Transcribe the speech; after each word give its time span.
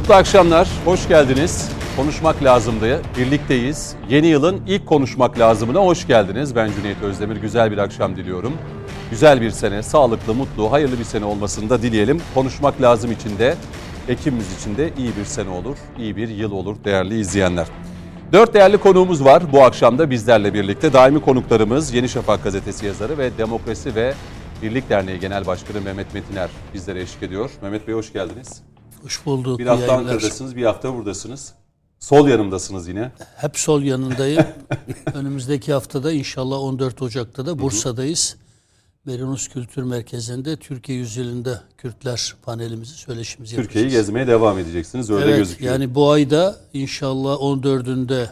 Mutlu 0.00 0.14
akşamlar, 0.14 0.68
hoş 0.84 1.08
geldiniz. 1.08 1.70
Konuşmak 1.96 2.44
lazımdı, 2.44 3.02
birlikteyiz. 3.18 3.96
Yeni 4.08 4.26
yılın 4.26 4.60
ilk 4.66 4.86
konuşmak 4.86 5.38
lazımına 5.38 5.78
hoş 5.80 6.06
geldiniz. 6.06 6.56
Ben 6.56 6.70
Cüneyt 6.72 7.02
Özdemir, 7.02 7.36
güzel 7.36 7.72
bir 7.72 7.78
akşam 7.78 8.16
diliyorum. 8.16 8.52
Güzel 9.10 9.40
bir 9.40 9.50
sene, 9.50 9.82
sağlıklı, 9.82 10.34
mutlu, 10.34 10.72
hayırlı 10.72 10.98
bir 10.98 11.04
sene 11.04 11.24
olmasını 11.24 11.70
da 11.70 11.82
dileyelim. 11.82 12.20
Konuşmak 12.34 12.82
lazım 12.82 13.12
içinde, 13.12 13.54
ekibimiz 14.08 14.60
için 14.60 14.76
de 14.76 14.90
iyi 14.98 15.12
bir 15.20 15.24
sene 15.24 15.48
olur, 15.48 15.76
iyi 15.98 16.16
bir 16.16 16.28
yıl 16.28 16.52
olur 16.52 16.76
değerli 16.84 17.20
izleyenler. 17.20 17.66
Dört 18.32 18.54
değerli 18.54 18.78
konuğumuz 18.78 19.24
var 19.24 19.42
bu 19.52 19.62
akşam 19.62 19.98
da 19.98 20.10
bizlerle 20.10 20.54
birlikte. 20.54 20.92
Daimi 20.92 21.20
konuklarımız 21.20 21.94
Yeni 21.94 22.08
Şafak 22.08 22.44
gazetesi 22.44 22.86
yazarı 22.86 23.18
ve 23.18 23.38
Demokrasi 23.38 23.94
ve 23.94 24.14
Birlik 24.62 24.90
Derneği 24.90 25.20
Genel 25.20 25.46
Başkanı 25.46 25.80
Mehmet 25.80 26.14
Metiner 26.14 26.50
bizlere 26.74 27.00
eşlik 27.00 27.22
ediyor. 27.22 27.50
Mehmet 27.62 27.88
Bey 27.88 27.94
hoş 27.94 28.12
geldiniz. 28.12 28.62
Hoş 29.02 29.26
bulduk. 29.26 29.58
Bir 29.58 29.66
hafta 29.66 29.92
Ankara'dasınız, 29.92 30.56
bir 30.56 30.64
hafta 30.64 30.94
buradasınız. 30.94 31.54
Sol 31.98 32.28
yanımdasınız 32.28 32.88
yine. 32.88 33.12
Hep 33.36 33.58
sol 33.58 33.82
yanındayım. 33.82 34.44
Önümüzdeki 35.14 35.72
haftada 35.72 36.12
inşallah 36.12 36.58
14 36.58 37.02
Ocak'ta 37.02 37.46
da 37.46 37.58
Bursa'dayız. 37.58 38.36
Merinus 39.04 39.48
Kültür 39.48 39.82
Merkezi'nde 39.82 40.56
Türkiye 40.56 40.98
yüzyılında 40.98 41.62
Kürtler 41.78 42.34
panelimizi, 42.42 42.92
söyleşimizi 42.92 43.54
yapacağız. 43.54 43.66
Türkiye'yi 43.66 43.90
gezmeye 43.90 44.26
devam 44.26 44.58
edeceksiniz 44.58 45.10
öyle 45.10 45.24
evet, 45.24 45.38
gözüküyor. 45.38 45.72
Yani 45.72 45.94
bu 45.94 46.10
ayda 46.10 46.56
inşallah 46.72 47.36
14'ünde 47.36 48.26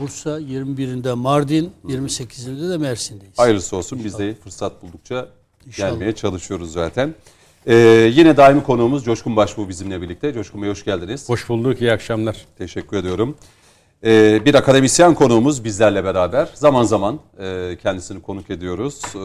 Bursa, 0.00 0.40
21'inde 0.40 1.14
Mardin, 1.14 1.72
28'inde 1.84 2.70
de 2.70 2.78
Mersin'deyiz. 2.78 3.38
Hayırlısı 3.38 3.76
olsun. 3.76 3.96
İnşallah. 3.96 4.12
Biz 4.12 4.18
de 4.18 4.34
fırsat 4.34 4.82
buldukça 4.82 5.28
İnşallah. 5.66 5.90
gelmeye 5.90 6.14
çalışıyoruz 6.14 6.72
zaten. 6.72 7.14
Ee, 7.66 7.74
yine 8.14 8.36
daimi 8.36 8.62
konuğumuz 8.62 9.04
Coşkun 9.04 9.36
Başbuğ 9.36 9.68
bizimle 9.68 10.02
birlikte. 10.02 10.32
Coşkun 10.32 10.62
Bey 10.62 10.70
hoş 10.70 10.84
geldiniz. 10.84 11.28
Hoş 11.28 11.48
bulduk, 11.48 11.80
iyi 11.80 11.92
akşamlar. 11.92 12.36
Teşekkür 12.58 12.96
ediyorum. 12.96 13.36
Ee, 14.04 14.44
bir 14.44 14.54
akademisyen 14.54 15.14
konuğumuz 15.14 15.64
bizlerle 15.64 16.04
beraber. 16.04 16.48
Zaman 16.54 16.82
zaman 16.82 17.18
e, 17.38 17.76
kendisini 17.82 18.22
konuk 18.22 18.50
ediyoruz. 18.50 19.02
Ee, 19.14 19.18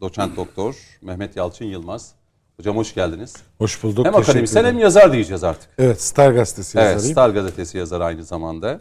doçent 0.00 0.36
doktor 0.36 0.76
Mehmet 1.02 1.36
Yalçın 1.36 1.64
Yılmaz. 1.64 2.12
Hocam 2.56 2.76
hoş 2.76 2.94
geldiniz. 2.94 3.34
Hoş 3.58 3.82
bulduk. 3.82 4.06
Hem 4.06 4.14
akademisyen 4.14 4.64
hem 4.64 4.78
yazar 4.78 5.12
diyeceğiz 5.12 5.44
artık. 5.44 5.70
Evet, 5.78 6.02
Star 6.02 6.32
Gazetesi 6.32 6.78
yazarıyım. 6.78 7.00
Evet, 7.00 7.10
Star 7.12 7.30
Gazetesi 7.30 7.78
yazarı 7.78 8.04
aynı 8.04 8.24
zamanda. 8.24 8.80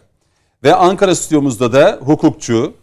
Ve 0.64 0.76
Ankara 0.76 1.16
stüdyomuzda 1.16 1.74
da 1.74 2.00
hukukçu, 2.02 2.74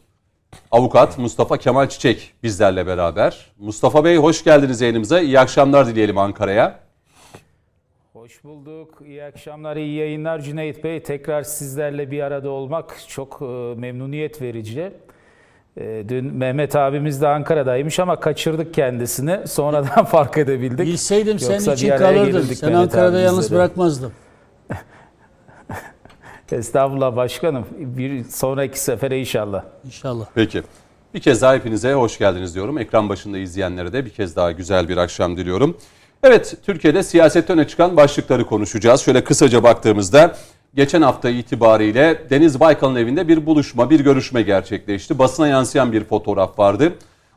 avukat 0.74 1.18
Mustafa 1.18 1.56
Kemal 1.56 1.88
Çiçek 1.88 2.32
bizlerle 2.42 2.86
beraber. 2.86 3.46
Mustafa 3.58 4.04
Bey 4.04 4.16
hoş 4.16 4.44
geldiniz 4.44 4.80
yayınımıza. 4.80 5.20
İyi 5.20 5.40
akşamlar 5.40 5.86
dileyelim 5.86 6.18
Ankara'ya. 6.18 6.78
Hoş 8.12 8.44
bulduk. 8.44 9.02
İyi 9.06 9.24
akşamlar, 9.24 9.76
iyi 9.76 9.94
yayınlar 9.94 10.40
Cüneyt 10.40 10.84
Bey. 10.84 11.02
Tekrar 11.02 11.42
sizlerle 11.42 12.10
bir 12.10 12.20
arada 12.22 12.50
olmak 12.50 12.96
çok 13.08 13.38
e, 13.42 13.44
memnuniyet 13.80 14.42
verici. 14.42 14.92
E, 15.76 16.04
dün 16.08 16.24
Mehmet 16.34 16.76
abimiz 16.76 17.22
de 17.22 17.28
Ankara'daymış 17.28 18.00
ama 18.00 18.20
kaçırdık 18.20 18.74
kendisini. 18.74 19.48
Sonradan 19.48 20.04
fark 20.14 20.38
edebildik. 20.38 20.86
Bilseydim 20.86 21.38
sen 21.38 21.72
için 21.72 21.88
kalırdın. 21.88 22.42
Sen 22.42 22.70
Mehmet 22.70 22.94
Ankara'da 22.94 23.20
yalnız 23.20 23.50
de. 23.50 23.54
bırakmazdım. 23.54 24.12
Estağfurullah 26.52 27.16
başkanım. 27.16 27.66
Bir 27.78 28.24
sonraki 28.24 28.80
sefere 28.80 29.20
inşallah. 29.20 29.64
İnşallah. 29.86 30.26
Peki. 30.34 30.62
Bir 31.14 31.20
kez 31.20 31.42
daha 31.42 31.54
hepinize 31.54 31.92
hoş 31.92 32.18
geldiniz 32.18 32.54
diyorum. 32.54 32.78
Ekran 32.78 33.08
başında 33.08 33.38
izleyenlere 33.38 33.92
de 33.92 34.04
bir 34.04 34.10
kez 34.10 34.36
daha 34.36 34.52
güzel 34.52 34.88
bir 34.88 34.96
akşam 34.96 35.36
diliyorum. 35.36 35.76
Evet, 36.22 36.54
Türkiye'de 36.66 37.02
siyasette 37.02 37.52
öne 37.52 37.68
çıkan 37.68 37.96
başlıkları 37.96 38.46
konuşacağız. 38.46 39.00
Şöyle 39.00 39.24
kısaca 39.24 39.62
baktığımızda 39.62 40.36
geçen 40.74 41.02
hafta 41.02 41.30
itibariyle 41.30 42.22
Deniz 42.30 42.60
Baykal'ın 42.60 42.96
evinde 42.96 43.28
bir 43.28 43.46
buluşma, 43.46 43.90
bir 43.90 44.00
görüşme 44.00 44.42
gerçekleşti. 44.42 45.18
Basına 45.18 45.48
yansıyan 45.48 45.92
bir 45.92 46.04
fotoğraf 46.04 46.58
vardı. 46.58 46.92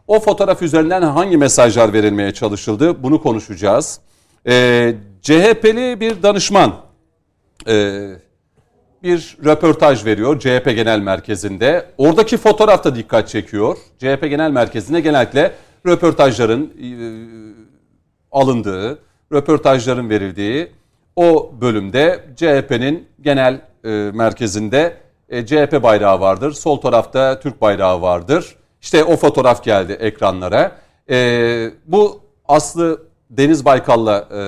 O 0.07 0.19
fotoğraf 0.19 0.62
üzerinden 0.62 1.01
hangi 1.01 1.38
mesajlar 1.38 1.94
verilmeye 1.94 2.34
çalışıldı 2.34 3.03
bunu 3.03 3.22
konuşacağız. 3.22 4.00
Ee, 4.47 4.96
CHP'li 5.22 6.00
bir 6.00 6.23
danışman 6.23 6.75
e, 7.67 8.07
bir 9.07 9.38
röportaj 9.45 10.06
veriyor 10.06 10.40
CHP 10.40 10.66
Genel 10.66 11.00
Merkezi'nde. 11.00 11.85
Oradaki 11.97 12.38
fotoğraf 12.38 12.84
da 12.84 12.95
dikkat 12.95 13.28
çekiyor. 13.28 13.78
CHP 13.97 14.22
Genel 14.29 14.51
Merkezi'nde 14.51 15.01
genellikle 15.01 15.51
röportajların 15.88 16.63
e, 16.63 16.90
alındığı, 18.31 19.00
röportajların 19.34 20.09
verildiği 20.09 20.72
o 21.16 21.51
bölümde 21.62 22.23
CHP'nin 22.35 23.07
genel 23.22 23.62
e, 23.84 23.90
merkezinde 24.13 24.97
e, 25.29 25.46
CHP 25.46 25.84
bayrağı 25.84 26.19
vardır. 26.19 26.51
Sol 26.51 26.78
tarafta 26.78 27.40
Türk 27.40 27.62
bayrağı 27.62 28.01
vardır. 28.01 28.56
İşte 28.81 29.03
o 29.03 29.17
fotoğraf 29.17 29.63
geldi 29.63 29.94
ekranlara. 29.94 30.72
E, 31.09 31.72
bu 31.85 32.22
Aslı 32.47 33.01
Deniz 33.29 33.66
Baykal'la 33.66 34.28
e, 34.31 34.41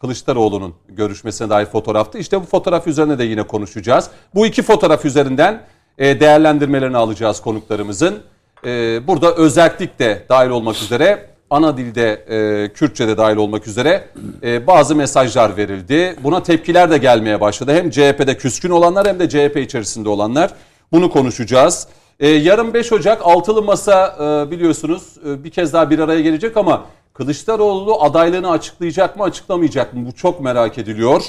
Kılıçdaroğlu'nun 0.00 0.74
görüşmesine 0.88 1.50
dair 1.50 1.66
fotoğraftı. 1.66 2.18
İşte 2.18 2.40
bu 2.40 2.44
fotoğraf 2.44 2.86
üzerine 2.86 3.18
de 3.18 3.24
yine 3.24 3.42
konuşacağız. 3.42 4.10
Bu 4.34 4.46
iki 4.46 4.62
fotoğraf 4.62 5.04
üzerinden 5.04 5.62
e, 5.98 6.20
değerlendirmelerini 6.20 6.96
alacağız 6.96 7.40
konuklarımızın. 7.40 8.18
E, 8.64 9.06
burada 9.06 9.34
özellik 9.34 9.98
de 9.98 10.24
dahil 10.28 10.50
olmak 10.50 10.76
üzere 10.76 11.26
ana 11.50 11.76
dilde 11.76 12.12
e, 12.12 12.68
Kürtçe'de 12.72 13.16
dahil 13.16 13.36
olmak 13.36 13.66
üzere 13.66 14.08
e, 14.42 14.66
bazı 14.66 14.96
mesajlar 14.96 15.56
verildi. 15.56 16.16
Buna 16.22 16.42
tepkiler 16.42 16.90
de 16.90 16.98
gelmeye 16.98 17.40
başladı. 17.40 17.74
Hem 17.74 17.90
CHP'de 17.90 18.36
küskün 18.36 18.70
olanlar 18.70 19.08
hem 19.08 19.20
de 19.20 19.28
CHP 19.28 19.56
içerisinde 19.56 20.08
olanlar. 20.08 20.50
Bunu 20.92 21.10
konuşacağız. 21.10 21.86
E, 22.20 22.28
yarın 22.28 22.74
5 22.74 22.92
Ocak 22.92 23.22
altılı 23.24 23.62
masa 23.62 24.16
biliyorsunuz 24.50 25.16
bir 25.24 25.50
kez 25.50 25.72
daha 25.72 25.90
bir 25.90 25.98
araya 25.98 26.20
gelecek 26.20 26.56
ama 26.56 26.84
Kılıçdaroğlu 27.20 28.02
adaylığını 28.02 28.50
açıklayacak 28.50 29.16
mı 29.16 29.24
açıklamayacak 29.24 29.94
mı 29.94 30.06
bu 30.06 30.12
çok 30.12 30.40
merak 30.40 30.78
ediliyor. 30.78 31.24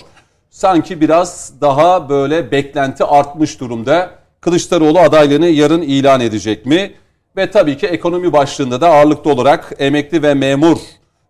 Sanki 0.50 1.02
biraz 1.02 1.54
daha 1.62 2.10
böyle 2.10 2.52
beklenti 2.52 3.04
artmış 3.04 3.60
durumda. 3.60 4.12
Kılıçdaroğlu 4.42 5.00
adaylığını 5.00 5.48
yarın 5.48 5.82
ilan 5.82 6.22
edecek 6.22 6.66
mi? 6.66 6.94
Ve 7.38 7.52
tabii 7.52 7.78
ki 7.78 7.88
ekonomi 7.88 8.34
başlığında 8.34 8.82
da 8.82 8.90
ağırlıklı 8.90 9.32
olarak 9.32 9.74
emekli 9.80 10.24
ve 10.24 10.34
memur 10.34 10.78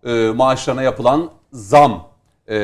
e, 0.06 0.32
maaşlarına 0.36 0.82
yapılan 0.82 1.30
zam 1.54 2.08
e, 2.50 2.58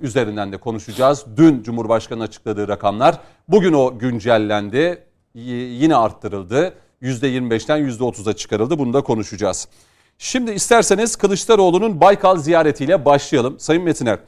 üzerinden 0.00 0.52
de 0.52 0.56
konuşacağız. 0.56 1.24
Dün 1.36 1.62
Cumhurbaşkanı 1.62 2.22
açıkladığı 2.22 2.68
rakamlar 2.68 3.18
bugün 3.48 3.72
o 3.72 3.98
güncellendi. 3.98 5.02
Y- 5.34 5.56
yine 5.56 5.96
arttırıldı. 5.96 6.74
%25'ten 7.02 7.88
%30'a 7.88 8.32
çıkarıldı. 8.32 8.78
Bunu 8.78 8.92
da 8.92 9.00
konuşacağız. 9.00 9.68
Şimdi 10.18 10.50
isterseniz 10.50 11.16
Kılıçdaroğlu'nun 11.16 12.00
Baykal 12.00 12.36
ziyaretiyle 12.36 13.04
başlayalım. 13.04 13.60
Sayın 13.60 13.82
Metiner, 13.82 14.18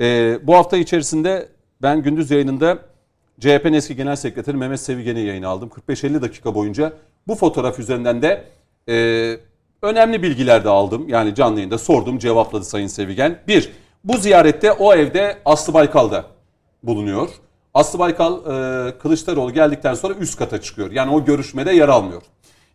e, 0.00 0.38
bu 0.42 0.54
hafta 0.54 0.76
içerisinde 0.76 1.48
ben 1.82 2.02
gündüz 2.02 2.30
yayınında 2.30 2.78
CHP'nin 3.40 3.72
eski 3.72 3.96
genel 3.96 4.16
sekreteri 4.16 4.56
Mehmet 4.56 4.80
Sevigen'i 4.80 5.20
yayın 5.20 5.42
aldım. 5.42 5.70
45-50 5.88 6.22
dakika 6.22 6.54
boyunca 6.54 6.92
bu 7.26 7.34
fotoğraf 7.34 7.78
üzerinden 7.78 8.22
de 8.22 8.44
e, 8.88 9.36
önemli 9.82 10.22
bilgiler 10.22 10.64
de 10.64 10.68
aldım. 10.68 11.08
Yani 11.08 11.34
canlı 11.34 11.56
yayında 11.56 11.78
sordum 11.78 12.18
cevapladı 12.18 12.64
Sayın 12.64 12.86
Sevigen. 12.86 13.38
Bir, 13.48 13.72
bu 14.04 14.16
ziyarette 14.16 14.72
o 14.72 14.94
evde 14.94 15.38
Aslı 15.44 15.74
Baykal'da 15.74 16.24
bulunuyor. 16.82 17.30
Aslı 17.74 17.98
Baykal 17.98 18.34
e, 18.36 18.98
Kılıçdaroğlu 18.98 19.52
geldikten 19.52 19.94
sonra 19.94 20.14
üst 20.14 20.38
kata 20.38 20.60
çıkıyor. 20.60 20.90
Yani 20.90 21.12
o 21.12 21.24
görüşmede 21.24 21.72
yer 21.72 21.88
almıyor. 21.88 22.22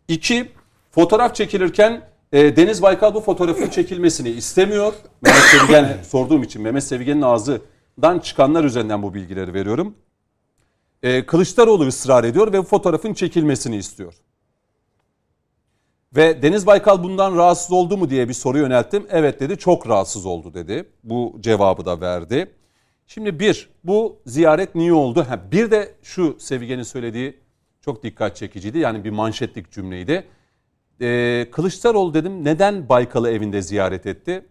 İki, 0.08 0.52
fotoğraf 0.92 1.36
çekilirken 1.36 2.02
e, 2.36 2.56
Deniz 2.56 2.82
Baykal 2.82 3.14
bu 3.14 3.22
fotoğrafın 3.22 3.70
çekilmesini 3.70 4.30
istemiyor. 4.30 4.94
Mehmet 5.22 5.44
Sevigen 5.44 5.98
sorduğum 6.08 6.44
için 6.44 6.62
Mehmet 6.62 6.84
Sevigen'in 6.84 7.22
ağzından 7.22 8.20
çıkanlar 8.24 8.64
üzerinden 8.64 9.04
bu 9.04 9.14
bilgileri 9.14 9.54
veriyorum. 9.54 9.96
E, 11.04 11.26
Kılıçdaroğlu 11.26 11.88
ısrar 11.88 12.24
ediyor 12.24 12.54
ve 12.54 12.60
bu 12.60 12.64
fotoğrafın 12.64 13.14
çekilmesini 13.14 13.76
istiyor. 13.76 14.14
Ve 16.16 16.42
Deniz 16.42 16.68
Baykal 16.68 17.04
bundan 17.04 17.38
rahatsız 17.38 17.72
oldu 17.72 17.98
mu 17.98 18.10
diye 18.10 18.30
bir 18.30 18.34
soru 18.34 18.58
yönelttim. 18.58 19.08
Evet 19.10 19.40
dedi 19.40 19.58
çok 19.58 19.90
rahatsız 19.90 20.26
oldu 20.26 20.54
dedi. 20.54 20.90
Bu 21.04 21.38
cevabı 21.40 21.86
da 21.86 22.02
verdi. 22.02 22.52
Şimdi 23.08 23.40
bir 23.40 23.70
bu 23.84 24.20
ziyaret 24.26 24.76
niye 24.76 24.94
oldu? 24.94 25.26
Ha, 25.30 25.40
bir 25.52 25.72
de 25.72 25.96
şu 26.04 26.36
Sevigen'in 26.40 26.84
söylediği 26.84 27.40
çok 27.82 28.04
dikkat 28.04 28.36
çekiciydi. 28.36 28.78
Yani 28.78 29.04
bir 29.04 29.10
manşetlik 29.10 29.72
cümleydi. 29.72 30.28
Ee, 31.02 31.48
Kılıçdaroğlu 31.52 32.14
dedim 32.14 32.46
neden 32.46 32.90
Baykal'ı 32.90 33.32
evinde 33.32 33.62
ziyaret 33.62 34.06
etti? 34.06 34.46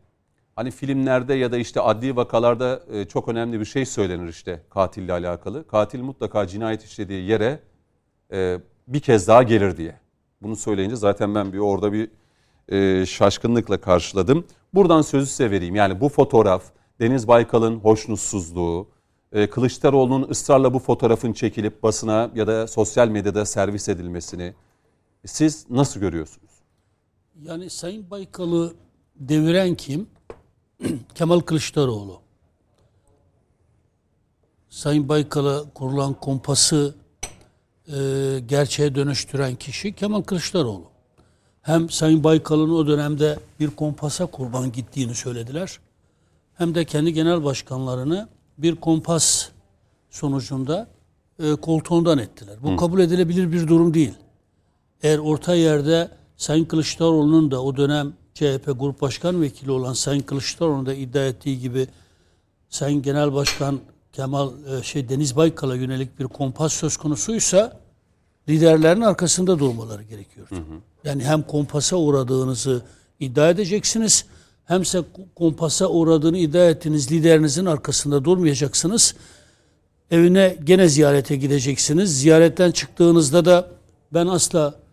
Hani 0.56 0.70
filmlerde 0.70 1.34
ya 1.34 1.52
da 1.52 1.58
işte 1.58 1.80
adli 1.80 2.16
vakalarda 2.16 2.82
e, 2.92 3.04
çok 3.04 3.28
önemli 3.28 3.60
bir 3.60 3.64
şey 3.64 3.86
söylenir 3.86 4.28
işte 4.28 4.62
katille 4.70 5.12
alakalı. 5.12 5.66
Katil 5.66 6.00
mutlaka 6.00 6.46
cinayet 6.46 6.84
işlediği 6.84 7.28
yere 7.30 7.60
e, 8.32 8.58
bir 8.88 9.00
kez 9.00 9.28
daha 9.28 9.42
gelir 9.42 9.76
diye. 9.76 9.94
Bunu 10.42 10.56
söyleyince 10.56 10.96
zaten 10.96 11.34
ben 11.34 11.52
bir 11.52 11.58
orada 11.58 11.92
bir 11.92 12.10
e, 12.68 13.06
şaşkınlıkla 13.06 13.80
karşıladım. 13.80 14.44
Buradan 14.74 15.02
sözü 15.02 15.26
size 15.26 15.50
vereyim. 15.50 15.74
Yani 15.74 16.00
bu 16.00 16.08
fotoğraf 16.08 16.62
Deniz 17.00 17.28
Baykal'ın 17.28 17.76
hoşnutsuzluğu, 17.76 18.88
e, 19.32 19.50
Kılıçdaroğlu'nun 19.50 20.28
ısrarla 20.30 20.74
bu 20.74 20.78
fotoğrafın 20.78 21.32
çekilip 21.32 21.82
basına 21.82 22.30
ya 22.34 22.46
da 22.46 22.66
sosyal 22.66 23.08
medyada 23.08 23.46
servis 23.46 23.88
edilmesini 23.88 24.54
siz 25.26 25.70
nasıl 25.70 26.00
görüyorsunuz? 26.00 26.50
Yani 27.42 27.70
Sayın 27.70 28.10
Baykal'ı 28.10 28.74
deviren 29.16 29.74
kim? 29.74 30.06
Kemal 31.14 31.40
Kılıçdaroğlu. 31.40 32.20
Sayın 34.68 35.08
Baykal'a 35.08 35.64
kurulan 35.74 36.14
kompası 36.14 36.94
e, 37.88 37.94
gerçeğe 38.46 38.94
dönüştüren 38.94 39.54
kişi 39.56 39.92
Kemal 39.92 40.22
Kılıçdaroğlu. 40.22 40.84
Hem 41.62 41.90
Sayın 41.90 42.24
Baykal'ın 42.24 42.70
o 42.70 42.86
dönemde 42.86 43.38
bir 43.60 43.70
kompasa 43.70 44.26
kurban 44.26 44.72
gittiğini 44.72 45.14
söylediler. 45.14 45.80
Hem 46.54 46.74
de 46.74 46.84
kendi 46.84 47.12
genel 47.12 47.44
başkanlarını 47.44 48.28
bir 48.58 48.74
kompas 48.74 49.48
sonucunda 50.10 50.88
e, 51.38 51.54
koltuğundan 51.54 52.18
ettiler. 52.18 52.56
Bu 52.62 52.72
Hı. 52.72 52.76
kabul 52.76 53.00
edilebilir 53.00 53.52
bir 53.52 53.68
durum 53.68 53.94
değil. 53.94 54.14
Eğer 55.04 55.18
orta 55.18 55.54
yerde 55.54 56.08
Sayın 56.36 56.64
Kılıçdaroğlu'nun 56.64 57.50
da 57.50 57.62
o 57.62 57.76
dönem 57.76 58.12
CHP 58.34 58.66
Grup 58.66 59.00
Başkan 59.00 59.42
Vekili 59.42 59.70
olan 59.70 59.92
Sayın 59.92 60.20
Kılıçdaroğlu'nun 60.20 60.86
da 60.86 60.94
iddia 60.94 61.24
ettiği 61.24 61.60
gibi 61.60 61.88
Sayın 62.68 63.02
Genel 63.02 63.32
Başkan 63.32 63.80
Kemal 64.12 64.50
e, 64.66 64.82
şey 64.82 65.08
Deniz 65.08 65.36
Baykal'a 65.36 65.76
yönelik 65.76 66.20
bir 66.20 66.24
kompas 66.24 66.72
söz 66.72 66.96
konusuysa 66.96 67.80
liderlerin 68.48 69.00
arkasında 69.00 69.58
durmaları 69.58 70.02
gerekiyor. 70.02 70.46
Hı 70.50 70.54
hı. 70.54 70.80
Yani 71.04 71.24
hem 71.24 71.42
kompasa 71.42 71.96
uğradığınızı 71.96 72.82
iddia 73.20 73.50
edeceksiniz 73.50 74.24
hemse 74.64 75.02
kompasa 75.34 75.86
uğradığını 75.86 76.38
iddia 76.38 76.64
ettiğiniz 76.64 77.12
liderinizin 77.12 77.66
arkasında 77.66 78.24
durmayacaksınız. 78.24 79.14
Evine 80.10 80.58
gene 80.64 80.88
ziyarete 80.88 81.36
gideceksiniz. 81.36 82.20
Ziyaretten 82.20 82.70
çıktığınızda 82.70 83.44
da 83.44 83.68
ben 84.12 84.26
asla 84.26 84.83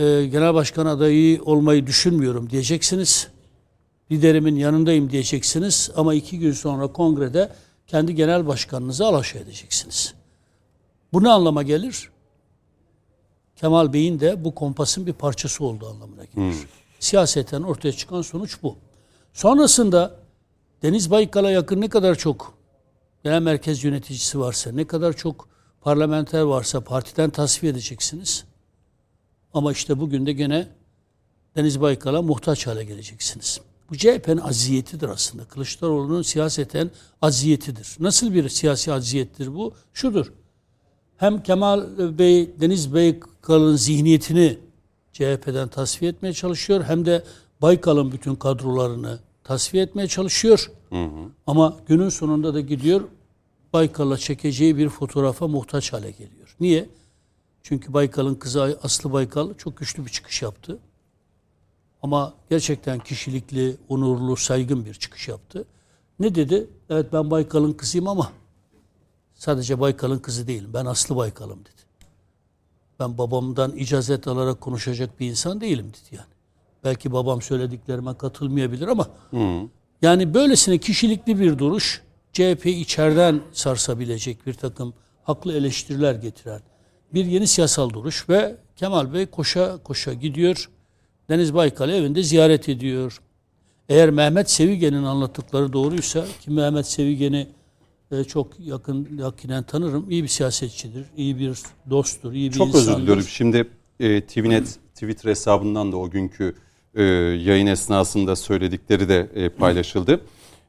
e, 0.00 0.26
genel 0.26 0.54
başkan 0.54 0.86
adayı 0.86 1.42
olmayı 1.42 1.86
düşünmüyorum 1.86 2.50
diyeceksiniz. 2.50 3.28
Liderimin 4.12 4.56
yanındayım 4.56 5.10
diyeceksiniz 5.10 5.90
ama 5.96 6.14
iki 6.14 6.38
gün 6.38 6.52
sonra 6.52 6.86
kongrede 6.86 7.52
kendi 7.86 8.14
genel 8.14 8.46
başkanınızı 8.46 9.06
alaşağı 9.06 9.42
edeceksiniz. 9.42 10.14
Bu 11.12 11.24
ne 11.24 11.28
anlama 11.28 11.62
gelir? 11.62 12.10
Kemal 13.56 13.92
Bey'in 13.92 14.20
de 14.20 14.44
bu 14.44 14.54
kompasın 14.54 15.06
bir 15.06 15.12
parçası 15.12 15.64
olduğu 15.64 15.88
anlamına 15.88 16.24
gelir. 16.24 16.36
Hmm. 16.36 16.54
Siyaseten 17.00 17.62
ortaya 17.62 17.92
çıkan 17.92 18.22
sonuç 18.22 18.62
bu. 18.62 18.76
Sonrasında 19.32 20.16
Deniz 20.82 21.10
Baykal'a 21.10 21.50
yakın 21.50 21.80
ne 21.80 21.88
kadar 21.88 22.14
çok 22.14 22.54
genel 23.24 23.42
merkez 23.42 23.84
yöneticisi 23.84 24.40
varsa, 24.40 24.72
ne 24.72 24.86
kadar 24.86 25.12
çok 25.12 25.48
parlamenter 25.80 26.40
varsa 26.40 26.80
partiden 26.80 27.30
tasfiye 27.30 27.72
edeceksiniz. 27.72 28.44
Ama 29.54 29.72
işte 29.72 30.00
bugün 30.00 30.26
de 30.26 30.32
gene 30.32 30.68
Deniz 31.56 31.80
Baykal'a 31.80 32.22
muhtaç 32.22 32.66
hale 32.66 32.84
geleceksiniz. 32.84 33.60
Bu 33.90 33.96
CHP'nin 33.96 34.36
aziyetidir 34.36 35.08
aslında. 35.08 35.44
Kılıçdaroğlu'nun 35.44 36.22
siyaseten 36.22 36.90
aziyetidir. 37.22 37.96
Nasıl 38.00 38.34
bir 38.34 38.48
siyasi 38.48 38.92
aziyettir 38.92 39.54
bu? 39.54 39.74
Şudur. 39.94 40.32
Hem 41.16 41.42
Kemal 41.42 41.82
Bey, 42.18 42.50
Deniz 42.60 42.94
Baykal'ın 42.94 43.76
zihniyetini 43.76 44.58
CHP'den 45.12 45.68
tasfiye 45.68 46.10
etmeye 46.10 46.32
çalışıyor 46.32 46.84
hem 46.84 47.06
de 47.06 47.24
Baykal'ın 47.62 48.12
bütün 48.12 48.34
kadrolarını 48.34 49.18
tasfiye 49.44 49.82
etmeye 49.82 50.08
çalışıyor. 50.08 50.70
Hı 50.90 51.04
hı. 51.04 51.08
Ama 51.46 51.76
günün 51.88 52.08
sonunda 52.08 52.54
da 52.54 52.60
gidiyor 52.60 53.00
Baykal'la 53.72 54.16
çekeceği 54.18 54.76
bir 54.76 54.88
fotoğrafa 54.88 55.48
muhtaç 55.48 55.92
hale 55.92 56.10
geliyor. 56.10 56.56
Niye? 56.60 56.88
Çünkü 57.62 57.92
Baykal'ın 57.92 58.34
kızı 58.34 58.78
Aslı 58.82 59.12
Baykal 59.12 59.54
çok 59.54 59.76
güçlü 59.76 60.04
bir 60.06 60.10
çıkış 60.10 60.42
yaptı. 60.42 60.78
Ama 62.02 62.34
gerçekten 62.50 62.98
kişilikli, 62.98 63.76
onurlu, 63.88 64.36
saygın 64.36 64.84
bir 64.84 64.94
çıkış 64.94 65.28
yaptı. 65.28 65.64
Ne 66.20 66.34
dedi? 66.34 66.70
Evet 66.90 67.12
ben 67.12 67.30
Baykal'ın 67.30 67.72
kızıyım 67.72 68.08
ama 68.08 68.32
sadece 69.34 69.80
Baykal'ın 69.80 70.18
kızı 70.18 70.46
değilim. 70.46 70.70
Ben 70.74 70.86
Aslı 70.86 71.16
Baykal'ım 71.16 71.60
dedi. 71.60 71.82
Ben 73.00 73.18
babamdan 73.18 73.76
icazet 73.76 74.28
alarak 74.28 74.60
konuşacak 74.60 75.20
bir 75.20 75.30
insan 75.30 75.60
değilim 75.60 75.86
dedi 75.88 76.16
yani. 76.16 76.26
Belki 76.84 77.12
babam 77.12 77.42
söylediklerime 77.42 78.16
katılmayabilir 78.16 78.88
ama 78.88 79.08
Hı. 79.30 79.68
yani 80.02 80.34
böylesine 80.34 80.78
kişilikli 80.78 81.40
bir 81.40 81.58
duruş 81.58 82.02
CHP 82.32 82.66
içeriden 82.66 83.40
sarsabilecek 83.52 84.46
bir 84.46 84.54
takım 84.54 84.94
haklı 85.24 85.52
eleştiriler 85.52 86.14
getiren 86.14 86.60
bir 87.14 87.24
yeni 87.24 87.46
siyasal 87.46 87.90
duruş 87.90 88.28
ve 88.28 88.56
Kemal 88.76 89.14
Bey 89.14 89.26
koşa 89.26 89.76
koşa 89.82 90.12
gidiyor. 90.12 90.70
Deniz 91.28 91.54
Baykal'ı 91.54 91.92
evinde 91.92 92.22
ziyaret 92.22 92.68
ediyor. 92.68 93.20
Eğer 93.88 94.10
Mehmet 94.10 94.50
Sevigen'in 94.50 95.02
anlattıkları 95.02 95.72
doğruysa 95.72 96.24
ki 96.40 96.50
Mehmet 96.50 96.86
Sevigen'i 96.86 97.48
e, 98.10 98.24
çok 98.24 98.60
yakın 98.60 99.08
yakinen 99.18 99.62
tanırım. 99.62 100.10
İyi 100.10 100.22
bir 100.22 100.28
siyasetçidir, 100.28 101.04
iyi 101.16 101.38
bir 101.38 101.58
dosttur, 101.90 102.32
iyi 102.32 102.50
bir 102.50 102.56
çok 102.56 102.66
insandır. 102.66 102.86
Çok 102.86 102.94
özür 102.94 103.02
diliyorum. 103.02 103.22
Şimdi 103.22 103.68
e, 104.00 104.26
TVNet 104.26 104.78
Twitter 104.94 105.30
hesabından 105.30 105.92
da 105.92 105.96
o 105.96 106.10
günkü 106.10 106.54
e, 106.94 107.02
yayın 107.02 107.66
esnasında 107.66 108.36
söyledikleri 108.36 109.08
de 109.08 109.30
e, 109.34 109.48
paylaşıldı. 109.48 110.20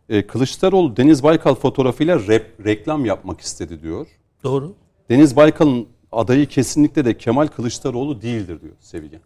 E, 0.09 0.27
Kılıçdaroğlu 0.27 0.97
Deniz 0.97 1.23
Baykal 1.23 1.55
fotoğrafıyla 1.55 2.27
rep, 2.27 2.65
reklam 2.65 3.05
yapmak 3.05 3.41
istedi 3.41 3.81
diyor. 3.81 4.07
Doğru. 4.43 4.75
Deniz 5.09 5.35
Baykal'ın 5.35 5.87
adayı 6.11 6.47
kesinlikle 6.47 7.05
de 7.05 7.17
Kemal 7.17 7.47
Kılıçdaroğlu 7.47 8.21
değildir 8.21 8.61
diyor 8.61 8.73
Sevigen. 8.79 9.21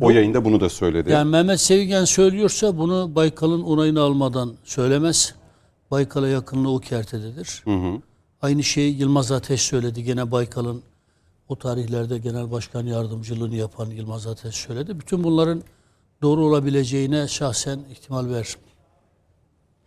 O 0.00 0.10
yayında 0.10 0.44
bunu 0.44 0.60
da 0.60 0.68
söyledi. 0.68 1.10
Yani 1.10 1.30
Mehmet 1.30 1.60
Sevigen 1.60 2.04
söylüyorsa 2.04 2.78
bunu 2.78 3.14
Baykal'ın 3.14 3.62
onayını 3.62 4.00
almadan 4.00 4.54
söylemez. 4.64 5.34
Baykal'a 5.90 6.28
yakınlığı 6.28 6.74
o 6.74 6.78
kertededir. 6.78 7.62
Hı 7.64 7.70
hı. 7.70 8.00
Aynı 8.42 8.62
şeyi 8.62 8.98
Yılmaz 8.98 9.32
Ateş 9.32 9.62
söyledi. 9.62 10.04
Gene 10.04 10.30
Baykal'ın 10.30 10.82
o 11.48 11.56
tarihlerde 11.56 12.18
genel 12.18 12.50
başkan 12.50 12.86
yardımcılığını 12.86 13.54
yapan 13.54 13.86
Yılmaz 13.86 14.26
Ateş 14.26 14.54
söyledi. 14.54 15.00
Bütün 15.00 15.24
bunların 15.24 15.62
doğru 16.22 16.44
olabileceğine 16.44 17.28
şahsen 17.28 17.80
ihtimal 17.90 18.30
ver. 18.30 18.56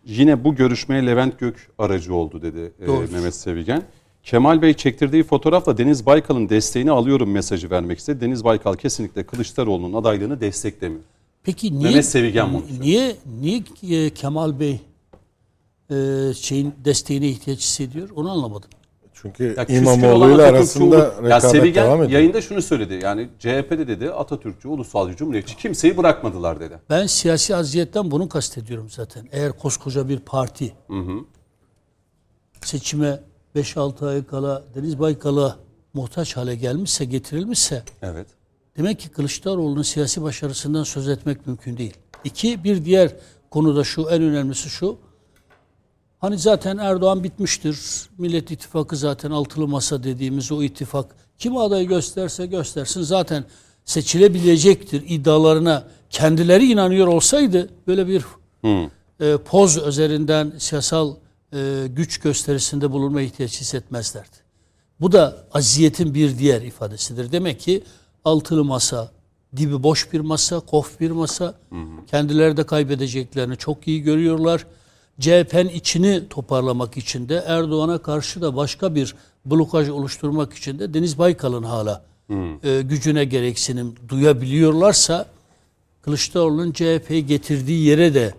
Yine 0.04 0.44
bu 0.44 0.54
görüşmeye 0.54 1.06
Levent 1.06 1.38
Gök 1.38 1.70
aracı 1.78 2.14
oldu 2.14 2.42
dedi 2.42 2.72
e, 2.80 2.86
Mehmet 2.86 3.34
Sevigen. 3.34 3.82
Kemal 4.24 4.62
Bey 4.62 4.74
çektirdiği 4.74 5.22
fotoğrafla 5.22 5.78
Deniz 5.78 6.06
Baykal'ın 6.06 6.48
desteğini 6.48 6.90
alıyorum 6.90 7.30
mesajı 7.30 7.70
vermek 7.70 7.98
istedi. 7.98 8.20
Deniz 8.20 8.44
Baykal 8.44 8.74
kesinlikle 8.74 9.22
Kılıçdaroğlu'nun 9.22 9.92
adaylığını 9.92 10.40
desteklemiyor. 10.40 11.02
Peki 11.42 11.78
niye 11.78 11.88
Mehmet 11.88 12.04
Sevigen 12.04 12.52
bunu 12.52 12.62
niye 12.80 13.16
niye 13.40 13.62
e, 13.90 14.10
Kemal 14.10 14.60
Bey 14.60 14.80
e, 15.90 15.94
şeyin 16.34 16.74
desteğine 16.84 17.28
ihtiyaç 17.28 17.58
hissediyor? 17.58 18.08
Onu 18.16 18.30
anlamadım. 18.30 18.70
Çünkü 19.14 19.54
ya 19.56 19.64
İmamoğlu 19.64 20.34
ile 20.34 20.42
arasında 20.42 21.06
rekabet 21.06 21.30
ya 21.30 21.40
Sevigen 21.40 21.86
devam 21.86 22.02
ediyor. 22.02 22.20
yayında 22.20 22.40
şunu 22.40 22.62
söyledi. 22.62 23.00
Yani 23.02 23.28
CHP'de 23.38 23.88
dedi 23.88 24.10
Atatürkçü, 24.10 24.68
ulusalcı, 24.68 25.16
cumhuriyetçi 25.16 25.56
kimseyi 25.56 25.96
bırakmadılar 25.96 26.60
dedi. 26.60 26.78
Ben 26.90 27.06
siyasi 27.06 27.56
aziyetten 27.56 28.10
bunu 28.10 28.28
kastediyorum 28.28 28.90
zaten. 28.90 29.28
Eğer 29.32 29.52
koskoca 29.52 30.08
bir 30.08 30.18
parti 30.18 30.72
hı 30.88 30.98
hı. 30.98 31.18
seçime 32.62 33.20
5-6 33.54 34.08
ay 34.08 34.26
kala 34.26 34.64
Deniz 34.74 34.98
Baykal'a 34.98 35.56
muhtaç 35.94 36.36
hale 36.36 36.54
gelmişse, 36.54 37.04
getirilmişse 37.04 37.82
evet. 38.02 38.26
demek 38.76 39.00
ki 39.00 39.08
Kılıçdaroğlu'nun 39.08 39.82
siyasi 39.82 40.22
başarısından 40.22 40.84
söz 40.84 41.08
etmek 41.08 41.46
mümkün 41.46 41.76
değil. 41.76 41.94
İki, 42.24 42.64
bir 42.64 42.84
diğer 42.84 43.10
konuda 43.50 43.84
şu, 43.84 44.02
en 44.10 44.22
önemlisi 44.22 44.70
şu. 44.70 44.96
Hani 46.18 46.38
zaten 46.38 46.76
Erdoğan 46.78 47.24
bitmiştir. 47.24 47.78
Millet 48.18 48.50
İttifakı 48.50 48.96
zaten 48.96 49.30
altılı 49.30 49.68
masa 49.68 50.04
dediğimiz 50.04 50.52
o 50.52 50.62
ittifak 50.62 51.16
kim 51.38 51.56
adayı 51.56 51.88
gösterse 51.88 52.46
göstersin 52.46 53.02
zaten 53.02 53.44
seçilebilecektir 53.84 55.04
iddialarına 55.08 55.84
kendileri 56.10 56.64
inanıyor 56.66 57.06
olsaydı 57.06 57.68
böyle 57.86 58.06
bir 58.08 58.24
hmm. 58.60 58.84
e, 59.20 59.36
poz 59.36 59.76
üzerinden 59.76 60.52
siyasal 60.58 61.14
e, 61.54 61.86
güç 61.86 62.18
gösterisinde 62.18 62.92
bulunma 62.92 63.22
ihtiyaç 63.22 63.60
hissetmezlerdi. 63.60 64.36
Bu 65.00 65.12
da 65.12 65.46
aziyetin 65.52 66.14
bir 66.14 66.38
diğer 66.38 66.62
ifadesidir. 66.62 67.32
Demek 67.32 67.60
ki 67.60 67.82
altılı 68.24 68.64
masa, 68.64 69.10
dibi 69.56 69.82
boş 69.82 70.12
bir 70.12 70.20
masa, 70.20 70.60
kof 70.60 71.00
bir 71.00 71.10
masa. 71.10 71.54
Hı 71.70 71.76
Kendileri 72.06 72.56
de 72.56 72.66
kaybedeceklerini 72.66 73.56
çok 73.56 73.88
iyi 73.88 74.02
görüyorlar. 74.02 74.66
CHP'nin 75.20 75.68
içini 75.68 76.28
toparlamak 76.28 76.96
için 76.96 77.28
de 77.28 77.44
Erdoğan'a 77.46 77.98
karşı 77.98 78.42
da 78.42 78.56
başka 78.56 78.94
bir 78.94 79.14
blokaj 79.44 79.88
oluşturmak 79.88 80.54
için 80.54 80.78
de 80.78 80.94
Deniz 80.94 81.18
Baykal'ın 81.18 81.62
hala 81.62 82.04
e, 82.62 82.82
gücüne 82.82 83.24
gereksinim 83.24 83.94
duyabiliyorlarsa 84.08 85.26
Kılıçdaroğlu'nun 86.02 86.72
CHP'yi 86.72 87.26
getirdiği 87.26 87.86
yere 87.86 88.14
de 88.14 88.34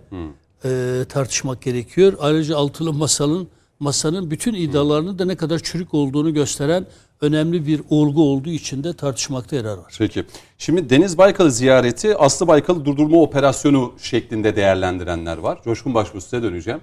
e, 0.65 1.03
tartışmak 1.09 1.61
gerekiyor. 1.61 2.13
Ayrıca 2.19 2.57
altılı 2.57 2.93
masanın 2.93 3.47
masanın 3.79 4.31
bütün 4.31 4.53
iddialarının 4.53 5.19
da 5.19 5.25
ne 5.25 5.35
kadar 5.35 5.59
çürük 5.59 5.93
olduğunu 5.93 6.33
gösteren 6.33 6.85
önemli 7.21 7.67
bir 7.67 7.81
olgu 7.89 8.23
olduğu 8.23 8.49
için 8.49 8.83
de 8.83 8.93
tartışmakta 8.93 9.55
yarar 9.55 9.77
var. 9.77 9.95
Peki. 9.97 10.25
Şimdi 10.57 10.89
Deniz 10.89 11.17
Baykal'ı 11.17 11.51
ziyareti 11.51 12.17
Aslı 12.17 12.47
Baykal'ı 12.47 12.85
durdurma 12.85 13.17
operasyonu 13.17 13.93
şeklinde 14.01 14.55
değerlendirenler 14.55 15.37
var. 15.37 15.59
Coşkun 15.63 15.93
Başbuğ 15.93 16.21
size 16.21 16.43
döneceğim. 16.43 16.79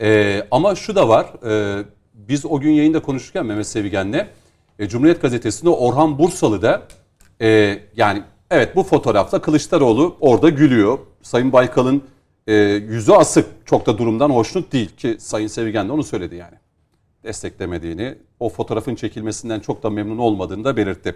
Ee, 0.00 0.46
ama 0.50 0.74
şu 0.74 0.94
da 0.94 1.08
var. 1.08 1.26
E, 1.46 1.84
biz 2.14 2.46
o 2.46 2.60
gün 2.60 2.70
yayında 2.70 3.02
konuşurken 3.02 3.46
Mehmet 3.46 3.66
Sevigen'le 3.66 4.26
e, 4.78 4.88
Cumhuriyet 4.88 5.22
Gazetesi'nde 5.22 5.70
Orhan 5.70 6.18
Bursalı 6.18 6.62
da 6.62 6.82
e, 7.40 7.78
yani 7.96 8.22
evet 8.50 8.76
bu 8.76 8.82
fotoğrafta 8.82 9.40
Kılıçdaroğlu 9.40 10.16
orada 10.20 10.48
gülüyor. 10.48 10.98
Sayın 11.22 11.52
Baykal'ın 11.52 12.02
e, 12.46 12.54
yüzü 12.88 13.12
asık 13.12 13.46
çok 13.66 13.86
da 13.86 13.98
durumdan 13.98 14.30
hoşnut 14.30 14.72
değil 14.72 14.96
ki 14.96 15.16
Sayın 15.18 15.46
Sevigen 15.46 15.88
de 15.88 15.92
onu 15.92 16.02
söyledi 16.02 16.34
yani. 16.34 16.54
Desteklemediğini, 17.24 18.14
o 18.40 18.48
fotoğrafın 18.48 18.94
çekilmesinden 18.94 19.60
çok 19.60 19.82
da 19.82 19.90
memnun 19.90 20.18
olmadığını 20.18 20.64
da 20.64 20.76
belirtti. 20.76 21.14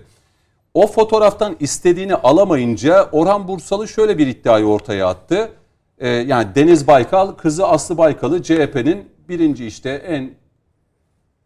O 0.74 0.86
fotoğraftan 0.86 1.56
istediğini 1.60 2.14
alamayınca 2.14 3.08
Orhan 3.12 3.48
Bursalı 3.48 3.88
şöyle 3.88 4.18
bir 4.18 4.26
iddiayı 4.26 4.66
ortaya 4.66 5.08
attı. 5.08 5.50
Ee, 5.98 6.08
yani 6.08 6.54
Deniz 6.54 6.86
Baykal, 6.86 7.32
kızı 7.32 7.66
Aslı 7.66 7.98
Baykal'ı 7.98 8.42
CHP'nin 8.42 9.08
birinci 9.28 9.66
işte 9.66 9.90
en 9.90 10.22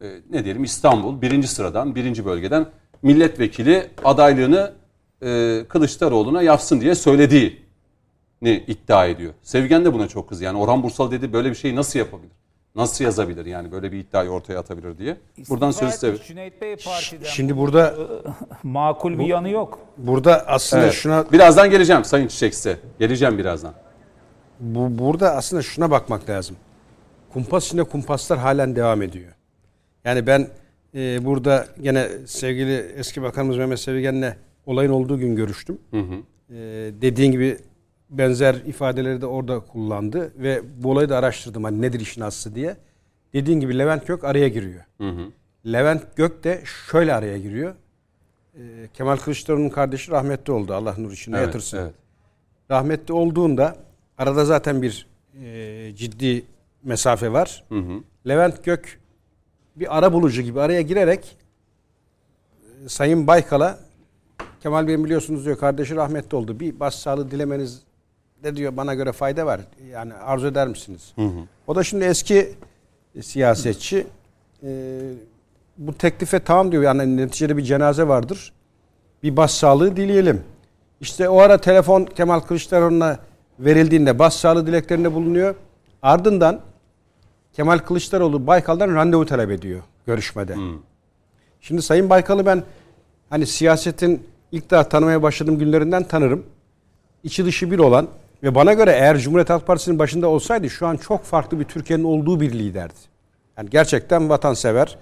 e, 0.00 0.20
ne 0.30 0.44
diyelim 0.44 0.64
İstanbul 0.64 1.22
birinci 1.22 1.48
sıradan, 1.48 1.94
birinci 1.94 2.24
bölgeden 2.24 2.66
milletvekili 3.02 3.90
adaylığını 4.04 4.72
e, 5.22 5.60
Kılıçdaroğlu'na 5.68 6.42
yapsın 6.42 6.80
diye 6.80 6.94
söylediği 6.94 7.69
ne 8.42 8.54
iddia 8.56 9.06
ediyor. 9.06 9.32
Sevgen 9.42 9.84
de 9.84 9.92
buna 9.94 10.08
çok 10.08 10.28
kızıyor. 10.28 10.52
Yani 10.52 10.62
Orhan 10.62 10.82
Bursal 10.82 11.10
dedi 11.10 11.32
böyle 11.32 11.50
bir 11.50 11.54
şeyi 11.54 11.76
nasıl 11.76 11.98
yapabilir? 11.98 12.32
Nasıl 12.74 13.04
yazabilir 13.04 13.46
yani 13.46 13.72
böyle 13.72 13.92
bir 13.92 13.98
iddiayı 13.98 14.30
ortaya 14.30 14.58
atabilir 14.58 14.98
diye. 14.98 15.16
Buradan 15.48 15.70
sözü 15.70 15.92
size. 15.92 16.16
Cüneyt 16.24 16.60
Bey 16.62 16.76
partiden 16.76 17.24
Şimdi 17.24 17.56
burada 17.56 17.94
makul 18.62 19.18
bir 19.18 19.24
yanı 19.26 19.48
yok. 19.48 19.78
burada 19.96 20.46
aslında 20.46 20.82
Evet. 20.82 20.92
şuna 20.94 21.32
Birazdan 21.32 21.70
geleceğim 21.70 22.04
Sayın 22.04 22.28
Çiçekse. 22.28 22.76
Geleceğim 22.98 23.38
birazdan. 23.38 23.74
bu, 24.60 24.98
burada 24.98 25.36
aslında 25.36 25.62
şuna 25.62 25.90
bakmak 25.90 26.28
lazım. 26.30 26.56
Kumpas 27.32 27.66
içinde 27.66 27.84
kumpaslar 27.84 28.38
halen 28.38 28.76
devam 28.76 29.02
ediyor. 29.02 29.32
Yani 30.04 30.26
ben 30.26 30.48
e, 30.94 31.24
burada 31.24 31.66
gene 31.82 32.08
sevgili 32.26 32.76
eski 32.96 33.22
bakanımız 33.22 33.56
Mehmet 33.56 33.80
Sevigen'le 33.80 34.34
olayın 34.66 34.90
olduğu 34.90 35.18
gün 35.18 35.36
görüştüm. 35.36 35.78
Hı 35.90 36.00
hı. 36.00 36.14
E, 36.54 36.56
dediğin 37.02 37.32
gibi 37.32 37.58
benzer 38.10 38.54
ifadeleri 38.54 39.20
de 39.20 39.26
orada 39.26 39.60
kullandı 39.60 40.32
ve 40.36 40.62
bu 40.82 40.90
olayı 40.90 41.08
da 41.08 41.16
araştırdım 41.18 41.64
hani 41.64 41.82
nedir 41.82 42.00
işin 42.00 42.20
aslı 42.20 42.54
diye. 42.54 42.76
Dediğin 43.32 43.60
gibi 43.60 43.78
Levent 43.78 44.06
Gök 44.06 44.24
araya 44.24 44.48
giriyor. 44.48 44.84
Hı 44.98 45.08
hı. 45.08 45.26
Levent 45.72 46.16
Gök 46.16 46.44
de 46.44 46.62
şöyle 46.90 47.14
araya 47.14 47.38
giriyor. 47.38 47.74
E, 48.54 48.60
Kemal 48.94 49.16
Kılıçdaroğlu'nun 49.16 49.68
kardeşi 49.68 50.10
rahmetli 50.10 50.52
oldu. 50.52 50.74
Allah 50.74 50.94
nur 50.98 51.12
içinde 51.12 51.36
Evet, 51.36 51.46
yatırsın. 51.46 51.78
evet. 51.78 51.94
Rahmetli 52.70 53.14
olduğunda 53.14 53.76
arada 54.18 54.44
zaten 54.44 54.82
bir 54.82 55.06
e, 55.44 55.92
ciddi 55.96 56.44
mesafe 56.82 57.32
var. 57.32 57.64
Hı 57.68 57.78
hı. 57.78 58.00
Levent 58.28 58.64
Gök 58.64 59.00
bir 59.76 59.98
ara 59.98 60.12
bulucu 60.12 60.42
gibi 60.42 60.60
araya 60.60 60.80
girerek 60.82 61.36
e, 62.84 62.88
Sayın 62.88 63.26
Baykal'a 63.26 63.78
Kemal 64.60 64.86
Bey 64.86 65.04
biliyorsunuz 65.04 65.44
diyor 65.44 65.58
kardeşi 65.58 65.96
rahmetli 65.96 66.36
oldu. 66.36 66.60
Bir 66.60 66.80
başsağlığı 66.80 67.30
dilemeniz 67.30 67.82
de 68.42 68.56
diyor 68.56 68.76
bana 68.76 68.94
göre 68.94 69.12
fayda 69.12 69.46
var. 69.46 69.60
Yani 69.92 70.14
arzu 70.14 70.46
eder 70.46 70.68
misiniz? 70.68 71.14
O 71.66 71.76
da 71.76 71.84
şimdi 71.84 72.04
eski 72.04 72.54
siyasetçi. 73.22 74.06
E, 74.62 75.00
bu 75.78 75.94
teklife 75.98 76.38
tamam 76.40 76.72
diyor. 76.72 76.82
Yani 76.82 77.16
neticede 77.16 77.56
bir 77.56 77.62
cenaze 77.62 78.08
vardır. 78.08 78.52
Bir 79.22 79.36
başsağlığı 79.36 79.96
dileyelim. 79.96 80.42
İşte 81.00 81.28
o 81.28 81.40
ara 81.40 81.58
telefon 81.60 82.04
Kemal 82.04 82.40
Kılıçdaroğlu'na 82.40 83.18
verildiğinde 83.58 84.18
başsağlığı 84.18 84.66
dileklerinde 84.66 85.14
bulunuyor. 85.14 85.54
Ardından 86.02 86.60
Kemal 87.52 87.78
Kılıçdaroğlu 87.78 88.46
Baykal'dan 88.46 88.94
randevu 88.94 89.26
talep 89.26 89.50
ediyor 89.50 89.80
görüşmede. 90.06 90.56
Şimdi 91.60 91.82
Sayın 91.82 92.10
Baykal'ı 92.10 92.46
ben 92.46 92.62
hani 93.30 93.46
siyasetin 93.46 94.26
ilk 94.52 94.70
daha 94.70 94.88
tanımaya 94.88 95.22
başladığım 95.22 95.58
günlerinden 95.58 96.04
tanırım. 96.04 96.46
İçi 97.24 97.44
dışı 97.44 97.70
bir 97.70 97.78
olan 97.78 98.08
ve 98.42 98.54
bana 98.54 98.72
göre 98.72 98.90
eğer 98.90 99.18
Cumhuriyet 99.18 99.50
Halk 99.50 99.66
Partisi'nin 99.66 99.98
başında 99.98 100.28
olsaydı 100.28 100.70
şu 100.70 100.86
an 100.86 100.96
çok 100.96 101.24
farklı 101.24 101.60
bir 101.60 101.64
Türkiye'nin 101.64 102.04
olduğu 102.04 102.40
bir 102.40 102.52
liderdi. 102.52 103.00
Yani 103.58 103.70
gerçekten 103.70 104.28
vatansever, 104.28 104.98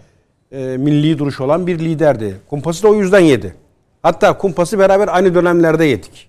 e, 0.52 0.76
milli 0.78 1.18
duruş 1.18 1.40
olan 1.40 1.66
bir 1.66 1.78
liderdi. 1.78 2.36
Kumpası 2.50 2.82
da 2.82 2.88
o 2.88 2.94
yüzden 2.94 3.20
yedi. 3.20 3.54
Hatta 4.02 4.38
kumpası 4.38 4.78
beraber 4.78 5.08
aynı 5.08 5.34
dönemlerde 5.34 5.84
yedik. 5.84 6.28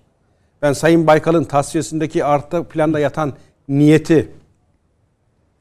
Ben 0.62 0.72
Sayın 0.72 1.06
Baykal'ın 1.06 1.44
tasfiyesindeki 1.44 2.24
arka 2.24 2.62
planda 2.64 2.98
yatan 2.98 3.32
niyeti, 3.68 4.28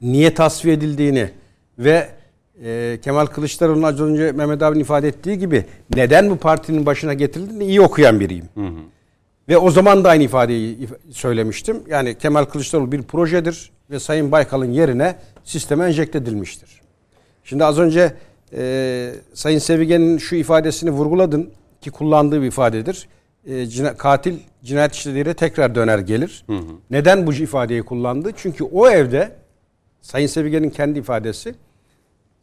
niye 0.02 0.34
tasfiye 0.34 0.74
edildiğini 0.74 1.30
ve 1.80 2.10
e, 2.64 3.00
Kemal 3.02 3.26
Kılıçdaroğlu'nun 3.26 3.84
az 3.84 4.02
önce 4.02 4.32
Mehmet 4.32 4.62
abinin 4.62 4.84
ifade 4.84 5.08
ettiği 5.08 5.38
gibi 5.40 5.66
neden 5.96 6.30
bu 6.30 6.38
partinin 6.38 6.86
başına 6.86 7.14
getirildiğini 7.14 7.66
iyi 7.66 7.82
okuyan 7.82 8.20
biriyim. 8.20 8.46
Ve 9.50 9.58
o 9.58 9.72
zaman 9.72 10.04
da 10.04 10.10
aynı 10.10 10.24
ifadeyi 10.24 10.78
if- 10.78 11.14
söylemiştim. 11.14 11.84
Yani 11.88 12.18
Kemal 12.18 12.46
Kılıçdaroğlu 12.46 12.92
bir 12.92 13.02
projedir 13.04 13.72
ve 13.90 14.00
Sayın 14.00 14.32
Baykal'ın 14.32 14.72
yerine 14.72 15.16
sisteme 15.44 15.86
enjekte 15.86 16.18
edilmiştir. 16.18 16.82
Şimdi 17.44 17.66
az 17.66 17.80
önce 17.80 18.14
e, 18.54 19.12
Sayın 19.34 19.60
Sevigen'in 19.60 20.18
şu 20.18 20.36
ifadesini 20.36 20.92
vurguladın 20.92 21.50
ki 21.82 21.92
kullandığı 21.92 22.42
bir 22.42 22.48
ifadedir. 22.48 23.08
E, 23.46 23.52
cina- 23.64 23.98
katil 23.98 24.38
cinayet 24.64 24.94
işlediğine 24.94 25.34
tekrar 25.34 25.76
döner 25.76 26.00
gelir. 26.00 26.46
Neden 26.90 27.28
bu 27.28 27.34
ifadeyi 27.34 27.84
kullandı? 27.84 28.32
Çünkü 28.36 28.64
o 28.64 28.90
evde 28.90 29.32
Sayın 30.02 30.28
Sevigen'in 30.28 30.70
kendi 30.70 31.00
ifadesi 31.00 31.56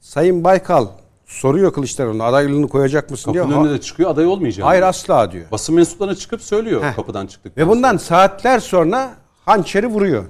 Sayın 0.00 0.44
Baykal 0.44 0.88
soruyor 1.26 1.73
Kılıçdaroğlu'na 1.73 2.25
adaylığını 2.25 2.68
koyacak 2.68 3.11
mısın 3.11 3.33
Kapının 3.33 3.49
diyor. 3.49 3.59
önünde 3.61 3.73
Ha- 3.73 3.78
de 3.78 3.80
çıkıyor 3.80 4.11
aday 4.11 4.26
olmayacağım. 4.26 4.66
Hayır 4.66 4.80
diyor. 4.80 4.88
asla 4.88 5.33
diyor. 5.33 5.45
Basın 5.50 5.75
mensuplarına 5.75 6.14
çıkıp 6.14 6.42
söylüyor 6.42 6.83
Heh. 6.83 6.97
kapıdan 6.97 7.26
çıktık. 7.26 7.56
Ve 7.56 7.68
bundan 7.68 7.97
saatler 7.97 8.59
sonra 8.61 9.11
hançeri 9.45 9.87
vuruyor. 9.87 10.25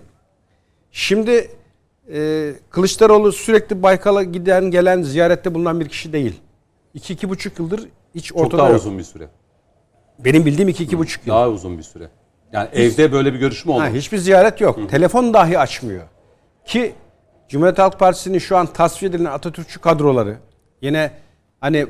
Şimdi 0.91 1.51
e, 2.13 2.53
Kılıçdaroğlu 2.71 3.33
sürekli 3.33 3.83
Baykal'a 3.83 4.23
giden 4.23 4.65
gelen 4.71 5.03
ziyarette 5.03 5.55
bulunan 5.55 5.81
bir 5.81 5.89
kişi 5.89 6.13
değil. 6.13 6.41
İki, 6.95 7.13
iki 7.13 7.29
buçuk 7.31 7.59
yıldır 7.59 7.89
hiç 8.15 8.25
çok 8.27 8.39
ortada 8.39 8.59
daha 8.59 8.69
yok. 8.69 8.79
uzun 8.81 8.99
bir 8.99 9.03
süre. 9.03 9.29
Benim 10.19 10.47
bildiğim 10.47 10.69
iki, 10.69 10.85
iki 10.85 10.99
buçuk 10.99 11.27
yıl. 11.27 11.35
Daha 11.35 11.49
uzun 11.49 11.79
bir 11.79 11.83
süre. 11.83 12.09
Yani 12.53 12.69
evde 12.73 13.13
böyle 13.13 13.33
bir 13.35 13.39
görüşme 13.39 13.73
oldu. 13.73 13.81
Ha, 13.83 13.89
hiçbir 13.89 14.19
ziyaret 14.19 14.61
yok. 14.61 14.91
Telefon 14.91 15.35
dahi 15.35 15.59
açmıyor. 15.59 16.03
Ki 16.67 16.95
Cumhuriyet 17.49 17.79
Halk 17.79 17.99
Partisi'nin 17.99 18.39
şu 18.39 18.57
an 18.57 18.67
tasfiye 18.67 19.11
edilen 19.11 19.25
Atatürkçü 19.25 19.81
kadroları 19.81 20.37
yine 20.83 21.11
hani 21.61 21.87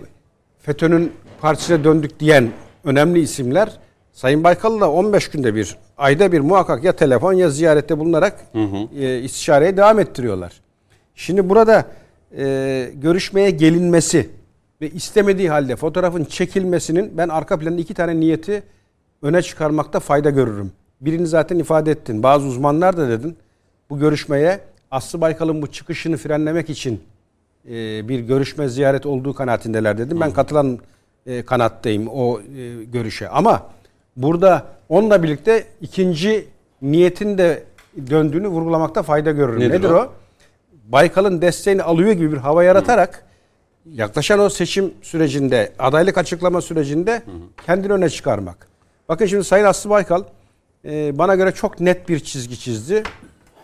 FETÖ'nün 0.59 1.13
partisine 1.41 1.85
döndük 1.85 2.21
diyen 2.21 2.51
önemli 2.85 3.21
isimler 3.21 3.79
Sayın 4.13 4.45
Baykal'la 4.45 4.91
15 4.91 5.29
günde 5.29 5.55
bir, 5.55 5.77
ayda 5.97 6.33
bir 6.33 6.41
muhakkak 6.41 6.85
ya 6.85 6.93
telefon 6.93 7.33
ya 7.33 7.51
ziyarette 7.51 7.99
bulunarak 7.99 8.47
e, 8.99 9.21
istişareye 9.21 9.77
devam 9.77 9.99
ettiriyorlar. 9.99 10.53
Şimdi 11.15 11.49
burada 11.49 11.87
e, 12.39 12.91
görüşmeye 12.95 13.51
gelinmesi 13.51 14.31
ve 14.81 14.91
istemediği 14.91 15.51
halde 15.51 15.77
fotoğrafın 15.77 16.25
çekilmesinin 16.25 17.19
ben 17.19 17.29
arka 17.29 17.59
planda 17.59 17.81
iki 17.81 17.95
tane 17.95 18.21
niyeti 18.21 18.63
öne 19.23 19.43
çıkarmakta 19.43 20.01
fayda 20.01 20.31
görürüm. 20.31 20.73
Birini 21.01 21.27
zaten 21.27 21.59
ifade 21.59 21.91
ettin. 21.91 22.23
Bazı 22.23 22.47
uzmanlar 22.47 22.97
da 22.97 23.09
dedin. 23.09 23.37
Bu 23.91 23.99
görüşmeye 23.99 24.61
Aslı 24.91 25.21
Baykal'ın 25.21 25.63
bu 25.63 25.67
çıkışını 25.67 26.17
frenlemek 26.17 26.71
için 26.71 27.01
e, 27.71 28.09
bir 28.09 28.21
görüşme 28.21 28.69
ziyaret 28.69 29.07
olduğu 29.07 29.35
kanaatindeler 29.35 29.99
dedim. 29.99 30.21
Ben 30.21 30.33
katılan 30.33 30.79
e, 31.27 31.43
kanattayım 31.43 32.09
o 32.09 32.41
e, 32.41 32.85
görüşe. 32.85 33.29
Ama 33.29 33.67
burada 34.17 34.67
onunla 34.89 35.23
birlikte 35.23 35.65
ikinci 35.81 36.49
niyetin 36.83 37.39
de 37.39 37.65
döndüğünü 38.11 38.49
vurgulamakta 38.49 39.03
fayda 39.03 39.31
görürüm. 39.31 39.61
Nedir 39.61 39.79
Nedir, 39.79 39.91
o? 39.91 39.97
o? 39.97 40.13
Baykal'ın 40.93 41.43
desteğini 41.43 41.83
alıyor 41.83 42.13
gibi 42.13 42.33
bir 42.33 42.37
hava 42.37 42.65
yaratarak 42.65 43.27
yaklaşan 43.93 44.41
o 44.41 44.49
seçim 44.49 44.95
sürecinde, 45.03 45.73
adaylık 45.79 46.19
açıklama 46.19 46.61
sürecinde 46.61 47.23
kendini 47.67 47.93
öne 47.93 48.09
çıkarmak. 48.09 48.69
Bakın 49.09 49.27
şimdi 49.27 49.45
Sayın 49.45 49.65
Aslı 49.65 49.91
Baykal 49.91 50.23
e, 50.85 51.19
bana 51.19 51.35
göre 51.35 51.53
çok 51.53 51.81
net 51.81 52.09
bir 52.09 52.21
çizgi 52.21 52.59
çizdi 52.59 53.03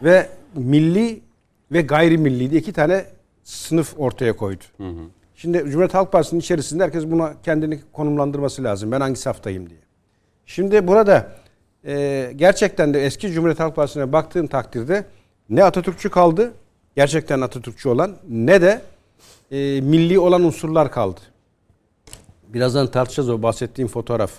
ve 0.02 0.28
milli 0.54 1.20
ve 1.72 1.82
gayrimilli 1.82 2.50
diye 2.50 2.60
iki 2.60 2.72
tane 2.72 3.04
sınıf 3.44 3.94
ortaya 3.98 4.36
koydu. 4.36 4.64
Şimdi 5.34 5.58
Cumhuriyet 5.58 5.94
Halk 5.94 6.12
Partisi'nin 6.12 6.40
içerisinde 6.40 6.84
herkes 6.84 7.06
buna 7.06 7.34
kendini 7.42 7.80
konumlandırması 7.92 8.64
lazım. 8.64 8.92
Ben 8.92 9.00
hangi 9.00 9.16
saftayım 9.16 9.70
diye. 9.70 9.80
Şimdi 10.46 10.86
burada 10.86 11.32
e, 11.86 12.32
gerçekten 12.36 12.94
de 12.94 13.06
eski 13.06 13.32
Cumhuriyet 13.32 13.60
Halk 13.60 13.76
Partisi'ne 13.76 14.12
baktığın 14.12 14.46
takdirde 14.46 15.04
ne 15.50 15.64
Atatürkçü 15.64 16.10
kaldı, 16.10 16.52
gerçekten 16.96 17.40
Atatürkçü 17.40 17.88
olan 17.88 18.16
ne 18.28 18.62
de 18.62 18.82
e, 19.50 19.80
milli 19.80 20.18
olan 20.18 20.42
unsurlar 20.44 20.92
kaldı. 20.92 21.20
Birazdan 22.48 22.86
tartışacağız 22.86 23.30
o 23.30 23.42
bahsettiğim 23.42 23.88
fotoğraf. 23.88 24.32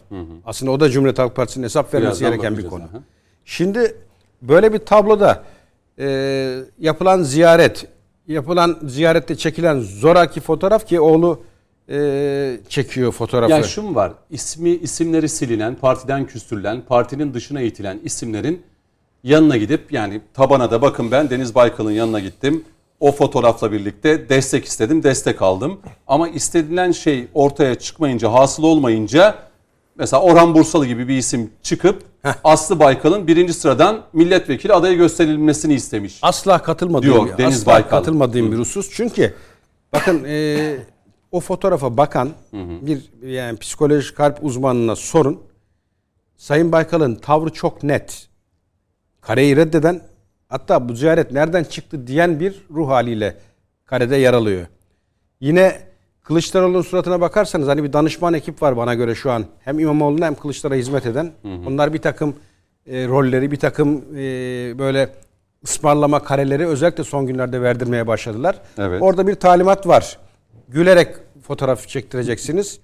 Aslında 0.46 0.72
o 0.72 0.80
da 0.80 0.90
Cumhuriyet 0.90 1.20
Halk 1.20 1.36
Partisi'nin 1.36 1.64
hesap 1.64 1.94
vermesi 1.94 2.22
Birazdan 2.22 2.32
gereken 2.32 2.58
bir 2.58 2.70
konu. 2.70 2.84
aha. 2.84 3.04
Şimdi 3.46 3.96
böyle 4.42 4.74
bir 4.74 4.80
tabloda 4.80 5.44
e, 6.00 6.60
yapılan 6.80 7.24
ziyaret, 7.24 7.88
yapılan 8.28 8.80
ziyarette 8.84 9.36
çekilen 9.36 9.80
zoraki 9.80 10.42
fotoğraf 10.42 10.88
ki 10.88 11.00
oğlu 11.00 11.42
e, 11.90 12.58
çekiyor 12.70 13.12
fotoğrafı. 13.12 13.52
Yani 13.52 13.66
şu 13.66 13.82
mu 13.82 13.96
var? 13.96 14.14
İsmi 14.30 14.70
isimleri 14.70 15.30
silinen, 15.30 15.76
partiden 15.76 16.28
küstürülen, 16.28 16.82
partinin 16.82 17.34
dışına 17.34 17.62
itilen 17.62 18.00
isimlerin 18.04 18.62
yanına 19.24 19.58
gidip 19.58 19.92
yani 19.92 20.22
tabana 20.34 20.72
da 20.72 20.82
bakın 20.82 21.12
ben 21.12 21.30
Deniz 21.30 21.56
Baykal'ın 21.56 21.92
yanına 21.92 22.20
gittim. 22.20 22.64
O 23.00 23.12
fotoğrafla 23.12 23.72
birlikte 23.72 24.30
destek 24.30 24.66
istedim, 24.66 25.04
destek 25.04 25.42
aldım. 25.42 25.80
Ama 26.08 26.30
istenilen 26.30 26.92
şey 26.92 27.28
ortaya 27.34 27.76
çıkmayınca, 27.76 28.34
hasıl 28.34 28.64
olmayınca 28.64 29.36
mesela 29.98 30.22
Orhan 30.24 30.54
Bursalı 30.56 30.86
gibi 30.86 31.08
bir 31.08 31.18
isim 31.18 31.52
çıkıp 31.64 32.04
Aslı 32.44 32.80
Baykal'ın 32.80 33.28
birinci 33.28 33.54
sıradan 33.54 34.02
milletvekili 34.14 34.74
adayı 34.74 34.98
gösterilmesini 34.98 35.74
istemiş. 35.74 36.20
Asla 36.22 36.62
katılmadığım, 36.62 37.04
Diyor 37.14 37.26
bir- 37.26 37.38
Deniz 37.44 37.56
asla 37.56 37.72
Baykal. 37.72 37.90
katılmadığım 37.90 38.52
bir 38.52 38.58
husus. 38.58 38.90
Çünkü 38.92 39.34
bakın 39.94 40.24
e, 40.28 40.76
o 41.32 41.40
fotoğrafa 41.40 41.98
bakan 41.98 42.30
bir 42.82 43.02
yani 43.26 43.58
psikolojik 43.58 44.18
kalp 44.18 44.44
uzmanına 44.44 44.96
sorun. 44.96 45.40
Sayın 46.38 46.72
Baykal'ın 46.72 47.16
tavrı 47.16 47.50
çok 47.50 47.84
net. 47.84 48.28
Kareyi 49.22 49.56
reddeden 49.56 50.02
hatta 50.50 50.90
bu 50.90 50.96
ziyaret 50.96 51.32
nereden 51.32 51.64
çıktı 51.64 52.08
diyen 52.08 52.40
bir 52.40 52.66
ruh 52.72 52.90
haliyle 52.90 53.38
karede 53.86 54.16
yer 54.16 54.34
alıyor. 54.34 54.66
Yine 55.40 55.82
Kılıçdaroğlu'nun 56.24 56.82
suratına 56.82 57.22
bakarsanız 57.22 57.68
hani 57.68 57.84
bir 57.84 57.94
danışman 57.94 58.34
ekip 58.34 58.62
var 58.62 58.78
bana 58.78 58.94
göre 58.94 59.16
şu 59.16 59.32
an. 59.32 59.46
Hem 59.60 59.80
İmamoğlu'na 59.80 60.26
hem 60.26 60.36
Kılıçdaroğlu'na 60.36 60.80
hizmet 60.80 61.06
eden. 61.06 61.32
Onlar 61.68 61.94
bir 61.94 62.02
takım 62.02 62.36
e, 62.88 63.08
rolleri, 63.08 63.52
bir 63.52 63.60
takım 63.60 63.98
e, 63.98 64.20
böyle 64.80 65.10
ısmarlama 65.64 66.24
kareleri 66.24 66.68
özellikle 66.68 67.04
son 67.04 67.28
günlerde 67.28 67.62
verdirmeye 67.62 68.08
başladılar. 68.08 68.62
Evet. 68.78 69.02
Orada 69.02 69.28
bir 69.28 69.36
talimat 69.36 69.88
var. 69.88 70.18
Gülerek 70.70 71.16
fotoğraf 71.48 71.88
çektireceksiniz. 71.88 72.80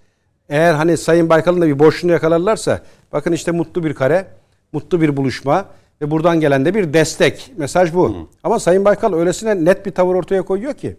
Eğer 0.49 0.73
hani 0.73 0.97
Sayın 0.97 1.29
Baykal'ın 1.29 1.61
da 1.61 1.67
bir 1.67 1.79
boşluğunu 1.79 2.11
yakalarlarsa 2.11 2.81
bakın 3.11 3.31
işte 3.31 3.51
mutlu 3.51 3.83
bir 3.83 3.93
kare, 3.93 4.27
mutlu 4.71 5.01
bir 5.01 5.17
buluşma 5.17 5.65
ve 6.01 6.11
buradan 6.11 6.39
gelen 6.39 6.65
de 6.65 6.75
bir 6.75 6.93
destek. 6.93 7.51
Mesaj 7.57 7.93
bu. 7.93 8.29
Ama 8.43 8.59
Sayın 8.59 8.85
Baykal 8.85 9.13
öylesine 9.13 9.65
net 9.65 9.85
bir 9.85 9.91
tavır 9.91 10.15
ortaya 10.15 10.41
koyuyor 10.41 10.73
ki 10.73 10.95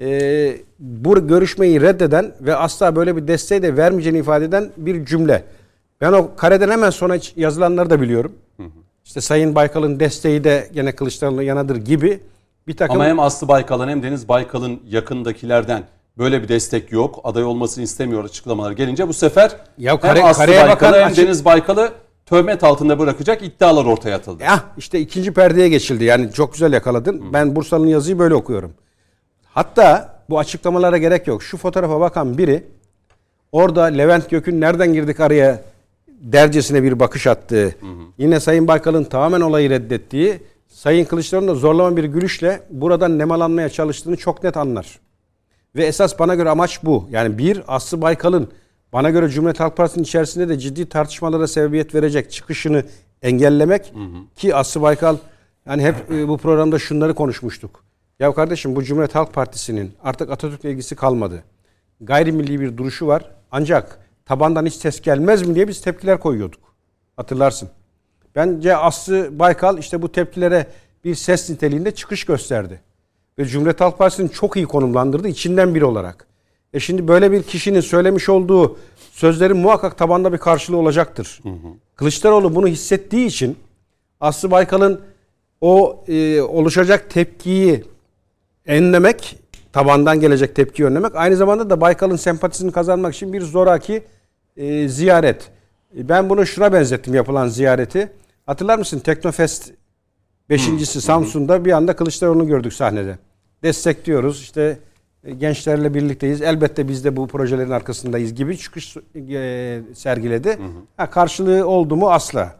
e, 0.00 0.56
bu 0.78 1.28
görüşmeyi 1.28 1.80
reddeden 1.80 2.34
ve 2.40 2.56
asla 2.56 2.96
böyle 2.96 3.16
bir 3.16 3.28
desteği 3.28 3.62
de 3.62 3.76
vermeyeceğini 3.76 4.18
ifade 4.18 4.44
eden 4.44 4.70
bir 4.76 5.04
cümle. 5.06 5.44
Ben 6.00 6.12
o 6.12 6.30
kareden 6.36 6.70
hemen 6.70 6.90
sonra 6.90 7.18
yazılanları 7.36 7.90
da 7.90 8.00
biliyorum. 8.00 8.32
İşte 9.04 9.20
Sayın 9.20 9.54
Baykal'ın 9.54 10.00
desteği 10.00 10.44
de 10.44 10.68
gene 10.74 10.92
Kılıçdaroğlu'na 10.92 11.42
yanadır 11.42 11.76
gibi 11.76 12.20
bir 12.66 12.76
takım 12.76 12.96
Ama 12.96 13.06
hem 13.06 13.20
Aslı 13.20 13.48
Baykal'ın 13.48 13.88
hem 13.88 14.02
Deniz 14.02 14.28
Baykal'ın 14.28 14.80
yakındakilerden 14.88 15.82
böyle 16.18 16.42
bir 16.42 16.48
destek 16.48 16.92
yok. 16.92 17.20
Aday 17.24 17.44
olmasını 17.44 17.84
istemiyor 17.84 18.24
açıklamalar 18.24 18.72
gelince 18.72 19.08
bu 19.08 19.12
sefer 19.12 19.56
Ya 19.78 20.00
kare- 20.00 20.18
hem 20.18 20.26
Aslı 20.26 20.46
Baykal'ı 20.48 20.68
bakan 20.68 20.92
hem 20.92 21.06
açık- 21.06 21.26
Deniz 21.26 21.44
Baykal'ı 21.44 21.90
töhmet 22.26 22.64
altında 22.64 22.98
bırakacak 22.98 23.42
iddialar 23.42 23.84
ortaya 23.84 24.16
atıldı. 24.16 24.42
Ya 24.42 24.60
işte 24.78 25.00
ikinci 25.00 25.32
perdeye 25.32 25.68
geçildi. 25.68 26.04
Yani 26.04 26.32
çok 26.32 26.52
güzel 26.52 26.72
yakaladın. 26.72 27.32
Ben 27.32 27.56
Bursalı'nın 27.56 27.88
yazıyı 27.88 28.18
böyle 28.18 28.34
okuyorum. 28.34 28.72
Hatta 29.54 30.18
bu 30.30 30.38
açıklamalara 30.38 30.98
gerek 30.98 31.26
yok. 31.26 31.42
Şu 31.42 31.56
fotoğrafa 31.56 32.00
bakan 32.00 32.38
biri 32.38 32.64
orada 33.52 33.84
Levent 33.84 34.30
Gök'ün 34.30 34.60
nereden 34.60 34.92
girdik 34.92 35.20
araya 35.20 35.62
dercesine 36.08 36.82
bir 36.82 37.00
bakış 37.00 37.26
attığı, 37.26 37.76
yine 38.18 38.40
Sayın 38.40 38.68
Baykal'ın 38.68 39.04
tamamen 39.04 39.40
olayı 39.40 39.70
reddettiği, 39.70 40.40
Sayın 40.68 41.04
Kılıçdaroğlu'nun 41.04 41.54
da 41.54 41.58
zorlama 41.58 41.96
bir 41.96 42.04
gülüşle 42.04 42.62
buradan 42.70 43.18
nemalanmaya 43.18 43.68
çalıştığını 43.68 44.16
çok 44.16 44.44
net 44.44 44.56
anlar. 44.56 44.98
Ve 45.76 45.86
esas 45.86 46.18
bana 46.18 46.34
göre 46.34 46.50
amaç 46.50 46.84
bu. 46.84 47.08
Yani 47.10 47.38
bir 47.38 47.62
Aslı 47.68 48.02
Baykal'ın 48.02 48.48
bana 48.92 49.10
göre 49.10 49.28
Cumhuriyet 49.28 49.60
Halk 49.60 49.76
Partisi'nin 49.76 50.04
içerisinde 50.04 50.48
de 50.48 50.58
ciddi 50.58 50.88
tartışmalara 50.88 51.46
sebebiyet 51.46 51.94
verecek 51.94 52.30
çıkışını 52.30 52.84
engellemek 53.22 53.92
ki 54.36 54.54
Aslı 54.54 54.82
Baykal 54.82 55.16
yani 55.66 55.82
hep 55.82 55.94
e, 56.10 56.28
bu 56.28 56.38
programda 56.38 56.78
şunları 56.78 57.14
konuşmuştuk. 57.14 57.84
Ya 58.22 58.34
kardeşim 58.34 58.76
bu 58.76 58.84
Cumhuriyet 58.84 59.14
Halk 59.14 59.32
Partisi'nin 59.32 59.92
artık 60.02 60.30
Atatürk'le 60.30 60.64
ilgisi 60.64 60.96
kalmadı. 60.96 61.42
Gayrimilli 62.00 62.60
bir 62.60 62.76
duruşu 62.76 63.06
var. 63.06 63.30
Ancak 63.52 63.98
tabandan 64.26 64.66
hiç 64.66 64.74
ses 64.74 65.00
gelmez 65.00 65.46
mi 65.48 65.54
diye 65.54 65.68
biz 65.68 65.80
tepkiler 65.80 66.20
koyuyorduk. 66.20 66.60
Hatırlarsın. 67.16 67.68
Bence 68.36 68.76
Aslı 68.76 69.38
Baykal 69.38 69.78
işte 69.78 70.02
bu 70.02 70.12
tepkilere 70.12 70.66
bir 71.04 71.14
ses 71.14 71.50
niteliğinde 71.50 71.94
çıkış 71.94 72.24
gösterdi. 72.24 72.80
Ve 73.38 73.44
Cumhuriyet 73.44 73.80
Halk 73.80 73.98
Partisi'ni 73.98 74.30
çok 74.30 74.56
iyi 74.56 74.66
konumlandırdı 74.66 75.28
içinden 75.28 75.74
biri 75.74 75.84
olarak. 75.84 76.26
E 76.72 76.80
şimdi 76.80 77.08
böyle 77.08 77.32
bir 77.32 77.42
kişinin 77.42 77.80
söylemiş 77.80 78.28
olduğu 78.28 78.78
sözlerin 79.12 79.56
muhakkak 79.56 79.98
tabanda 79.98 80.32
bir 80.32 80.38
karşılığı 80.38 80.76
olacaktır. 80.76 81.40
Kılıçdaroğlu 81.96 82.54
bunu 82.54 82.66
hissettiği 82.66 83.26
için 83.26 83.56
Aslı 84.20 84.50
Baykal'ın 84.50 85.00
o 85.60 86.04
e, 86.08 86.40
oluşacak 86.40 87.10
tepkiyi 87.10 87.91
enlemek, 88.66 89.38
tabandan 89.72 90.20
gelecek 90.20 90.56
tepkiyi 90.56 90.86
önlemek, 90.86 91.16
aynı 91.16 91.36
zamanda 91.36 91.70
da 91.70 91.80
Baykal'ın 91.80 92.16
sempatisini 92.16 92.72
kazanmak 92.72 93.14
için 93.14 93.32
bir 93.32 93.40
zoraki 93.40 94.02
e, 94.56 94.88
ziyaret. 94.88 95.50
E, 95.98 96.08
Ben 96.08 96.30
bunu 96.30 96.46
şuna 96.46 96.72
benzettim 96.72 97.14
yapılan 97.14 97.48
ziyareti. 97.48 98.12
Hatırlar 98.46 98.78
mısın 98.78 98.98
Teknofest 98.98 99.70
beşincisi 100.50 101.00
Samsun'da 101.00 101.64
bir 101.64 101.72
anda 101.72 101.96
Kılıçdaroğlu'nu 101.96 102.46
gördük 102.46 102.72
sahnede. 102.72 103.18
Destekliyoruz 103.62 104.40
işte 104.42 104.78
e, 105.24 105.32
gençlerle 105.32 105.94
birlikteyiz. 105.94 106.42
Elbette 106.42 106.88
biz 106.88 107.04
de 107.04 107.16
bu 107.16 107.26
projelerin 107.26 107.70
arkasındayız 107.70 108.34
gibi 108.34 108.58
çıkış 108.58 108.96
e, 109.16 109.80
sergiledi. 109.94 110.58
Ha, 110.96 111.10
karşılığı 111.10 111.66
oldu 111.66 111.96
mu 111.96 112.10
asla. 112.10 112.56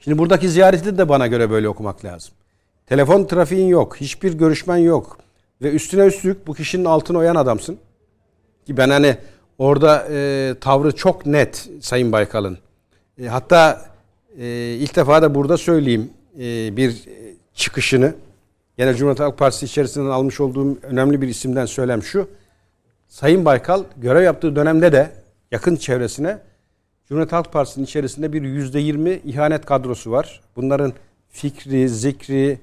Şimdi 0.00 0.18
buradaki 0.18 0.48
ziyareti 0.48 0.98
de 0.98 1.08
bana 1.08 1.26
göre 1.26 1.50
böyle 1.50 1.68
okumak 1.68 2.04
lazım. 2.04 2.34
Telefon 2.86 3.24
trafiğin 3.24 3.66
yok, 3.66 3.96
hiçbir 3.96 4.34
görüşmen 4.34 4.76
yok 4.76 5.18
ve 5.62 5.70
üstüne 5.70 6.06
üstlük 6.06 6.46
bu 6.46 6.54
kişinin 6.54 6.84
altına 6.84 7.18
oyan 7.18 7.34
adamsın. 7.34 7.78
Ki 8.66 8.76
ben 8.76 8.90
hani 8.90 9.16
orada 9.58 10.06
e, 10.10 10.54
tavrı 10.60 10.92
çok 10.96 11.26
net 11.26 11.68
Sayın 11.80 12.12
Baykal'ın. 12.12 12.58
E, 13.18 13.26
hatta 13.26 13.84
e, 14.38 14.46
ilk 14.80 14.96
defa 14.96 15.22
da 15.22 15.34
burada 15.34 15.56
söyleyeyim 15.56 16.10
e, 16.38 16.76
bir 16.76 17.04
çıkışını. 17.54 18.14
Yine 18.78 18.94
Cumhuriyet 18.94 19.20
Halk 19.20 19.38
Partisi 19.38 19.66
içerisinden 19.66 20.10
almış 20.10 20.40
olduğum 20.40 20.78
önemli 20.82 21.22
bir 21.22 21.28
isimden 21.28 21.66
söylem 21.66 22.02
şu. 22.02 22.28
Sayın 23.08 23.44
Baykal 23.44 23.84
görev 23.96 24.22
yaptığı 24.22 24.56
dönemde 24.56 24.92
de 24.92 25.10
yakın 25.52 25.76
çevresine 25.76 26.38
Cumhuriyet 27.08 27.32
Halk 27.32 27.52
Partisi'nin 27.52 27.84
içerisinde 27.84 28.32
bir 28.32 28.42
yüzde 28.42 28.80
yirmi 28.80 29.20
ihanet 29.24 29.66
kadrosu 29.66 30.10
var. 30.10 30.40
Bunların 30.56 30.92
fikri, 31.28 31.88
zikri, 31.88 32.58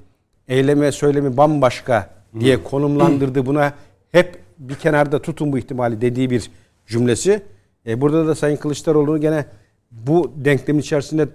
eylemi, 0.48 0.92
söylemi 0.92 1.38
bambaşka 1.38 2.10
diye 2.40 2.64
konumlandırdı. 2.64 3.46
Buna 3.46 3.74
hep 4.12 4.40
bir 4.58 4.76
kenarda 4.76 5.22
tutun 5.22 5.52
bu 5.54 5.58
ihtimali 5.58 6.02
dediği 6.02 6.30
bir 6.30 6.52
cümlesi. 6.88 7.44
E, 7.88 8.02
burada 8.02 8.28
da 8.28 8.36
Sayın 8.36 8.58
Kılıçdaroğlu'nu 8.58 9.22
gene 9.22 9.46
bu 9.92 10.32
denklemin 10.36 10.82
içerisinde 10.82 11.28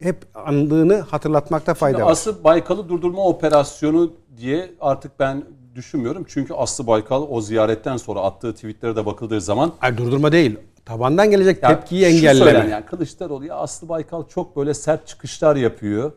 hep 0.00 0.16
andığını 0.34 1.00
hatırlatmakta 1.00 1.74
fayda 1.74 2.06
var. 2.06 2.12
Aslı 2.12 2.44
Baykal'ı 2.44 2.88
durdurma 2.88 3.26
operasyonu 3.26 4.12
diye 4.36 4.70
artık 4.80 5.20
ben 5.20 5.44
düşünmüyorum. 5.74 6.24
Çünkü 6.28 6.54
Aslı 6.54 6.86
Baykal 6.86 7.26
o 7.30 7.40
ziyaretten 7.40 7.96
sonra 7.96 8.20
attığı 8.20 8.54
tweetlere 8.54 8.96
de 8.96 9.06
bakıldığı 9.06 9.40
zaman 9.40 9.72
Ay 9.80 9.98
durdurma 9.98 10.32
değil. 10.32 10.58
Tabandan 10.84 11.30
gelecek 11.30 11.62
Ya 11.62 11.68
tepkiyi 11.68 12.04
engelleme. 12.04 12.70
Yani 12.70 12.84
Kılıçdaroğlu 12.84 13.44
ya 13.44 13.56
Aslı 13.56 13.88
Baykal 13.88 14.28
çok 14.28 14.56
böyle 14.56 14.74
sert 14.74 15.06
çıkışlar 15.06 15.56
yapıyor. 15.56 16.12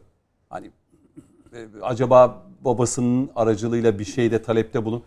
E, 1.57 1.81
acaba 1.81 2.43
babasının 2.65 3.29
aracılığıyla 3.35 3.99
bir 3.99 4.05
şeyde 4.05 4.41
talepte 4.41 4.85
bulun. 4.85 5.03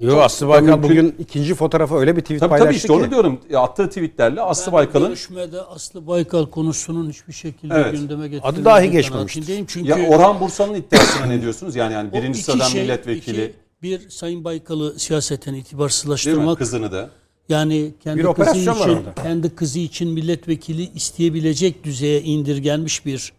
Yok 0.00 0.22
Aslı 0.22 0.48
Baykal 0.48 0.66
mümkün. 0.66 0.82
bugün 0.90 1.14
ikinci 1.18 1.54
fotoğrafa 1.54 1.98
öyle 1.98 2.16
bir 2.16 2.20
tweet 2.20 2.40
Tabii 2.40 2.50
paylaştı 2.50 2.66
tabii 2.68 2.76
işte 2.76 2.88
ki. 2.88 2.92
onu 2.94 3.10
diyorum. 3.10 3.40
Ya, 3.50 3.60
attığı 3.60 3.88
tweetlerle 3.88 4.40
Aslı 4.40 4.66
Ben 4.66 4.72
Baykal'ın 4.72 5.06
görüşmede 5.06 5.62
Aslı 5.62 6.06
Baykal 6.06 6.46
konusunun 6.46 7.10
hiçbir 7.10 7.32
şekilde 7.32 7.74
Evet. 7.74 7.92
gündeme 7.92 8.28
getirilmediği 8.28 8.60
Adı 8.60 8.64
dahi 8.64 8.90
geçmemiştir. 8.90 9.64
Çünkü 9.68 9.90
ya 9.90 10.08
Orhan 10.08 10.40
Bursa'nın 10.40 10.74
iddiasına 10.74 11.26
ne 11.26 11.42
diyorsunuz? 11.42 11.76
Yani 11.76 11.92
yani 11.92 12.12
birinci 12.12 12.42
sıradan 12.42 12.68
şey, 12.68 12.82
milletvekili 12.82 13.44
iki- 13.44 13.54
bir 13.82 14.10
Sayın 14.10 14.44
Baykal'ı 14.44 14.98
siyaseten 14.98 15.54
itibarsızlaştırmak. 15.54 16.58
Kızını 16.58 16.92
da. 16.92 17.10
Yani 17.48 17.94
kendi 18.04 18.18
Bir 18.24 18.34
kızı 18.34 18.58
için, 18.58 18.98
kendi 19.22 19.54
kızı 19.54 19.78
için 19.78 20.08
milletvekili 20.10 20.82
isteyebilecek 20.94 21.84
düzeye 21.84 22.22
indirgenmiş 22.22 23.06
bir 23.06 23.32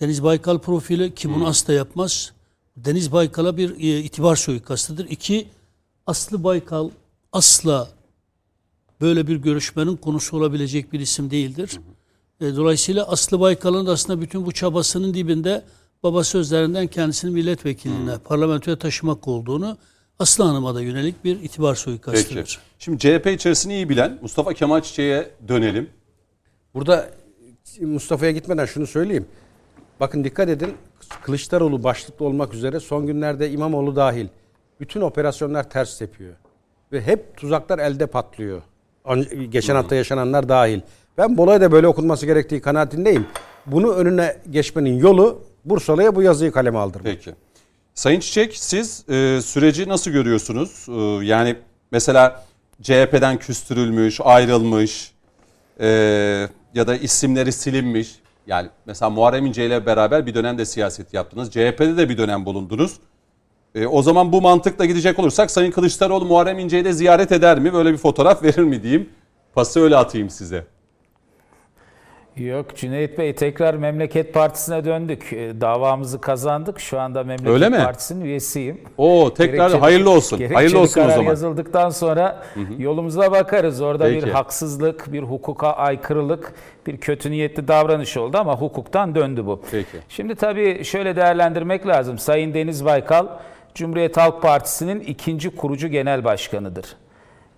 Deniz 0.00 0.22
Baykal 0.22 0.58
profili 0.58 1.14
ki 1.14 1.34
bunu 1.34 1.46
asla 1.46 1.72
yapmaz. 1.72 2.32
Deniz 2.76 3.12
Baykal'a 3.12 3.56
bir 3.56 3.70
e, 3.70 3.98
itibar 3.98 4.36
suikastıdır. 4.36 5.08
İki, 5.10 5.48
Aslı 6.06 6.44
Baykal 6.44 6.90
asla 7.32 7.88
böyle 9.00 9.26
bir 9.26 9.36
görüşmenin 9.36 9.96
konusu 9.96 10.36
olabilecek 10.36 10.92
bir 10.92 11.00
isim 11.00 11.30
değildir. 11.30 11.80
E, 12.40 12.56
Dolayısıyla 12.56 13.04
Aslı 13.08 13.40
Baykal'ın 13.40 13.86
da 13.86 13.92
aslında 13.92 14.20
bütün 14.20 14.46
bu 14.46 14.52
çabasının 14.52 15.14
dibinde 15.14 15.64
baba 16.02 16.24
sözlerinden 16.24 16.86
kendisini 16.86 17.30
milletvekiline, 17.30 18.18
parlamentoya 18.18 18.78
taşımak 18.78 19.28
olduğunu 19.28 19.78
Aslı 20.18 20.44
Hanım'a 20.44 20.74
da 20.74 20.82
yönelik 20.82 21.24
bir 21.24 21.42
itibar 21.42 21.74
Peki. 21.74 21.82
suikastıdır. 21.82 22.58
Şimdi 22.78 22.98
CHP 22.98 23.26
içerisini 23.26 23.74
iyi 23.74 23.88
bilen 23.88 24.18
Mustafa 24.22 24.54
Kemal 24.54 24.80
Çiçek'e 24.80 25.30
dönelim. 25.48 25.90
Burada 26.74 27.10
Mustafa'ya 27.80 28.32
gitmeden 28.32 28.66
şunu 28.66 28.86
söyleyeyim. 28.86 29.26
Bakın 30.04 30.24
dikkat 30.24 30.48
edin. 30.48 30.74
Kılıçdaroğlu 31.22 31.84
başlıklı 31.84 32.26
olmak 32.26 32.54
üzere 32.54 32.80
son 32.80 33.06
günlerde 33.06 33.50
İmamoğlu 33.50 33.96
dahil 33.96 34.26
bütün 34.80 35.00
operasyonlar 35.00 35.70
ters 35.70 35.98
tepiyor. 35.98 36.34
Ve 36.92 37.02
hep 37.02 37.36
tuzaklar 37.36 37.78
elde 37.78 38.06
patlıyor. 38.06 38.62
Geçen 39.48 39.74
hafta 39.74 39.94
yaşananlar 39.94 40.48
dahil. 40.48 40.80
Ben 41.18 41.36
bu 41.36 41.42
olaya 41.42 41.60
da 41.60 41.72
böyle 41.72 41.88
okunması 41.88 42.26
gerektiği 42.26 42.60
kanaatindeyim. 42.60 43.26
Bunu 43.66 43.94
önüne 43.94 44.36
geçmenin 44.50 44.98
yolu 44.98 45.42
Bursalı'ya 45.64 46.16
bu 46.16 46.22
yazıyı 46.22 46.52
kaleme 46.52 46.78
aldırmak. 46.78 47.04
Peki. 47.04 47.34
Sayın 47.94 48.20
Çiçek 48.20 48.56
siz 48.56 49.04
e, 49.08 49.40
süreci 49.44 49.88
nasıl 49.88 50.10
görüyorsunuz? 50.10 50.86
E, 50.88 51.26
yani 51.26 51.56
mesela 51.90 52.44
CHP'den 52.82 53.38
küstürülmüş, 53.38 54.20
ayrılmış 54.24 55.12
e, 55.80 55.88
ya 56.74 56.86
da 56.86 56.96
isimleri 56.96 57.52
silinmiş. 57.52 58.23
Yani 58.46 58.68
mesela 58.86 59.10
Muharrem 59.10 59.46
İnce 59.46 59.66
ile 59.66 59.86
beraber 59.86 60.26
bir 60.26 60.34
dönemde 60.34 60.64
siyaset 60.64 61.14
yaptınız. 61.14 61.50
CHP'de 61.50 61.96
de 61.96 62.08
bir 62.08 62.18
dönem 62.18 62.46
bulundunuz. 62.46 62.96
E, 63.74 63.86
o 63.86 64.02
zaman 64.02 64.32
bu 64.32 64.42
mantıkla 64.42 64.84
gidecek 64.84 65.18
olursak 65.18 65.50
Sayın 65.50 65.70
Kılıçdaroğlu 65.70 66.24
Muharrem 66.24 66.58
İnce'yi 66.58 66.84
de 66.84 66.92
ziyaret 66.92 67.32
eder 67.32 67.58
mi? 67.58 67.72
Böyle 67.72 67.92
bir 67.92 67.98
fotoğraf 67.98 68.42
verir 68.42 68.62
mi 68.62 68.82
diyeyim. 68.82 69.08
Pası 69.54 69.80
öyle 69.80 69.96
atayım 69.96 70.30
size. 70.30 70.66
Yok 72.36 72.76
Cüneyt 72.76 73.18
Bey 73.18 73.34
tekrar 73.34 73.74
Memleket 73.74 74.34
Partisi'ne 74.34 74.84
döndük. 74.84 75.32
E, 75.32 75.60
Davamızı 75.60 76.20
kazandık. 76.20 76.80
Şu 76.80 77.00
anda 77.00 77.24
Memleket 77.24 77.48
Öyle 77.48 77.68
mi? 77.68 77.76
Partisi'nin 77.76 78.24
üyesiyim. 78.24 78.80
Oo 78.98 79.34
tekrar 79.34 79.54
Gerekçeli- 79.70 79.80
hayırlı 79.80 80.10
olsun. 80.10 80.38
gerekçeli 80.38 80.54
Hayırlı 80.56 80.78
olsun 80.78 81.00
o 81.00 81.04
karar 81.04 81.14
zaman. 81.14 81.30
yazıldıktan 81.30 81.90
sonra 81.90 82.42
yolumuza 82.78 83.32
bakarız. 83.32 83.80
Orada 83.80 84.04
Peki. 84.04 84.26
bir 84.26 84.32
haksızlık, 84.32 85.12
bir 85.12 85.22
hukuka 85.22 85.70
aykırılık, 85.72 86.52
bir 86.86 86.96
kötü 86.96 87.30
niyetli 87.30 87.68
davranış 87.68 88.16
oldu 88.16 88.38
ama 88.38 88.56
hukuktan 88.60 89.14
döndü 89.14 89.46
bu. 89.46 89.60
Peki. 89.70 89.98
Şimdi 90.08 90.34
tabii 90.34 90.84
şöyle 90.84 91.16
değerlendirmek 91.16 91.86
lazım. 91.86 92.18
Sayın 92.18 92.54
Deniz 92.54 92.84
Baykal, 92.84 93.26
Cumhuriyet 93.74 94.16
Halk 94.16 94.42
Partisi'nin 94.42 95.00
ikinci 95.00 95.56
kurucu 95.56 95.88
genel 95.88 96.24
başkanıdır. 96.24 96.84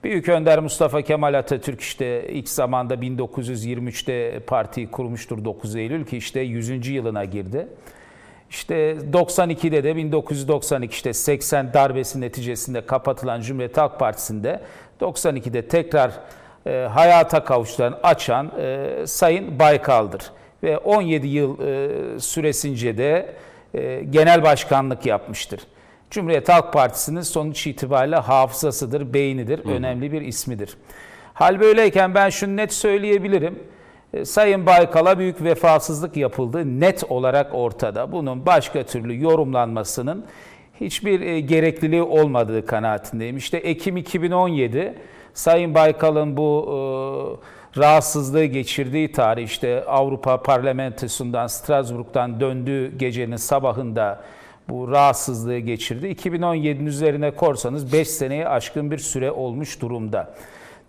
Büyük 0.06 0.28
Önder 0.28 0.58
Mustafa 0.58 1.02
Kemal 1.02 1.34
Atatürk 1.34 1.80
işte 1.80 2.28
ilk 2.28 2.48
zamanda 2.48 2.94
1923'te 2.94 4.40
partiyi 4.40 4.90
kurmuştur 4.90 5.44
9 5.44 5.76
Eylül 5.76 6.04
ki 6.04 6.16
işte 6.16 6.40
100. 6.40 6.88
yılına 6.88 7.24
girdi. 7.24 7.66
İşte 8.50 8.96
92'de 9.12 9.84
de 9.84 9.96
1992 9.96 10.94
işte 10.94 11.12
80 11.12 11.72
darbesi 11.72 12.20
neticesinde 12.20 12.86
kapatılan 12.86 13.40
Cumhuriyet 13.40 13.78
Halk 13.78 13.98
Partisi'nde 13.98 14.60
92'de 15.00 15.68
tekrar 15.68 16.10
e, 16.66 16.70
hayata 16.92 17.44
kavuşturan, 17.44 17.98
açan 18.02 18.52
e, 18.58 18.88
Sayın 19.06 19.58
Baykal'dır. 19.58 20.22
Ve 20.62 20.78
17 20.78 21.26
yıl 21.26 21.58
e, 21.60 22.20
süresince 22.20 22.98
de 22.98 23.34
e, 23.74 24.02
genel 24.10 24.42
başkanlık 24.42 25.06
yapmıştır. 25.06 25.60
Cumhuriyet 26.10 26.48
Halk 26.48 26.72
Partisi'nin 26.72 27.20
sonuç 27.20 27.66
itibariyle 27.66 28.16
hafızasıdır, 28.16 29.14
beynidir, 29.14 29.64
önemli 29.64 30.12
bir 30.12 30.20
ismidir. 30.20 30.76
Hal 31.34 31.60
böyleyken 31.60 32.14
ben 32.14 32.30
şunu 32.30 32.56
net 32.56 32.72
söyleyebilirim. 32.72 33.58
E, 34.12 34.24
Sayın 34.24 34.66
Baykal'a 34.66 35.18
büyük 35.18 35.44
vefasızlık 35.44 36.16
yapıldı 36.16 36.80
net 36.80 37.04
olarak 37.04 37.54
ortada. 37.54 38.12
Bunun 38.12 38.46
başka 38.46 38.82
türlü 38.82 39.22
yorumlanmasının 39.22 40.24
hiçbir 40.80 41.20
e, 41.20 41.40
gerekliliği 41.40 42.02
olmadığı 42.02 42.66
kanaatindeyim. 42.66 43.36
İşte 43.36 43.56
Ekim 43.56 43.96
2017 43.96 44.94
Sayın 45.34 45.74
Baykal'ın 45.74 46.36
bu 46.36 46.66
e, 46.68 47.80
rahatsızlığı 47.80 48.44
geçirdiği 48.44 49.12
tarih 49.12 49.44
işte 49.44 49.84
Avrupa 49.84 50.42
Parlamentosu'ndan 50.42 51.46
Strasbourg'dan 51.46 52.40
döndüğü 52.40 52.98
gecenin 52.98 53.36
sabahında 53.36 54.24
bu 54.68 54.90
rahatsızlığı 54.90 55.58
geçirdi. 55.58 56.06
2017'nin 56.06 56.86
üzerine 56.86 57.30
korsanız 57.30 57.92
5 57.92 58.08
seneyi 58.08 58.48
aşkın 58.48 58.90
bir 58.90 58.98
süre 58.98 59.30
olmuş 59.30 59.80
durumda. 59.80 60.34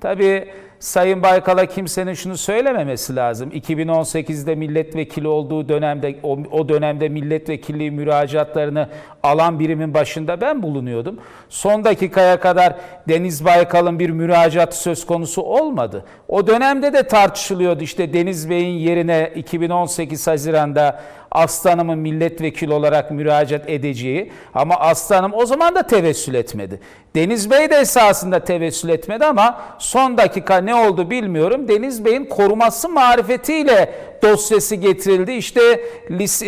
Tabii 0.01 0.47
Sayın 0.79 1.23
Baykal'a 1.23 1.65
kimsenin 1.65 2.13
şunu 2.13 2.37
söylememesi 2.37 3.15
lazım. 3.15 3.49
2018'de 3.49 4.55
milletvekili 4.55 5.27
olduğu 5.27 5.69
dönemde 5.69 6.15
o, 6.23 6.37
o 6.51 6.69
dönemde 6.69 7.09
milletvekilliği 7.09 7.91
müracaatlarını 7.91 8.89
alan 9.23 9.59
birimin 9.59 9.93
başında 9.93 10.41
ben 10.41 10.63
bulunuyordum. 10.63 11.19
Son 11.49 11.83
dakikaya 11.83 12.39
kadar 12.39 12.75
Deniz 13.09 13.45
Baykal'ın 13.45 13.99
bir 13.99 14.09
müracaat 14.09 14.75
söz 14.75 15.05
konusu 15.05 15.41
olmadı. 15.41 16.05
O 16.27 16.47
dönemde 16.47 16.93
de 16.93 17.03
tartışılıyordu 17.03 17.83
işte 17.83 18.13
Deniz 18.13 18.49
Bey'in 18.49 18.77
yerine 18.77 19.31
2018 19.35 20.27
Haziran'da 20.27 20.99
Aslanım'ın 21.31 21.99
milletvekili 21.99 22.73
olarak 22.73 23.11
müracaat 23.11 23.69
edeceği 23.69 24.31
ama 24.53 24.75
Aslanım 24.75 25.33
o 25.33 25.45
zaman 25.45 25.75
da 25.75 25.83
tevessül 25.83 26.33
etmedi. 26.33 26.79
Deniz 27.15 27.51
Bey 27.51 27.69
de 27.69 27.75
esasında 27.75 28.39
tevessül 28.43 28.89
etmedi 28.89 29.25
ama 29.25 29.61
son 29.77 30.17
dakika 30.17 30.57
ne 30.57 30.75
oldu 30.75 31.09
bilmiyorum. 31.09 31.67
Deniz 31.67 32.05
Bey'in 32.05 32.25
koruması 32.25 32.89
marifetiyle 32.89 33.93
dosyası 34.23 34.75
getirildi. 34.75 35.31
İşte 35.31 35.81
lis, 36.11 36.41
e, 36.41 36.47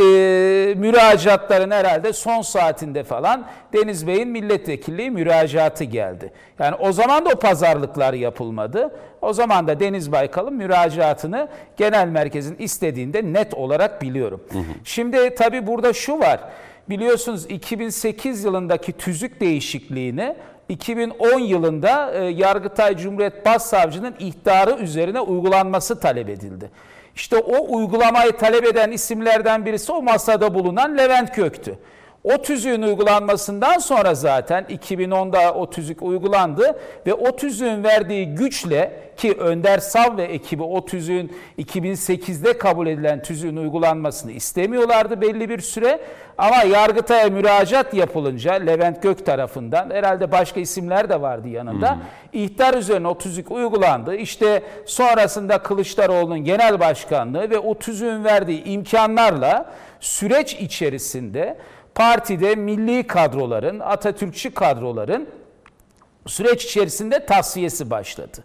müracaatların 0.77 1.71
herhalde 1.71 2.13
son 2.13 2.41
saatinde 2.41 3.03
falan 3.03 3.47
Deniz 3.73 4.07
Bey'in 4.07 4.29
milletvekilliği 4.29 5.11
müracaatı 5.11 5.83
geldi. 5.83 6.31
Yani 6.59 6.75
o 6.75 6.91
zaman 6.91 7.25
da 7.25 7.29
o 7.29 7.39
pazarlıklar 7.39 8.13
yapılmadı. 8.13 8.95
O 9.21 9.33
zaman 9.33 9.67
da 9.67 9.79
Deniz 9.79 10.11
Baykal'ın 10.11 10.53
müracaatını 10.53 11.47
genel 11.77 12.07
merkezin 12.07 12.55
istediğinde 12.59 13.33
net 13.33 13.53
olarak 13.53 14.01
biliyorum. 14.01 14.43
Şimdi 14.83 15.35
tabii 15.35 15.67
burada 15.67 15.93
şu 15.93 16.19
var. 16.19 16.39
Biliyorsunuz 16.89 17.45
2008 17.45 18.43
yılındaki 18.43 18.91
tüzük 18.93 19.41
değişikliğini 19.41 20.35
2010 20.69 21.39
yılında 21.39 22.11
e, 22.13 22.23
Yargıtay 22.23 22.97
Cumhuriyet 22.97 23.45
Başsavcı'nın 23.45 24.15
ihtarı 24.19 24.71
üzerine 24.71 25.19
uygulanması 25.19 25.99
talep 25.99 26.29
edildi. 26.29 26.71
İşte 27.15 27.37
o 27.37 27.75
uygulamayı 27.75 28.31
talep 28.31 28.65
eden 28.65 28.91
isimlerden 28.91 29.65
birisi 29.65 29.91
o 29.91 30.01
masada 30.01 30.53
bulunan 30.53 30.97
Levent 30.97 31.35
Kök'tü. 31.35 31.79
O 32.23 32.41
tüzüğün 32.41 32.81
uygulanmasından 32.81 33.77
sonra 33.77 34.15
zaten 34.15 34.63
2010'da 34.63 35.53
o 35.53 35.69
tüzük 35.69 36.01
uygulandı 36.01 36.79
ve 37.07 37.13
o 37.13 37.35
tüzüğün 37.35 37.83
verdiği 37.83 38.25
güçle 38.35 38.91
ki 39.17 39.33
Önder 39.33 39.77
Sav 39.77 40.17
ve 40.17 40.23
ekibi 40.23 40.63
o 40.63 40.85
tüzüğün 40.85 41.37
2008'de 41.59 42.57
kabul 42.57 42.87
edilen 42.87 43.21
tüzüğün 43.21 43.55
uygulanmasını 43.55 44.31
istemiyorlardı 44.31 45.21
belli 45.21 45.49
bir 45.49 45.59
süre. 45.59 45.99
Ama 46.37 46.63
Yargıtay'a 46.63 47.29
müracaat 47.29 47.93
yapılınca 47.93 48.53
Levent 48.53 49.03
Gök 49.03 49.25
tarafından 49.25 49.89
herhalde 49.89 50.31
başka 50.31 50.59
isimler 50.59 51.09
de 51.09 51.21
vardı 51.21 51.47
yanında. 51.47 51.97
ihtar 52.33 52.73
üzerine 52.73 53.07
o 53.07 53.17
tüzük 53.17 53.51
uygulandı. 53.51 54.15
İşte 54.15 54.63
sonrasında 54.85 55.57
Kılıçdaroğlu'nun 55.57 56.39
genel 56.39 56.79
başkanlığı 56.79 57.49
ve 57.49 57.59
o 57.59 57.75
tüzüğün 57.75 58.23
verdiği 58.23 58.63
imkanlarla 58.63 59.65
süreç 59.99 60.53
içerisinde 60.53 61.57
partide 61.99 62.55
milli 62.55 63.07
kadroların, 63.07 63.79
Atatürkçü 63.79 64.53
kadroların 64.53 65.29
süreç 66.27 66.65
içerisinde 66.65 67.25
tasfiyesi 67.25 67.89
başladı. 67.89 68.37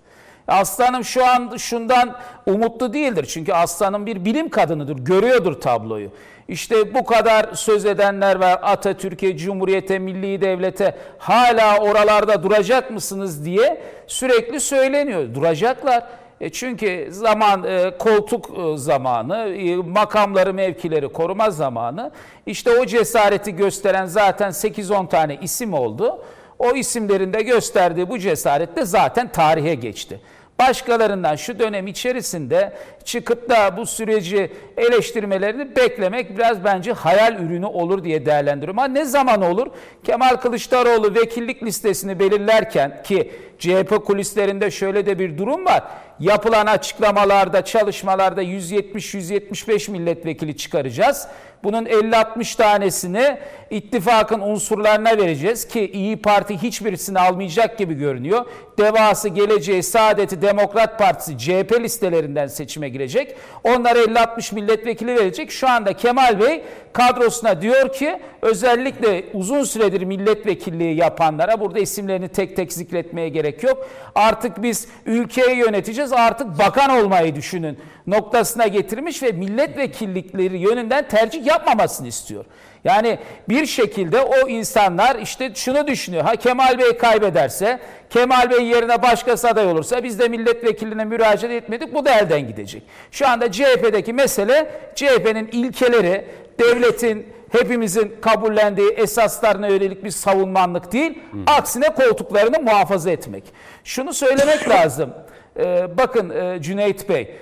Aslanım 0.48 1.04
şu 1.04 1.26
an 1.26 1.56
şundan 1.56 2.16
umutlu 2.46 2.92
değildir. 2.92 3.26
Çünkü 3.28 3.52
Aslanım 3.52 4.06
bir 4.06 4.24
bilim 4.24 4.48
kadınıdır, 4.48 4.96
görüyordur 4.96 5.60
tabloyu. 5.60 6.08
İşte 6.48 6.94
bu 6.94 7.04
kadar 7.04 7.54
söz 7.54 7.86
edenler 7.86 8.36
var 8.36 8.60
Atatürk'e, 8.62 9.36
Cumhuriyete, 9.36 9.98
Milli 9.98 10.40
Devlet'e 10.40 10.94
hala 11.18 11.78
oralarda 11.78 12.42
duracak 12.42 12.90
mısınız 12.90 13.44
diye 13.44 13.82
sürekli 14.06 14.60
söyleniyor. 14.60 15.34
Duracaklar. 15.34 16.04
E 16.40 16.51
çünkü 16.51 17.09
zaman 17.11 17.64
e, 17.64 17.99
koltuk 17.99 18.51
e, 18.59 18.77
zamanı, 18.77 19.55
makamları, 19.87 20.55
mevkileri 20.55 21.09
koruma 21.09 21.51
zamanı. 21.51 22.11
İşte 22.47 22.70
o 22.70 22.87
cesareti 22.87 23.57
gösteren 23.57 24.07
zaten 24.07 24.51
8-10 24.51 25.09
tane 25.09 25.38
isim 25.42 25.75
oldu. 25.75 26.23
O 26.59 26.70
isimlerin 26.73 27.33
de 27.33 27.42
gösterdiği 27.42 28.11
bu 28.11 28.18
cesaret 28.18 28.77
de 28.77 28.85
zaten 28.85 29.29
tarihe 29.29 29.75
geçti 29.75 30.20
başkalarından 30.59 31.37
şu 31.37 31.59
dönem 31.59 31.87
içerisinde 31.87 32.73
çıkıp 33.05 33.51
da 33.51 33.77
bu 33.77 33.87
süreci 33.87 34.53
eleştirmelerini 34.77 35.77
beklemek 35.77 36.38
biraz 36.38 36.64
bence 36.64 36.92
hayal 36.92 37.40
ürünü 37.40 37.66
olur 37.66 38.05
diye 38.05 38.27
değerlendiriyorum. 38.27 38.79
Ama 38.79 38.88
ne 38.88 39.05
zaman 39.05 39.42
olur? 39.42 39.66
Kemal 40.05 40.37
Kılıçdaroğlu 40.37 41.14
vekillik 41.14 41.62
listesini 41.62 42.18
belirlerken 42.18 43.03
ki 43.03 43.33
CHP 43.59 44.05
kulislerinde 44.07 44.70
şöyle 44.70 45.07
de 45.07 45.18
bir 45.18 45.38
durum 45.38 45.64
var. 45.64 45.83
Yapılan 46.20 46.66
açıklamalarda, 46.66 47.64
çalışmalarda 47.64 48.42
170-175 48.42 49.90
milletvekili 49.90 50.57
çıkaracağız. 50.57 51.29
Bunun 51.64 51.85
50-60 51.85 52.57
tanesini 52.57 53.38
ittifakın 53.70 54.40
unsurlarına 54.40 55.16
vereceğiz 55.16 55.68
ki 55.68 55.90
İyi 55.90 56.16
Parti 56.16 56.62
hiçbirisini 56.62 57.18
almayacak 57.18 57.79
gibi 57.79 57.94
görünüyor. 57.94 58.46
Devası, 58.79 59.29
Geleceği, 59.29 59.83
Saadeti, 59.83 60.42
Demokrat 60.42 60.98
Partisi 60.98 61.38
CHP 61.38 61.81
listelerinden 61.81 62.46
seçime 62.46 62.88
girecek. 62.88 63.37
Onlara 63.64 63.98
50-60 63.98 64.55
milletvekili 64.55 65.14
verecek. 65.14 65.50
Şu 65.50 65.68
anda 65.68 65.92
Kemal 65.92 66.40
Bey 66.40 66.62
kadrosuna 66.92 67.62
diyor 67.62 67.92
ki 67.92 68.18
özellikle 68.42 69.24
uzun 69.33 69.64
süredir 69.64 70.03
milletvekilliği 70.03 70.96
yapanlara 70.96 71.61
burada 71.61 71.79
isimlerini 71.79 72.29
tek 72.29 72.57
tek 72.57 72.72
zikretmeye 72.72 73.29
gerek 73.29 73.62
yok. 73.62 73.88
Artık 74.14 74.62
biz 74.62 74.88
ülkeyi 75.07 75.57
yöneteceğiz 75.57 76.12
artık 76.12 76.59
bakan 76.59 76.90
olmayı 76.90 77.35
düşünün 77.35 77.79
noktasına 78.06 78.66
getirmiş 78.66 79.22
ve 79.22 79.32
milletvekillikleri 79.32 80.58
yönünden 80.58 81.08
tercih 81.08 81.46
yapmamasını 81.46 82.06
istiyor. 82.08 82.44
Yani 82.84 83.18
bir 83.48 83.66
şekilde 83.66 84.20
o 84.20 84.48
insanlar 84.48 85.16
işte 85.16 85.50
şunu 85.54 85.86
düşünüyor. 85.86 86.24
Ha 86.24 86.36
Kemal 86.36 86.78
Bey 86.78 86.96
kaybederse, 86.96 87.80
Kemal 88.10 88.50
Bey 88.50 88.66
yerine 88.66 89.02
başkası 89.02 89.48
aday 89.48 89.66
olursa 89.66 90.04
biz 90.04 90.18
de 90.18 90.28
milletvekiline 90.28 91.04
müracaat 91.04 91.52
etmedik. 91.52 91.94
Bu 91.94 92.04
da 92.04 92.10
elden 92.18 92.48
gidecek. 92.48 92.82
Şu 93.10 93.28
anda 93.28 93.52
CHP'deki 93.52 94.12
mesele 94.12 94.70
CHP'nin 94.94 95.46
ilkeleri, 95.46 96.24
devletin 96.60 97.26
hepimizin 97.52 98.16
kabullendiği 98.20 98.90
esaslarına 98.90 99.68
yönelik 99.68 100.04
bir 100.04 100.10
savunmanlık 100.10 100.92
değil. 100.92 101.18
Aksine 101.46 101.88
koltuklarını 101.88 102.60
muhafaza 102.60 103.10
etmek. 103.10 103.44
Şunu 103.84 104.12
söylemek 104.12 104.68
lazım. 104.68 105.10
Ee, 105.58 105.86
bakın 105.98 106.30
e, 106.30 106.62
Cüneyt 106.62 107.08
Bey, 107.08 107.36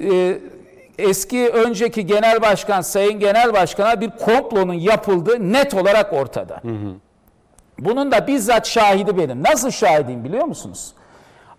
e, 0.00 0.38
eski 0.98 1.48
önceki 1.48 2.06
genel 2.06 2.42
başkan 2.42 2.80
sayın 2.80 3.20
genel 3.20 3.52
başkana 3.52 4.00
bir 4.00 4.10
komplonun 4.10 4.74
yapıldığı 4.74 5.52
net 5.52 5.74
olarak 5.74 6.12
ortada. 6.12 6.54
Hı 6.62 6.68
hı. 6.68 6.94
Bunun 7.78 8.12
da 8.12 8.26
bizzat 8.26 8.66
şahidi 8.66 9.18
benim. 9.18 9.42
Nasıl 9.42 9.70
şahidim 9.70 10.24
biliyor 10.24 10.44
musunuz? 10.44 10.92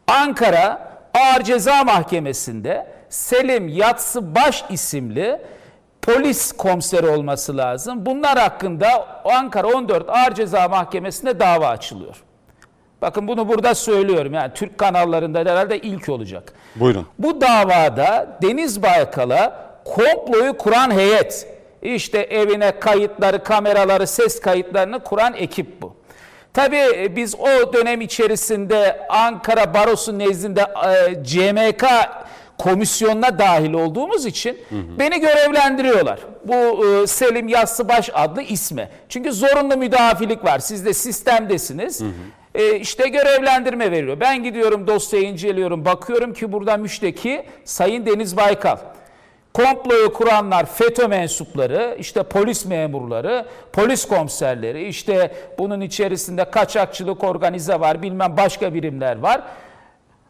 Ankara 0.08 0.96
Ağır 1.14 1.44
Ceza 1.44 1.84
Mahkemesi'nde 1.84 2.88
Selim 3.10 3.68
Yatsı 3.68 4.36
Baş 4.36 4.66
isimli 4.70 5.42
polis 6.02 6.52
komiseri 6.52 7.08
olması 7.08 7.58
lazım. 7.58 8.06
Bunlar 8.06 8.40
hakkında 8.40 9.22
Ankara 9.26 9.68
14 9.68 10.10
Ağır 10.10 10.34
Ceza 10.36 10.68
Mahkemesi'nde 10.68 11.40
dava 11.40 11.68
açılıyor. 11.68 12.24
Bakın 13.06 13.28
bunu 13.28 13.48
burada 13.48 13.76
söylüyorum. 13.76 14.34
Yani 14.34 14.52
Türk 14.56 14.78
kanallarında 14.78 15.40
herhalde 15.40 15.80
ilk 15.80 16.10
olacak. 16.10 16.54
Buyurun. 16.76 17.08
Bu 17.20 17.42
davada 17.42 18.38
Deniz 18.42 18.84
Baykal'a 18.84 19.72
komployu 19.86 20.58
kuran 20.58 20.92
heyet, 20.92 21.48
işte 21.82 22.18
evine 22.18 22.80
kayıtları, 22.80 23.44
kameraları, 23.44 24.08
ses 24.08 24.40
kayıtlarını 24.42 25.00
kuran 25.00 25.34
ekip 25.34 25.82
bu. 25.82 25.96
Tabii 26.54 26.78
e, 26.96 27.16
biz 27.16 27.36
o 27.36 27.74
dönem 27.74 28.02
içerisinde 28.02 29.08
Ankara 29.10 29.74
Barosu 29.74 30.20
nezdinde 30.20 30.62
e, 30.62 31.24
CMK 31.24 31.86
komisyonuna 32.58 33.40
dahil 33.40 33.74
olduğumuz 33.74 34.26
için 34.26 34.58
hı 34.70 34.76
hı. 34.76 35.00
beni 35.00 35.20
görevlendiriyorlar. 35.20 36.20
Bu 36.46 36.86
e, 36.86 37.08
Selim 37.08 37.48
Yassıbaş 37.48 38.10
adlı 38.14 38.42
isme. 38.42 38.90
Çünkü 39.10 39.32
zorunlu 39.32 39.78
müdafilik 39.78 40.46
var. 40.46 40.60
Siz 40.60 40.86
de 40.86 40.94
sistemdesiniz. 40.94 42.02
Hı 42.02 42.06
hı. 42.06 42.10
E, 42.56 42.80
işte 42.80 43.08
görevlendirme 43.10 43.92
veriyor. 43.92 44.20
Ben 44.20 44.44
gidiyorum 44.44 44.88
dosyayı 44.88 45.26
inceliyorum. 45.26 45.86
Bakıyorum 45.86 46.34
ki 46.34 46.52
burada 46.52 46.78
müşteki 46.78 47.46
Sayın 47.64 48.06
Deniz 48.06 48.38
Baykal. 48.38 48.78
Komployu 49.54 50.14
kuranlar 50.14 50.66
FETÖ 50.66 51.08
mensupları, 51.08 51.96
işte 52.00 52.24
polis 52.24 52.66
memurları, 52.66 53.46
polis 53.74 54.08
komiserleri, 54.08 54.88
işte 54.88 55.36
bunun 55.58 55.82
içerisinde 55.82 56.52
kaçakçılık 56.52 57.24
organize 57.24 57.80
var, 57.80 58.02
bilmem 58.02 58.38
başka 58.38 58.74
birimler 58.74 59.20
var. 59.20 59.42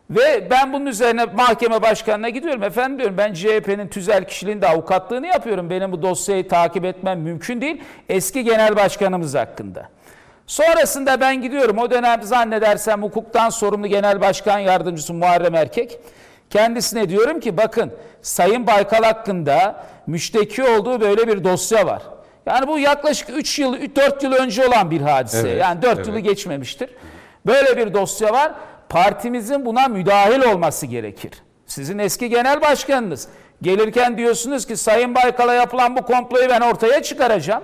Ve 0.09 0.47
ben 0.49 0.73
bunun 0.73 0.85
üzerine 0.85 1.25
mahkeme 1.25 1.81
başkanına 1.81 2.29
gidiyorum. 2.29 2.63
Efendim 2.63 2.99
diyorum 2.99 3.17
ben 3.17 3.33
CHP'nin 3.33 3.87
tüzel 3.87 4.27
kişiliğinde 4.27 4.67
avukatlığını 4.67 5.27
yapıyorum. 5.27 5.69
Benim 5.69 5.91
bu 5.91 6.01
dosyayı 6.01 6.47
takip 6.47 6.85
etmem 6.85 7.19
mümkün 7.19 7.61
değil. 7.61 7.81
Eski 8.09 8.43
genel 8.43 8.75
başkanımız 8.75 9.35
hakkında. 9.35 9.89
Sonrasında 10.47 11.21
ben 11.21 11.41
gidiyorum. 11.41 11.77
O 11.77 11.91
dönem 11.91 12.23
zannedersem 12.23 13.03
hukuktan 13.03 13.49
sorumlu 13.49 13.87
genel 13.87 14.21
başkan 14.21 14.59
yardımcısı 14.59 15.13
Muharrem 15.13 15.55
Erkek. 15.55 15.99
Kendisine 16.49 17.09
diyorum 17.09 17.39
ki 17.39 17.57
bakın 17.57 17.93
Sayın 18.21 18.67
Baykal 18.67 19.03
hakkında 19.03 19.85
müşteki 20.07 20.63
olduğu 20.63 21.01
böyle 21.01 21.27
bir 21.27 21.43
dosya 21.43 21.85
var. 21.85 22.01
Yani 22.45 22.67
bu 22.67 22.79
yaklaşık 22.79 23.29
3 23.29 23.59
yıl, 23.59 23.95
4 23.95 24.23
yıl 24.23 24.31
önce 24.33 24.67
olan 24.67 24.91
bir 24.91 25.01
hadise. 25.01 25.49
Evet, 25.49 25.61
yani 25.61 25.81
4 25.81 25.95
evet. 25.95 26.07
yılı 26.07 26.19
geçmemiştir. 26.19 26.89
Böyle 27.45 27.77
bir 27.77 27.93
dosya 27.93 28.33
var. 28.33 28.53
Partimizin 28.89 29.65
buna 29.65 29.87
müdahil 29.87 30.41
olması 30.41 30.85
gerekir. 30.85 31.31
Sizin 31.65 31.97
eski 31.97 32.29
genel 32.29 32.61
başkanınız. 32.61 33.27
Gelirken 33.61 34.17
diyorsunuz 34.17 34.67
ki 34.67 34.77
Sayın 34.77 35.15
Baykal'a 35.15 35.53
yapılan 35.53 35.97
bu 35.97 36.01
komployu 36.01 36.49
ben 36.49 36.61
ortaya 36.61 37.03
çıkaracağım. 37.03 37.63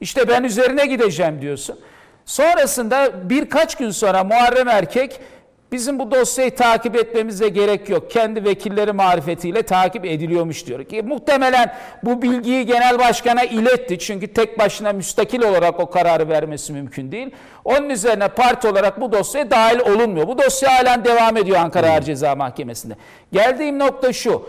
İşte 0.00 0.28
ben 0.28 0.44
üzerine 0.44 0.86
gideceğim 0.86 1.40
diyorsun. 1.40 1.78
Sonrasında 2.26 3.30
birkaç 3.30 3.74
gün 3.74 3.90
sonra 3.90 4.24
Muharrem 4.24 4.68
Erkek 4.68 5.20
bizim 5.72 5.98
bu 5.98 6.10
dosyayı 6.10 6.56
takip 6.56 6.96
etmemize 6.96 7.48
gerek 7.48 7.88
yok. 7.88 8.10
Kendi 8.10 8.44
vekilleri 8.44 8.92
marifetiyle 8.92 9.62
takip 9.62 10.04
ediliyormuş 10.04 10.66
diyor. 10.66 10.84
Ki 10.84 11.02
muhtemelen 11.02 11.74
bu 12.02 12.22
bilgiyi 12.22 12.66
genel 12.66 12.98
başkana 12.98 13.44
iletti. 13.44 13.98
Çünkü 13.98 14.32
tek 14.32 14.58
başına 14.58 14.92
müstakil 14.92 15.42
olarak 15.42 15.80
o 15.80 15.90
kararı 15.90 16.28
vermesi 16.28 16.72
mümkün 16.72 17.12
değil. 17.12 17.30
Onun 17.64 17.90
üzerine 17.90 18.28
parti 18.28 18.68
olarak 18.68 19.00
bu 19.00 19.12
dosyaya 19.12 19.50
dahil 19.50 19.78
olunmuyor. 19.80 20.28
Bu 20.28 20.38
dosya 20.38 20.78
halen 20.78 21.04
devam 21.04 21.36
ediyor 21.36 21.58
Ankara 21.58 21.90
Ağır 21.90 22.02
Ceza 22.02 22.34
Mahkemesi'nde. 22.34 22.94
Geldiğim 23.32 23.78
nokta 23.78 24.12
şu 24.12 24.46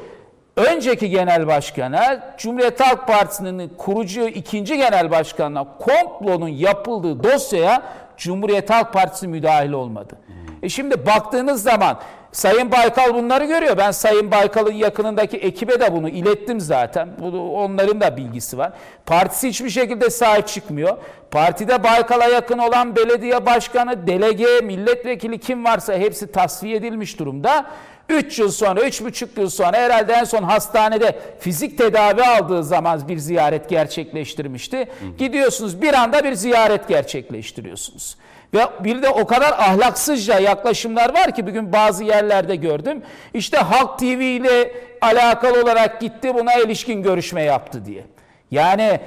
önceki 0.58 1.10
genel 1.10 1.48
başkana, 1.48 2.34
Cumhuriyet 2.38 2.80
Halk 2.80 3.08
Partisi'nin 3.08 3.70
kurucu 3.78 4.28
ikinci 4.28 4.78
genel 4.78 5.12
başkanına 5.12 5.66
komplonun 5.80 6.48
yapıldığı 6.48 7.24
dosyaya 7.24 7.82
Cumhuriyet 8.18 8.70
Halk 8.70 8.94
Partisi 8.94 9.28
müdahil 9.28 9.72
olmadı. 9.72 10.18
E 10.64 10.70
şimdi 10.70 11.06
baktığınız 11.06 11.64
zaman 11.64 12.00
Sayın 12.32 12.72
Baykal 12.72 13.14
bunları 13.14 13.46
görüyor. 13.46 13.78
Ben 13.78 13.92
Sayın 13.92 14.32
Baykal'ın 14.32 14.74
yakınındaki 14.74 15.38
ekibe 15.38 15.80
de 15.80 15.94
bunu 15.94 16.10
ilettim 16.10 16.60
zaten. 16.60 17.10
Bu, 17.20 17.58
onların 17.58 18.02
da 18.02 18.18
bilgisi 18.18 18.58
var. 18.58 18.72
Partisi 19.06 19.50
hiçbir 19.50 19.70
şekilde 19.70 20.10
sahip 20.10 20.48
çıkmıyor. 20.48 20.98
Partide 21.32 21.84
Baykal'a 21.84 22.26
yakın 22.26 22.58
olan 22.58 22.96
belediye 22.96 23.46
başkanı, 23.46 24.08
delege, 24.08 24.62
milletvekili 24.64 25.40
kim 25.40 25.66
varsa 25.66 25.94
hepsi 25.94 26.32
tasfiye 26.32 26.76
edilmiş 26.76 27.20
durumda. 27.20 27.66
3 28.10 28.40
yıl 28.40 28.52
sonra, 28.52 28.80
3,5 28.80 29.40
yıl 29.40 29.50
sonra 29.50 29.78
herhalde 29.78 30.14
en 30.14 30.24
son 30.24 30.44
hastanede 30.44 31.20
fizik 31.40 31.78
tedavi 31.78 32.24
aldığı 32.24 32.64
zaman 32.64 33.08
bir 33.08 33.18
ziyaret 33.18 33.70
gerçekleştirmişti. 33.70 34.78
Hı. 34.78 35.18
Gidiyorsunuz 35.18 35.82
bir 35.82 35.94
anda 35.94 36.24
bir 36.24 36.34
ziyaret 36.34 36.88
gerçekleştiriyorsunuz. 36.88 38.18
Ve 38.54 38.60
bir 38.80 39.02
de 39.02 39.10
o 39.10 39.28
kadar 39.28 39.52
ahlaksızca 39.52 40.40
yaklaşımlar 40.40 41.14
var 41.14 41.36
ki 41.36 41.48
bugün 41.48 41.74
bazı 41.74 42.04
yerlerde 42.04 42.56
gördüm. 42.56 43.02
İşte 43.34 43.58
Halk 43.58 44.00
TV 44.00 44.04
ile 44.04 44.72
alakalı 45.02 45.62
olarak 45.62 46.02
gitti 46.02 46.34
buna 46.34 46.54
ilişkin 46.54 47.04
görüşme 47.04 47.44
yaptı 47.44 47.86
diye. 47.86 48.04
Yani 48.52 49.00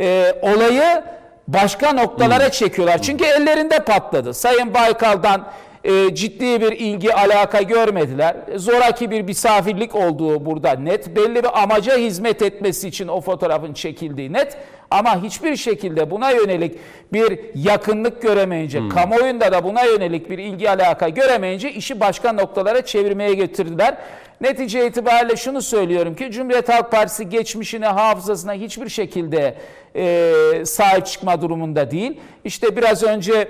e, 0.00 0.34
olayı 0.42 1.02
başka 1.48 1.92
noktalara 1.92 2.44
hmm. 2.44 2.50
çekiyorlar. 2.50 3.02
Çünkü 3.02 3.24
ellerinde 3.24 3.78
patladı. 3.78 4.34
Sayın 4.34 4.74
Baykal'dan 4.74 5.46
e, 5.84 6.14
ciddi 6.14 6.60
bir 6.60 6.72
ilgi 6.72 7.14
alaka 7.14 7.62
görmediler. 7.62 8.36
Zoraki 8.56 9.10
bir 9.10 9.22
misafirlik 9.22 9.94
olduğu 9.94 10.46
burada 10.46 10.72
net. 10.72 11.16
Belli 11.16 11.34
bir 11.34 11.62
amaca 11.62 11.96
hizmet 11.96 12.42
etmesi 12.42 12.88
için 12.88 13.08
o 13.08 13.20
fotoğrafın 13.20 13.72
çekildiği 13.72 14.32
net. 14.32 14.56
Ama 14.90 15.22
hiçbir 15.22 15.56
şekilde 15.56 16.10
buna 16.10 16.30
yönelik 16.30 16.78
bir 17.12 17.40
yakınlık 17.54 18.22
göremeyince, 18.22 18.80
hmm. 18.80 18.88
kamuoyunda 18.88 19.52
da 19.52 19.64
buna 19.64 19.84
yönelik 19.84 20.30
bir 20.30 20.38
ilgi 20.38 20.70
alaka 20.70 21.08
göremeyince 21.08 21.72
işi 21.72 22.00
başka 22.00 22.32
noktalara 22.32 22.84
çevirmeye 22.84 23.34
getirdiler. 23.34 23.96
Netice 24.40 24.86
itibariyle 24.86 25.36
şunu 25.36 25.62
söylüyorum 25.62 26.14
ki 26.14 26.30
Cumhuriyet 26.30 26.68
Halk 26.68 26.90
Partisi 26.90 27.28
geçmişine, 27.28 27.86
hafızasına 27.86 28.52
hiçbir 28.52 28.88
şekilde 28.88 29.54
e, 29.96 30.64
sahip 30.64 31.06
çıkma 31.06 31.42
durumunda 31.42 31.90
değil. 31.90 32.20
İşte 32.44 32.76
biraz 32.76 33.02
önce 33.02 33.48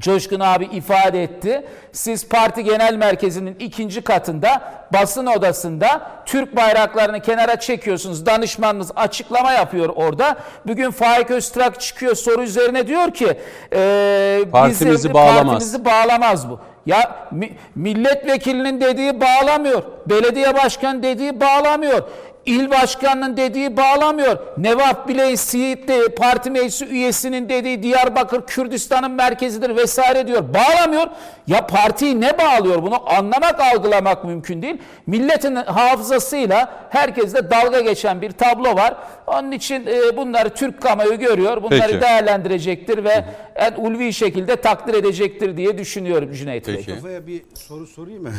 Coşkun 0.00 0.40
abi 0.40 0.64
ifade 0.64 1.22
etti. 1.22 1.64
Siz 1.92 2.28
parti 2.28 2.64
genel 2.64 2.94
merkezinin 2.94 3.56
ikinci 3.60 4.00
katında 4.02 4.62
basın 4.92 5.26
odasında 5.26 6.10
Türk 6.26 6.56
bayraklarını 6.56 7.20
kenara 7.20 7.60
çekiyorsunuz. 7.60 8.26
Danışmanınız 8.26 8.90
açıklama 8.96 9.52
yapıyor 9.52 9.88
orada. 9.96 10.36
Bugün 10.66 10.90
Faik 10.90 11.30
Öztrak 11.30 11.80
çıkıyor 11.80 12.14
soru 12.14 12.42
üzerine 12.42 12.86
diyor 12.86 13.10
ki 13.10 13.38
e, 13.72 14.40
Partimizi 14.52 14.90
bizi, 14.90 15.14
bağlamaz. 15.14 15.44
Partimizi 15.46 15.84
bağlamaz 15.84 16.50
bu. 16.50 16.60
Ya 16.86 17.28
mi- 17.30 17.52
milletvekilinin 17.74 18.80
dediği 18.80 19.20
bağlamıyor. 19.20 19.82
Belediye 20.06 20.54
başkan 20.54 21.02
dediği 21.02 21.40
bağlamıyor. 21.40 22.02
İl 22.46 22.70
başkanının 22.70 23.36
dediği 23.36 23.76
bağlamıyor. 23.76 24.38
Nevap 24.58 25.08
Biley 25.08 25.36
Siirt'te 25.36 26.14
parti 26.14 26.50
meclisi 26.50 26.86
üyesinin 26.86 27.48
dediği 27.48 27.82
Diyarbakır 27.82 28.46
Kürdistan'ın 28.46 29.10
merkezidir 29.10 29.76
vesaire 29.76 30.26
diyor. 30.26 30.54
Bağlamıyor. 30.54 31.06
Ya 31.46 31.66
partiyi 31.66 32.20
ne 32.20 32.38
bağlıyor 32.38 32.82
bunu 32.82 33.10
anlamak 33.12 33.60
algılamak 33.60 34.24
mümkün 34.24 34.62
değil. 34.62 34.78
Milletin 35.06 35.54
hafızasıyla 35.54 36.86
herkesle 36.90 37.50
dalga 37.50 37.80
geçen 37.80 38.22
bir 38.22 38.30
tablo 38.30 38.74
var. 38.74 38.96
Onun 39.26 39.52
için 39.52 39.86
e, 39.86 40.16
bunları 40.16 40.50
Türk 40.50 40.82
kamuoyu 40.82 41.18
görüyor. 41.18 41.62
Bunları 41.62 41.86
Peki. 41.86 42.00
değerlendirecektir 42.00 43.04
ve 43.04 43.24
en 43.54 43.72
ulvi 43.72 44.12
şekilde 44.12 44.56
takdir 44.56 44.94
edecektir 44.94 45.56
diye 45.56 45.78
düşünüyorum 45.78 46.32
Cüneyt 46.32 46.66
Bey. 46.68 46.76
Peki. 46.76 46.90
Mustafa'ya 46.90 47.26
bir 47.26 47.42
soru 47.54 47.86
sorayım 47.86 48.22
mı? 48.22 48.30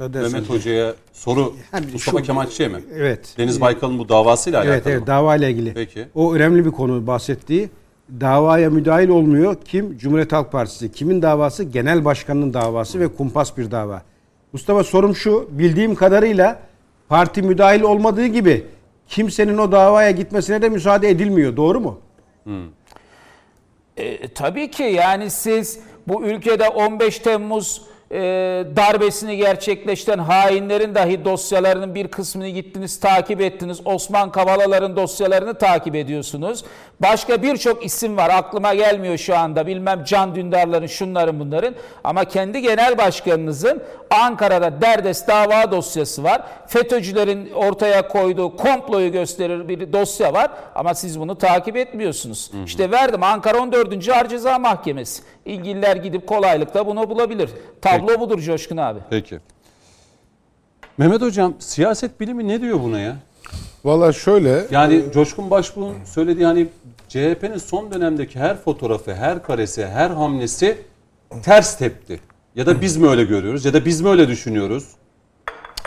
Ee. 0.00 0.08
Mehmet 0.08 0.50
Hoca'ya 0.50 0.94
soru 1.12 1.54
Yani 1.72 1.86
Mustafa 1.92 2.18
şu- 2.18 2.24
Kemal 2.24 2.46
mi? 2.46 2.80
Evet. 2.96 3.34
Deniz 3.38 3.60
Baykal'ın 3.60 3.98
bu 3.98 4.08
davasıyla 4.08 4.58
alakalı 4.58 4.74
Evet 4.74 4.86
evet 4.86 5.00
mı? 5.00 5.06
dava 5.06 5.36
ile 5.36 5.50
ilgili. 5.50 5.74
Peki. 5.74 6.06
O 6.14 6.34
önemli 6.34 6.64
bir 6.64 6.70
konu 6.70 7.06
bahsettiği. 7.06 7.68
Davaya 8.20 8.70
müdahil 8.70 9.08
olmuyor. 9.08 9.56
Kim? 9.64 9.98
Cumhuriyet 9.98 10.32
Halk 10.32 10.52
Partisi. 10.52 10.92
Kimin 10.92 11.22
davası? 11.22 11.64
Genel 11.64 12.04
başkanının 12.04 12.54
davası 12.54 13.00
ve 13.00 13.08
kumpas 13.08 13.56
bir 13.56 13.70
dava. 13.70 14.02
Mustafa 14.52 14.84
sorum 14.84 15.16
şu. 15.16 15.48
Bildiğim 15.50 15.94
kadarıyla 15.94 16.60
parti 17.08 17.42
müdahil 17.42 17.82
olmadığı 17.82 18.26
gibi 18.26 18.66
kimsenin 19.08 19.58
o 19.58 19.72
davaya 19.72 20.10
gitmesine 20.10 20.62
de 20.62 20.68
müsaade 20.68 21.08
edilmiyor. 21.08 21.56
Doğru 21.56 21.80
mu? 21.80 21.98
E, 23.96 24.28
tabii 24.28 24.70
ki 24.70 24.82
yani 24.82 25.30
siz 25.30 25.78
bu 26.08 26.24
ülkede 26.24 26.68
15 26.68 27.18
Temmuz 27.18 27.82
e, 28.12 28.18
darbesini 28.76 29.36
gerçekleştiren 29.36 30.18
hainlerin 30.18 30.94
dahi 30.94 31.24
dosyalarının 31.24 31.94
bir 31.94 32.08
kısmını 32.08 32.48
gittiniz 32.48 33.00
takip 33.00 33.40
ettiniz. 33.40 33.80
Osman 33.84 34.32
Kavalaların 34.32 34.96
dosyalarını 34.96 35.54
takip 35.54 35.94
ediyorsunuz. 35.94 36.64
Başka 37.00 37.42
birçok 37.42 37.84
isim 37.84 38.16
var 38.16 38.30
aklıma 38.30 38.74
gelmiyor 38.74 39.18
şu 39.18 39.36
anda 39.36 39.66
bilmem 39.66 40.04
Can 40.04 40.34
Dündarların 40.34 40.86
şunların 40.86 41.40
bunların 41.40 41.74
ama 42.04 42.24
kendi 42.24 42.62
genel 42.62 42.98
başkanınızın 42.98 43.82
Ankara'da 44.10 44.82
derdest 44.82 45.28
dava 45.28 45.70
dosyası 45.70 46.24
var. 46.24 46.42
FETÖ'cülerin 46.66 47.50
ortaya 47.52 48.08
koyduğu 48.08 48.56
komployu 48.56 49.12
gösterir 49.12 49.68
bir 49.68 49.92
dosya 49.92 50.32
var 50.32 50.50
ama 50.74 50.94
siz 50.94 51.20
bunu 51.20 51.38
takip 51.38 51.76
etmiyorsunuz. 51.76 52.50
İşte 52.66 52.90
verdim 52.90 53.22
Ankara 53.22 53.58
14. 53.58 54.08
Ağır 54.08 54.28
Ceza 54.28 54.58
Mahkemesi. 54.58 55.22
İlgililer 55.44 55.96
gidip 55.96 56.26
kolaylıkla 56.26 56.86
bunu 56.86 57.10
bulabilir. 57.10 57.50
Tablo 57.82 58.20
budur 58.20 58.40
Coşkun 58.40 58.76
abi. 58.76 58.98
Peki. 59.10 59.38
Mehmet 60.98 61.22
Hocam 61.22 61.54
siyaset 61.58 62.20
bilimi 62.20 62.48
ne 62.48 62.60
diyor 62.60 62.80
buna 62.82 63.00
ya? 63.00 63.16
Valla 63.84 64.12
şöyle 64.12 64.66
Yani 64.70 65.02
Coşkun 65.14 65.50
Başbuğ'un 65.50 65.94
söylediği 66.04 66.46
hani 66.46 66.66
CHP'nin 67.08 67.56
son 67.58 67.92
dönemdeki 67.92 68.38
her 68.38 68.56
fotoğrafı, 68.56 69.14
her 69.14 69.42
karesi, 69.42 69.86
her 69.86 70.10
hamlesi 70.10 70.78
ters 71.42 71.78
tepti. 71.78 72.20
Ya 72.54 72.66
da 72.66 72.80
biz 72.80 72.96
mi 72.96 73.08
öyle 73.08 73.24
görüyoruz 73.24 73.64
ya 73.64 73.74
da 73.74 73.84
biz 73.84 74.00
mi 74.00 74.08
öyle 74.08 74.28
düşünüyoruz? 74.28 74.84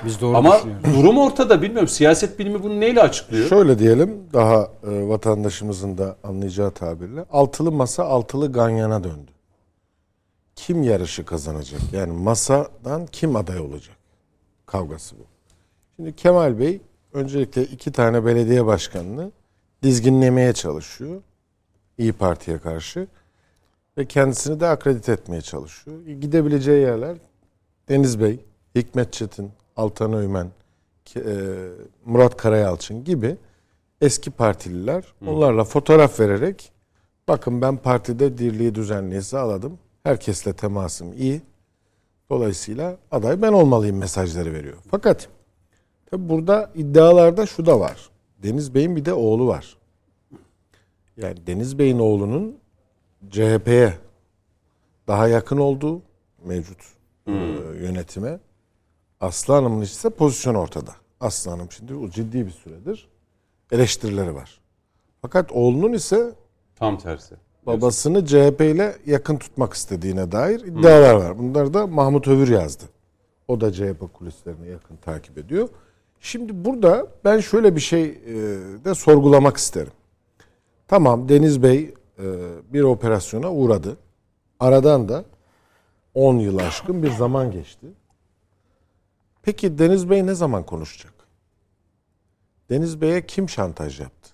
Biz 0.06 0.22
doğru 0.22 0.38
Ama 0.38 0.56
düşünüyoruz. 0.58 0.86
durum 0.96 1.18
ortada 1.18 1.62
bilmiyorum. 1.62 1.88
Siyaset 1.88 2.40
bilimi 2.40 2.64
bunu 2.64 2.80
neyle 2.80 3.02
açıklıyor? 3.02 3.50
şöyle 3.50 3.80
diyelim 3.80 4.18
daha 4.34 4.56
e, 4.62 5.08
vatandaşımızın 5.08 5.98
da 5.98 6.16
anlayacağı 6.24 6.72
tabirle 6.72 7.26
altılı 7.32 7.72
masa 7.72 8.04
altılı 8.04 8.52
ganyana 8.52 9.04
döndü. 9.04 9.32
Kim 10.68 10.84
yarışı 10.84 11.26
kazanacak? 11.26 11.82
Yani 11.92 12.14
masadan 12.14 13.06
kim 13.06 13.36
aday 13.36 13.60
olacak? 13.60 13.96
Kavgası 14.66 15.16
bu. 15.20 15.24
Şimdi 15.96 16.16
Kemal 16.16 16.60
Bey 16.60 16.82
öncelikle 17.14 17.64
iki 17.64 17.92
tane 17.92 18.26
belediye 18.26 18.66
başkanını 18.66 19.32
dizginlemeye 19.84 20.54
çalışıyor. 20.54 21.22
İyi 21.98 22.14
Parti'ye 22.14 22.58
karşı. 22.58 23.08
Ve 23.98 24.06
kendisini 24.06 24.60
de 24.60 24.68
akredite 24.68 25.12
etmeye 25.12 25.42
çalışıyor. 25.42 26.06
Gidebileceği 26.06 26.82
yerler 26.82 27.18
Deniz 27.90 28.20
Bey, 28.20 28.40
Hikmet 28.76 29.14
Çetin, 29.14 29.52
Altan 29.76 30.14
Öymen, 30.14 30.48
e, 31.16 31.22
Murat 32.06 32.38
Karayalçın 32.38 33.04
gibi 33.04 33.38
eski 34.02 34.32
partililer 34.32 35.14
onlarla 35.28 35.64
fotoğraf 35.64 36.20
vererek 36.20 36.72
bakın 37.28 37.62
ben 37.62 37.78
partide 37.78 38.38
dirliği 38.38 38.76
düzenliği 38.76 39.22
sağladım. 39.22 39.80
Herkesle 40.04 40.54
temasım 40.54 41.14
iyi. 41.14 41.42
Dolayısıyla 42.30 42.98
aday 43.12 43.42
ben 43.42 43.54
olmalıyım 43.54 43.98
mesajları 43.98 44.54
veriyor. 44.54 44.78
Fakat 44.92 45.30
tabi 46.06 46.30
burada 46.30 46.72
iddialarda 46.76 47.46
şu 47.46 47.66
da 47.66 47.80
var. 47.80 48.10
Deniz 48.44 48.74
Bey'in 48.74 48.96
bir 48.96 49.06
de 49.06 49.14
oğlu 49.14 49.48
var. 49.48 49.78
Yani 51.18 51.48
Deniz 51.48 51.80
Bey'in 51.80 52.00
oğlunun 52.00 52.58
CHP'ye 53.30 53.94
daha 55.08 55.28
yakın 55.28 55.58
olduğu 55.58 56.02
mevcut 56.44 56.80
e, 57.28 57.32
yönetime. 57.82 58.40
Aslı 59.20 59.54
Hanım'ın 59.54 59.82
ise 59.82 60.10
pozisyon 60.10 60.56
ortada. 60.56 60.96
Aslı 61.20 61.52
Hanım 61.52 61.72
şimdi 61.72 61.96
o 61.96 62.10
ciddi 62.10 62.46
bir 62.46 62.52
süredir 62.52 63.08
eleştirileri 63.72 64.36
var. 64.36 64.62
Fakat 65.22 65.52
oğlunun 65.52 65.94
ise 65.94 66.32
Tam 66.76 66.98
tersi. 66.98 67.36
Babasını 67.68 68.26
CHP 68.26 68.62
ile 68.62 68.96
yakın 69.06 69.38
tutmak 69.38 69.74
istediğine 69.74 70.32
dair 70.32 70.60
iddialar 70.60 71.16
var. 71.16 71.40
Bunları 71.40 71.74
da 71.74 71.88
Mahmut 71.88 72.28
Övür 72.28 72.48
yazdı. 72.48 72.84
O 73.48 73.62
da 73.62 73.72
CHP 73.74 74.14
kulislerini 74.14 74.70
yakın 74.70 74.96
takip 74.96 75.38
ediyor. 75.38 75.70
Şimdi 76.20 76.66
burada 76.66 77.08
ben 77.26 77.40
şöyle 77.40 77.76
bir 77.76 77.82
şey 77.82 78.04
e, 78.04 78.34
de 78.86 78.96
sorgulamak 78.96 79.58
isterim. 79.58 79.92
Tamam 80.88 81.30
Deniz 81.30 81.64
Bey 81.64 81.94
e, 82.20 82.26
bir 82.74 82.82
operasyona 82.82 83.52
uğradı. 83.52 83.98
Aradan 84.60 85.10
da 85.10 85.26
10 86.14 86.38
yıl 86.38 86.58
aşkın 86.58 87.04
bir 87.04 87.12
zaman 87.12 87.52
geçti. 87.52 87.88
Peki 89.42 89.78
Deniz 89.78 90.10
Bey 90.10 90.26
ne 90.26 90.34
zaman 90.34 90.64
konuşacak? 90.64 91.14
Deniz 92.70 93.02
Bey'e 93.02 93.26
kim 93.26 93.50
şantaj 93.50 94.00
yaptı? 94.00 94.30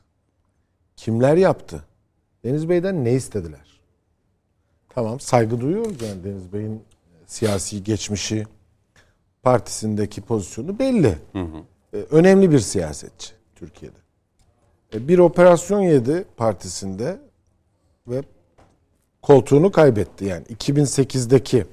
Kimler 0.96 1.38
yaptı? 1.38 1.84
Deniz 2.44 2.70
Bey'den 2.70 3.06
ne 3.06 3.14
istediler? 3.14 3.80
Tamam 4.90 5.20
saygı 5.20 5.62
duyuyoruz 5.62 6.02
yani 6.02 6.24
Deniz 6.24 6.54
Bey'in 6.54 6.84
siyasi 7.28 7.84
geçmişi, 7.84 8.46
partisindeki 9.44 10.22
pozisyonu 10.22 10.80
belli. 10.80 11.18
Ee, 11.94 11.98
önemli 11.98 12.52
bir 12.52 12.60
siyasetçi 12.60 13.32
Türkiye'de. 13.56 13.98
Ee, 14.94 15.08
bir 15.08 15.20
operasyon 15.20 15.80
yedi 15.80 16.26
partisinde 16.38 17.20
ve 18.08 18.24
koltuğunu 19.22 19.72
kaybetti. 19.72 20.26
Yani 20.26 20.44
2008'deki 20.46 21.66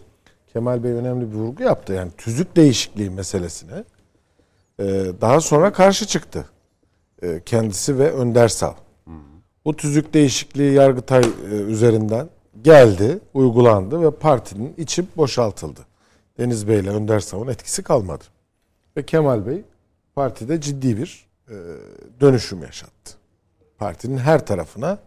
Kemal 0.52 0.84
Bey 0.84 0.92
önemli 0.92 1.32
bir 1.32 1.36
vurgu 1.36 1.62
yaptı. 1.62 1.92
Yani 1.92 2.10
tüzük 2.18 2.56
değişikliği 2.56 3.10
meselesine 3.10 3.84
ee, 4.80 4.84
daha 5.20 5.40
sonra 5.40 5.72
karşı 5.72 6.06
çıktı. 6.06 6.46
Ee, 7.22 7.40
kendisi 7.46 7.98
ve 7.98 8.12
Önder 8.12 8.48
Sal. 8.48 8.74
Bu 9.66 9.76
tüzük 9.76 10.14
değişikliği 10.14 10.72
Yargıtay 10.72 11.22
e, 11.22 11.54
üzerinden 11.54 12.28
geldi, 12.62 13.18
uygulandı 13.34 14.02
ve 14.02 14.10
partinin 14.10 14.74
içi 14.76 15.16
boşaltıldı. 15.16 15.80
Deniz 16.38 16.68
Bey 16.68 16.80
ile 16.80 16.90
Önder 16.90 17.20
Sav'ın 17.20 17.48
etkisi 17.48 17.82
kalmadı. 17.82 18.24
Ve 18.96 19.06
Kemal 19.06 19.46
Bey 19.46 19.64
partide 20.14 20.60
ciddi 20.60 20.96
bir 20.96 21.26
e, 21.48 21.54
dönüşüm 22.20 22.62
yaşattı. 22.62 23.14
Partinin 23.78 24.18
her 24.18 24.46
tarafına 24.46 24.98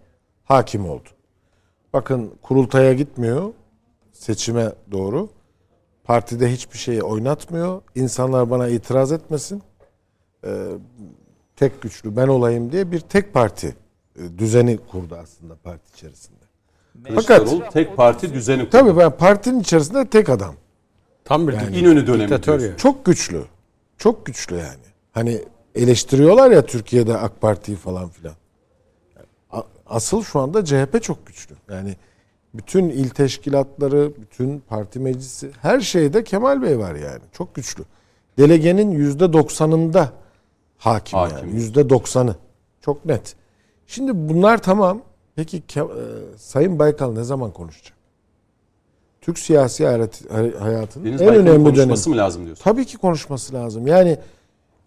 hakim 0.44 0.90
oldu. 0.90 1.10
Bakın 1.94 2.34
kurultaya 2.42 2.94
gitmiyor, 2.94 3.54
seçime 4.12 4.72
doğru. 4.92 5.30
Partide 6.04 6.52
hiçbir 6.52 6.78
şeyi 6.78 7.04
oynatmıyor. 7.04 7.82
İnsanlar 7.96 8.50
bana 8.50 8.68
itiraz 8.68 9.12
etmesin. 9.12 9.64
E, 10.46 10.68
tek 11.56 11.82
güçlü 11.82 12.16
ben 12.16 12.28
olayım 12.28 12.72
diye 12.72 12.92
bir 12.92 13.00
tek 13.00 13.34
parti 13.34 13.76
düzeni 14.38 14.78
kurdu 14.78 15.18
aslında 15.24 15.56
parti 15.64 15.94
içerisinde. 15.98 16.40
Kılıçdaroğlu 17.08 17.64
tek 17.74 17.98
parti 17.98 18.34
düzeni 18.34 18.60
kurdu. 18.60 18.70
Tabii 18.72 18.98
ben 18.98 19.12
partinin 19.18 19.60
içerisinde 19.60 20.08
tek 20.08 20.30
adam. 20.30 20.56
Tam 21.26 21.48
bir 21.48 21.54
İnönü 21.54 22.08
dönemi 22.08 22.24
diktatör 22.24 22.60
diyorsun. 22.60 22.72
ya. 22.72 22.78
Çok 22.78 23.06
güçlü. 23.06 23.44
Çok 23.98 24.26
güçlü 24.26 24.56
yani. 24.56 24.84
Hani 25.12 25.42
eleştiriyorlar 25.76 26.52
ya 26.52 26.66
Türkiye'de 26.66 27.18
AK 27.18 27.42
Parti'yi 27.42 27.78
falan 27.78 28.10
filan. 28.10 28.34
A- 29.52 29.62
Asıl 29.86 30.24
şu 30.24 30.40
anda 30.40 30.66
CHP 30.66 31.02
çok 31.04 31.26
güçlü. 31.28 31.56
Yani 31.72 31.96
Bütün 32.54 32.90
il 32.90 33.10
teşkilatları, 33.10 34.12
bütün 34.22 34.60
parti 34.60 35.00
meclisi 35.00 35.52
her 35.62 35.80
şeyde 35.80 36.24
Kemal 36.24 36.62
Bey 36.62 36.80
var 36.80 36.96
yani. 36.96 37.22
Çok 37.32 37.56
güçlü. 37.56 37.84
Delegenin 38.38 38.92
yüzde 38.92 39.34
doksanında 39.34 40.12
hakim, 40.78 41.20
Hakim. 41.20 41.38
yani. 41.38 41.56
Yüzde 41.56 41.90
doksanı. 41.90 42.36
Çok 42.82 43.06
net. 43.06 43.36
Şimdi 43.90 44.12
bunlar 44.16 44.58
tamam. 44.62 45.02
Peki 45.36 45.58
e, 45.58 45.82
Sayın 46.38 46.80
Baykal 46.80 47.14
ne 47.14 47.24
zaman 47.24 47.52
konuşacak? 47.52 47.94
Türk 49.22 49.40
siyasi 49.40 49.84
hayat- 49.86 50.22
hayatının 50.60 51.06
Deniz 51.06 51.22
en 51.22 51.28
Baykal'ın 51.28 51.46
önemli 51.48 51.66
dönemi. 51.66 51.76
konuşması 51.76 52.10
mı 52.10 52.18
lazım 52.18 52.46
diyorsun? 52.46 52.64
Tabii 52.64 52.86
ki 52.86 52.98
konuşması 52.98 53.54
lazım. 53.54 53.88
Yani 53.88 54.18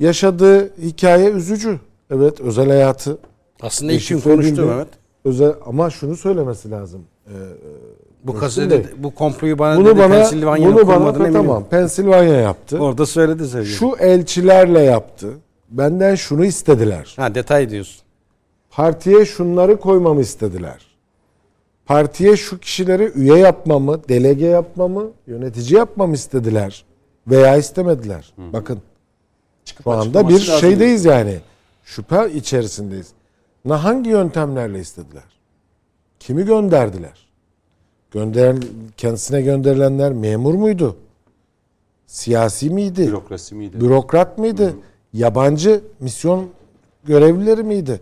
yaşadığı 0.00 0.76
hikaye 0.78 1.30
üzücü. 1.30 1.80
Evet 2.10 2.40
özel 2.40 2.68
hayatı 2.68 3.18
Aslında 3.62 3.92
ilk 3.92 4.08
gün 4.08 4.20
konuştu 4.20 4.66
Mehmet. 4.66 4.88
özel 5.24 5.52
ama 5.66 5.90
şunu 5.90 6.16
söylemesi 6.16 6.70
lazım. 6.70 7.02
Ee, 7.26 7.30
Bu 8.24 8.34
Bey, 8.70 8.86
bu 8.96 9.14
komployu 9.14 9.58
bana 9.58 9.76
bunu 9.76 9.86
dedi, 9.86 9.98
bana 9.98 10.08
Pensilvanya'nın 10.08 10.74
bunu 10.76 10.86
bana 10.88 11.08
eminim. 11.16 11.32
tamam 11.32 11.64
Pensilvanya 11.64 12.34
yaptı. 12.34 12.78
Orada 12.78 13.06
söyledi 13.06 13.46
sevgili. 13.48 13.72
Şu 13.72 13.96
elçilerle 14.00 14.80
yaptı. 14.80 15.28
Benden 15.70 16.14
şunu 16.14 16.44
istediler. 16.44 17.14
Ha 17.16 17.34
detay 17.34 17.70
diyorsun. 17.70 18.01
Partiye 18.72 19.24
şunları 19.24 19.80
koymamı 19.80 20.20
istediler. 20.20 20.86
Partiye 21.86 22.36
şu 22.36 22.58
kişileri 22.58 23.12
üye 23.14 23.36
yapmamı, 23.36 24.08
delege 24.08 24.46
yapmamı, 24.46 25.10
yönetici 25.26 25.74
yapmamı 25.78 26.14
istediler 26.14 26.84
veya 27.26 27.56
istemediler. 27.56 28.32
Bakın 28.38 28.80
Çıkıp 29.64 29.84
Şu 29.84 29.90
anda 29.90 30.28
bir 30.28 30.34
lazım 30.34 30.58
şeydeyiz 30.60 31.04
yani. 31.04 31.40
Şüphe 31.84 32.32
içerisindeyiz. 32.32 33.12
Ne 33.64 33.72
hangi 33.72 34.10
yöntemlerle 34.10 34.80
istediler? 34.80 35.22
Kimi 36.20 36.44
gönderdiler? 36.44 37.28
Gönder 38.10 38.56
kendisine 38.96 39.42
gönderilenler 39.42 40.12
memur 40.12 40.54
muydu? 40.54 40.96
Siyasi 42.06 42.70
miydi? 42.70 43.06
Bürokrasi 43.06 43.54
miydi? 43.54 43.80
Bürokrat 43.80 44.38
mıydı? 44.38 44.74
Yabancı 45.12 45.80
misyon 46.00 46.48
görevlileri 47.04 47.62
miydi? 47.62 48.00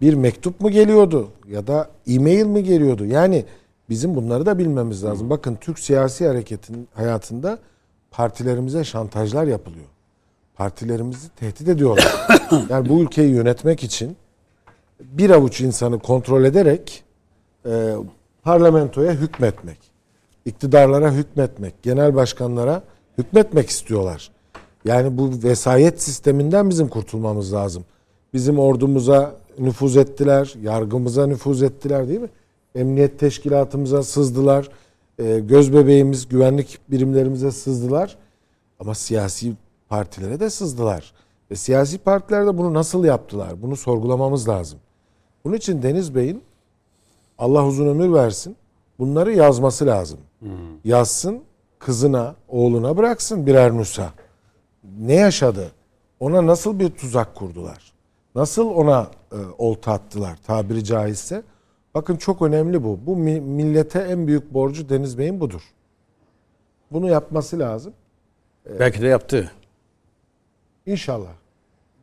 Bir 0.00 0.14
mektup 0.14 0.60
mu 0.60 0.70
geliyordu 0.70 1.28
ya 1.48 1.66
da 1.66 1.90
e-mail 2.06 2.46
mi 2.46 2.64
geliyordu? 2.64 3.04
Yani 3.04 3.44
bizim 3.88 4.14
bunları 4.14 4.46
da 4.46 4.58
bilmemiz 4.58 5.04
lazım. 5.04 5.30
Bakın 5.30 5.58
Türk 5.60 5.78
siyasi 5.78 6.26
hareketin 6.26 6.88
hayatında 6.94 7.58
partilerimize 8.10 8.84
şantajlar 8.84 9.44
yapılıyor. 9.44 9.86
Partilerimizi 10.56 11.28
tehdit 11.28 11.68
ediyorlar. 11.68 12.26
yani 12.68 12.88
bu 12.88 13.00
ülkeyi 13.00 13.30
yönetmek 13.30 13.84
için 13.84 14.16
bir 15.00 15.30
avuç 15.30 15.60
insanı 15.60 15.98
kontrol 15.98 16.44
ederek 16.44 17.04
e, 17.66 17.94
parlamentoya 18.42 19.12
hükmetmek, 19.12 19.78
iktidarlara 20.44 21.12
hükmetmek, 21.12 21.82
genel 21.82 22.14
başkanlara 22.14 22.82
hükmetmek 23.18 23.70
istiyorlar. 23.70 24.30
Yani 24.84 25.18
bu 25.18 25.30
vesayet 25.42 26.02
sisteminden 26.02 26.70
bizim 26.70 26.88
kurtulmamız 26.88 27.52
lazım. 27.52 27.84
Bizim 28.34 28.58
ordumuza 28.58 29.39
nüfuz 29.60 29.96
ettiler, 29.96 30.54
yargımıza 30.62 31.26
nüfuz 31.26 31.62
ettiler 31.62 32.08
değil 32.08 32.20
mi? 32.20 32.30
Emniyet 32.74 33.18
teşkilatımıza 33.18 34.02
sızdılar, 34.02 34.68
e, 35.18 35.38
göz 35.38 35.72
bebeğimiz, 35.72 36.28
güvenlik 36.28 36.78
birimlerimize 36.90 37.50
sızdılar. 37.50 38.16
Ama 38.80 38.94
siyasi 38.94 39.52
partilere 39.88 40.40
de 40.40 40.50
sızdılar. 40.50 41.12
Ve 41.50 41.56
siyasi 41.56 41.98
partiler 41.98 42.46
de 42.46 42.58
bunu 42.58 42.74
nasıl 42.74 43.04
yaptılar? 43.04 43.62
Bunu 43.62 43.76
sorgulamamız 43.76 44.48
lazım. 44.48 44.78
Bunun 45.44 45.56
için 45.56 45.82
Deniz 45.82 46.14
Bey'in 46.14 46.42
Allah 47.38 47.66
uzun 47.66 47.86
ömür 47.86 48.12
versin 48.12 48.56
bunları 48.98 49.32
yazması 49.32 49.86
lazım. 49.86 50.18
Yazsın, 50.84 51.42
kızına, 51.78 52.34
oğluna 52.48 52.96
bıraksın 52.96 53.46
birer 53.46 53.76
nusa. 53.76 54.12
Ne 55.00 55.14
yaşadı? 55.14 55.72
Ona 56.20 56.46
nasıl 56.46 56.78
bir 56.78 56.90
tuzak 56.90 57.34
kurdular? 57.34 57.89
Nasıl 58.34 58.70
ona 58.70 59.10
e, 59.32 59.36
olta 59.58 59.92
attılar 59.92 60.36
tabiri 60.46 60.84
caizse? 60.84 61.42
Bakın 61.94 62.16
çok 62.16 62.42
önemli 62.42 62.84
bu. 62.84 62.98
Bu 63.06 63.16
mi- 63.16 63.40
millete 63.40 63.98
en 63.98 64.26
büyük 64.26 64.54
borcu 64.54 64.88
Deniz 64.88 65.18
Bey'in 65.18 65.40
budur. 65.40 65.62
Bunu 66.92 67.08
yapması 67.10 67.58
lazım. 67.58 67.92
Belki 68.78 69.02
de 69.02 69.06
yaptı. 69.06 69.50
İnşallah. 70.86 71.30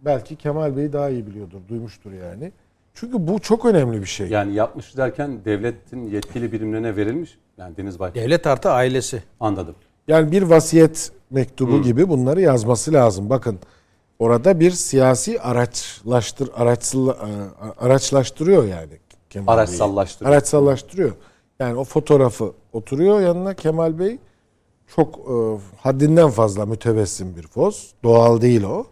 Belki 0.01 0.35
Kemal 0.35 0.77
Bey 0.77 0.93
daha 0.93 1.09
iyi 1.09 1.27
biliyordur, 1.27 1.59
duymuştur 1.69 2.11
yani. 2.11 2.51
Çünkü 2.93 3.27
bu 3.27 3.39
çok 3.39 3.65
önemli 3.65 4.01
bir 4.01 4.05
şey. 4.05 4.27
Yani 4.29 4.53
yapmış 4.53 4.97
derken 4.97 5.45
devletin 5.45 6.09
yetkili 6.09 6.51
birimlerine 6.51 6.95
verilmiş. 6.95 7.37
Yani 7.57 7.77
Deniz 7.77 7.99
Baykal. 7.99 8.21
Devlet 8.21 8.47
artı 8.47 8.69
ailesi. 8.71 9.23
Anladım. 9.39 9.75
Yani 10.07 10.31
bir 10.31 10.41
vasiyet 10.41 11.11
mektubu 11.29 11.81
gibi 11.81 12.09
bunları 12.09 12.41
yazması 12.41 12.93
lazım. 12.93 13.29
Bakın 13.29 13.59
orada 14.19 14.59
bir 14.59 14.71
siyasi 14.71 15.41
araçlaştır 15.41 16.49
araçsıl, 16.55 17.13
araçlaştırıyor 17.77 18.63
yani 18.63 18.99
Kemal. 19.29 19.53
Araçsallaştırıyor. 19.53 20.31
Araçsallaştırıyor. 20.31 21.11
Yani 21.59 21.75
o 21.75 21.83
fotoğrafı 21.83 22.53
oturuyor 22.73 23.21
yanına 23.21 23.53
Kemal 23.53 23.99
Bey. 23.99 24.17
Çok 24.95 25.15
e, 25.15 25.33
haddinden 25.77 26.29
fazla 26.29 26.65
mütebessim 26.65 27.35
bir 27.35 27.47
poz. 27.47 27.91
Doğal 28.03 28.41
değil 28.41 28.63
o. 28.63 28.85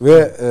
Ve 0.00 0.32
e, 0.40 0.48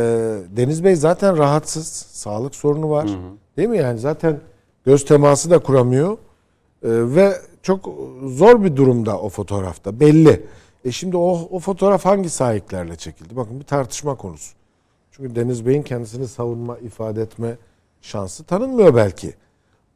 Deniz 0.58 0.84
Bey 0.84 0.96
zaten 0.96 1.38
rahatsız. 1.38 1.88
Sağlık 2.12 2.56
sorunu 2.56 2.90
var. 2.90 3.10
Değil 3.58 3.70
mi 3.70 3.78
yani? 3.78 4.00
Zaten 4.00 4.40
göz 4.86 5.06
teması 5.06 5.50
da 5.50 5.60
kuramıyor. 5.60 6.12
E, 6.14 6.18
ve 6.82 7.34
çok 7.64 7.90
zor 8.26 8.64
bir 8.64 8.76
durumda 8.76 9.20
o 9.20 9.30
fotoğrafta. 9.30 10.00
Belli. 10.00 10.46
E 10.86 10.92
şimdi 10.92 11.18
o, 11.18 11.48
o 11.52 11.60
fotoğraf 11.60 12.06
hangi 12.06 12.30
sahiplerle 12.30 12.96
çekildi? 12.96 13.36
Bakın 13.36 13.60
bir 13.60 13.66
tartışma 13.66 14.16
konusu. 14.16 14.54
Çünkü 15.12 15.36
Deniz 15.36 15.66
Bey'in 15.66 15.82
kendisini 15.84 16.28
savunma, 16.28 16.78
ifade 16.78 17.22
etme 17.22 17.56
şansı 18.02 18.44
tanınmıyor 18.44 18.96
belki. 18.96 19.34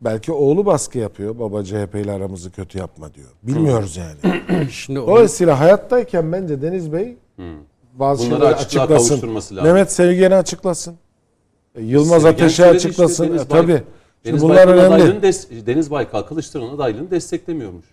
Belki 0.01 0.31
oğlu 0.31 0.65
baskı 0.65 0.97
yapıyor. 0.97 1.39
Baba 1.39 1.63
CHP 1.63 1.95
ile 1.95 2.11
aramızı 2.11 2.51
kötü 2.51 2.77
yapma 2.77 3.13
diyor. 3.13 3.27
Bilmiyoruz 3.43 3.97
yani. 3.97 4.41
Şimdi 4.71 4.99
o 4.99 5.07
Dolayısıyla 5.07 5.59
hayattayken 5.59 6.31
bence 6.31 6.61
Deniz 6.61 6.93
Bey 6.93 7.17
bazı 7.93 8.25
Bunları 8.25 8.39
şeyleri 8.41 8.55
açıklığa 8.55 8.84
açıklasın. 8.84 9.07
kavuşturması 9.09 9.55
lazım. 9.55 9.71
Mehmet 9.73 9.91
Sevgen'i 9.91 10.36
açıklasın. 10.36 10.95
E, 11.75 11.81
Yılmaz 11.84 12.21
Sevgen 12.21 12.34
Ateş'i 12.34 12.55
söyledi 12.55 12.75
açıklasın. 12.77 13.23
işte, 13.23 13.29
Deniz 13.34 13.41
E, 13.41 13.47
tabii. 13.47 13.67
Baykal. 13.71 13.86
Şimdi 13.86 14.31
Deniz 14.34 14.41
bunlar 14.43 14.55
Baykal'ın 14.57 14.77
önemli. 14.77 14.93
adaylığını 14.95 15.19
des- 15.25 15.65
Deniz 15.65 15.91
Baykal 15.91 16.21
Kılıçdaroğlu'nun 16.21 16.75
adaylığını 16.75 17.11
desteklemiyormuş. 17.11 17.86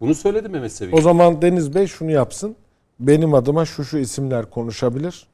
Bunu 0.00 0.14
söyledi 0.14 0.48
Mehmet 0.48 0.72
Sevgi. 0.72 0.96
O 0.96 1.00
zaman 1.00 1.42
Deniz 1.42 1.74
Bey 1.74 1.86
şunu 1.86 2.10
yapsın. 2.10 2.56
Benim 3.00 3.34
adıma 3.34 3.64
şu 3.64 3.84
şu 3.84 3.98
isimler 3.98 4.50
konuşabilir. 4.50 5.26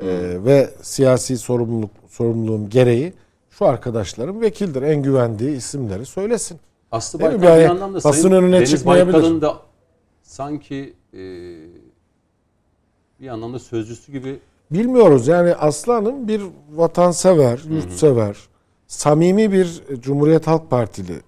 Ee, 0.00 0.06
ve 0.44 0.70
siyasi 0.82 1.38
sorumluluk 1.38 1.90
sorumluluğum 2.08 2.68
gereği 2.68 3.12
şu 3.50 3.66
arkadaşlarım 3.66 4.40
vekildir. 4.40 4.82
En 4.82 5.02
güvendiği 5.02 5.56
isimleri 5.56 6.06
söylesin. 6.06 6.58
Aslı? 6.92 7.20
Baykal 7.20 7.42
bir 7.42 7.46
Yani 7.46 7.68
anlamda 7.68 8.04
basın 8.04 8.32
önüne 8.32 8.56
Deniz 8.56 8.70
çıkmayabilir. 8.70 9.14
Baykal'ın 9.14 9.40
da 9.40 9.56
sanki 10.22 10.94
e, 11.12 11.20
bir 13.20 13.28
anlamda 13.28 13.58
sözcüsü 13.58 14.12
gibi 14.12 14.38
Bilmiyoruz 14.70 15.28
yani 15.28 15.54
Aslan'ın 15.54 16.28
bir 16.28 16.42
vatansever, 16.74 17.60
yurtsever, 17.70 18.36
samimi 18.86 19.52
bir 19.52 19.82
Cumhuriyet 20.00 20.46
Halk 20.46 20.70
Partili 20.70 21.20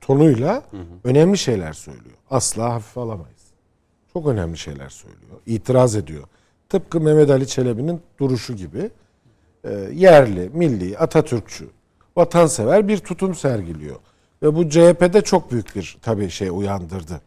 tonuyla 0.00 0.62
önemli 1.04 1.38
şeyler 1.38 1.72
söylüyor. 1.72 2.17
Asla 2.30 2.74
hafife 2.74 3.00
alamayız. 3.00 3.42
Çok 4.12 4.26
önemli 4.26 4.58
şeyler 4.58 4.88
söylüyor. 4.88 5.40
İtiraz 5.46 5.96
ediyor. 5.96 6.24
Tıpkı 6.68 7.00
Mehmet 7.00 7.30
Ali 7.30 7.46
Çelebi'nin 7.46 8.00
duruşu 8.20 8.56
gibi 8.56 8.90
e, 9.64 9.70
yerli, 9.92 10.50
milli, 10.52 10.98
Atatürkçü, 10.98 11.68
vatansever 12.16 12.88
bir 12.88 12.98
tutum 12.98 13.34
sergiliyor. 13.34 13.96
Ve 14.42 14.56
bu 14.56 14.68
CHP'de 14.68 15.20
çok 15.20 15.52
büyük 15.52 15.76
bir 15.76 15.98
tabii 16.02 16.30
şey 16.30 16.48
uyandırdı. 16.48 17.20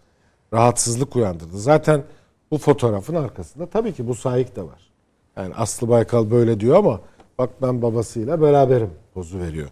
Rahatsızlık 0.54 1.16
uyandırdı. 1.16 1.58
Zaten 1.58 2.04
bu 2.52 2.58
fotoğrafın 2.58 3.16
arkasında 3.16 3.66
tabii 3.66 3.93
ki 3.93 4.08
bu 4.08 4.16
sahip 4.16 4.56
de 4.56 4.62
var. 4.62 4.91
Yani 5.38 5.56
Aslı 5.56 5.89
Baykal 5.89 6.32
böyle 6.32 6.60
diyor 6.60 6.76
ama 6.76 7.02
bak 7.38 7.49
ben 7.62 7.82
babasıyla 7.82 8.41
beraberim 8.41 8.89
pozu 9.14 9.39
veriyor. 9.39 9.70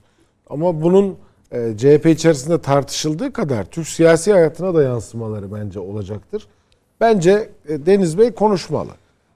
Ama 0.49 0.81
bunun 0.81 1.17
e, 1.51 1.77
CHP 1.77 2.05
içerisinde 2.05 2.61
tartışıldığı 2.61 3.33
kadar 3.33 3.63
Türk 3.65 3.87
siyasi 3.87 4.31
hayatına 4.31 4.73
da 4.75 4.83
yansımaları 4.83 5.53
bence 5.53 5.79
olacaktır. 5.79 6.47
Bence 7.01 7.49
e, 7.67 7.85
Deniz 7.85 8.17
Bey 8.17 8.31
konuşmalı. 8.31 8.89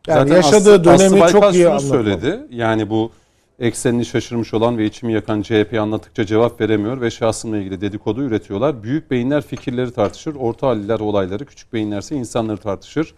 Yani 0.08 0.20
Zaten 0.20 0.36
yaşadığı 0.36 0.74
Aslı- 0.74 0.84
dönemi 0.84 1.24
Aslı 1.24 1.32
çok 1.40 1.54
iyi 1.54 1.68
anlatmalı. 1.70 1.90
söyledi. 1.92 2.40
Yani 2.52 2.90
bu 2.90 3.12
eksenini 3.60 4.06
şaşırmış 4.06 4.54
olan 4.54 4.78
ve 4.78 4.86
içimi 4.86 5.14
yakan 5.14 5.42
CHP'yi 5.42 5.80
anlattıkça 5.80 6.26
cevap 6.26 6.62
veremiyor 6.62 7.02
ve 7.02 7.12
şahsımla 7.12 7.58
ilgili 7.58 7.82
dedikodu 7.82 8.22
üretiyorlar. 8.24 8.84
Büyük 8.84 9.12
beyinler 9.12 9.42
fikirleri 9.42 9.92
tartışır, 9.94 10.36
orta 10.36 10.68
halliler 10.68 11.00
olayları, 11.00 11.46
küçük 11.46 11.74
beyinlerse 11.74 12.16
insanları 12.16 12.58
tartışır. 12.58 13.14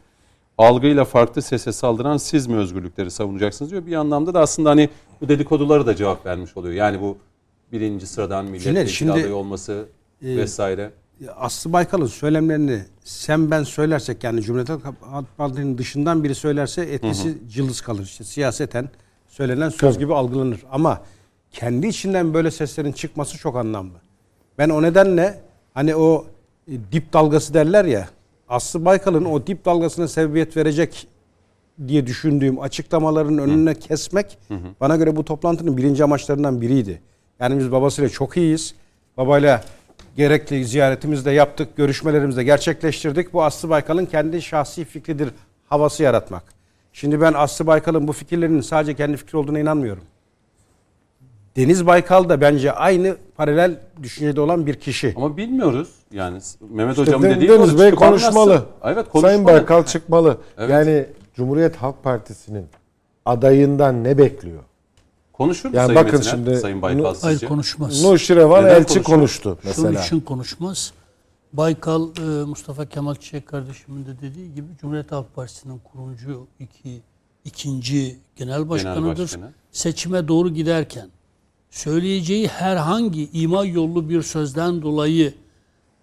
Algıyla 0.57 1.05
farklı 1.05 1.41
sese 1.41 1.71
saldıran 1.71 2.17
siz 2.17 2.47
mi 2.47 2.55
özgürlükleri 2.57 3.11
savunacaksınız 3.11 3.71
diyor. 3.71 3.85
Bir 3.85 3.95
anlamda 3.95 4.33
da 4.33 4.39
aslında 4.39 4.69
hani 4.69 4.89
bu 5.21 5.29
dedikoduları 5.29 5.85
da 5.87 5.95
cevap 5.95 6.25
vermiş 6.25 6.57
oluyor. 6.57 6.73
Yani 6.73 7.01
bu 7.01 7.17
birinci 7.75 8.07
sıradan 8.07 8.45
milletvekili 8.45 8.89
şimdi- 8.89 9.11
adayı 9.11 9.35
olması. 9.35 9.85
vesaire. 10.21 10.91
Aslı 11.35 11.73
Baykal'ın 11.73 12.05
söylemlerini 12.05 12.81
sen 13.03 13.51
ben 13.51 13.63
söylersek 13.63 14.23
yani 14.23 14.41
Cumhuriyet 14.41 14.69
Halk 15.01 15.37
Partisi'nin 15.37 15.77
dışından 15.77 16.23
biri 16.23 16.35
söylerse 16.35 16.81
etkisi 16.81 17.37
cılız 17.51 17.81
kalır. 17.81 18.03
İşte 18.03 18.23
siyaseten 18.23 18.89
söylenen 19.27 19.69
söz 19.69 19.99
gibi 19.99 20.13
algılanır. 20.13 20.59
Ama 20.71 21.01
kendi 21.51 21.87
içinden 21.87 22.33
böyle 22.33 22.51
seslerin 22.51 22.91
çıkması 22.91 23.37
çok 23.37 23.55
anlamlı. 23.55 23.93
Ben 24.57 24.69
o 24.69 24.81
nedenle 24.81 25.41
hani 25.73 25.95
o 25.95 26.25
e, 26.67 26.71
dip 26.91 27.13
dalgası 27.13 27.53
derler 27.53 27.85
ya 27.85 28.09
Aslı 28.49 28.85
Baykal'ın 28.85 29.25
o 29.25 29.47
dip 29.47 29.65
dalgasına 29.65 30.07
sebebiyet 30.07 30.57
verecek 30.57 31.07
diye 31.87 32.07
düşündüğüm 32.07 32.59
açıklamaların 32.59 33.37
önüne 33.37 33.73
kesmek 33.75 34.37
bana 34.79 34.95
göre 34.95 35.15
bu 35.15 35.25
toplantının 35.25 35.77
birinci 35.77 36.03
amaçlarından 36.03 36.61
biriydi. 36.61 37.01
Yani 37.39 37.59
biz 37.59 37.71
babasıyla 37.71 38.09
çok 38.09 38.37
iyiyiz. 38.37 38.75
Babayla 39.17 39.61
gerekli 40.17 40.65
ziyaretimizi 40.65 41.25
de 41.25 41.31
yaptık, 41.31 41.77
görüşmelerimizi 41.77 42.37
de 42.37 42.43
gerçekleştirdik. 42.43 43.33
Bu 43.33 43.43
Aslı 43.43 43.69
Baykal'ın 43.69 44.05
kendi 44.05 44.41
şahsi 44.41 44.85
fikridir 44.85 45.29
havası 45.69 46.03
yaratmak. 46.03 46.43
Şimdi 46.93 47.21
ben 47.21 47.33
Aslı 47.33 47.67
Baykal'ın 47.67 48.07
bu 48.07 48.13
fikirlerinin 48.13 48.61
sadece 48.61 48.93
kendi 48.93 49.17
fikri 49.17 49.37
olduğuna 49.37 49.59
inanmıyorum. 49.59 50.03
Deniz 51.55 51.87
Baykal 51.87 52.29
da 52.29 52.41
bence 52.41 52.71
aynı 52.71 53.15
paralel 53.37 53.79
düşüncede 54.03 54.41
olan 54.41 54.65
bir 54.65 54.73
kişi. 54.73 55.13
Ama 55.17 55.37
bilmiyoruz. 55.37 55.89
Yani 56.11 56.39
Mehmet 56.69 56.97
İşte 56.97 57.01
Hocam'ın 57.01 57.29
dediği 57.29 57.49
Deniz 57.49 57.79
Bey 57.79 57.91
konuşmalı. 57.91 58.51
anlatsın. 58.53 58.67
Evet 58.83 58.95
konuşmalı. 59.09 59.21
Sayın 59.21 59.45
Baykal 59.45 59.83
çıkmalı. 59.85 60.37
Evet. 60.57 60.69
Yani 60.69 61.05
Cumhuriyet 61.35 61.75
Halk 61.75 62.03
Partisi'nin 62.03 62.65
adayından 63.25 64.03
ne 64.03 64.17
bekliyor? 64.17 64.63
Konuşur 65.37 65.69
mu 65.69 65.75
Yani 65.75 65.85
Sayın 65.87 66.01
bakın 66.05 66.17
Metiner, 66.19 66.31
şimdi- 66.35 66.57
Sayın 66.57 66.81
Baykal 66.81 67.03
Hayır 67.21 67.33
sizce? 67.35 67.47
konuşmaz. 67.47 68.03
Nuşirevan 68.03 68.65
Neden 68.65 68.75
elçi 68.75 69.03
konuştu 69.03 69.57
Şunun 69.61 69.87
mesela. 69.87 70.05
için 70.05 70.19
konuşmaz. 70.19 70.91
Baykal 71.53 72.09
e, 72.17 72.45
Mustafa 72.45 72.85
Kemal 72.85 73.15
Çiçek 73.15 73.47
kardeşimin 73.47 74.05
de 74.05 74.09
dediği 74.21 74.53
gibi 74.53 74.67
Cumhuriyet 74.81 75.11
Halk 75.11 75.35
Partisi'nin 75.35 75.79
kurucu 75.79 76.47
iki, 76.59 77.01
ikinci 77.45 78.15
genel 78.35 78.69
başkanıdır. 78.69 79.23
başkanı. 79.23 79.51
Seçime 79.71 80.27
doğru 80.27 80.49
giderken 80.53 81.09
söyleyeceği 81.69 82.47
herhangi 82.47 83.29
ima 83.33 83.65
yollu 83.65 84.09
bir 84.09 84.21
sözden 84.21 84.81
dolayı 84.81 85.33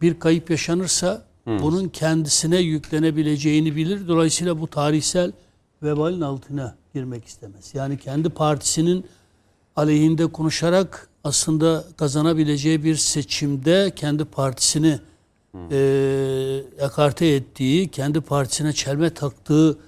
bir 0.03 0.19
kayıp 0.21 0.51
yaşanırsa 0.51 1.23
bunun 1.47 1.89
kendisine 1.89 2.59
yüklenebileceğini 2.59 3.77
bilir. 3.77 4.09
Dolayısıyla 4.09 4.61
bu 4.61 4.67
tarihsel 4.67 5.33
vebalin 5.83 6.21
altına 6.21 6.75
girmek 6.95 7.25
istemez. 7.25 7.71
Yani 7.75 7.99
kendi 7.99 8.29
partisinin 8.29 9.07
aleyhinde 9.77 10.27
konuşarak 10.27 11.09
aslında 11.25 11.85
kazanabileceği 11.97 12.85
bir 12.85 12.97
seçimde 12.97 13.93
kendi 13.97 14.25
partisini 14.25 14.99
e, 15.71 16.63
ekarte 16.79 17.27
ettiği, 17.27 17.89
kendi 17.89 18.21
partisine 18.21 18.73
çelme 18.73 19.11
taktığı 19.11 19.79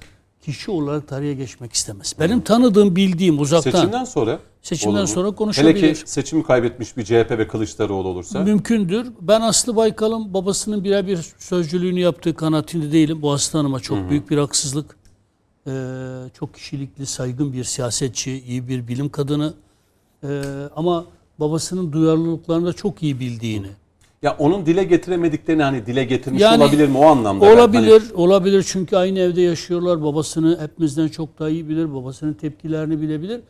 kişi 0.43 0.71
olarak 0.71 1.09
tarihe 1.09 1.35
geçmek 1.35 1.73
istemez. 1.73 2.15
Benim 2.21 2.41
tanıdığım, 2.41 2.97
bildiğim 2.97 3.41
uzaktan 3.41 3.71
Seçimden 3.71 4.05
sonra 4.05 4.39
Seçimden 4.63 4.99
olur 4.99 5.07
sonra 5.07 5.31
konuşabilir. 5.31 5.83
Hele 5.83 5.93
ki 5.93 6.01
seçimi 6.05 6.43
kaybetmiş 6.43 6.97
bir 6.97 7.05
CHP 7.05 7.31
ve 7.31 7.49
Kılıçdaroğlu 7.49 8.09
olursa. 8.09 8.41
mümkündür. 8.41 9.07
Ben 9.21 9.41
Aslı 9.41 9.77
Baykal'ın 9.77 10.35
babasının 10.35 10.85
birebir 10.85 11.19
sözcülüğünü 11.39 12.01
yaptığı 12.01 12.35
kanaatinde 12.35 12.93
değilim. 12.93 13.23
Bu 13.23 13.33
Aslı 13.33 13.59
Hanım'a 13.59 13.81
çok 13.81 14.11
büyük 14.11 14.31
bir 14.31 14.39
haksızlık. 14.39 14.97
Ee, 15.67 15.71
çok 16.39 16.55
kişilikli, 16.55 17.07
saygın 17.07 17.53
bir 17.53 17.65
siyasetçi, 17.65 18.43
iyi 18.47 18.69
bir 18.69 18.89
bilim 18.89 19.09
kadını. 19.09 19.55
Ee, 20.25 20.43
ama 20.77 21.05
babasının 21.41 21.93
duyarlılıklarını 21.93 22.67
da 22.67 22.73
çok 22.73 23.03
iyi 23.03 23.21
bildiğini. 23.21 23.67
Ya 24.23 24.37
onun 24.39 24.67
dile 24.67 24.85
getiremediklerini 24.85 25.63
hani 25.63 25.87
dile 25.87 26.05
getirmiş 26.05 26.43
Yani 26.43 26.63
olabilir 26.63 26.89
mi 26.89 26.99
o 26.99 27.05
anlamda? 27.07 27.47
ben 27.47 27.57
Olabilir, 27.57 28.01
hani- 28.01 28.13
olabilir 28.15 28.65
çünkü 28.69 28.97
aynı 28.97 29.19
evde 29.19 29.41
yaşıyorlar. 29.41 30.03
Babasını 30.03 30.59
hepimizden 30.61 31.09
çok 31.09 31.39
daha 31.39 31.49
iyi 31.49 31.69
bilir. 31.69 31.95
Babasının 31.95 32.33
tepkilerini 32.33 33.01
bilebilir. 33.01 33.41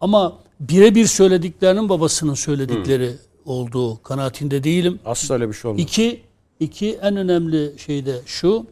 Ama 0.00 0.38
birebir 0.60 1.06
söylediklerinin 1.06 1.88
babasının 1.88 2.34
söyledikleri 2.34 3.10
olduğu 3.44 4.02
kanaatinde 4.02 4.64
değilim. 4.64 4.98
Asla 5.04 5.34
öyle 5.34 5.48
bir 5.48 5.52
şey 5.54 5.70
olmaz. 5.70 5.82
İki, 5.82 6.20
iki 6.60 6.92
en 7.02 7.16
önemli 7.16 7.72
şey 7.78 8.06
de 8.06 8.16
şu. 8.26 8.66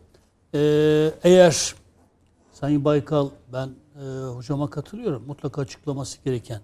e, 0.55 0.61
eğer 1.25 1.75
Sayın 2.53 2.85
Baykal 2.85 3.29
ben 3.53 3.69
e, 3.69 4.25
hocama 4.37 4.71
katılıyorum. 4.71 5.23
Mutlaka 5.27 5.61
açıklaması 5.63 6.19
gereken, 6.25 6.61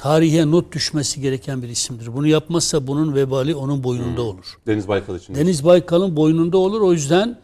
tarihe 0.00 0.50
not 0.50 0.72
düşmesi 0.72 1.20
gereken 1.20 1.62
bir 1.62 1.68
isimdir. 1.68 2.14
Bunu 2.14 2.26
yapmazsa 2.26 2.86
bunun 2.86 3.14
vebali 3.14 3.54
onun 3.54 3.84
boynunda 3.84 4.22
olur. 4.22 4.58
Deniz 4.66 4.88
Baykal 4.88 5.16
için. 5.16 5.34
Deniz 5.34 5.64
Baykal'ın 5.64 6.16
boynunda 6.16 6.58
olur. 6.58 6.80
O 6.80 6.92
yüzden 6.92 7.38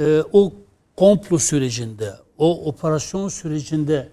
e, 0.00 0.22
o 0.32 0.52
komplo 0.96 1.38
sürecinde, 1.38 2.14
o 2.38 2.64
operasyon 2.64 3.28
sürecinde 3.28 4.08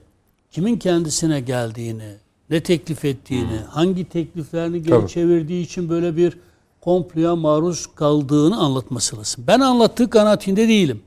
kimin 0.52 0.78
kendisine 0.78 1.40
geldiğini, 1.40 2.14
ne 2.50 2.64
teklif 2.64 3.06
ettiğini, 3.06 3.60
hangi 3.70 4.10
tekliflerini 4.10 4.84
geri 4.84 4.90
Tabii. 4.90 5.12
çevirdiği 5.12 5.66
için 5.66 5.90
böyle 5.90 6.18
bir 6.18 6.38
komploya 6.82 7.36
maruz 7.36 7.88
kaldığını 7.96 8.58
anlatması 8.58 9.18
lazım. 9.18 9.44
Ben 9.48 9.60
anlattığı 9.60 10.10
kanaatinde 10.10 10.68
değilim. 10.68 11.02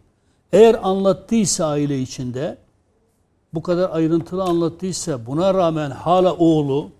Eğer 0.52 0.76
anlattıysa 0.82 1.66
aile 1.66 2.00
içinde, 2.00 2.58
bu 3.54 3.62
kadar 3.62 3.90
ayrıntılı 3.90 4.42
anlattıysa 4.42 5.26
buna 5.26 5.54
rağmen 5.54 5.90
hala 5.90 6.34
oğlu 6.34 6.90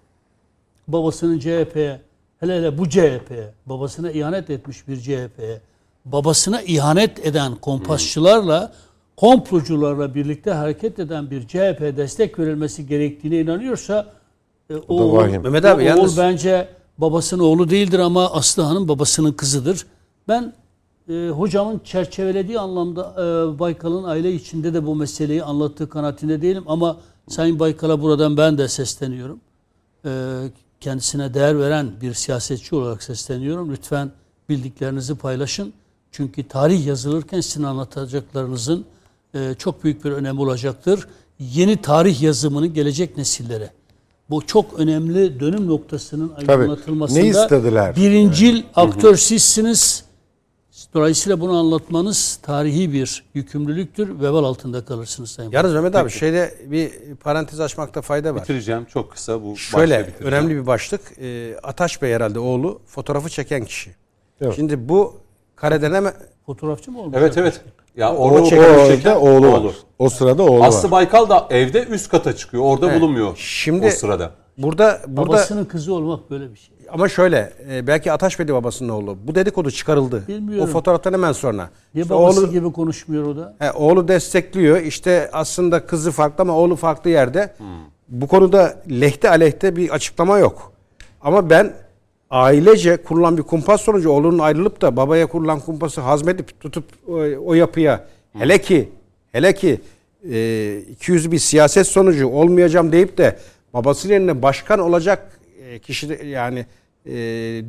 babasının 0.89 1.39
CHP'ye 1.39 2.01
hele 2.41 2.57
hele 2.57 2.79
bu 2.79 2.89
CHP'ye 2.89 3.53
babasına 3.67 4.11
ihanet 4.11 4.51
etmiş 4.51 4.89
bir 4.89 5.01
CHP'ye 5.01 5.61
babasına 6.05 6.63
ihanet 6.63 7.27
eden 7.27 7.55
kompasçılarla 7.55 8.73
komplocularla 9.17 10.15
birlikte 10.15 10.51
hareket 10.51 10.99
eden 10.99 11.31
bir 11.31 11.47
CHP 11.47 11.97
destek 11.97 12.39
verilmesi 12.39 12.87
gerektiğine 12.87 13.41
inanıyorsa 13.41 14.07
e, 14.71 14.75
o, 14.77 14.83
oğul, 14.89 15.17
vahim. 15.17 15.43
Mehmet 15.43 15.65
abi 15.65 15.83
o 15.83 15.87
yalnız- 15.87 16.19
oğul 16.19 16.27
bence 16.27 16.69
babasının 16.99 17.43
oğlu 17.43 17.71
değildir 17.71 17.99
ama 17.99 18.33
Aslı 18.33 18.63
Hanım 18.63 18.89
babasının 18.89 19.33
kızıdır. 19.33 19.87
Ben 20.29 20.53
e, 21.11 21.29
hocamın 21.29 21.81
çerçevelediği 21.85 22.59
anlamda 22.59 23.15
e, 23.19 23.59
Baykal'ın 23.59 24.05
aile 24.05 24.33
içinde 24.33 24.75
de 24.75 24.87
bu 24.87 24.95
meseleyi 24.95 25.45
anlattığı 25.45 25.89
kanaatinde 25.89 26.43
değilim 26.43 26.65
ama 26.67 26.97
Sayın 27.29 27.59
Baykal'a 27.59 28.03
buradan 28.03 28.37
ben 28.37 28.59
de 28.59 28.69
sesleniyorum. 28.69 29.41
E, 30.05 30.11
kendisine 30.81 31.35
değer 31.35 31.59
veren 31.59 31.91
bir 32.01 32.15
siyasetçi 32.15 32.75
olarak 32.75 33.03
sesleniyorum. 33.03 33.73
Lütfen 33.73 34.11
bildiklerinizi 34.49 35.15
paylaşın. 35.15 35.73
Çünkü 36.13 36.49
tarih 36.49 36.87
yazılırken 36.87 37.41
sizin 37.41 37.63
anlatacaklarınızın 37.63 38.85
e, 39.35 39.55
çok 39.59 39.85
büyük 39.85 40.05
bir 40.05 40.11
önemi 40.11 40.41
olacaktır. 40.41 41.09
Yeni 41.39 41.77
tarih 41.77 42.23
yazımını 42.23 42.67
gelecek 42.67 43.17
nesillere 43.17 43.71
bu 44.31 44.47
çok 44.47 44.75
önemli 44.81 45.41
dönüm 45.41 45.69
noktasının 45.69 46.33
aydınlatılmasında 46.37 47.21
Ne 47.21 47.29
istediler? 47.29 47.97
birincil 47.97 48.63
aktör 48.77 49.17
sizsiniz. 49.17 50.10
Dolayısıyla 50.95 51.41
bunu 51.41 51.59
anlatmanız 51.59 52.39
tarihi 52.43 52.93
bir 52.93 53.25
yükümlülüktür. 53.35 54.21
Vebal 54.21 54.45
altında 54.45 54.85
kalırsınız 54.85 55.31
Sayın 55.31 55.51
Yalnız 55.51 55.75
Mehmet 55.75 55.97
abi 55.97 56.11
şeyde 56.11 56.55
bir 56.65 56.93
parantez 57.15 57.61
açmakta 57.61 58.03
fayda 58.03 58.35
var. 58.35 58.43
Bitireceğim 58.43 58.85
çok 58.85 59.13
kısa 59.13 59.43
bu 59.43 59.57
Şöyle 59.57 60.15
önemli 60.21 60.57
bir 60.57 60.67
başlık. 60.67 61.01
Ee, 61.21 61.57
Ataş 61.63 62.03
Bey 62.03 62.13
herhalde 62.15 62.39
oğlu 62.39 62.81
fotoğrafı 62.87 63.29
çeken 63.29 63.65
kişi. 63.65 63.91
Evet. 64.41 64.57
Şimdi 64.57 64.89
bu 64.89 65.15
kareden 65.57 65.93
hemen 65.95 66.13
Fotoğrafçı 66.47 66.91
mı 66.91 67.01
olmuş? 67.01 67.17
Evet 67.19 67.39
evet. 67.39 67.61
Ya 67.97 68.15
O, 68.15 68.17
orada 68.17 68.43
o 68.43 68.47
çeken- 68.47 68.91
evde 68.91 69.17
oğlu 69.17 69.53
var. 69.53 69.73
O 69.99 70.09
sırada 70.09 70.43
oğlu 70.43 70.65
Aslı 70.65 70.85
var. 70.85 70.91
Baykal 70.91 71.29
da 71.29 71.47
evde 71.51 71.85
üst 71.85 72.09
kata 72.09 72.37
çıkıyor. 72.37 72.63
Orada 72.63 72.91
Evet. 72.91 73.01
bulunmuyor 73.01 73.37
Şimdi- 73.37 73.87
o 73.87 73.91
sırada. 73.91 74.31
Burada 74.63 75.01
burada 75.09 75.33
Babasının 75.33 75.65
kızı 75.65 75.95
olmak 75.95 76.31
böyle 76.31 76.51
bir 76.53 76.57
şey. 76.57 76.75
ama 76.93 77.09
şöyle 77.09 77.53
e, 77.71 77.87
belki 77.87 78.13
Ataş 78.13 78.39
Bey 78.39 78.49
de 78.49 78.55
babasının 78.55 78.89
oğlu. 78.89 79.17
Bu 79.25 79.35
dedikodu 79.35 79.71
çıkarıldı. 79.71 80.25
Bilmiyorum. 80.29 80.65
O 80.65 80.73
fotoğraftan 80.73 81.13
hemen 81.13 81.33
sonra. 81.33 81.71
Niye 81.95 82.03
İşte 82.03 82.15
babası 82.15 82.41
oğlu, 82.41 82.51
gibi 82.51 82.73
konuşmuyor 82.73 83.27
o 83.27 83.37
da? 83.37 83.57
he, 83.59 83.73
oğlu 83.73 84.09
destekliyor. 84.09 84.81
İşte 84.81 85.31
aslında 85.33 85.87
kızı 85.87 86.11
farklı 86.11 86.43
ama 86.43 86.57
oğlu 86.57 86.77
farklı 86.77 87.11
yerde. 87.11 87.55
Bu 88.09 88.27
konuda 88.29 88.83
lehte 88.91 89.31
aleyhte 89.31 89.77
bir 89.77 89.91
açıklama 89.91 90.39
yok. 90.39 90.73
Ama 91.23 91.51
ben 91.51 91.73
ailece 92.31 92.97
kurulan 92.97 93.37
bir 93.39 93.43
kumpas 93.43 93.81
sonucu 93.81 94.11
oğlunun 94.11 94.39
ayrılıp 94.39 94.83
da 94.83 94.97
babaya 94.97 95.27
kurulan 95.27 95.61
kumpası 95.61 96.01
hazmedip 96.01 96.61
tutup 96.61 96.85
o, 97.09 97.13
o 97.47 97.55
yapıya 97.55 98.05
hele 98.33 98.61
ki 98.61 98.89
hele 99.33 99.55
ki 99.55 99.81
e, 100.31 100.77
200 100.91 101.33
bir 101.33 101.39
siyaset 101.39 101.87
sonucu 101.87 102.29
olmayacağım 102.29 102.93
deyip 102.93 103.19
de 103.19 103.37
babasının 103.75 104.13
yerine 104.13 104.43
başkan 104.43 104.79
olacak 104.79 105.41
e, 105.61 105.79
kişi 105.79 106.21
yani 106.25 106.67
e, 107.07 107.13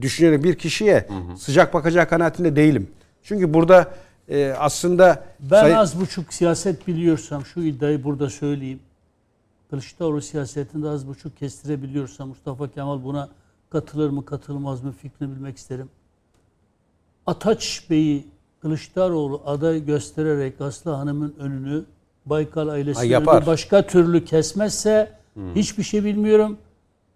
düşünerek 0.01 0.43
bir 0.43 0.55
kişiye 0.55 1.07
sıcak 1.37 1.73
bakacağı 1.73 2.09
kanaatinde 2.09 2.55
değilim. 2.55 2.87
Çünkü 3.23 3.53
burada 3.53 3.91
e, 4.29 4.51
aslında 4.59 5.23
Ben 5.39 5.61
Sayın- 5.61 5.75
az 5.75 5.99
buçuk 5.99 6.33
siyaset 6.33 6.87
biliyorsam 6.87 7.45
şu 7.45 7.59
iddiayı 7.61 8.03
burada 8.03 8.29
söyleyeyim. 8.29 8.79
Kılıçdaroğlu 9.69 10.21
siyasetinde 10.21 10.89
az 10.89 11.07
buçuk 11.07 11.37
kestirebiliyorsam 11.37 12.27
Mustafa 12.29 12.71
Kemal 12.71 13.03
buna 13.03 13.29
katılır 13.69 14.09
mı 14.09 14.25
katılmaz 14.25 14.83
mı 14.83 14.91
fikrini 15.01 15.35
bilmek 15.35 15.57
isterim. 15.57 15.89
Ataç 17.25 17.85
Bey'i 17.89 18.27
Kılıçdaroğlu 18.61 19.41
aday 19.45 19.85
göstererek 19.85 20.61
Aslı 20.61 20.91
Hanım'ın 20.91 21.35
önünü 21.39 21.85
Baykal 22.25 22.67
önünü 22.67 23.45
başka 23.45 23.87
türlü 23.87 24.25
kesmezse 24.25 25.20
hiçbir 25.55 25.83
şey 25.83 26.03
bilmiyorum. 26.03 26.57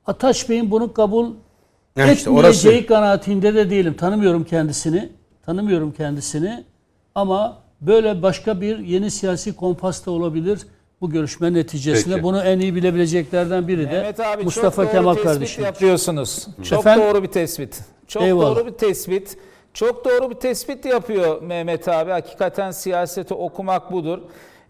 Ataç 0.05 0.49
Bey'in 0.49 0.71
bunu 0.71 0.93
kabul 0.93 1.25
Ya 1.95 2.11
işte 2.11 2.29
etmeyeceği 2.29 2.75
orası. 2.77 2.87
kanaatinde 2.87 3.55
de 3.55 3.69
değilim. 3.69 3.93
Tanımıyorum 3.93 4.43
kendisini. 4.43 5.09
Tanımıyorum 5.45 5.91
kendisini. 5.91 6.63
Ama 7.15 7.57
böyle 7.81 8.21
başka 8.21 8.61
bir 8.61 8.79
yeni 8.79 9.11
siyasi 9.11 9.55
kompas 9.55 10.05
da 10.05 10.11
olabilir. 10.11 10.59
Bu 11.01 11.09
görüşme 11.09 11.53
neticesinde 11.53 12.13
Peki. 12.13 12.23
bunu 12.23 12.41
en 12.41 12.59
iyi 12.59 12.75
bilebileceklerden 12.75 13.67
biri 13.67 13.79
de 13.89 13.91
Mehmet 13.91 14.19
abi 14.19 14.43
Mustafa 14.43 14.83
çok 14.83 14.93
doğru 14.93 14.99
Kemal 14.99 15.13
tespit 15.13 15.31
kardeşim. 15.31 15.63
yapıyorsunuz. 15.63 16.47
Çok 16.63 16.79
Efendim? 16.79 17.05
doğru 17.07 17.23
bir 17.23 17.27
tespit. 17.27 17.79
Çok 18.07 18.23
Eyvallah. 18.23 18.55
doğru 18.55 18.65
bir 18.65 18.71
tespit. 18.71 19.37
Çok 19.73 20.05
doğru 20.05 20.29
bir 20.29 20.35
tespit 20.35 20.85
yapıyor 20.85 21.41
Mehmet 21.41 21.87
abi. 21.87 22.11
Hakikaten 22.11 22.71
siyaseti 22.71 23.33
okumak 23.33 23.91
budur. 23.91 24.19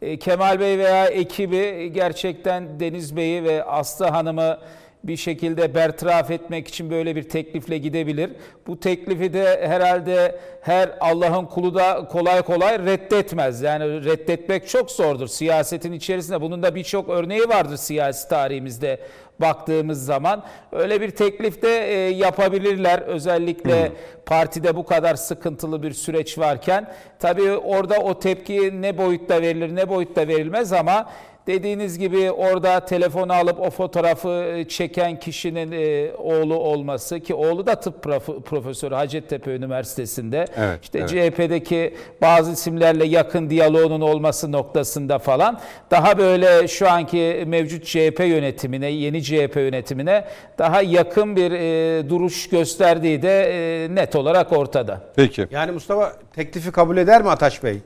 E, 0.06 0.20
Kemal 0.20 0.60
Bey 0.60 0.78
veya 0.78 1.06
ekibi 1.06 1.92
gerçekten 1.94 2.80
Deniz 2.80 3.16
Bey'i 3.16 3.44
ve 3.44 3.64
Aslı 3.64 4.06
Hanım'ı 4.06 4.60
bir 5.04 5.18
şekilde 5.18 5.76
bertaraf 5.76 6.32
etmek 6.32 6.68
için 6.68 6.90
böyle 6.90 7.16
bir 7.16 7.24
teklifle 7.24 7.78
gidebilir. 7.78 8.32
Bu 8.68 8.80
teklifi 8.80 9.34
de 9.34 9.68
herhalde 9.68 10.40
her 10.62 10.98
Allah'ın 11.00 11.46
kulu 11.46 11.76
da 11.76 12.08
kolay 12.08 12.42
kolay 12.42 12.80
reddetmez. 12.80 13.62
Yani 13.62 14.06
reddetmek 14.06 14.68
çok 14.68 14.92
zordur 14.92 15.28
siyasetin 15.28 15.92
içerisinde. 15.92 16.42
Bunun 16.42 16.64
da 16.64 16.76
birçok 16.76 17.10
örneği 17.10 17.50
vardır 17.50 17.78
siyasi 17.78 18.30
tarihimizde 18.30 19.00
baktığımız 19.42 20.06
zaman. 20.06 20.44
Öyle 20.72 21.02
bir 21.02 21.12
teklif 21.12 21.62
de 21.62 21.88
e, 21.88 22.10
yapabilirler. 22.10 23.00
Özellikle 23.00 23.92
partide 24.26 24.76
bu 24.76 24.86
kadar 24.86 25.16
sıkıntılı 25.16 25.84
bir 25.84 25.92
süreç 25.92 26.38
varken. 26.38 26.94
Tabii 27.20 27.52
orada 27.52 28.00
o 28.00 28.20
tepki 28.20 28.82
ne 28.82 28.98
boyutta 28.98 29.42
verilir 29.42 29.76
ne 29.76 29.90
boyutta 29.90 30.28
verilmez 30.28 30.74
ama 30.74 31.10
Dediğiniz 31.48 32.00
gibi 32.00 32.32
orada 32.32 32.80
telefonu 32.80 33.34
alıp 33.34 33.60
o 33.60 33.70
fotoğrafı 33.70 34.30
e, 34.30 34.68
çeken 34.68 35.20
kişinin 35.20 35.72
e, 35.72 36.12
oğlu 36.18 36.56
olması 36.56 37.20
ki 37.20 37.34
oğlu 37.34 37.68
da 37.68 37.76
tıp 37.76 38.06
prof- 38.06 38.42
profesörü 38.42 38.96
Hacettepe 38.96 39.56
Üniversitesi'nde. 39.56 40.46
Evet, 40.58 40.80
işte 40.84 41.00
evet. 41.00 41.10
CHP'deki 41.10 41.96
bazı 42.22 42.52
isimlerle 42.52 43.06
yakın 43.06 43.50
diyaloğunun 43.50 44.02
olması 44.02 44.52
noktasında 44.52 45.20
falan 45.20 45.60
daha 45.92 46.18
böyle 46.18 46.68
şu 46.68 46.90
anki 46.90 47.44
mevcut 47.48 47.86
CHP 47.86 48.20
yönetimine, 48.20 48.88
yeni 48.88 49.24
CHP 49.24 49.56
yönetimine 49.56 50.26
daha 50.58 50.82
yakın 50.82 51.36
bir 51.36 51.52
e, 51.52 52.10
duruş 52.10 52.50
gösterdiği 52.50 53.22
de 53.22 53.44
e, 53.86 53.96
net 53.96 54.16
olarak 54.16 54.54
ortada. 54.54 55.02
Peki. 55.16 55.48
Yani 55.52 55.72
Mustafa 55.72 56.14
teklifi 56.36 56.72
kabul 56.72 56.98
eder 56.98 57.22
mi 57.22 57.30
Ataç 57.30 57.64
Bey? 57.64 57.80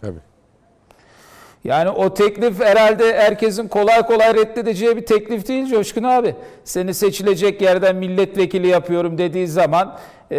Tabii. 0.00 0.18
Yani 1.64 1.90
o 1.90 2.14
teklif 2.14 2.60
herhalde 2.60 3.18
herkesin 3.18 3.68
kolay 3.68 4.02
kolay 4.02 4.34
reddedeceği 4.34 4.96
bir 4.96 5.06
teklif 5.06 5.48
değil 5.48 5.66
Coşkun 5.66 6.02
abi. 6.02 6.34
Seni 6.64 6.94
seçilecek 6.94 7.62
yerden 7.62 7.96
milletvekili 7.96 8.66
yapıyorum 8.66 9.18
dediği 9.18 9.48
zaman 9.48 9.98
e, 10.30 10.38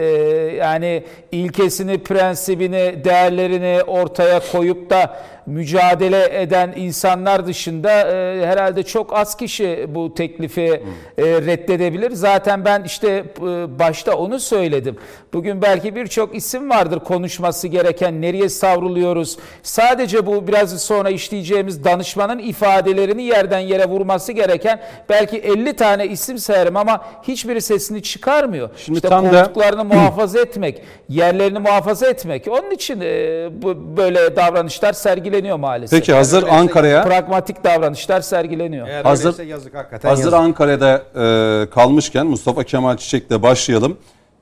yani 0.59 1.03
ilkesini, 1.31 1.97
prensibini, 2.03 3.03
değerlerini 3.03 3.83
ortaya 3.83 4.41
koyup 4.51 4.89
da 4.89 5.15
mücadele 5.45 6.41
eden 6.41 6.73
insanlar 6.75 7.47
dışında 7.47 7.91
e, 8.11 8.45
herhalde 8.45 8.83
çok 8.83 9.17
az 9.17 9.37
kişi 9.37 9.85
bu 9.89 10.13
teklifi 10.13 10.83
e, 11.17 11.23
reddedebilir. 11.23 12.11
Zaten 12.11 12.65
ben 12.65 12.83
işte 12.83 13.09
e, 13.09 13.79
başta 13.79 14.15
onu 14.15 14.39
söyledim. 14.39 14.95
Bugün 15.33 15.61
belki 15.61 15.95
birçok 15.95 16.35
isim 16.35 16.69
vardır 16.69 16.99
konuşması 16.99 17.67
gereken 17.67 18.21
nereye 18.21 18.49
savruluyoruz. 18.49 19.37
Sadece 19.63 20.25
bu 20.25 20.47
biraz 20.47 20.81
sonra 20.81 21.09
işleyeceğimiz 21.09 21.83
danışmanın 21.83 22.39
ifadelerini 22.39 23.23
yerden 23.23 23.59
yere 23.59 23.85
vurması 23.85 24.31
gereken 24.31 24.79
belki 25.09 25.37
50 25.37 25.73
tane 25.75 26.07
isim 26.07 26.37
sayarım 26.37 26.77
ama 26.77 27.01
hiçbiri 27.23 27.61
sesini 27.61 28.03
çıkarmıyor. 28.03 28.69
Şimdi 28.77 28.97
işte 28.97 29.09
tam 29.09 29.25
da- 29.25 29.43
koltuklarını 29.79 30.03
muhafaza 30.03 30.39
etmek, 30.39 30.81
yerlerini 31.09 31.59
muhafaza 31.59 32.07
etmek. 32.07 32.47
Onun 32.47 32.71
için 32.71 33.01
e, 33.01 33.49
bu 33.61 33.97
böyle 33.97 34.35
davranışlar 34.35 34.93
sergileniyor 34.93 35.57
maalesef. 35.57 35.99
Peki 35.99 36.13
hazır 36.13 36.37
öyleyse 36.43 36.57
Ankara'ya 36.57 37.03
pragmatik 37.03 37.63
davranışlar 37.63 38.21
sergileniyor. 38.21 38.87
Eğer 38.87 39.03
Hazır- 39.03 39.43
yazık 39.43 39.75
hakikaten 39.75 40.09
Hazır 40.09 40.23
yazık. 40.23 40.39
Ankara'da 40.39 41.03
e, 41.15 41.69
kalmışken 41.69 42.27
Mustafa 42.27 42.63
Kemal 42.63 42.97
Çiçek'le 42.97 43.41
başlayalım. 43.41 43.97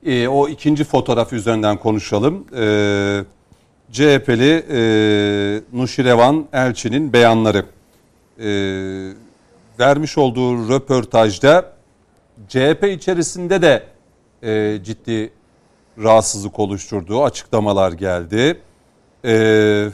E, 0.06 0.28
o 0.28 0.48
ikinci 0.48 0.84
fotoğraf 0.84 1.32
üzerinden 1.32 1.76
konuşalım. 1.76 2.44
E, 2.56 3.24
CHP'li 3.92 4.64
e, 4.70 4.80
Nuşirevan 5.72 6.46
Elçi'nin 6.52 7.12
beyanları. 7.12 7.64
E, 8.38 8.48
vermiş 9.78 10.18
olduğu 10.18 10.68
röportajda 10.68 11.64
CHP 12.48 12.84
içerisinde 12.84 13.62
de 13.62 13.82
e, 14.42 14.78
ciddi 14.84 15.30
rahatsızlık 16.02 16.58
oluşturduğu 16.58 17.24
açıklamalar 17.24 17.92
geldi. 17.92 18.60
E, 19.24 19.88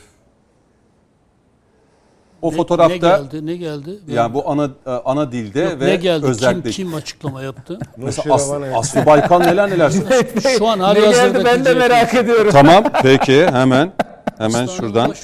o 2.43 2.53
Ne- 2.53 2.57
fotoğrafta 2.57 2.89
ne 2.95 2.97
geldi? 2.97 3.47
Ne 3.47 3.57
geldi? 3.57 3.99
yani 4.09 4.35
bu 4.35 4.51
ana 4.51 4.65
e, 4.87 4.91
ana 4.91 5.33
dilde 5.33 5.61
Yok, 5.61 5.81
ve 5.81 5.87
ne 5.87 5.97
geldi? 5.97 6.27
özellikle 6.27 6.71
Kim 6.71 6.87
kim 6.87 6.95
açıklama 6.95 7.43
yaptı? 7.43 7.79
mesela 7.97 8.35
As- 8.35 8.51
Aslı 8.75 9.07
Baykal 9.07 9.39
neler 9.41 9.71
neler. 9.71 9.91
Şu 10.59 10.69
an 10.69 10.79
ne 10.79 10.83
hali 10.83 11.01
geldi 11.01 11.17
hazırdaki 11.17 11.45
ben 11.45 11.65
de 11.65 11.75
merak 11.75 12.15
ediyorum. 12.15 12.51
tamam 12.53 12.85
peki 13.03 13.47
hemen 13.47 13.93
hemen 14.39 14.49
Aslanım, 14.65 14.69
şuradan. 14.77 15.15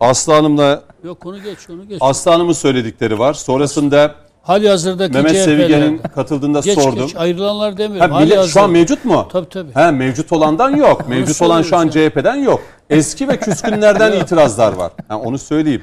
Aslı 0.00 0.32
Hanım'la 0.32 0.82
Yok 1.04 1.26
onu 1.26 1.42
geç 1.42 1.70
onu 1.70 1.88
geç. 1.88 1.98
Aslı 2.00 2.30
Hanım'ın 2.30 2.52
söyledikleri 2.52 3.18
var. 3.18 3.34
Sonrasında 3.34 4.14
hali 4.48 4.68
hazırdaki 4.68 5.12
Mehmet 5.12 5.30
CHP'ler. 5.30 5.44
Sevigen'in 5.44 5.98
katıldığında 6.14 6.60
Geç 6.60 6.78
sordum. 6.78 7.06
geç 7.06 7.16
ayrılanlar 7.16 7.76
demiyorum. 7.78 8.10
Ha, 8.12 8.22
bile- 8.22 8.34
şu 8.34 8.40
hazırda. 8.40 8.62
an 8.62 8.70
mevcut 8.70 9.04
mu? 9.04 9.28
Tabii 9.32 9.48
tabii. 9.48 9.74
He, 9.74 9.90
mevcut 9.90 10.32
olandan 10.32 10.76
yok. 10.76 11.08
Mevcut 11.08 11.42
olan 11.42 11.62
şu 11.62 11.76
an 11.76 11.88
CHP'den 11.88 12.36
yok. 12.36 12.62
Eski 12.90 13.28
ve 13.28 13.36
küskünlerden 13.36 14.12
itirazlar 14.20 14.72
var. 14.72 14.92
Ha, 15.08 15.18
onu 15.18 15.38
söyleyeyim. 15.38 15.82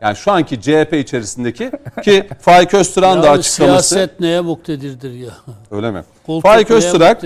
Yani 0.00 0.16
şu 0.16 0.32
anki 0.32 0.60
CHP 0.60 0.92
içerisindeki 0.92 1.70
ki 2.04 2.28
Faik 2.40 2.74
Öztürk'ün 2.74 3.22
da 3.22 3.30
açıklaması 3.30 3.88
siyaset 3.88 4.20
neye 4.20 4.40
muktedirdir 4.40 5.10
ya? 5.12 5.30
öyle 5.70 5.90
mi? 5.90 6.04
Koltuk 6.26 6.42
Faik 6.42 6.70
Öztürk 6.70 7.22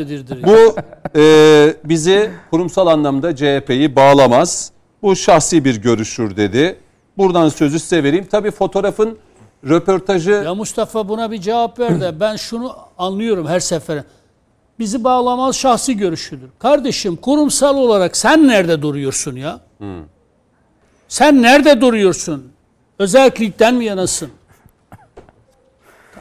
bu 0.47 0.77
e, 1.19 1.75
bizi 1.85 2.31
kurumsal 2.51 2.87
anlamda 2.87 3.37
CHP'yi 3.37 3.97
bağlamaz. 3.97 4.71
Bu 5.03 5.17
şahsi 5.17 5.65
bir 5.65 5.77
görüşür 5.83 6.37
dedi. 6.37 6.77
Buradan 7.19 7.49
sözü 7.49 7.79
size 7.79 8.03
vereyim. 8.05 8.27
Tabii 8.31 8.51
fotoğrafın 8.51 9.19
röportajı 9.65 10.31
Ya 10.31 10.55
Mustafa 10.55 11.09
buna 11.09 11.31
bir 11.31 11.41
cevap 11.41 11.79
ver 11.79 12.01
de 12.01 12.21
ben 12.21 12.37
şunu 12.37 12.77
anlıyorum 12.99 13.47
her 13.47 13.61
sefer. 13.61 14.03
Bizi 14.79 15.05
bağlamaz 15.05 15.57
şahsi 15.57 15.97
görüşüdür. 15.97 16.49
Kardeşim 16.59 17.17
kurumsal 17.17 17.77
olarak 17.77 18.17
sen 18.17 18.49
nerede 18.49 18.83
duruyorsun 18.83 19.37
ya? 19.37 19.61
Sen 21.09 21.43
nerede 21.43 21.81
duruyorsun? 21.81 22.53
Özellikten 22.99 23.75
mi 23.75 23.85
yanasın? 23.85 24.31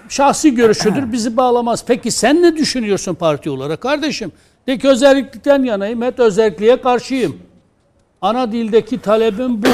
Şahsi 0.10 0.56
görüşüdür 0.56 1.12
bizi 1.12 1.38
bağlamaz. 1.38 1.84
Peki 1.88 2.12
sen 2.12 2.42
ne 2.42 2.58
düşünüyorsun 2.58 3.16
parti 3.16 3.50
olarak 3.50 3.82
kardeşim? 3.82 4.32
De 4.68 4.78
ki 4.78 4.88
özellikten 4.90 5.64
yanayım, 5.64 6.04
et 6.04 6.20
özelliğe 6.20 6.82
karşıyım. 6.82 7.38
Ana 8.22 8.52
dildeki 8.52 9.02
talebim 9.02 9.64
bu. 9.64 9.68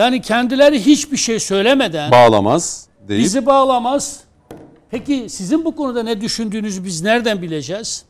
Yani 0.00 0.20
kendileri 0.20 0.86
hiçbir 0.86 1.16
şey 1.16 1.40
söylemeden 1.40 2.10
bağlamaz 2.10 2.86
deyip 3.08 3.24
Bizi 3.24 3.46
bağlamaz. 3.46 4.20
Peki 4.90 5.26
sizin 5.28 5.64
bu 5.64 5.76
konuda 5.76 6.02
ne 6.02 6.20
düşündüğünüzü 6.20 6.84
biz 6.84 7.02
nereden 7.02 7.42
bileceğiz? 7.42 8.04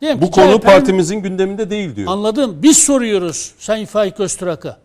Diyelim 0.00 0.20
bu 0.20 0.26
ki 0.26 0.30
konu 0.30 0.46
CHP'nin 0.46 0.60
partimizin 0.60 1.16
gündeminde 1.16 1.70
değil 1.70 1.96
diyor. 1.96 2.12
Anladım. 2.12 2.58
Biz 2.62 2.78
soruyoruz 2.78 3.54
Sayın 3.58 3.86
Faik 3.86 4.20
Öztürk'a. 4.20 4.78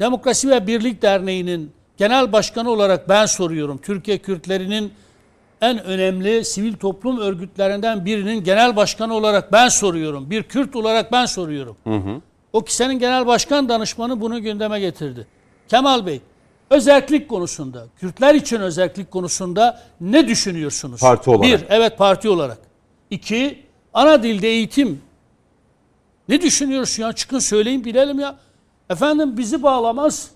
Demokrasi 0.00 0.50
ve 0.50 0.66
Birlik 0.66 1.02
Derneği'nin 1.02 1.72
genel 1.96 2.32
başkanı 2.32 2.70
olarak 2.70 3.08
ben 3.08 3.26
soruyorum. 3.26 3.78
Türkiye 3.78 4.18
Kürtlerinin 4.18 4.92
en 5.60 5.84
önemli 5.84 6.44
sivil 6.44 6.74
toplum 6.74 7.18
örgütlerinden 7.18 8.04
birinin 8.04 8.44
genel 8.44 8.76
başkanı 8.76 9.14
olarak 9.14 9.52
ben 9.52 9.68
soruyorum. 9.68 10.30
Bir 10.30 10.42
Kürt 10.42 10.76
olarak 10.76 11.12
ben 11.12 11.26
soruyorum. 11.26 11.76
O 12.52 12.64
kişinin 12.64 12.98
genel 12.98 13.26
başkan 13.26 13.68
danışmanı 13.68 14.20
bunu 14.20 14.42
gündeme 14.42 14.80
getirdi. 14.80 15.26
Kemal 15.68 16.06
Bey, 16.06 16.20
özellik 16.70 17.28
konusunda, 17.28 17.86
Kürtler 18.00 18.34
için 18.34 18.60
özellik 18.60 19.10
konusunda 19.10 19.82
ne 20.00 20.28
düşünüyorsunuz? 20.28 21.00
Parti 21.00 21.30
olarak. 21.30 21.44
Bir, 21.44 21.66
evet 21.68 21.98
parti 21.98 22.28
olarak. 22.28 22.58
İki, 23.10 23.62
ana 23.94 24.22
dilde 24.22 24.48
eğitim. 24.48 25.02
Ne 26.28 26.42
düşünüyorsun 26.42 27.02
ya? 27.02 27.12
Çıkın 27.12 27.38
söyleyin 27.38 27.84
bilelim 27.84 28.20
ya. 28.20 28.36
Efendim 28.90 29.36
bizi 29.36 29.62
bağlamaz 29.62 30.30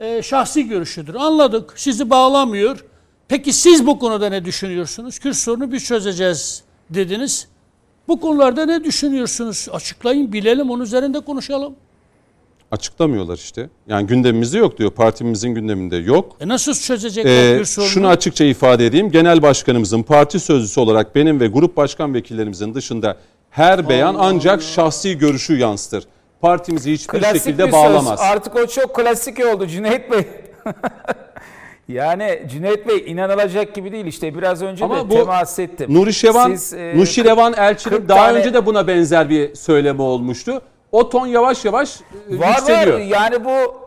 e, 0.00 0.22
şahsi 0.22 0.68
görüşüdür. 0.68 1.14
Anladık. 1.14 1.72
Sizi 1.76 2.10
bağlamıyor. 2.10 2.84
Peki 3.28 3.52
siz 3.52 3.86
bu 3.86 3.98
konuda 3.98 4.28
ne 4.28 4.44
düşünüyorsunuz? 4.44 5.18
Kürt 5.18 5.36
sorunu 5.36 5.72
biz 5.72 5.84
çözeceğiz 5.84 6.62
dediniz. 6.90 7.48
Bu 8.08 8.20
konularda 8.20 8.66
ne 8.66 8.84
düşünüyorsunuz? 8.84 9.68
Açıklayın, 9.72 10.32
bilelim, 10.32 10.70
onun 10.70 10.82
üzerinde 10.82 11.20
konuşalım. 11.20 11.76
Açıklamıyorlar 12.70 13.36
işte. 13.36 13.68
Yani 13.88 14.06
gündemimizde 14.06 14.58
yok 14.58 14.78
diyor. 14.78 14.90
Partimizin 14.90 15.50
gündeminde 15.54 15.96
yok. 15.96 16.36
E 16.40 16.48
nasıl 16.48 16.74
çözecekler 16.74 17.54
Ee, 17.54 17.58
bir 17.60 17.64
sorunu? 17.64 17.88
şunu 17.90 18.08
açıkça 18.08 18.44
ifade 18.44 18.86
edeyim. 18.86 19.10
Genel 19.10 19.42
başkanımızın 19.42 20.02
parti 20.02 20.40
sözcüsü 20.40 20.80
olarak 20.80 21.14
benim 21.14 21.40
ve 21.40 21.46
grup 21.46 21.76
başkan 21.76 22.14
vekillerimizin 22.14 22.74
dışında 22.74 23.16
her 23.50 23.88
beyan 23.88 24.16
ancak 24.18 24.62
şahsi 24.62 25.18
görüşü 25.18 25.56
yansıtır. 25.56 26.04
Partimizi 26.40 26.92
hiçbir 26.92 27.18
Klasik 27.20 27.42
şekilde 27.44 27.66
bir 27.66 27.72
bağlamaz. 27.72 28.18
söz. 28.20 28.28
Artık 28.28 28.56
o 28.56 28.66
çok 28.66 28.96
klasik 28.96 29.46
oldu 29.46 29.66
Cüneyt 29.66 30.10
Bey. 30.12 30.22
yani 31.88 32.42
Cüneyt 32.50 32.88
Bey 32.88 33.04
inanılacak 33.06 33.74
gibi 33.74 33.92
değil 33.92 34.06
işte 34.06 34.34
biraz 34.34 34.62
önce 34.62 34.84
Ama 34.84 34.96
de 35.04 35.10
bu 35.10 35.14
temas 35.14 35.58
ettim. 35.58 35.94
Nuri 35.94 36.12
Şevan, 36.14 36.54
Siz, 36.54 36.72
e, 36.74 36.92
Nuşirevan 36.96 37.52
Elçi'nin 37.56 37.94
40 37.96 38.08
daha 38.08 38.26
tane- 38.26 38.38
önce 38.38 38.54
de 38.54 38.66
buna 38.66 38.86
benzer 38.86 39.30
bir 39.30 39.54
söylemi 39.54 40.02
olmuştu. 40.02 40.62
O 40.92 41.08
ton 41.08 41.26
yavaş 41.26 41.64
yavaş 41.64 42.00
e, 42.30 42.38
Var 42.38 42.48
yükseliyor. 42.48 42.98
var 42.98 43.04
yani 43.04 43.44
bu 43.44 43.80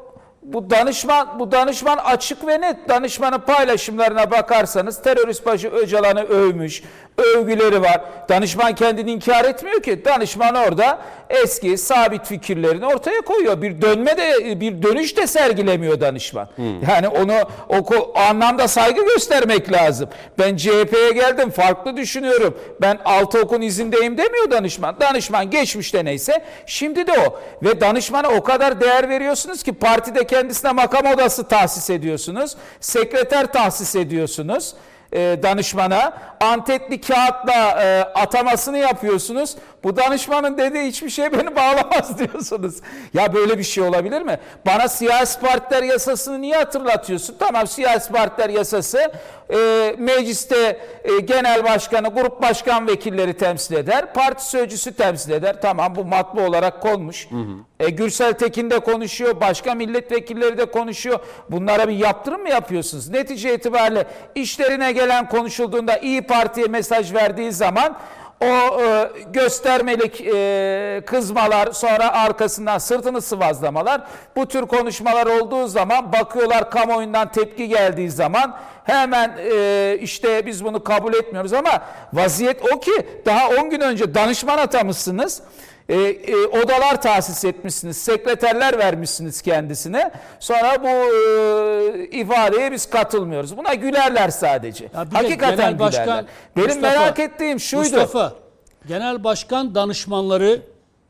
bu 0.44 0.70
danışman 0.70 1.40
bu 1.40 1.52
danışman 1.52 1.98
açık 1.98 2.48
ve 2.48 2.62
net 2.62 2.90
danışmanın 2.90 3.40
paylaşımlarına 3.40 4.32
bakarsanız 4.32 5.02
terörist 5.02 5.46
başı 5.46 5.70
Öcalan'ı 5.70 6.24
övmüş. 6.24 6.84
Övgüleri 7.18 7.82
var. 7.82 8.02
Danışman 8.30 8.76
kendini 8.76 9.12
inkar 9.12 9.46
etmiyor 9.46 9.84
ki. 9.84 10.06
Danışman 10.06 10.56
orada 10.56 11.00
eski 11.30 11.78
sabit 11.78 12.26
fikirlerini 12.26 12.86
ortaya 12.86 13.22
koyuyor. 13.22 13.62
Bir 13.62 13.82
dönme 13.82 14.18
de 14.18 14.60
bir 14.62 14.84
dönüş 14.84 15.18
de 15.18 15.28
sergilemiyor 15.28 16.02
danışman. 16.02 16.48
Yani 16.90 17.08
onu 17.08 17.34
o, 17.70 17.78
o 17.78 18.20
anlamda 18.20 18.68
saygı 18.68 19.06
göstermek 19.06 19.72
lazım. 19.72 20.10
Ben 20.40 20.58
CHP'ye 20.58 21.12
geldim 21.12 21.50
farklı 21.50 21.98
düşünüyorum. 21.98 22.58
Ben 22.82 23.00
altı 23.06 23.40
okun 23.40 23.62
izindeyim 23.62 24.18
demiyor 24.18 24.52
danışman. 24.52 25.00
Danışman 25.00 25.50
geçmişte 25.50 26.06
neyse 26.06 26.44
şimdi 26.66 27.08
de 27.08 27.12
o. 27.12 27.40
Ve 27.64 27.82
danışmana 27.82 28.30
o 28.30 28.44
kadar 28.44 28.82
değer 28.82 29.10
veriyorsunuz 29.10 29.64
ki 29.64 29.74
partide 29.74 30.28
kendisine 30.28 30.72
makam 30.72 31.06
odası 31.06 31.48
tahsis 31.48 31.90
ediyorsunuz. 31.90 32.56
Sekreter 32.80 33.54
tahsis 33.54 33.96
ediyorsunuz 33.96 34.74
e, 35.14 35.44
danışmana 35.44 36.14
antetli 36.40 37.02
kağıtla 37.02 37.82
e, 37.84 38.02
atamasını 38.20 38.78
yapıyorsunuz. 38.78 39.56
Bu 39.84 39.96
danışmanın 39.96 40.58
dediği 40.58 40.84
hiçbir 40.88 41.10
şey 41.10 41.32
beni 41.34 41.56
bağlamaz 41.56 42.20
diyorsunuz. 42.20 42.76
Ya 43.14 43.34
böyle 43.34 43.58
bir 43.58 43.64
şey 43.64 43.84
olabilir 43.84 44.22
mi? 44.22 44.40
Bana 44.66 44.88
siyasi 44.88 45.40
partiler 45.40 45.84
yasasını 45.84 46.42
niye 46.42 46.56
hatırlatıyorsun? 46.56 47.36
Tamam 47.40 47.68
siyasi 47.68 48.12
partiler 48.12 48.50
yasası 48.50 49.12
e, 49.54 49.96
mecliste 49.98 50.80
e, 51.04 51.20
genel 51.20 51.64
başkanı, 51.64 52.08
grup 52.08 52.42
başkan 52.42 52.88
vekilleri 52.88 53.34
temsil 53.38 53.76
eder. 53.76 54.14
Parti 54.14 54.50
sözcüsü 54.50 54.94
temsil 54.94 55.32
eder. 55.32 55.62
Tamam 55.62 55.96
bu 55.96 56.06
matbu 56.06 56.42
olarak 56.42 56.82
konmuş. 56.82 57.28
E, 57.80 57.90
Gürsel 57.90 58.34
Tekin 58.34 58.70
de 58.70 58.80
konuşuyor. 58.80 59.42
Başka 59.42 59.76
milletvekilleri 59.76 60.58
de 60.58 60.66
konuşuyor. 60.66 61.20
Bunlara 61.52 61.88
bir 61.88 61.94
yaptırım 61.98 62.42
mı 62.42 62.50
yapıyorsunuz? 62.50 63.10
Netice 63.10 63.56
itibariyle 63.56 64.06
işlerine 64.36 64.92
gelen 64.92 65.30
konuşulduğunda 65.30 65.98
İyi 65.98 66.22
Parti'ye 66.22 66.68
mesaj 66.68 67.14
verdiği 67.14 67.52
zaman 67.52 67.98
o 68.44 68.82
e, 68.82 69.10
göstermelik 69.34 70.22
e, 70.22 71.02
kızmalar 71.06 71.72
sonra 71.72 72.14
arkasından 72.14 72.78
sırtını 72.78 73.22
sıvazlamalar 73.22 74.02
bu 74.36 74.46
tür 74.46 74.62
konuşmalar 74.62 75.26
olduğu 75.26 75.68
zaman 75.68 76.14
bakıyorlar 76.14 76.72
kamuoyundan 76.72 77.32
tepki 77.32 77.68
geldiği 77.68 78.10
zaman 78.10 78.58
hemen 78.84 79.38
e, 79.54 79.98
işte 80.02 80.46
biz 80.46 80.66
bunu 80.66 80.84
kabul 80.84 81.14
etmiyoruz 81.14 81.54
ama 81.54 81.82
vaziyet 82.14 82.62
o 82.74 82.80
ki 82.80 82.92
daha 83.26 83.50
10 83.50 83.70
gün 83.70 83.82
önce 83.82 84.16
danışman 84.16 84.58
atamışsınız. 84.58 85.42
E, 85.90 85.96
e, 85.96 86.36
odalar 86.36 87.02
tahsis 87.02 87.46
etmişsiniz, 87.46 87.98
sekreterler 87.98 88.78
vermişsiniz 88.78 89.42
kendisine. 89.42 90.12
Sonra 90.40 90.84
bu 90.84 90.88
e, 90.88 92.06
ifadeye 92.06 92.72
biz 92.72 92.90
katılmıyoruz. 92.90 93.58
Buna 93.58 93.74
gülerler 93.74 94.30
sadece. 94.30 94.84
Ya 94.94 95.12
de 95.12 95.16
Hakikaten 95.16 95.58
genel 95.58 95.80
başkan- 95.80 96.04
gülerler. 96.06 96.26
Benim 96.56 96.68
Mustafa, 96.68 97.00
merak 97.00 97.20
ettiğim 97.20 97.60
şuydu. 97.60 97.82
Mustafa, 97.84 98.34
genel 98.88 99.24
başkan 99.24 99.76
danışmanları 99.76 100.62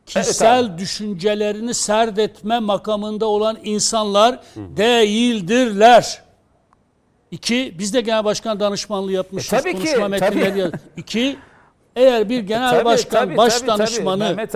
kişisel 0.06 0.78
düşüncelerini 0.78 1.74
serdetme 1.74 2.60
makamında 2.60 3.26
olan 3.26 3.58
insanlar 3.64 4.40
değildirler. 4.56 6.22
İki, 7.32 7.76
biz 7.80 7.94
de 7.94 8.02
genel 8.02 8.26
başkan 8.26 8.60
danışmanlığı 8.60 9.12
yapmışız. 9.12 9.54
E, 9.54 9.58
tabii 9.58 9.72
ki, 9.72 9.78
konuşma 9.78 10.08
metinleri 10.08 10.72
tabii. 10.72 10.82
İki, 10.98 11.38
eğer 11.96 12.30
bir 12.30 12.40
genel 12.40 12.70
Tabii, 12.70 12.86
başkan, 12.86 13.26
tabii, 13.26 13.38
baş 13.38 13.54
tabii, 13.54 13.68
tabii. 13.68 13.80
danışmanı 13.80 14.26
abi. 14.28 14.48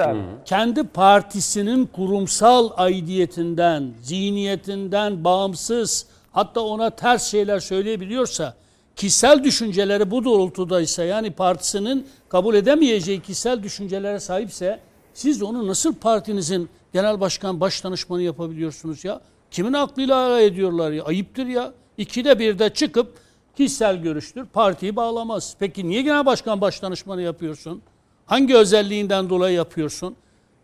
kendi 0.46 0.84
partisinin 0.84 1.86
kurumsal 1.86 2.70
aidiyetinden, 2.78 3.92
zihniyetinden 4.02 5.24
bağımsız 5.24 6.06
hatta 6.32 6.62
ona 6.62 6.90
ters 6.90 7.32
şeyler 7.32 7.60
söyleyebiliyorsa 7.60 8.54
kişisel 8.96 9.44
düşünceleri 9.44 10.12
bu 10.12 10.26
doğrultudaysa 10.26 11.04
yani 11.04 11.32
partisinin 11.32 12.08
kabul 12.30 12.56
edemeyeceği 12.56 13.22
kişisel 13.22 13.64
düşüncelere 13.64 14.20
sahipse 14.20 14.80
siz 15.14 15.42
onu 15.44 15.68
nasıl 15.68 15.94
partinizin 15.96 16.70
genel 16.94 17.20
başkan 17.20 17.60
baş 17.60 17.84
danışmanı 17.84 18.22
yapabiliyorsunuz 18.22 19.06
ya? 19.06 19.22
Kimin 19.52 19.74
aklıyla 19.74 20.16
alay 20.16 20.46
ediyorlar 20.46 20.92
ya? 20.92 21.04
Ayıptır 21.04 21.46
ya. 21.46 21.72
İkide 21.98 22.40
bir 22.40 22.60
de 22.60 22.70
çıkıp 22.70 23.14
kişisel 23.58 23.98
görüştür. 24.02 24.46
Partiyi 24.54 24.96
bağlamaz. 24.96 25.56
Peki 25.60 25.90
niye 25.90 26.02
genel 26.02 26.26
başkan 26.26 26.62
baş 26.62 26.82
danışmanı 26.82 27.22
yapıyorsun? 27.22 27.82
Hangi 28.26 28.56
özelliğinden 28.56 29.30
dolayı 29.30 29.56
yapıyorsun? 29.56 30.16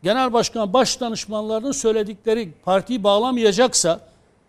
Genel 0.03 0.33
başkan 0.33 0.73
baş 0.73 0.99
danışmanlarının 1.01 1.71
söyledikleri 1.71 2.49
partiyi 2.65 3.03
bağlamayacaksa 3.03 3.99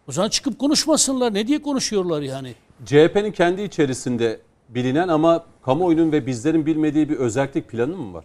o 0.08 0.12
zaman 0.12 0.28
çıkıp 0.28 0.58
konuşmasınlar. 0.58 1.34
Ne 1.34 1.46
diye 1.46 1.62
konuşuyorlar 1.62 2.22
yani? 2.22 2.54
CHP'nin 2.86 3.32
kendi 3.32 3.62
içerisinde 3.62 4.40
bilinen 4.68 5.08
ama 5.08 5.44
kamuoyunun 5.64 6.12
ve 6.12 6.26
bizlerin 6.26 6.66
bilmediği 6.66 7.08
bir 7.08 7.16
özellik 7.16 7.68
planı 7.68 7.96
mı 7.96 8.14
var? 8.14 8.24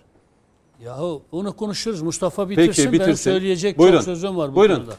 Yahu 0.83 1.21
onu 1.31 1.55
konuşuruz. 1.55 2.01
Mustafa 2.01 2.49
bitirsin. 2.49 2.85
Benim 2.85 2.93
bitirsin. 2.93 3.31
söyleyecek 3.31 3.77
Buyurun. 3.77 3.95
çok 3.97 4.05
sözüm 4.05 4.37
var 4.37 4.51
bu 4.51 4.55
Buyurun. 4.55 4.75
konuda. 4.75 4.93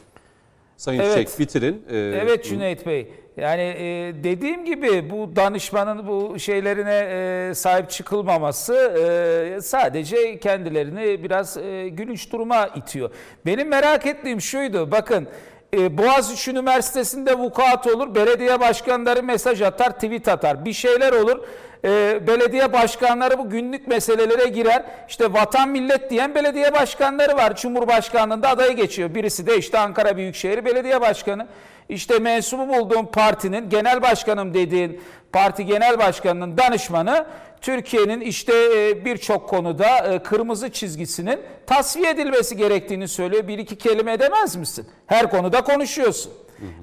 Sayın 0.77 0.99
Evet. 0.99 1.17
Çiçek 1.29 1.39
bitirin. 1.39 1.83
Ee, 1.89 1.97
Evet 1.97 2.45
Cüneyt 2.45 2.85
Bey. 2.85 3.07
Yani 3.37 3.61
e, 3.61 4.13
dediğim 4.23 4.65
gibi 4.65 5.09
bu 5.09 5.35
danışmanın 5.35 6.07
bu 6.07 6.39
şeylerine 6.39 7.07
e, 7.49 7.53
sahip 7.53 7.89
çıkılmaması 7.89 8.73
e, 8.75 9.61
sadece 9.61 10.39
kendilerini 10.39 11.23
biraz 11.23 11.57
e, 11.57 11.89
gülünç 11.89 12.31
duruma 12.31 12.67
itiyor. 12.67 13.11
Benim 13.45 13.67
merak 13.67 14.05
ettiğim 14.05 14.41
şuydu. 14.41 14.91
Bakın 14.91 15.27
e, 15.73 15.97
Boğaziçi 15.97 16.51
Üniversitesi'nde 16.51 17.37
vukuat 17.37 17.87
olur. 17.87 18.15
Belediye 18.15 18.59
başkanları 18.59 19.23
mesaj 19.23 19.61
atar, 19.61 19.91
tweet 19.91 20.27
atar. 20.27 20.65
Bir 20.65 20.73
şeyler 20.73 21.13
olur. 21.13 21.43
E, 21.85 22.19
belediye 22.27 22.73
başkanları 22.73 23.37
bu 23.37 23.49
günlük 23.49 23.87
meselelere 23.87 24.49
girer. 24.49 24.83
İşte 25.09 25.33
vatan 25.33 25.69
millet 25.69 26.09
diyen 26.09 26.35
belediye 26.35 26.73
başkanları 26.73 27.37
var. 27.37 27.55
Cumhurbaşkanlığında 27.55 28.49
adayı 28.49 28.75
geçiyor. 28.75 29.15
Birisi 29.15 29.47
de 29.47 29.57
işte 29.57 29.79
Ankara 29.79 30.17
Büyükşehir 30.17 30.65
Belediye 30.65 31.01
Başkanı. 31.01 31.47
İşte 31.89 32.19
mensubu 32.19 32.67
bulduğum 32.67 33.05
partinin 33.05 33.69
genel 33.69 34.01
başkanım 34.01 34.53
dediğin 34.53 35.01
parti 35.31 35.65
genel 35.65 35.99
başkanının 35.99 36.57
danışmanı 36.57 37.25
Türkiye'nin 37.61 38.21
işte 38.21 38.53
e, 38.53 39.05
birçok 39.05 39.49
konuda 39.49 39.97
e, 39.97 40.23
kırmızı 40.23 40.69
çizgisinin 40.69 41.39
tasfiye 41.67 42.09
edilmesi 42.09 42.57
gerektiğini 42.57 43.07
söylüyor. 43.07 43.47
Bir 43.47 43.57
iki 43.57 43.75
kelime 43.75 44.13
edemez 44.13 44.55
misin? 44.55 44.87
Her 45.07 45.29
konuda 45.29 45.63
konuşuyorsun. 45.63 46.31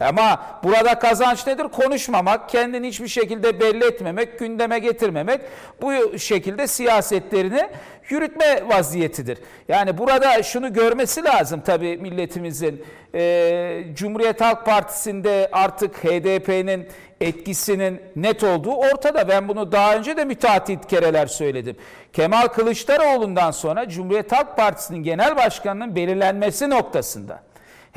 Ama 0.00 0.40
burada 0.64 0.98
kazanç 0.98 1.46
nedir? 1.46 1.64
Konuşmamak, 1.64 2.48
kendini 2.48 2.88
hiçbir 2.88 3.08
şekilde 3.08 3.60
belli 3.60 3.84
etmemek, 3.84 4.38
gündeme 4.38 4.78
getirmemek 4.78 5.40
bu 5.82 6.18
şekilde 6.18 6.66
siyasetlerini 6.66 7.68
yürütme 8.08 8.68
vaziyetidir. 8.68 9.38
Yani 9.68 9.98
burada 9.98 10.42
şunu 10.42 10.72
görmesi 10.72 11.24
lazım 11.24 11.60
tabii 11.66 11.96
milletimizin. 11.96 12.84
Ee, 13.14 13.84
Cumhuriyet 13.94 14.40
Halk 14.40 14.66
Partisi'nde 14.66 15.48
artık 15.52 16.04
HDP'nin 16.04 16.88
etkisinin 17.20 18.00
net 18.16 18.44
olduğu 18.44 18.74
ortada. 18.74 19.28
Ben 19.28 19.48
bunu 19.48 19.72
daha 19.72 19.96
önce 19.96 20.16
de 20.16 20.24
müteahhit 20.24 20.86
kereler 20.86 21.26
söyledim. 21.26 21.76
Kemal 22.12 22.46
Kılıçdaroğlu'ndan 22.46 23.50
sonra 23.50 23.88
Cumhuriyet 23.88 24.32
Halk 24.32 24.56
Partisi'nin 24.56 25.02
genel 25.02 25.36
başkanının 25.36 25.96
belirlenmesi 25.96 26.70
noktasında 26.70 27.42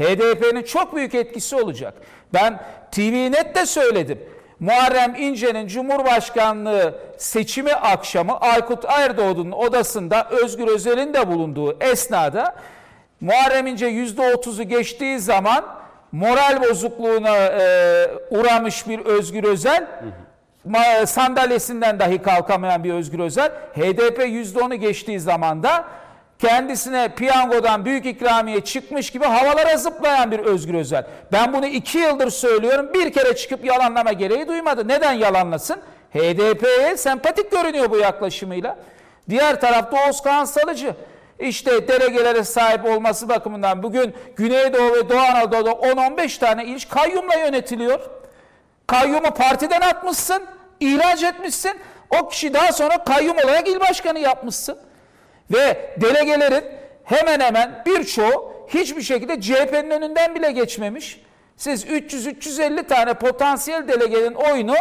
HDP'nin 0.01 0.63
çok 0.63 0.95
büyük 0.95 1.15
etkisi 1.15 1.55
olacak. 1.55 1.93
Ben 2.33 2.59
TV 2.91 3.31
Net'te 3.31 3.65
söyledim. 3.65 4.19
Muharrem 4.59 5.15
İnce'nin 5.15 5.67
Cumhurbaşkanlığı 5.67 6.99
seçimi 7.17 7.73
akşamı 7.73 8.37
Aykut 8.37 8.85
Erdoğdu'nun 8.87 9.51
odasında 9.51 10.27
Özgür 10.43 10.67
Özel'in 10.67 11.13
de 11.13 11.27
bulunduğu 11.27 11.77
esnada 11.83 12.55
Muharrem 13.21 13.67
İnce 13.67 13.85
%30'u 13.87 14.63
geçtiği 14.63 15.19
zaman 15.19 15.65
moral 16.11 16.63
bozukluğuna 16.69 17.37
e, 17.37 18.07
uğramış 18.29 18.87
bir 18.87 18.99
Özgür 18.99 19.43
Özel 19.43 19.87
sandalyesinden 21.05 21.99
dahi 21.99 22.21
kalkamayan 22.21 22.83
bir 22.83 22.93
Özgür 22.93 23.19
Özel 23.19 23.51
HDP 23.51 24.19
%10'u 24.19 24.75
geçtiği 24.75 25.19
zaman 25.19 25.63
da 25.63 25.85
kendisine 26.41 27.09
piyangodan 27.15 27.85
büyük 27.85 28.05
ikramiye 28.05 28.61
çıkmış 28.61 29.09
gibi 29.09 29.25
havalara 29.25 29.77
zıplayan 29.77 30.31
bir 30.31 30.39
Özgür 30.39 30.73
Özel. 30.73 31.05
Ben 31.31 31.53
bunu 31.53 31.65
iki 31.65 31.97
yıldır 31.97 32.29
söylüyorum. 32.29 32.89
Bir 32.93 33.13
kere 33.13 33.35
çıkıp 33.35 33.65
yalanlama 33.65 34.11
gereği 34.11 34.47
duymadı. 34.47 34.87
Neden 34.87 35.13
yalanlasın? 35.13 35.77
HDP'ye 36.13 36.97
sempatik 36.97 37.51
görünüyor 37.51 37.89
bu 37.89 37.97
yaklaşımıyla. 37.97 38.77
Diğer 39.29 39.61
tarafta 39.61 40.09
Özkan 40.09 40.45
Salıcı. 40.45 40.95
İşte 41.39 41.87
delegelere 41.87 42.43
sahip 42.43 42.85
olması 42.85 43.29
bakımından 43.29 43.83
bugün 43.83 44.15
Güneydoğu 44.35 44.93
ve 44.93 45.09
Doğu 45.09 45.19
Anadolu'da 45.19 45.71
10-15 45.71 46.39
tane 46.39 46.65
il 46.65 46.79
kayyumla 46.89 47.35
yönetiliyor. 47.35 47.99
Kayyumu 48.87 49.31
partiden 49.31 49.81
atmışsın, 49.81 50.43
ihraç 50.79 51.23
etmişsin. 51.23 51.71
O 52.21 52.29
kişi 52.29 52.53
daha 52.53 52.71
sonra 52.71 53.03
kayyum 53.03 53.37
olarak 53.37 53.67
il 53.67 53.79
başkanı 53.79 54.19
yapmışsın. 54.19 54.77
Ve 55.53 55.95
delegelerin 56.01 56.63
hemen 57.03 57.39
hemen 57.39 57.83
birçoğu 57.85 58.53
hiçbir 58.67 59.01
şekilde 59.01 59.41
CHP'nin 59.41 59.89
önünden 59.91 60.35
bile 60.35 60.51
geçmemiş. 60.51 61.21
Siz 61.57 61.85
300-350 61.85 62.87
tane 62.87 63.13
potansiyel 63.13 63.87
delegenin 63.87 64.33
oyunu 64.33 64.75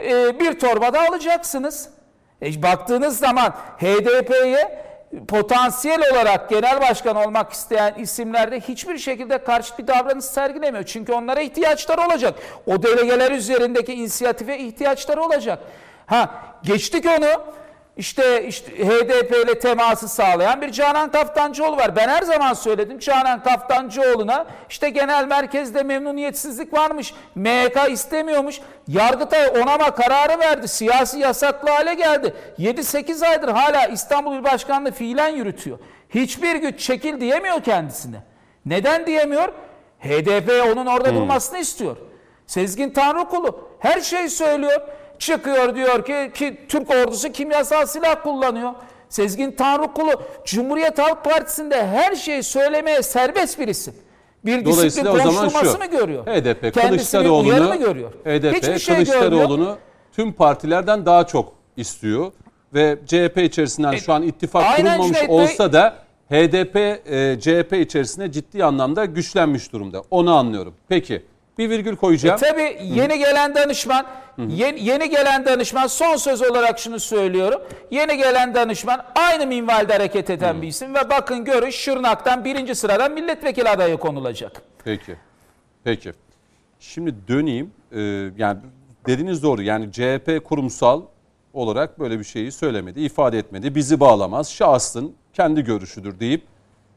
e, 0.00 0.40
bir 0.40 0.58
torbada 0.58 1.08
alacaksınız. 1.08 1.88
E, 2.42 2.62
baktığınız 2.62 3.18
zaman 3.18 3.54
HDP'ye 3.78 4.86
potansiyel 5.28 6.12
olarak 6.12 6.50
genel 6.50 6.80
başkan 6.80 7.16
olmak 7.16 7.52
isteyen 7.52 7.94
isimlerde 7.94 8.60
hiçbir 8.60 8.98
şekilde 8.98 9.38
karşı 9.38 9.78
bir 9.78 9.86
davranış 9.86 10.24
sergilemiyor. 10.24 10.84
Çünkü 10.84 11.12
onlara 11.12 11.40
ihtiyaçları 11.40 12.00
olacak. 12.00 12.34
O 12.66 12.82
delegeler 12.82 13.30
üzerindeki 13.30 13.94
inisiyatife 13.94 14.58
ihtiyaçları 14.58 15.22
olacak. 15.22 15.58
Ha 16.06 16.30
geçtik 16.62 17.06
onu. 17.06 17.42
İşte, 17.96 18.46
işte 18.46 18.72
HDP 18.72 19.44
ile 19.44 19.58
teması 19.58 20.08
sağlayan 20.08 20.60
bir 20.60 20.72
Canan 20.72 21.10
Kaftancıoğlu 21.10 21.76
var. 21.76 21.96
Ben 21.96 22.08
her 22.08 22.22
zaman 22.22 22.54
söyledim 22.54 22.98
Canan 22.98 23.42
Kaftancıoğlu'na 23.42 24.46
işte 24.70 24.90
genel 24.90 25.26
merkezde 25.26 25.82
memnuniyetsizlik 25.82 26.72
varmış. 26.72 27.14
MHK 27.34 27.90
istemiyormuş. 27.90 28.60
Yargıtay 28.88 29.48
onama 29.48 29.94
kararı 29.94 30.40
verdi. 30.40 30.68
Siyasi 30.68 31.18
yasaklı 31.18 31.70
hale 31.70 31.94
geldi. 31.94 32.34
7-8 32.58 33.26
aydır 33.26 33.48
hala 33.48 33.86
İstanbul 33.86 34.34
İl 34.34 34.44
Başkanlığı 34.44 34.92
fiilen 34.92 35.28
yürütüyor. 35.28 35.78
Hiçbir 36.10 36.56
güç 36.56 36.80
çekil 36.80 37.20
diyemiyor 37.20 37.62
kendisine. 37.62 38.16
Neden 38.66 39.06
diyemiyor? 39.06 39.48
HDP 40.00 40.50
onun 40.72 40.86
orada 40.86 41.14
durmasını 41.14 41.58
istiyor. 41.58 41.96
Sezgin 42.46 42.90
Tanrıkulu 42.90 43.68
her 43.78 44.00
şeyi 44.00 44.30
söylüyor. 44.30 44.80
Çıkıyor 45.18 45.74
diyor 45.74 46.04
ki, 46.04 46.30
ki 46.34 46.58
Türk 46.68 46.90
ordusu 46.90 47.32
kimyasal 47.32 47.86
silah 47.86 48.22
kullanıyor. 48.22 48.72
Sezgin 49.08 49.52
Tanrıkulu 49.52 50.22
Cumhuriyet 50.44 50.98
Halk 50.98 51.24
Partisi'nde 51.24 51.86
her 51.86 52.14
şeyi 52.14 52.42
söylemeye 52.42 53.02
serbest 53.02 53.58
bir 53.58 53.68
isim. 53.68 53.94
Bir 54.44 54.64
disiplin 54.64 55.04
konuşturması 55.04 55.78
mı 55.78 55.86
görüyor? 55.86 56.26
HDP 56.26 56.74
Kılıçdaroğlu'nu 56.74 57.68
mı 57.68 57.76
görüyor? 57.76 58.10
HDP 58.12 58.54
Hiçbir 58.54 58.78
şey 58.78 59.04
görmüyor. 59.04 59.20
Kılıçdaroğlu'nu 59.20 59.76
tüm 60.12 60.32
partilerden 60.32 61.06
daha 61.06 61.26
çok 61.26 61.52
istiyor 61.76 62.32
ve 62.74 62.98
CHP 63.06 63.38
içerisinden 63.38 63.96
şu 63.96 64.12
an 64.12 64.22
ittifak 64.22 64.64
E, 64.64 64.82
kurulmamış 64.82 65.06
Cüneyt 65.06 65.30
olsa 65.30 65.72
da 65.72 65.96
HDP 66.30 66.76
e, 66.76 67.40
CHP 67.40 67.72
içerisinde 67.72 68.32
ciddi 68.32 68.64
anlamda 68.64 69.04
güçlenmiş 69.04 69.72
durumda. 69.72 70.02
Onu 70.10 70.34
anlıyorum. 70.34 70.74
Peki 70.88 71.22
bir 71.58 71.70
virgül 71.70 71.96
koyacağım. 71.96 72.36
E 72.36 72.38
Tabii 72.40 72.78
yeni 72.82 73.18
gelen 73.18 73.54
danışman, 73.54 74.06
yeni, 74.48 74.84
yeni 74.84 75.10
gelen 75.10 75.44
danışman 75.44 75.86
son 75.86 76.16
söz 76.16 76.42
olarak 76.42 76.78
şunu 76.78 77.00
söylüyorum. 77.00 77.60
Yeni 77.90 78.16
gelen 78.16 78.54
danışman 78.54 79.04
aynı 79.14 79.46
minvalde 79.46 79.92
hareket 79.92 80.30
eden 80.30 80.62
bir 80.62 80.68
isim 80.68 80.94
ve 80.94 81.10
bakın 81.10 81.44
görün 81.44 81.70
Şırnak'tan 81.70 82.44
birinci 82.44 82.74
sıradan 82.74 83.12
milletvekili 83.12 83.68
adayı 83.68 83.96
konulacak. 83.96 84.62
Peki. 84.84 85.16
Peki. 85.84 86.12
Şimdi 86.80 87.14
döneyim. 87.28 87.70
Ee, 87.92 88.00
yani 88.38 88.58
dediğiniz 89.06 89.42
doğru. 89.42 89.62
Yani 89.62 89.92
CHP 89.92 90.44
kurumsal 90.44 91.02
olarak 91.52 91.98
böyle 92.00 92.18
bir 92.18 92.24
şeyi 92.24 92.52
söylemedi, 92.52 93.00
ifade 93.00 93.38
etmedi. 93.38 93.74
Bizi 93.74 94.00
bağlamaz. 94.00 94.52
Şahsın 94.52 95.14
kendi 95.32 95.64
görüşüdür 95.64 96.20
deyip 96.20 96.42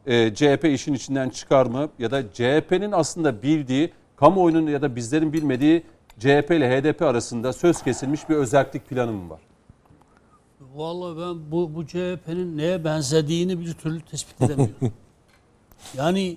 e, 0.06 0.34
CHP 0.34 0.64
işin 0.64 0.94
içinden 0.94 1.28
çıkar 1.28 1.66
mı? 1.66 1.88
Ya 1.98 2.10
da 2.10 2.32
CHP'nin 2.32 2.92
aslında 2.92 3.42
bildiği, 3.42 3.92
kamuoyunun 4.20 4.66
ya 4.66 4.82
da 4.82 4.96
bizlerin 4.96 5.32
bilmediği 5.32 5.82
CHP 6.18 6.50
ile 6.50 6.80
HDP 6.80 7.02
arasında 7.02 7.52
söz 7.52 7.82
kesilmiş 7.82 8.28
bir 8.28 8.34
özellik 8.34 8.88
planı 8.88 9.12
mı 9.12 9.30
var? 9.30 9.40
Vallahi 10.74 11.18
ben 11.18 11.50
bu, 11.52 11.74
bu 11.74 11.86
CHP'nin 11.86 12.58
neye 12.58 12.84
benzediğini 12.84 13.60
bir 13.60 13.72
türlü 13.72 14.00
tespit 14.00 14.42
edemiyorum. 14.42 14.92
yani 15.96 16.36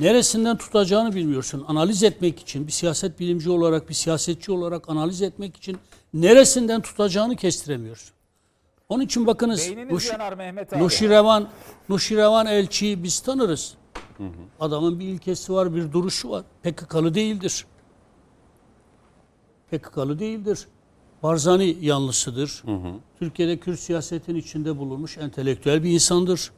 neresinden 0.00 0.56
tutacağını 0.56 1.14
bilmiyorsun. 1.14 1.64
Analiz 1.68 2.02
etmek 2.02 2.40
için 2.40 2.66
bir 2.66 2.72
siyaset 2.72 3.20
bilimci 3.20 3.50
olarak, 3.50 3.88
bir 3.88 3.94
siyasetçi 3.94 4.52
olarak 4.52 4.88
analiz 4.88 5.22
etmek 5.22 5.56
için 5.56 5.78
neresinden 6.14 6.80
tutacağını 6.80 7.36
kestiremiyorsun. 7.36 8.16
Onun 8.88 9.02
için 9.02 9.26
bakınız 9.26 9.70
Nuş- 9.90 10.12
yanar 10.12 10.32
Mehmet 10.32 10.72
abi. 10.72 10.82
Nuşirevan, 10.82 11.48
Nuşirevan 11.88 12.46
elçiyi 12.46 13.02
biz 13.02 13.20
tanırız. 13.20 13.74
Adamın 14.60 15.00
bir 15.00 15.04
ilkesi 15.08 15.52
var, 15.52 15.74
bir 15.74 15.92
duruşu 15.92 16.30
var. 16.30 16.44
PKK'lı 16.62 17.14
değildir. 17.14 17.66
PKK'lı 19.70 20.18
değildir. 20.18 20.66
Barzani 21.22 21.76
yanlısıdır. 21.80 22.62
Türkiye'de 23.18 23.56
Kürt 23.56 23.80
siyasetin 23.80 24.34
içinde 24.34 24.78
bulunmuş 24.78 25.18
entelektüel 25.18 25.82
bir 25.82 25.90
insandır. 25.90 26.50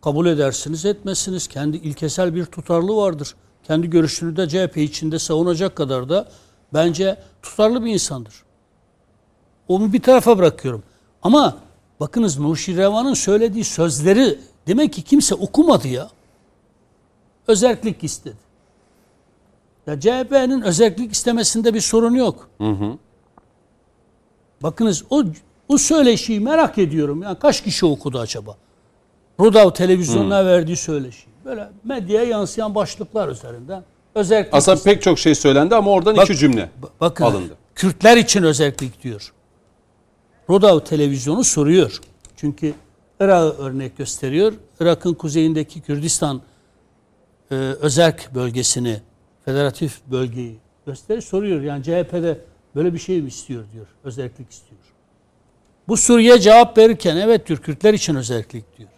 Kabul 0.00 0.26
edersiniz 0.26 0.84
etmezsiniz. 0.84 1.46
Kendi 1.46 1.76
ilkesel 1.76 2.34
bir 2.34 2.44
tutarlı 2.44 2.96
vardır. 2.96 3.34
Kendi 3.64 3.90
görüşünü 3.90 4.36
de 4.36 4.48
CHP 4.48 4.76
içinde 4.76 5.18
savunacak 5.18 5.76
kadar 5.76 6.08
da 6.08 6.28
bence 6.74 7.22
tutarlı 7.42 7.84
bir 7.84 7.92
insandır. 7.92 8.34
Onu 9.68 9.92
bir 9.92 10.02
tarafa 10.02 10.38
bırakıyorum. 10.38 10.82
Ama 11.22 11.56
bakınız 12.00 12.38
Nuşirevan'ın 12.38 13.14
söylediği 13.14 13.64
sözleri 13.64 14.38
demek 14.66 14.92
ki 14.92 15.02
kimse 15.02 15.34
okumadı 15.34 15.88
ya. 15.88 16.10
Özellik 17.48 18.04
istedi. 18.04 18.36
Ya 19.86 20.00
CHP'nin 20.00 20.62
özellik 20.62 21.12
istemesinde 21.12 21.74
bir 21.74 21.80
sorun 21.80 22.14
yok. 22.14 22.48
Bakınız 24.62 25.04
o 25.10 25.24
o 25.68 25.78
söyleşiyi 25.78 26.40
merak 26.40 26.78
ediyorum. 26.78 27.22
Yani 27.22 27.38
kaç 27.38 27.64
kişi 27.64 27.86
okudu 27.86 28.18
acaba? 28.18 28.56
Rudav 29.40 29.70
televizyonuna 29.70 30.46
verdiği 30.46 30.76
söyleşi. 30.76 31.26
Böyle 31.44 31.68
medyaya 31.84 32.24
yansıyan 32.28 32.74
başlıklar 32.74 33.28
üzerinden 33.28 33.84
özellik 34.14 34.48
Aslında 34.54 34.74
istedi. 34.76 34.94
pek 34.94 35.02
çok 35.02 35.18
şey 35.18 35.34
söylendi 35.34 35.74
ama 35.74 35.90
oradan 35.90 36.16
Bak- 36.16 36.24
iki 36.30 36.36
cümle 36.38 36.70
Ba- 36.82 36.88
Bakın 37.00 37.24
alındı. 37.24 37.54
Kürtler 37.74 38.16
için 38.16 38.42
özellik 38.42 39.02
diyor. 39.02 39.32
Rodav 40.50 40.80
televizyonu 40.80 41.44
soruyor. 41.44 42.00
Çünkü 42.36 42.74
Irak'ı 43.20 43.62
örnek 43.62 43.96
gösteriyor. 43.98 44.52
Irak'ın 44.80 45.14
kuzeyindeki 45.14 45.80
Kürdistan 45.80 46.40
e, 47.50 47.54
özerk 47.54 48.34
bölgesini, 48.34 49.00
federatif 49.44 50.00
bölgeyi 50.06 50.56
gösteriyor. 50.86 51.22
Soruyor 51.22 51.62
yani 51.62 51.82
CHP'de 51.82 52.38
böyle 52.74 52.94
bir 52.94 52.98
şey 52.98 53.22
mi 53.22 53.28
istiyor 53.28 53.64
diyor. 53.72 53.86
Özellik 54.04 54.50
istiyor. 54.50 54.80
Bu 55.88 55.96
Suriye 55.96 56.40
cevap 56.40 56.78
verirken 56.78 57.16
evet 57.16 57.48
diyor 57.48 57.58
Kürtler 57.58 57.94
için 57.94 58.14
özellik 58.14 58.78
diyor. 58.78 58.88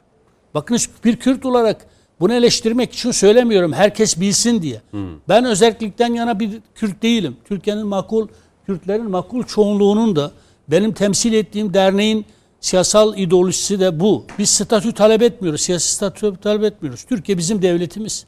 Bakın 0.54 0.78
bir 1.04 1.16
Kürt 1.16 1.46
olarak 1.46 1.86
bunu 2.20 2.34
eleştirmek 2.34 2.92
için 2.92 3.10
söylemiyorum. 3.10 3.72
Herkes 3.72 4.20
bilsin 4.20 4.62
diye. 4.62 4.80
Ben 5.28 5.44
özellikten 5.44 6.14
yana 6.14 6.40
bir 6.40 6.50
Kürt 6.74 7.02
değilim. 7.02 7.36
Türkiye'nin 7.44 7.86
makul, 7.86 8.28
Kürtlerin 8.66 9.10
makul 9.10 9.42
çoğunluğunun 9.42 10.16
da 10.16 10.32
benim 10.68 10.92
temsil 10.92 11.32
ettiğim 11.32 11.74
derneğin 11.74 12.26
siyasal 12.60 13.18
ideolojisi 13.18 13.80
de 13.80 14.00
bu. 14.00 14.24
Biz 14.38 14.50
statü 14.50 14.92
talep 14.92 15.22
etmiyoruz. 15.22 15.60
Siyasi 15.60 15.94
statü 15.94 16.36
talep 16.42 16.62
etmiyoruz. 16.62 17.04
Türkiye 17.04 17.38
bizim 17.38 17.62
devletimiz. 17.62 18.26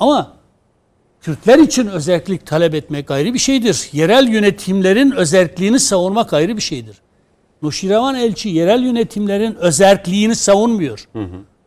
Ama 0.00 0.32
Kürtler 1.20 1.58
için 1.58 1.86
özellik 1.86 2.46
talep 2.46 2.74
etmek 2.74 3.10
ayrı 3.10 3.34
bir 3.34 3.38
şeydir. 3.38 3.88
Yerel 3.92 4.28
yönetimlerin 4.28 5.10
özelliğini 5.10 5.80
savunmak 5.80 6.32
ayrı 6.32 6.56
bir 6.56 6.62
şeydir. 6.62 6.96
Nuşirevan 7.62 8.14
elçi 8.14 8.48
yerel 8.48 8.82
yönetimlerin 8.82 9.54
özerkliğini 9.54 10.34
savunmuyor. 10.36 11.08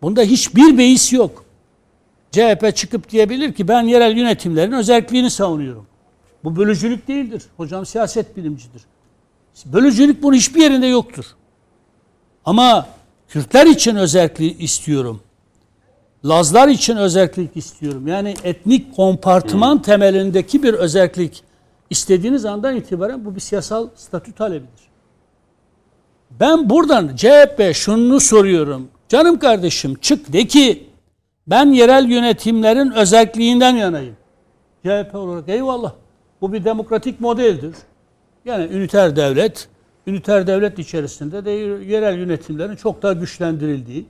Bunda 0.02 0.22
hiçbir 0.22 0.78
beis 0.78 1.14
yok. 1.14 1.46
CHP 2.32 2.76
çıkıp 2.76 3.10
diyebilir 3.10 3.54
ki 3.54 3.68
ben 3.68 3.84
yerel 3.84 4.18
yönetimlerin 4.18 4.72
özerkliğini 4.72 5.30
savunuyorum. 5.30 5.86
Bu 6.44 6.56
bölücülük 6.56 7.08
değildir. 7.08 7.44
Hocam 7.58 7.86
siyaset 7.86 8.38
bilimcidir. 8.38 8.82
Bölücülük 9.66 10.24
bunun 10.24 10.36
hiçbir 10.36 10.62
yerinde 10.62 10.88
yoktur. 10.88 11.26
Ama 12.46 12.88
Kürtler 13.28 13.66
için 13.66 13.96
özellik 13.96 14.64
istiyorum. 14.64 15.22
Lazlar 16.26 16.68
için 16.68 16.98
özellik 16.98 17.58
istiyorum. 17.58 18.08
Yani 18.08 18.34
etnik 18.44 18.96
kompartıman 18.96 19.82
temelindeki 19.82 20.64
bir 20.64 20.74
özellik 20.74 21.44
istediğiniz 21.90 22.46
andan 22.46 22.76
itibaren 22.76 23.26
bu 23.26 23.36
bir 23.36 23.40
siyasal 23.40 23.88
statü 23.96 24.34
talebidir. 24.34 24.84
Ben 26.40 26.70
buradan 26.70 27.16
CHP 27.16 27.74
şunu 27.74 28.20
soruyorum. 28.20 28.88
Canım 29.10 29.40
kardeşim 29.40 29.96
çık 29.96 30.34
de 30.34 30.48
ki 30.48 30.90
ben 31.48 31.72
yerel 31.72 32.10
yönetimlerin 32.10 32.92
özelliğinden 32.92 33.76
yanayım. 33.76 34.16
CHP 34.84 35.16
olarak 35.16 35.50
eyvallah. 35.50 35.94
Bu 36.42 36.54
bir 36.54 36.66
demokratik 36.66 37.22
modeldir. 37.22 37.76
Yani 38.46 38.74
üniter 38.74 39.16
devlet, 39.16 39.68
üniter 40.08 40.48
devlet 40.48 40.80
içerisinde 40.80 41.46
de 41.46 41.52
yerel 41.52 42.18
yönetimlerin 42.18 42.76
çok 42.76 43.02
daha 43.04 43.14
güçlendirildiği 43.14 44.06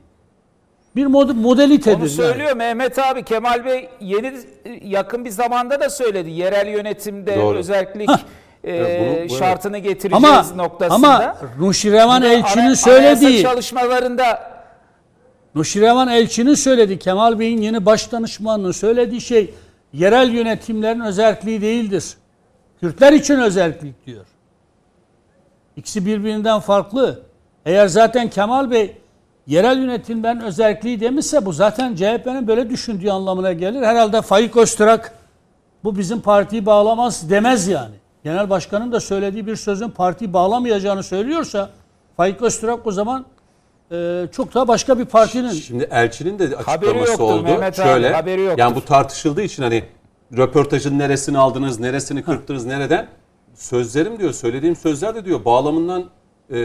bir 0.96 1.06
mod 1.06 1.30
modelitedir. 1.30 1.98
Onu 1.98 2.10
söylüyor 2.10 2.50
yani. 2.50 2.58
Mehmet 2.58 3.00
abi 3.00 3.24
Kemal 3.24 3.66
Bey 3.66 3.89
yeni 4.02 4.34
yakın 4.82 5.26
bir 5.26 5.30
zamanda 5.30 5.80
da 5.80 5.89
söyledi. 5.89 6.30
Yerel 6.30 6.68
yönetimde 6.68 7.36
Doğru. 7.36 7.58
özellik 7.58 8.10
e, 8.68 9.26
bunu, 9.30 9.38
şartını 9.38 9.78
getireceğiz 9.78 10.26
ama, 10.26 10.64
noktasında. 10.64 10.96
Ama 10.96 11.38
Nuşirevan 11.60 12.22
Elçi'nin 12.22 12.74
söylediği 12.74 13.41
çalışmalarında 13.41 14.54
Nuşirevan 15.56 16.08
Elçi'nin 16.08 16.56
söylediği 16.56 17.00
Kemal 17.00 17.39
Bey'in 17.39 17.62
yeni 17.62 17.86
baş 17.86 18.12
danışmanının 18.12 18.72
söylediği 18.72 19.22
şey 19.22 19.54
yerel 19.94 20.30
yönetimlerin 20.30 21.00
özelliği 21.00 21.62
değildir. 21.62 22.04
Kürtler 22.80 23.14
için 23.14 23.39
özellik 23.39 24.06
diyor. 24.06 24.26
İkisi 25.76 26.06
birbirinden 26.06 26.60
farklı. 26.60 27.24
Eğer 27.66 27.88
zaten 27.88 28.30
Kemal 28.30 28.72
Bey 28.72 28.98
yerel 29.48 29.78
yönetimlerin 29.78 30.39
özelliği 30.39 31.00
demişse 31.00 31.46
bu 31.46 31.54
zaten 31.54 31.96
CHP'nin 31.96 32.48
böyle 32.48 32.70
düşündüğü 32.70 33.10
anlamına 33.10 33.54
gelir. 33.54 33.82
Herhalde 33.82 34.22
Faik 34.22 34.58
Öztürk 34.58 35.12
bu 35.84 35.98
bizim 35.98 36.22
partiyi 36.22 36.66
bağlamaz 36.66 37.30
demez 37.30 37.68
yani. 37.68 37.96
Genel 38.24 38.50
başkanın 38.50 38.91
da 38.91 39.00
söylediği 39.00 39.48
bir 39.48 39.56
sözün 39.56 39.89
partiyi 39.89 40.34
bağlamayacağını 40.34 41.04
söylüyorsa 41.04 41.70
Faik 42.18 42.41
Öztürk 42.41 42.88
o 42.88 42.91
zaman 42.91 43.26
e, 43.91 44.26
çok 44.32 44.54
daha 44.54 44.68
başka 44.68 45.00
bir 45.00 45.06
partinin. 45.06 45.50
Şimdi 45.50 45.88
elçinin 45.91 46.39
de 46.39 46.44
açıklaması 46.44 47.12
yoktur, 47.12 47.24
oldu. 47.24 47.44
Mehmet 47.44 47.76
Şöyle 47.76 48.08
abi, 48.08 48.14
haberi 48.14 48.41
yoktur. 48.41 48.60
yani 48.60 48.76
bu 48.76 48.86
tartışıldığı 48.86 49.41
için 49.41 49.64
hani 49.64 49.84
röportajın 50.38 51.00
neresini 51.00 51.38
aldınız, 51.38 51.80
neresini 51.80 52.24
kırptınız, 52.24 52.66
nereden? 52.66 53.08
Sözlerim 53.56 54.20
diyor, 54.20 54.34
söylediğim 54.34 54.76
sözler 54.76 55.16
de 55.16 55.26
diyor 55.26 55.46
bağlamından 55.46 56.04
e, 56.52 56.56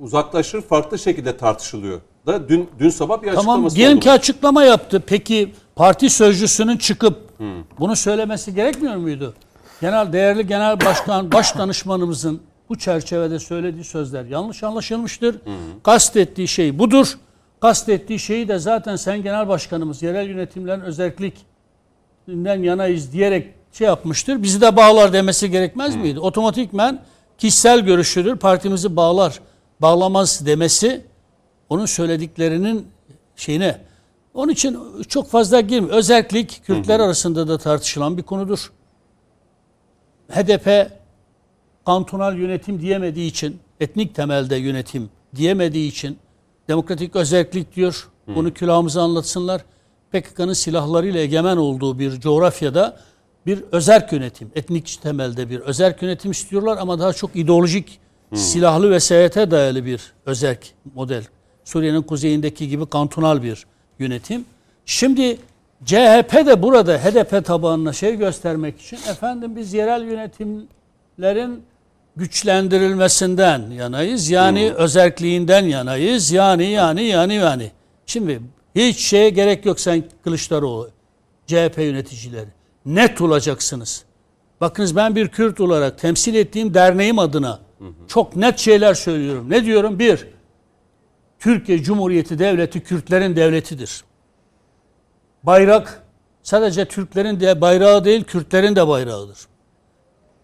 uzaklaşır, 0.00 0.62
farklı 0.62 0.98
şekilde 0.98 1.36
tartışılıyor. 1.36 2.00
Da 2.26 2.48
dün 2.48 2.70
dün 2.78 2.88
sabah 2.88 3.22
bir 3.22 3.28
açıklaması 3.28 3.46
tamam, 3.46 3.70
diyelim 3.70 4.00
ki 4.00 4.10
açıklama 4.10 4.64
yaptı. 4.64 5.02
Peki 5.06 5.52
parti 5.76 6.10
sözcüsünün 6.10 6.76
çıkıp 6.76 7.38
hmm. 7.38 7.64
bunu 7.78 7.96
söylemesi 7.96 8.54
gerekmiyor 8.54 8.96
muydu? 8.96 9.34
Genel 9.80 10.12
değerli 10.12 10.46
genel 10.46 10.80
başkan 10.80 11.32
baş 11.32 11.58
danışmanımızın 11.58 12.40
bu 12.68 12.78
çerçevede 12.78 13.38
söylediği 13.38 13.84
sözler 13.84 14.24
yanlış 14.24 14.62
anlaşılmıştır. 14.62 15.34
Hı. 15.34 15.38
Kastettiği 15.82 16.48
şey 16.48 16.78
budur. 16.78 17.18
Kastettiği 17.60 18.18
şeyi 18.18 18.48
de 18.48 18.58
zaten 18.58 18.96
sen 18.96 19.22
genel 19.22 19.48
başkanımız 19.48 20.02
yerel 20.02 20.28
yönetimlerin 20.28 20.80
özellikliğinden 20.80 22.62
yanayız 22.62 23.12
diyerek 23.12 23.54
şey 23.72 23.86
yapmıştır. 23.86 24.42
Bizi 24.42 24.60
de 24.60 24.76
bağlar 24.76 25.12
demesi 25.12 25.50
gerekmez 25.50 25.94
hı. 25.94 25.98
miydi? 25.98 26.20
Otomatikmen 26.20 27.02
kişisel 27.38 27.80
görüşüdür. 27.80 28.36
Partimizi 28.36 28.96
bağlar, 28.96 29.40
bağlamaz 29.80 30.46
demesi 30.46 31.04
onun 31.68 31.86
söylediklerinin 31.86 32.86
şeyine. 33.36 33.80
Onun 34.34 34.52
için 34.52 34.78
çok 35.08 35.30
fazla 35.30 35.60
girmiyor. 35.60 35.96
Özellik 35.96 36.62
Kürtler 36.64 36.98
hı 36.98 37.02
hı. 37.02 37.06
arasında 37.06 37.48
da 37.48 37.58
tartışılan 37.58 38.16
bir 38.16 38.22
konudur. 38.22 38.72
HDP 40.30 40.90
kantonal 41.86 42.38
yönetim 42.38 42.80
diyemediği 42.80 43.30
için, 43.30 43.58
etnik 43.80 44.14
temelde 44.14 44.56
yönetim 44.56 45.10
diyemediği 45.36 45.90
için 45.90 46.18
demokratik 46.68 47.16
özellik 47.16 47.76
diyor. 47.76 48.08
Bunu 48.26 48.54
külahımıza 48.54 49.02
anlatsınlar. 49.02 49.64
PKK'nın 50.12 50.52
silahlarıyla 50.52 51.20
egemen 51.20 51.56
olduğu 51.56 51.98
bir 51.98 52.20
coğrafyada 52.20 53.00
bir 53.46 53.64
özerk 53.72 54.12
yönetim, 54.12 54.50
etnik 54.54 54.98
temelde 55.02 55.50
bir 55.50 55.60
özerk 55.60 56.02
yönetim 56.02 56.30
istiyorlar 56.30 56.78
ama 56.80 56.98
daha 56.98 57.12
çok 57.12 57.36
ideolojik, 57.36 57.98
hmm. 58.28 58.38
silahlı 58.38 58.90
vesayete 58.90 59.50
dayalı 59.50 59.84
bir 59.84 60.12
özerk 60.26 60.72
model. 60.94 61.24
Suriye'nin 61.64 62.02
kuzeyindeki 62.02 62.68
gibi 62.68 62.86
kantonal 62.86 63.42
bir 63.42 63.66
yönetim. 63.98 64.44
Şimdi 64.86 65.38
CHP 65.84 66.46
de 66.46 66.62
burada 66.62 66.98
HDP 66.98 67.44
tabanına 67.44 67.92
şey 67.92 68.16
göstermek 68.16 68.80
için 68.80 68.96
efendim 68.96 69.56
biz 69.56 69.74
yerel 69.74 70.02
yönetimlerin 70.02 71.62
güçlendirilmesinden 72.16 73.70
yanayız. 73.70 74.30
Yani 74.30 74.70
hmm. 74.70 74.76
özelliğinden 74.76 75.64
yanayız. 75.64 76.30
Yani 76.30 76.64
yani 76.64 77.02
yani 77.02 77.34
yani. 77.34 77.70
Şimdi 78.06 78.40
hiç 78.74 78.98
şeye 78.98 79.30
gerek 79.30 79.66
yok 79.66 79.80
sen 79.80 80.04
Kılıçdaroğlu, 80.24 80.90
CHP 81.46 81.78
yöneticileri. 81.78 82.48
Net 82.86 83.20
olacaksınız. 83.20 84.04
Bakınız 84.60 84.96
ben 84.96 85.16
bir 85.16 85.28
Kürt 85.28 85.60
olarak 85.60 85.98
temsil 85.98 86.34
ettiğim 86.34 86.74
derneğim 86.74 87.18
adına 87.18 87.65
çok 88.08 88.36
net 88.36 88.58
şeyler 88.58 88.94
söylüyorum. 88.94 89.50
Ne 89.50 89.64
diyorum? 89.64 89.98
Bir, 89.98 90.26
Türkiye 91.38 91.82
Cumhuriyeti 91.82 92.38
Devleti 92.38 92.80
Kürtlerin 92.80 93.36
devletidir. 93.36 94.04
Bayrak 95.42 96.02
sadece 96.42 96.84
Türklerin 96.84 97.40
de 97.40 97.60
bayrağı 97.60 98.04
değil, 98.04 98.24
Kürtlerin 98.24 98.76
de 98.76 98.88
bayrağıdır. 98.88 99.38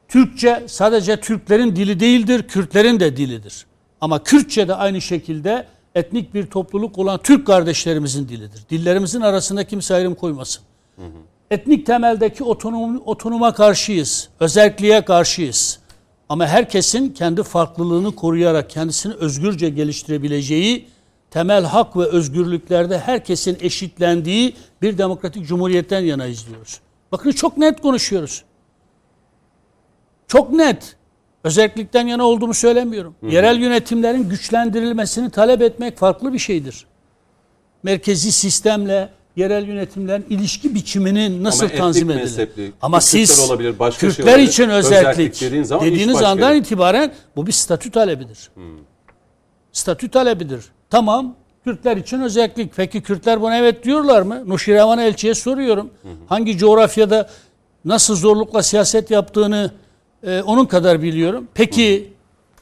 Türkçe 0.09 0.63
sadece 0.67 1.21
Türklerin 1.21 1.77
dili 1.77 2.01
değildir, 2.01 2.43
Kürtlerin 2.49 3.01
de 3.01 3.17
dilidir. 3.17 3.67
Ama 4.01 4.23
Kürtçe 4.23 4.69
de 4.69 4.75
aynı 4.75 5.01
şekilde 5.01 5.67
etnik 5.95 6.35
bir 6.35 6.47
topluluk 6.47 6.99
olan 6.99 7.21
Türk 7.23 7.47
kardeşlerimizin 7.47 8.29
dilidir. 8.29 8.63
Dillerimizin 8.71 9.21
arasında 9.21 9.65
kimse 9.65 9.95
ayrım 9.95 10.15
koymasın. 10.15 10.63
Hı 10.97 11.03
hı. 11.03 11.11
Etnik 11.51 11.87
temeldeki 11.87 12.45
otonom, 12.45 13.03
otonoma 13.07 13.55
karşıyız, 13.55 14.29
özelliğe 14.41 15.05
karşıyız. 15.05 15.79
Ama 16.33 16.47
herkesin 16.47 17.11
kendi 17.11 17.43
farklılığını 17.43 18.15
koruyarak 18.15 18.71
kendisini 18.71 19.15
özgürce 19.15 19.69
geliştirebileceği 19.69 20.89
temel 21.31 21.65
hak 21.65 21.97
ve 21.97 22.05
özgürlüklerde 22.05 22.99
herkesin 22.99 23.59
eşitlendiği 23.61 24.57
bir 24.83 24.99
demokratik 24.99 25.47
cumhuriyetten 25.47 26.01
yana 26.01 26.27
izliyoruz. 26.27 26.81
Bakın 27.13 27.31
çok 27.31 27.59
net 27.59 27.81
konuşuyoruz. 27.81 28.45
Çok 30.29 30.53
net. 30.53 30.97
Özellikten 31.45 32.07
yana 32.07 32.25
olduğumu 32.25 32.55
söylemiyorum. 32.55 33.15
Hı 33.21 33.27
hı. 33.27 33.31
Yerel 33.31 33.59
yönetimlerin 33.59 34.29
güçlendirilmesini 34.29 35.31
talep 35.31 35.63
etmek 35.63 35.99
farklı 35.99 36.33
bir 36.33 36.39
şeydir. 36.39 36.87
Merkezi 37.83 38.33
sistemle 38.33 39.09
yerel 39.37 39.69
yönetimlerin 39.69 40.27
ilişki 40.31 40.75
biçiminin 40.75 41.45
nasıl 41.45 41.65
Ama 41.65 41.75
tanzim 41.75 42.11
edilir? 42.11 42.23
Mezhepli, 42.23 42.73
Ama 42.83 43.01
siz 43.01 43.41
olabilir, 43.51 43.79
başka 43.79 44.01
şey 44.01 44.09
Kürtler 44.11 44.35
şey 44.35 44.45
için 44.45 44.69
özellik 44.69 45.41
dediğiniz 45.81 46.23
andan 46.23 46.57
itibaren 46.57 47.13
bu 47.37 47.47
bir 47.47 47.53
statü 47.53 47.91
talebidir. 47.91 48.51
Hmm. 48.55 48.65
Statü 49.73 50.09
talebidir. 50.09 50.65
Tamam 50.91 51.35
Kürtler 51.65 51.97
için 51.97 52.21
özellik. 52.21 52.77
Peki 52.77 53.03
Kürtler 53.03 53.41
buna 53.41 53.57
evet 53.59 53.85
diyorlar 53.85 54.23
mı? 54.23 54.49
Nuşirevan 54.49 54.99
Elçi'ye 54.99 55.35
soruyorum. 55.35 55.91
Hı 56.03 56.09
hı. 56.09 56.13
Hangi 56.29 56.59
coğrafyada 56.59 57.29
nasıl 57.85 58.17
zorlukla 58.17 58.63
siyaset 58.63 59.11
yaptığını 59.11 59.71
e, 60.23 60.43
onun 60.43 60.67
kadar 60.67 61.03
biliyorum. 61.03 61.49
Peki 61.55 62.01
hı. 62.01 62.13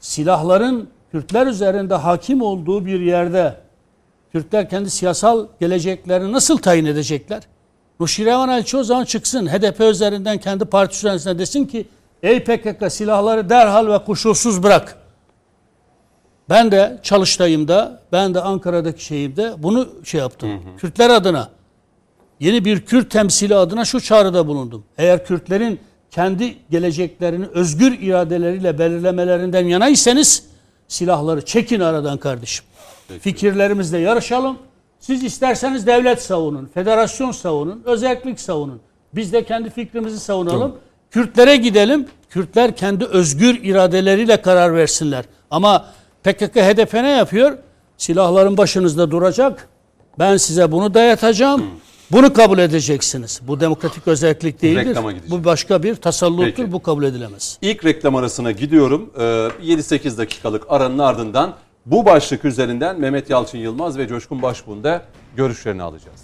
silahların 0.01 0.89
Kürtler 1.11 1.47
üzerinde 1.47 1.95
hakim 1.95 2.41
olduğu 2.41 2.85
bir 2.85 2.99
yerde 2.99 3.55
Kürtler 4.31 4.69
kendi 4.69 4.89
siyasal 4.89 5.47
geleceklerini 5.59 6.31
nasıl 6.31 6.57
tayin 6.57 6.85
edecekler? 6.85 7.43
Nuşirevan 7.99 8.49
Elçi 8.49 8.77
o 8.77 8.83
zaman 8.83 9.05
çıksın 9.05 9.47
HDP 9.47 9.79
üzerinden 9.79 10.37
kendi 10.37 10.65
partisi 10.65 11.07
üzerinden 11.07 11.39
desin 11.39 11.65
ki 11.65 11.87
ey 12.23 12.43
PKK 12.43 12.91
silahları 12.91 13.49
derhal 13.49 13.87
ve 13.87 14.05
koşulsuz 14.05 14.63
bırak. 14.63 14.97
Ben 16.49 16.71
de 16.71 16.99
Çalıştay'ımda, 17.03 18.01
ben 18.11 18.33
de 18.33 18.41
Ankara'daki 18.41 19.05
şeyimde 19.05 19.53
bunu 19.57 19.89
şey 20.03 20.19
yaptım. 20.19 20.49
Hı 20.49 20.53
hı. 20.53 20.77
Kürtler 20.77 21.09
adına, 21.09 21.49
yeni 22.39 22.65
bir 22.65 22.81
Kürt 22.81 23.11
temsili 23.11 23.55
adına 23.55 23.85
şu 23.85 24.01
çağrıda 24.01 24.47
bulundum. 24.47 24.83
Eğer 24.97 25.25
Kürtlerin 25.25 25.79
kendi 26.11 26.55
geleceklerini 26.69 27.45
özgür 27.45 27.99
iradeleriyle 27.99 28.79
belirlemelerinden 28.79 29.65
yanaysanız 29.65 30.43
silahları 30.87 31.45
çekin 31.45 31.79
aradan 31.79 32.17
kardeşim. 32.17 32.65
Peki. 33.13 33.23
Fikirlerimizle 33.23 33.97
yarışalım. 33.97 34.57
Siz 34.99 35.23
isterseniz 35.23 35.87
devlet 35.87 36.21
savunun, 36.21 36.69
federasyon 36.73 37.31
savunun, 37.31 37.81
özellik 37.85 38.39
savunun. 38.39 38.79
Biz 39.15 39.33
de 39.33 39.43
kendi 39.43 39.69
fikrimizi 39.69 40.19
savunalım. 40.19 40.59
Tamam. 40.59 40.75
Kürtlere 41.11 41.55
gidelim. 41.55 42.07
Kürtler 42.29 42.75
kendi 42.75 43.05
özgür 43.05 43.59
iradeleriyle 43.63 44.41
karar 44.41 44.75
versinler. 44.75 45.25
Ama 45.51 45.85
PKK 46.23 46.55
HDP 46.55 46.93
ne 46.93 47.09
yapıyor? 47.09 47.57
Silahların 47.97 48.57
başınızda 48.57 49.11
duracak. 49.11 49.67
Ben 50.19 50.37
size 50.37 50.71
bunu 50.71 50.93
dayatacağım. 50.93 51.63
Bunu 52.11 52.33
kabul 52.33 52.59
edeceksiniz. 52.59 53.41
Bu 53.47 53.59
demokratik 53.59 54.07
özellik 54.07 54.61
değildir. 54.61 54.97
Bu 55.29 55.43
başka 55.43 55.83
bir 55.83 55.95
tasalluttur. 55.95 56.53
Peki. 56.55 56.71
Bu 56.71 56.81
kabul 56.81 57.03
edilemez. 57.03 57.57
İlk 57.61 57.85
reklam 57.85 58.15
arasına 58.15 58.51
gidiyorum. 58.51 59.09
Ee, 59.17 59.21
7-8 59.21 60.17
dakikalık 60.17 60.63
aranın 60.69 60.99
ardından 60.99 61.53
bu 61.85 62.05
başlık 62.05 62.45
üzerinden 62.45 62.99
Mehmet 62.99 63.29
Yalçın 63.29 63.57
Yılmaz 63.57 63.97
ve 63.97 64.07
Coşkun 64.07 64.41
Başbuğ'un 64.41 64.83
da 64.83 65.01
görüşlerini 65.35 65.83
alacağız. 65.83 66.21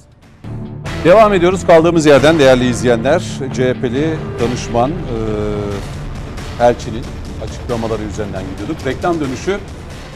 Devam 1.03 1.33
ediyoruz 1.33 1.67
kaldığımız 1.67 2.05
yerden 2.05 2.39
değerli 2.39 2.69
izleyenler. 2.69 3.19
CHP'li 3.53 4.17
danışman 4.39 4.91
e, 4.91 6.63
Elçi'nin 6.63 7.03
açıklamaları 7.43 8.03
üzerinden 8.03 8.43
gidiyorduk. 8.51 8.85
Reklam 8.85 9.19
dönüşü 9.19 9.59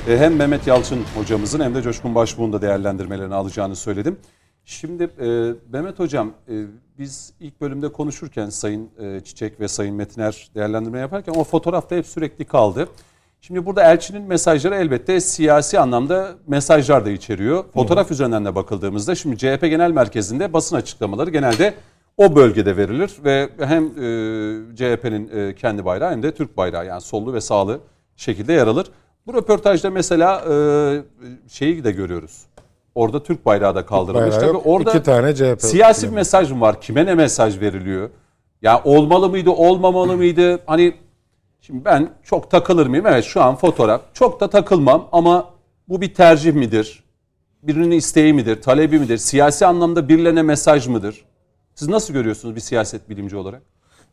e, 0.07 0.17
hem 0.17 0.35
Mehmet 0.35 0.67
Yalçın 0.67 1.03
hocamızın 1.15 1.59
hem 1.59 1.75
de 1.75 1.81
Coşkun 1.81 2.15
Başbuğ'un 2.15 2.53
da 2.53 2.61
değerlendirmelerini 2.61 3.35
alacağını 3.35 3.75
söyledim. 3.75 4.17
Şimdi 4.65 5.03
e, 5.03 5.53
Mehmet 5.73 5.99
Hocam 5.99 6.33
e, 6.49 6.53
biz 6.99 7.33
ilk 7.39 7.61
bölümde 7.61 7.91
konuşurken 7.91 8.49
Sayın 8.49 8.89
e, 8.99 9.19
Çiçek 9.19 9.59
ve 9.59 9.67
Sayın 9.67 9.95
Metiner 9.95 10.49
değerlendirme 10.55 10.99
yaparken 10.99 11.33
o 11.33 11.43
fotoğrafta 11.43 11.95
hep 11.95 12.07
sürekli 12.07 12.45
kaldı. 12.45 12.87
Şimdi 13.43 13.65
burada 13.65 13.83
elçinin 13.83 14.21
mesajları 14.21 14.75
elbette 14.75 15.19
siyasi 15.19 15.79
anlamda 15.79 16.29
mesajlar 16.47 17.05
da 17.05 17.09
içeriyor. 17.09 17.63
Fotoğraf 17.73 18.11
üzerinden 18.11 18.45
de 18.45 18.55
bakıldığımızda 18.55 19.15
şimdi 19.15 19.37
CHP 19.37 19.61
Genel 19.61 19.91
Merkezi'nde 19.91 20.53
basın 20.53 20.75
açıklamaları 20.75 21.29
genelde 21.29 21.73
o 22.17 22.35
bölgede 22.35 22.77
verilir 22.77 23.11
ve 23.23 23.49
hem 23.59 23.83
e, 23.85 24.75
CHP'nin 24.75 25.29
e, 25.37 25.55
kendi 25.55 25.85
bayrağı 25.85 26.11
hem 26.11 26.23
de 26.23 26.31
Türk 26.31 26.57
bayrağı 26.57 26.85
yani 26.85 27.01
sollu 27.01 27.33
ve 27.33 27.41
sağlı 27.41 27.79
şekilde 28.15 28.53
yer 28.53 28.67
alır. 28.67 28.87
Bu 29.27 29.33
röportajda 29.33 29.89
mesela 29.89 30.43
e, 30.51 30.55
şeyi 31.49 31.83
de 31.83 31.91
görüyoruz. 31.91 32.41
Orada 32.95 33.23
Türk 33.23 33.45
bayrağı 33.45 33.75
da 33.75 33.85
kaldırılmış. 33.85 34.35
bayrağı 34.35 34.39
Tabii 34.39 34.53
yok. 34.53 34.63
orada 34.65 34.89
İki 34.91 35.03
tane 35.03 35.35
CHP 35.35 35.61
siyasi 35.61 36.07
bir 36.07 36.13
mesaj 36.13 36.51
mı 36.51 36.61
var? 36.61 36.81
Kime 36.81 37.05
ne 37.05 37.15
mesaj 37.15 37.59
veriliyor? 37.61 38.09
Ya 38.61 38.81
olmalı 38.83 39.29
mıydı, 39.29 39.49
olmamalı 39.49 40.17
mıydı? 40.17 40.59
Hani 40.65 40.93
şimdi 41.61 41.85
ben 41.85 42.13
çok 42.23 42.51
takılır 42.51 42.87
mıyım? 42.87 43.07
Evet 43.07 43.25
şu 43.25 43.41
an 43.41 43.55
fotoğraf. 43.55 44.01
Çok 44.13 44.39
da 44.39 44.49
takılmam 44.49 45.09
ama 45.11 45.49
bu 45.89 46.01
bir 46.01 46.13
tercih 46.13 46.53
midir? 46.53 47.03
Birinin 47.63 47.91
isteği 47.91 48.33
midir, 48.33 48.61
talebi 48.61 48.99
midir? 48.99 49.17
Siyasi 49.17 49.65
anlamda 49.65 50.09
birilerine 50.09 50.41
mesaj 50.41 50.87
mıdır? 50.87 51.25
Siz 51.75 51.87
nasıl 51.87 52.13
görüyorsunuz 52.13 52.55
bir 52.55 52.61
siyaset 52.61 53.09
bilimci 53.09 53.37
olarak? 53.37 53.61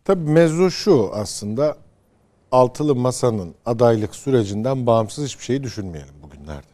Tabii 0.05 0.31
mevzu 0.31 0.71
şu 0.71 1.11
aslında 1.13 1.77
altılı 2.53 2.95
masanın 2.95 3.55
adaylık 3.67 4.15
sürecinden 4.15 4.87
bağımsız 4.87 5.25
hiçbir 5.25 5.45
şeyi 5.45 5.63
düşünmeyelim 5.63 6.15
bugünlerde. 6.23 6.67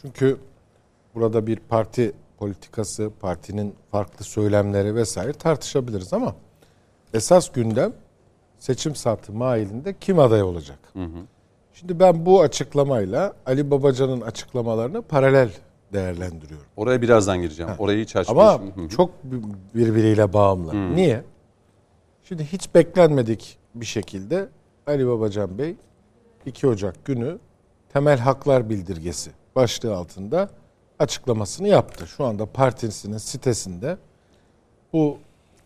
Çünkü 0.00 0.36
burada 1.14 1.46
bir 1.46 1.56
parti 1.56 2.12
politikası, 2.38 3.10
partinin 3.20 3.74
farklı 3.90 4.24
söylemleri 4.24 4.94
vesaire 4.94 5.32
tartışabiliriz 5.32 6.12
ama 6.12 6.34
esas 7.14 7.52
gündem 7.52 7.92
seçim 8.62 8.94
saati 8.94 9.32
mailinde 9.32 9.94
kim 10.00 10.18
aday 10.18 10.42
olacak? 10.42 10.78
Şimdi 11.72 12.00
ben 12.00 12.26
bu 12.26 12.40
açıklamayla 12.40 13.32
Ali 13.46 13.70
Babacan'ın 13.70 14.20
açıklamalarını 14.20 15.02
paralel 15.02 15.50
değerlendiriyorum. 15.92 16.66
Oraya 16.76 17.02
birazdan 17.02 17.42
gireceğim. 17.42 17.72
Orayı 17.78 18.04
hiç 18.04 18.16
açmayayım. 18.16 18.62
Ama. 18.62 18.76
Hı 18.76 18.80
hı. 18.80 18.88
çok 18.88 19.10
birbiriyle 19.74 20.32
bağımlı. 20.32 20.96
Niye? 20.96 21.24
Şimdi 22.24 22.44
hiç 22.44 22.74
beklenmedik 22.74 23.58
bir 23.74 23.86
şekilde 23.86 24.48
Ali 24.86 25.06
Babacan 25.06 25.58
Bey 25.58 25.76
2 26.46 26.66
Ocak 26.66 27.04
günü 27.04 27.38
temel 27.92 28.18
haklar 28.18 28.70
bildirgesi 28.70 29.30
başlığı 29.56 29.96
altında 29.96 30.50
açıklamasını 30.98 31.68
yaptı. 31.68 32.06
Şu 32.06 32.24
anda 32.24 32.46
partisinin 32.46 33.18
sitesinde 33.18 33.96
bu 34.92 35.18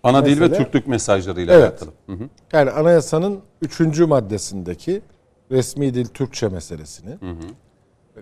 Ana 0.06 0.26
dil 0.26 0.40
ve 0.40 0.52
Türklük 0.52 0.86
mesajlarıyla 0.86 1.54
Evet. 1.54 1.72
alakalı. 1.72 1.90
Hı 2.06 2.12
hı. 2.12 2.28
yani 2.52 2.70
anayasanın 2.70 3.40
3. 3.62 3.98
maddesindeki 4.00 5.02
resmi 5.50 5.94
dil 5.94 6.06
Türkçe 6.06 6.48
meselesini, 6.48 7.18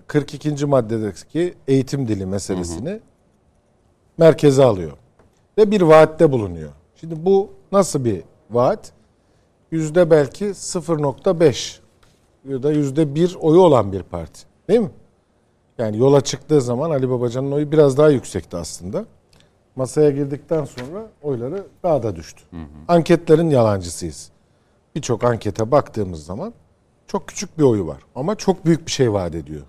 42. 0.07 0.65
maddedeki 0.65 1.53
eğitim 1.67 2.07
dili 2.07 2.25
meselesini 2.25 2.99
merkeze 4.17 4.63
alıyor. 4.63 4.91
Ve 5.57 5.71
bir 5.71 5.81
vaatte 5.81 6.31
bulunuyor. 6.31 6.69
Şimdi 6.95 7.25
bu 7.25 7.49
nasıl 7.71 8.05
bir 8.05 8.21
vaat? 8.49 8.91
Yüzde 9.71 10.11
belki 10.11 10.45
0.5 10.45 11.79
ya 12.49 12.63
da 12.63 12.71
yüzde 12.71 13.15
bir 13.15 13.35
oyu 13.41 13.59
olan 13.59 13.91
bir 13.91 14.03
parti. 14.03 14.41
Değil 14.69 14.79
mi? 14.79 14.91
Yani 15.77 15.97
yola 15.97 16.21
çıktığı 16.21 16.61
zaman 16.61 16.89
Ali 16.89 17.09
Babacan'ın 17.09 17.51
oyu 17.51 17.71
biraz 17.71 17.97
daha 17.97 18.09
yüksekti 18.09 18.57
aslında. 18.57 19.05
Masaya 19.75 20.11
girdikten 20.11 20.65
sonra 20.65 21.07
oyları 21.21 21.67
daha 21.83 22.03
da 22.03 22.15
düştü. 22.15 22.43
Anketlerin 22.87 23.49
yalancısıyız. 23.49 24.31
Birçok 24.95 25.23
ankete 25.23 25.71
baktığımız 25.71 26.25
zaman 26.25 26.53
çok 27.07 27.27
küçük 27.27 27.57
bir 27.57 27.63
oyu 27.63 27.87
var. 27.87 28.01
Ama 28.15 28.35
çok 28.35 28.65
büyük 28.65 28.85
bir 28.85 28.91
şey 28.91 29.13
vaat 29.13 29.35
ediyor. 29.35 29.63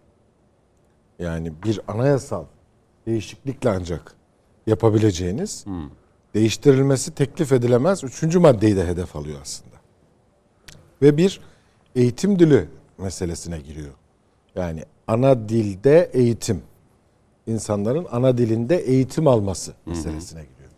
Yani 1.19 1.53
bir 1.65 1.81
anayasal 1.89 2.45
değişiklikle 3.07 3.71
ancak 3.71 4.15
yapabileceğiniz 4.67 5.65
değiştirilmesi 6.35 7.15
teklif 7.15 7.53
edilemez 7.53 8.05
üçüncü 8.05 8.39
maddeyi 8.39 8.77
de 8.77 8.87
hedef 8.87 9.17
alıyor 9.17 9.39
aslında. 9.43 9.77
Ve 11.03 11.17
bir 11.17 11.41
eğitim 11.95 12.39
dili 12.39 12.69
meselesine 12.99 13.61
giriyor. 13.61 13.95
Yani 14.55 14.85
ana 15.07 15.49
dilde 15.49 16.11
eğitim. 16.13 16.63
İnsanların 17.47 18.07
ana 18.13 18.39
dilinde 18.39 18.77
eğitim 18.77 19.29
alması 19.29 19.73
meselesine 19.87 20.41
giriyor. 20.41 20.71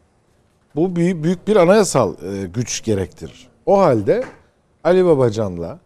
Bu 0.76 0.96
büyük, 0.96 1.24
büyük 1.24 1.48
bir 1.48 1.56
anayasal 1.56 2.14
e, 2.22 2.46
güç 2.46 2.84
gerektirir. 2.84 3.48
O 3.66 3.78
halde 3.78 4.24
Ali 4.84 5.04
Babacan'la 5.04 5.78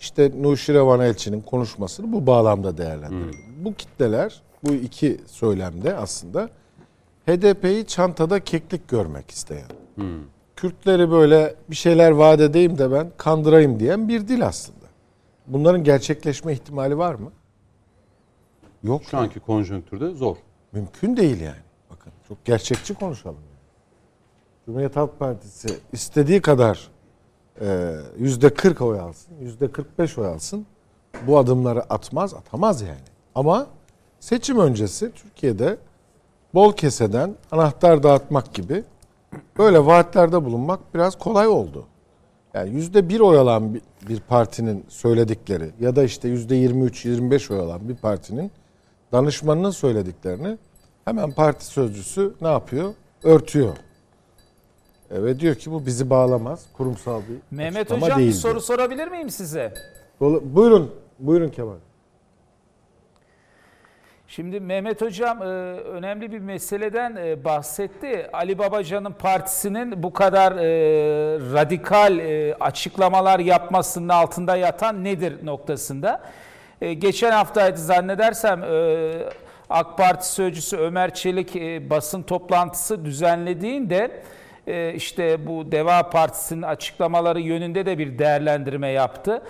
işte 0.00 0.32
Nuşire 0.42 0.82
Van 0.82 1.00
Elçi'nin 1.00 1.40
konuşmasını 1.40 2.12
bu 2.12 2.26
bağlamda 2.26 2.78
değerlendirelim. 2.78 3.40
Bu 3.64 3.74
kitleler 3.74 4.42
bu 4.64 4.72
iki 4.74 5.20
söylemde 5.26 5.96
aslında 5.96 6.48
HDP'yi 7.26 7.86
çantada 7.86 8.40
keklik 8.44 8.88
görmek 8.88 9.30
isteyen. 9.30 9.68
Kürtleri 10.56 11.10
böyle 11.10 11.54
bir 11.70 11.76
şeyler 11.76 12.10
vaat 12.10 12.40
edeyim 12.40 12.78
de 12.78 12.92
ben 12.92 13.10
kandırayım 13.16 13.80
diyen 13.80 14.08
bir 14.08 14.28
dil 14.28 14.46
aslında. 14.46 14.86
Bunların 15.46 15.84
gerçekleşme 15.84 16.52
ihtimali 16.52 16.98
var 16.98 17.14
mı? 17.14 17.32
Yok. 18.82 19.02
Şu 19.04 19.18
anki 19.18 19.40
konjonktürde 19.40 20.10
zor. 20.14 20.36
Mümkün 20.72 21.16
değil 21.16 21.40
yani. 21.40 21.56
Bakın 21.90 22.12
çok 22.28 22.44
gerçekçi 22.44 22.94
konuşalım. 22.94 23.36
yani. 23.36 23.60
Cumhuriyet 24.66 24.96
Halk 24.96 25.18
Partisi 25.18 25.68
istediği 25.92 26.40
kadar 26.40 26.88
e, 27.60 27.94
yüzde 28.18 28.54
40 28.54 28.80
oy 28.80 29.00
alsın, 29.00 29.34
yüzde 29.40 29.70
45 29.72 30.18
oy 30.18 30.26
alsın. 30.26 30.66
Bu 31.26 31.38
adımları 31.38 31.82
atmaz, 31.92 32.34
atamaz 32.34 32.82
yani. 32.82 33.00
Ama 33.34 33.66
seçim 34.20 34.58
öncesi 34.58 35.12
Türkiye'de 35.12 35.76
bol 36.54 36.72
keseden 36.72 37.34
anahtar 37.52 38.02
dağıtmak 38.02 38.54
gibi 38.54 38.84
böyle 39.58 39.86
vaatlerde 39.86 40.44
bulunmak 40.44 40.94
biraz 40.94 41.18
kolay 41.18 41.48
oldu. 41.48 41.86
Yani 42.54 42.70
yüzde 42.70 43.08
bir 43.08 43.20
oy 43.20 43.38
alan 43.38 43.74
bir- 43.74 43.82
bir 44.08 44.20
partinin 44.20 44.84
söyledikleri 44.88 45.70
ya 45.80 45.96
da 45.96 46.02
işte 46.02 46.28
yüzde 46.28 46.56
23-25 46.56 47.50
oy 47.54 47.60
alan 47.60 47.88
bir 47.88 47.96
partinin 47.96 48.50
danışmanının 49.12 49.70
söylediklerini 49.70 50.58
hemen 51.04 51.32
parti 51.32 51.64
sözcüsü 51.64 52.34
ne 52.40 52.48
yapıyor? 52.48 52.94
Örtüyor. 53.24 53.76
E, 55.10 55.22
Ve 55.22 55.40
diyor 55.40 55.54
ki 55.54 55.70
bu 55.72 55.86
bizi 55.86 56.10
bağlamaz. 56.10 56.66
Kurumsal 56.72 57.20
bir 57.20 57.56
Mehmet 57.56 57.90
Hocam 57.90 58.18
bir 58.18 58.22
değildir. 58.24 58.32
soru 58.34 58.60
sorabilir 58.60 59.08
miyim 59.08 59.30
size? 59.30 59.74
Buyurun. 60.20 60.94
Buyurun 61.18 61.48
Kemal. 61.48 61.74
Şimdi 64.28 64.60
Mehmet 64.60 65.02
Hocam 65.02 65.42
e, 65.42 65.44
önemli 65.80 66.32
bir 66.32 66.38
meseleden 66.38 67.16
e, 67.16 67.44
bahsetti. 67.44 68.30
Ali 68.32 68.58
Babacan'ın 68.58 69.12
partisinin 69.12 70.02
bu 70.02 70.12
kadar 70.12 70.54
radikal 71.54 72.20
açıklamalar 72.60 73.38
yapmasının 73.38 74.08
altında 74.08 74.56
yatan 74.56 75.04
nedir 75.04 75.46
noktasında. 75.46 76.20
E, 76.80 76.94
Geçen 76.94 77.30
haftaydı 77.30 77.78
zannedersem 77.78 78.62
e, 78.64 79.12
AK 79.70 79.98
Parti 79.98 80.32
sözcüsü 80.32 80.76
Ömer 80.76 81.14
Çelik 81.14 81.56
e, 81.56 81.90
basın 81.90 82.22
toplantısı 82.22 83.04
düzenlediğinde 83.04 84.22
e, 84.66 84.94
işte 84.94 85.46
bu 85.46 85.72
Deva 85.72 86.10
Partisi'nin 86.10 86.62
açıklamaları 86.62 87.40
yönünde 87.40 87.86
de 87.86 87.98
bir 87.98 88.18
değerlendirme 88.18 88.88
yaptı. 88.88 89.42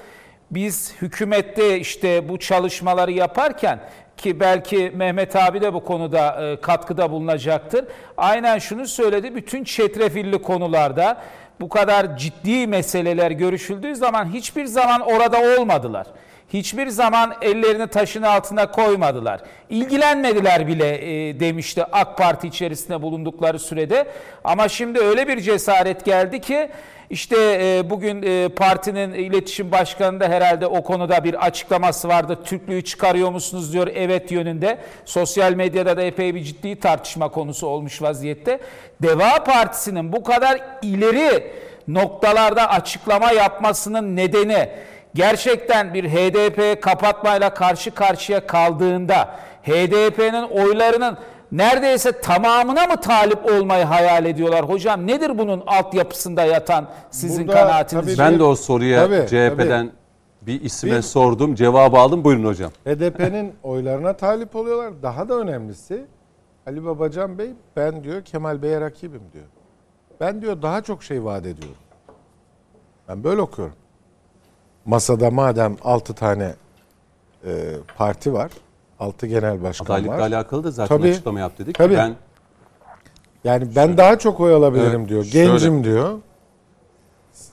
Biz 0.51 0.95
hükümette 1.03 1.81
işte 1.81 2.29
bu 2.29 2.39
çalışmaları 2.39 3.13
yaparken 3.13 3.81
ki 4.17 4.41
belki 4.41 4.93
Mehmet 4.95 5.37
abi 5.37 5.61
de 5.61 5.75
bu 5.75 5.85
konuda 5.85 6.57
katkıda 6.63 7.11
bulunacaktır. 7.11 7.85
Aynen 8.17 8.59
şunu 8.59 8.87
söyledi. 8.87 9.35
Bütün 9.35 9.65
çetrefilli 9.65 10.43
konularda 10.43 11.23
bu 11.61 11.69
kadar 11.69 12.17
ciddi 12.17 12.67
meseleler 12.67 13.31
görüşüldüğü 13.31 13.97
zaman 13.97 14.33
hiçbir 14.33 14.65
zaman 14.65 15.01
orada 15.01 15.61
olmadılar. 15.61 16.07
Hiçbir 16.53 16.89
zaman 16.89 17.35
ellerini 17.43 17.87
taşın 17.87 18.23
altına 18.23 18.71
koymadılar. 18.71 19.41
İlgilenmediler 19.69 20.67
bile 20.67 20.89
e, 21.29 21.41
demişti 21.41 21.85
AK 21.93 22.19
Parti 22.19 22.49
içerisinde 22.49 23.03
bulundukları 23.03 23.59
sürede. 23.59 24.07
Ama 24.45 24.69
şimdi 24.69 24.99
öyle 24.99 25.29
bir 25.29 25.41
cesaret 25.41 26.05
geldi 26.05 26.41
ki 26.41 26.71
işte 27.11 27.37
e, 27.37 27.91
bugün 27.91 28.23
e, 28.23 28.49
partinin 28.49 29.15
iletişim 29.15 29.73
başkanı 29.73 30.21
da 30.21 30.29
herhalde 30.29 30.67
o 30.67 30.83
konuda 30.83 31.25
bir 31.25 31.47
açıklaması 31.47 32.09
vardı. 32.09 32.39
Türklüğü 32.45 32.85
çıkarıyor 32.85 33.31
musunuz 33.31 33.73
diyor 33.73 33.89
evet 33.95 34.33
yönünde. 34.33 34.79
Sosyal 35.05 35.53
medyada 35.53 35.97
da 35.97 36.03
epey 36.03 36.35
bir 36.35 36.45
ciddi 36.45 36.81
tartışma 36.81 37.29
konusu 37.29 37.67
olmuş 37.67 38.03
vaziyette. 38.03 38.61
Deva 39.03 39.45
Partisi'nin 39.45 40.13
bu 40.13 40.23
kadar 40.23 40.61
ileri 40.83 41.53
noktalarda 41.89 42.71
açıklama 42.71 43.33
yapmasının 43.33 44.17
nedeni 44.17 44.69
gerçekten 45.15 45.95
bir 45.95 46.05
HDP 46.09 46.83
kapatmayla 46.83 47.55
karşı 47.55 47.91
karşıya 47.91 48.47
kaldığında 48.47 49.25
HDP'nin 49.63 50.43
oylarının 50.49 51.17
neredeyse 51.53 52.21
tamamına 52.21 52.87
mı 52.87 53.01
talip 53.01 53.47
olmayı 53.47 53.85
hayal 53.85 54.25
ediyorlar? 54.25 54.69
Hocam 54.69 55.07
nedir 55.07 55.39
bunun 55.39 55.63
altyapısında 55.67 56.45
yatan 56.45 56.89
sizin 57.11 57.49
Burada 57.49 57.61
kanaatiniz? 57.63 58.17
tabii 58.17 58.19
Ben 58.19 58.39
de 58.39 58.43
o 58.43 58.55
soruya 58.55 59.07
Tabii, 59.07 59.27
CHP'den 59.27 59.91
bir 60.43 60.61
isme 60.63 60.91
Bir- 60.97 61.03
sordum. 61.03 61.55
Cevabı 61.55 61.99
aldım. 61.99 62.25
Buyurun 62.25 62.45
hocam. 62.45 62.71
HDP'nin 62.85 63.53
oylarına 63.63 64.13
talip 64.13 64.57
oluyorlar. 64.57 64.93
Daha 65.03 65.29
da 65.29 65.35
önemlisi 65.35 66.05
Ali 66.67 66.85
Babacan 66.85 67.39
Bey 67.39 67.51
ben 67.77 68.05
diyor 68.05 68.23
Kemal 68.25 68.63
Bey'e 68.63 68.81
rakibim 68.81 69.23
diyor. 69.33 69.45
Ben 70.21 70.43
diyor 70.43 70.63
daha 70.63 70.83
çok 70.83 71.03
şey 71.03 71.25
vaat 71.25 71.47
ediyorum. 71.47 71.77
Ben 73.09 73.25
böyle 73.25 73.41
okuyorum. 73.41 73.75
Masada 74.85 75.31
madem 75.31 75.77
6 75.85 76.15
tane 76.15 76.55
e, 77.47 77.51
parti 77.97 78.33
var, 78.33 78.51
6 79.01 79.27
genel 79.27 79.63
başkan 79.63 79.85
Adaylıkla 79.85 80.13
var. 80.13 80.19
alakalı 80.21 80.65
da 80.65 80.71
zaten 80.71 80.97
Tabii. 80.99 81.09
açıklama 81.11 81.41
yap 81.41 81.59
dedik. 81.59 81.75
Tabii. 81.79 81.97
Ben 81.97 82.15
Yani 83.45 83.69
ben 83.77 83.97
daha 83.97 84.19
çok 84.19 84.41
oy 84.41 84.55
alabilirim 84.55 85.01
Evet, 85.01 85.09
diyor. 85.09 85.25
şöyle. 85.25 85.47
Gencim 85.47 85.85
diyor. 85.85 86.19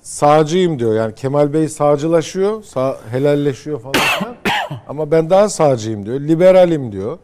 Sağcıyım 0.01 0.79
diyor. 0.79 0.93
Yani 0.95 1.15
Kemal 1.15 1.53
Bey 1.53 1.67
sağcılaşıyor, 1.69 2.63
sağ, 2.63 2.97
helalleşiyor 3.11 3.81
falan. 3.81 3.95
Ama 4.87 5.11
ben 5.11 5.29
daha 5.29 5.49
sağcıyım 5.49 6.05
diyor. 6.05 6.19
Liberalim 6.19 6.91
diyor. 6.91 7.17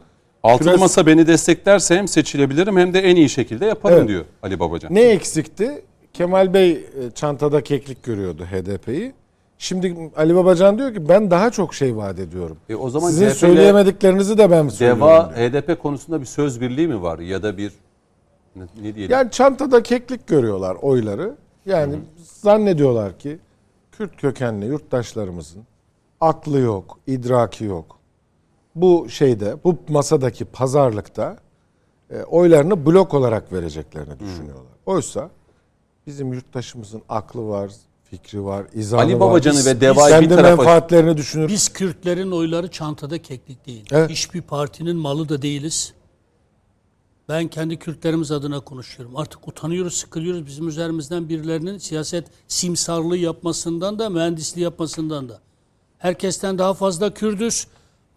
altılı 0.44 0.70
Küres- 0.70 0.80
masa 0.80 1.06
beni 1.06 1.28
desteklerse 1.28 1.96
hem 1.98 2.08
seçilebilirim 2.08 2.78
hem 2.78 2.94
de 2.94 3.00
en 3.02 3.16
iyi 3.16 3.30
şekilde 3.30 3.66
yaparım 3.66 3.98
Evet. 3.98 4.08
diyor 4.08 4.26
Ali 4.44 4.60
Babacan. 4.60 4.96
Ne 4.96 5.02
eksikti? 5.02 5.82
Kemal 6.14 6.54
Bey 6.54 6.72
e, 6.72 6.82
çantada 7.16 7.64
keklik 7.64 8.04
görüyordu 8.04 8.46
HDP'yi. 8.52 9.14
Şimdi 9.58 10.12
Ali 10.16 10.36
Babacan 10.36 10.78
diyor 10.78 10.94
ki 10.94 11.10
ben 11.10 11.32
daha 11.32 11.52
çok 11.52 11.74
şey 11.74 11.98
vaat 11.98 12.20
ediyorum. 12.20 12.58
E 12.70 12.76
o 12.76 12.90
zaman 12.90 13.10
Sizin 13.10 13.26
CHP 13.26 13.30
'le 13.32 13.36
söyleyemediklerinizi 13.36 14.38
de 14.38 14.52
ben 14.52 14.68
söylüyorum 14.68 15.02
Deva 15.02 15.36
diyor. 15.36 15.52
HDP 15.52 15.82
konusunda 15.82 16.22
bir 16.22 16.26
söz 16.26 16.62
birliği 16.62 16.88
mi 16.88 17.02
var 17.02 17.20
ya 17.20 17.44
da 17.44 17.58
bir 17.58 17.74
ne, 18.56 18.64
ne 18.82 18.96
diyelim? 18.96 19.12
Yani 19.12 19.32
çantada 19.32 19.84
keklik 19.84 20.28
görüyorlar 20.28 20.76
oyları. 20.82 21.36
Yani 21.66 21.96
zannediyorlar 22.18 23.20
ki 23.20 23.40
Kürt 23.92 24.18
kökenli 24.18 24.66
yurttaşlarımızın 24.66 25.64
aklı 26.22 26.60
yok, 26.60 27.00
idraki 27.08 27.66
yok. 27.66 28.00
Bu 28.76 29.10
şeyde, 29.10 29.56
bu 29.64 29.78
masadaki 29.90 30.46
pazarlıkta 30.46 31.38
e, 32.10 32.24
oylarını 32.24 32.86
blok 32.86 33.14
olarak 33.14 33.54
vereceklerini 33.54 34.20
düşünüyorlar. 34.20 34.74
Oysa 34.86 35.30
bizim 36.08 36.34
yurttaşımızın 36.34 37.02
aklı 37.10 37.48
var, 37.48 37.72
fikri 38.18 38.44
var, 38.44 38.66
izahı 38.74 39.02
Ali. 39.02 39.20
Babacan'ı 39.20 39.66
ve 39.66 39.82
Deva'yı 39.82 40.22
bir 40.22 40.30
tarafa- 40.30 40.42
menfaatlerini 40.58 41.18
düşünür. 41.18 41.48
Biz 41.48 41.70
Kürtlerin 41.70 42.32
oyları 42.32 42.68
çantada 42.68 43.22
keklik 43.22 43.66
değil. 43.66 43.86
Evet. 43.92 44.10
Hiçbir 44.10 44.42
partinin 44.42 44.96
malı 44.96 45.30
da 45.30 45.42
değiliz. 45.42 45.94
Ben 47.30 47.48
kendi 47.48 47.80
Kürtlerimiz 47.80 48.32
adına 48.32 48.60
konuşuyorum. 48.60 49.18
Artık 49.18 49.48
utanıyoruz, 49.48 49.94
sıkılıyoruz 49.94 50.46
bizim 50.46 50.68
üzerimizden 50.68 51.30
birilerinin 51.30 51.78
siyaset 51.78 52.28
simsarlığı 52.48 53.18
yapmasından 53.18 54.00
da, 54.00 54.10
mühendisliği 54.10 54.64
yapmasından 54.64 55.30
da. 55.30 55.40
Herkesten 55.98 56.58
daha 56.58 56.74
fazla 56.74 57.14
Kürdüz 57.14 57.68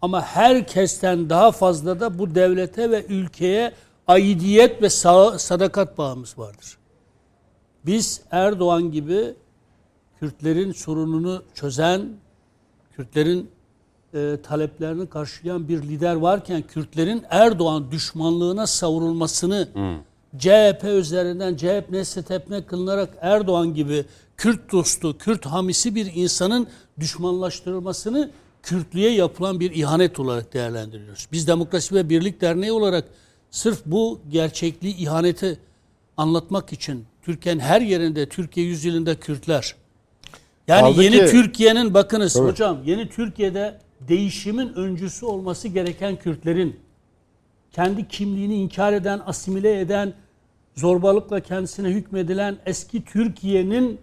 ama 0.01 0.21
herkesten 0.21 1.29
daha 1.29 1.51
fazla 1.51 1.99
da 1.99 2.19
bu 2.19 2.35
devlete 2.35 2.91
ve 2.91 3.05
ülkeye 3.05 3.73
aidiyet 4.07 4.81
ve 4.81 4.87
sa- 4.87 5.39
sadakat 5.39 5.97
bağımız 5.97 6.37
vardır. 6.37 6.77
Biz 7.85 8.21
Erdoğan 8.31 8.91
gibi 8.91 9.33
Kürtlerin 10.19 10.71
sorununu 10.71 11.43
çözen, 11.53 12.09
Kürtlerin 12.95 13.49
e, 14.13 14.37
taleplerini 14.43 15.07
karşılayan 15.07 15.67
bir 15.67 15.81
lider 15.81 16.15
varken 16.15 16.61
Kürtlerin 16.61 17.23
Erdoğan 17.29 17.91
düşmanlığına 17.91 18.67
savrulmasını 18.67 19.67
CHP 20.37 20.83
üzerinden 20.83 21.55
CHP 21.55 21.89
nesle 21.89 22.21
tepne 22.21 22.65
kılınarak 22.65 23.09
Erdoğan 23.21 23.73
gibi 23.73 24.05
Kürt 24.37 24.71
dostu, 24.71 25.17
Kürt 25.17 25.45
hamisi 25.45 25.95
bir 25.95 26.11
insanın 26.15 26.67
düşmanlaştırılmasını 26.99 28.31
Kürtlüğe 28.63 29.09
yapılan 29.09 29.59
bir 29.59 29.71
ihanet 29.71 30.19
olarak 30.19 30.53
değerlendiriyoruz. 30.53 31.27
Biz 31.31 31.47
Demokrasi 31.47 31.95
ve 31.95 32.09
Birlik 32.09 32.41
Derneği 32.41 32.71
olarak 32.71 33.05
sırf 33.51 33.85
bu 33.85 34.19
gerçekliği, 34.29 34.95
ihaneti 34.97 35.59
anlatmak 36.17 36.73
için 36.73 37.05
Türkiye'nin 37.21 37.59
her 37.59 37.81
yerinde, 37.81 38.29
Türkiye 38.29 38.65
yüzyılında 38.65 39.19
Kürtler, 39.19 39.75
yani 40.67 40.81
Kaldı 40.81 41.03
yeni 41.03 41.19
ki- 41.19 41.25
Türkiye'nin 41.25 41.93
bakınız 41.93 42.33
Tabii. 42.33 42.47
hocam 42.47 42.77
yeni 42.85 43.09
Türkiye'de 43.09 43.77
değişimin 44.07 44.73
öncüsü 44.73 45.25
olması 45.25 45.67
gereken 45.67 46.15
Kürtlerin 46.15 46.79
kendi 47.71 48.07
kimliğini 48.07 48.55
inkar 48.55 48.93
eden, 48.93 49.21
asimile 49.25 49.79
eden, 49.79 50.13
zorbalıkla 50.75 51.39
kendisine 51.39 51.87
hükmedilen 51.89 52.57
eski 52.65 53.05
Türkiye'nin 53.05 53.99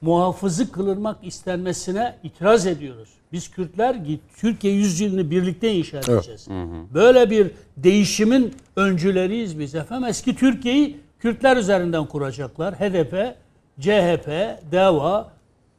muhafızı 0.00 0.72
kılınmak 0.72 1.16
istenmesine 1.22 2.14
itiraz 2.22 2.66
ediyoruz. 2.66 3.08
Biz 3.32 3.50
Kürtler 3.50 3.94
git 3.94 4.20
Türkiye 4.36 4.74
yüzyılını 4.74 5.30
birlikte 5.30 5.72
inşa 5.74 5.98
edeceğiz. 5.98 6.48
Böyle 6.94 7.30
bir 7.30 7.50
değişimin 7.76 8.54
öncüleriyiz 8.76 9.58
biz 9.58 9.74
efendim. 9.74 10.08
Eski 10.08 10.36
Türkiye'yi 10.36 11.00
Kürtler 11.18 11.56
üzerinden 11.56 12.06
kuracaklar. 12.06 12.74
HDP, 12.74 13.34
CHP, 13.80 14.26
DEVA, 14.72 15.30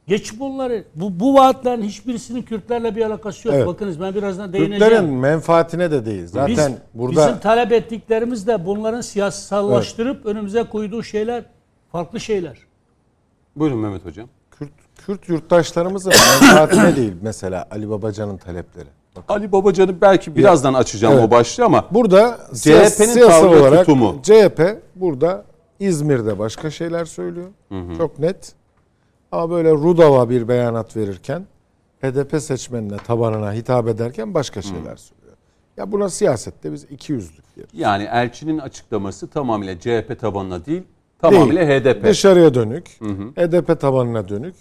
Geç 0.08 0.40
bunları. 0.40 0.84
Bu, 0.94 1.20
bu 1.20 1.34
vaatlerin 1.34 1.82
hiçbirisinin 1.82 2.42
Kürtlerle 2.42 2.96
bir 2.96 3.06
alakası 3.06 3.48
yok. 3.48 3.56
Evet. 3.56 3.66
Bakınız 3.66 4.00
ben 4.00 4.14
birazdan 4.14 4.52
değineceğim. 4.52 4.80
Kürtlerin 4.80 5.14
menfaatine 5.14 5.90
de 5.90 6.06
değil. 6.06 6.26
Zaten 6.26 6.72
Biz, 6.72 7.00
burada 7.00 7.26
Bizim 7.26 7.38
talep 7.40 7.72
ettiklerimiz 7.72 8.46
de 8.46 8.66
bunların 8.66 9.00
siyasallaştırıp 9.00 10.26
önümüze 10.26 10.62
koyduğu 10.62 11.02
şeyler 11.02 11.44
farklı 11.92 12.20
şeyler. 12.20 12.58
Buyurun 13.56 13.78
Mehmet 13.78 14.04
hocam. 14.04 14.28
Kürt, 14.50 14.70
Kürt 15.06 15.28
yurttaşlarımızın 15.28 16.12
menfaatine 16.42 16.96
değil 16.96 17.12
mesela 17.22 17.68
Ali 17.70 17.90
Babacan'ın 17.90 18.36
talepleri. 18.36 18.88
Ali 19.28 19.52
Babacan'ı 19.52 20.00
belki 20.00 20.36
birazdan 20.36 20.74
açacağım 20.74 21.14
Evet. 21.14 21.24
o 21.28 21.30
başlığı 21.30 21.64
ama 21.64 21.84
Burada 21.90 22.38
CHP'nin 22.54 23.26
tavrı, 23.26 23.48
olarak 23.48 23.86
tutumu. 23.86 24.22
CHP 24.22 24.60
burada 24.96 25.44
İzmir'de 25.80 26.38
başka 26.38 26.70
şeyler 26.70 27.04
söylüyor. 27.04 27.48
Çok 27.98 28.18
net. 28.18 28.59
Ama 29.32 29.50
böyle 29.50 29.70
Rudava 29.70 30.30
bir 30.30 30.48
beyanat 30.48 30.96
verirken 30.96 31.46
HDP 32.02 32.42
seçmenine, 32.42 32.96
tabanına 32.96 33.52
hitap 33.52 33.88
ederken 33.88 34.34
başka 34.34 34.62
şeyler 34.62 34.96
söylüyor. 34.96 35.36
Ya 35.76 35.92
buna 35.92 36.08
siyasette 36.08 36.72
biz 36.72 36.84
iki 36.84 37.12
yüzlük 37.12 37.56
diyoruz. 37.56 37.72
yani 37.74 38.08
elçinin 38.12 38.58
açıklaması 38.58 39.28
tamamıyla 39.28 39.78
CHP 39.78 40.20
tabanına 40.20 40.66
değil, 40.66 40.82
tamamıyla 41.18 41.68
Değil. 41.68 41.80
HDP. 41.80 42.04
Dışarıya 42.04 42.54
dönük, 42.54 42.86
HDP 43.36 43.80
tabanına 43.80 44.28
dönük, 44.28 44.54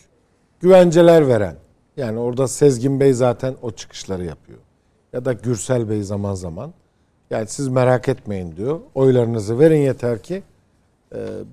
güvenceler 0.60 1.28
veren. 1.28 1.56
Yani 1.98 2.20
orada 2.20 2.48
Sezgin 2.48 3.00
Bey 3.00 3.14
zaten 3.14 3.56
o 3.62 3.72
çıkışları 3.72 4.26
yapıyor. 4.26 4.60
Ya 5.14 5.26
da 5.26 5.34
Gürsel 5.34 5.90
Bey 5.90 6.04
zaman 6.04 6.34
zaman. 6.34 6.74
Yani 7.30 7.48
siz 7.48 7.68
merak 7.68 8.10
etmeyin 8.10 8.56
diyor. 8.56 8.80
Oylarınızı 8.96 9.60
verin 9.60 9.80
yeter 9.82 10.24
ki 10.24 10.44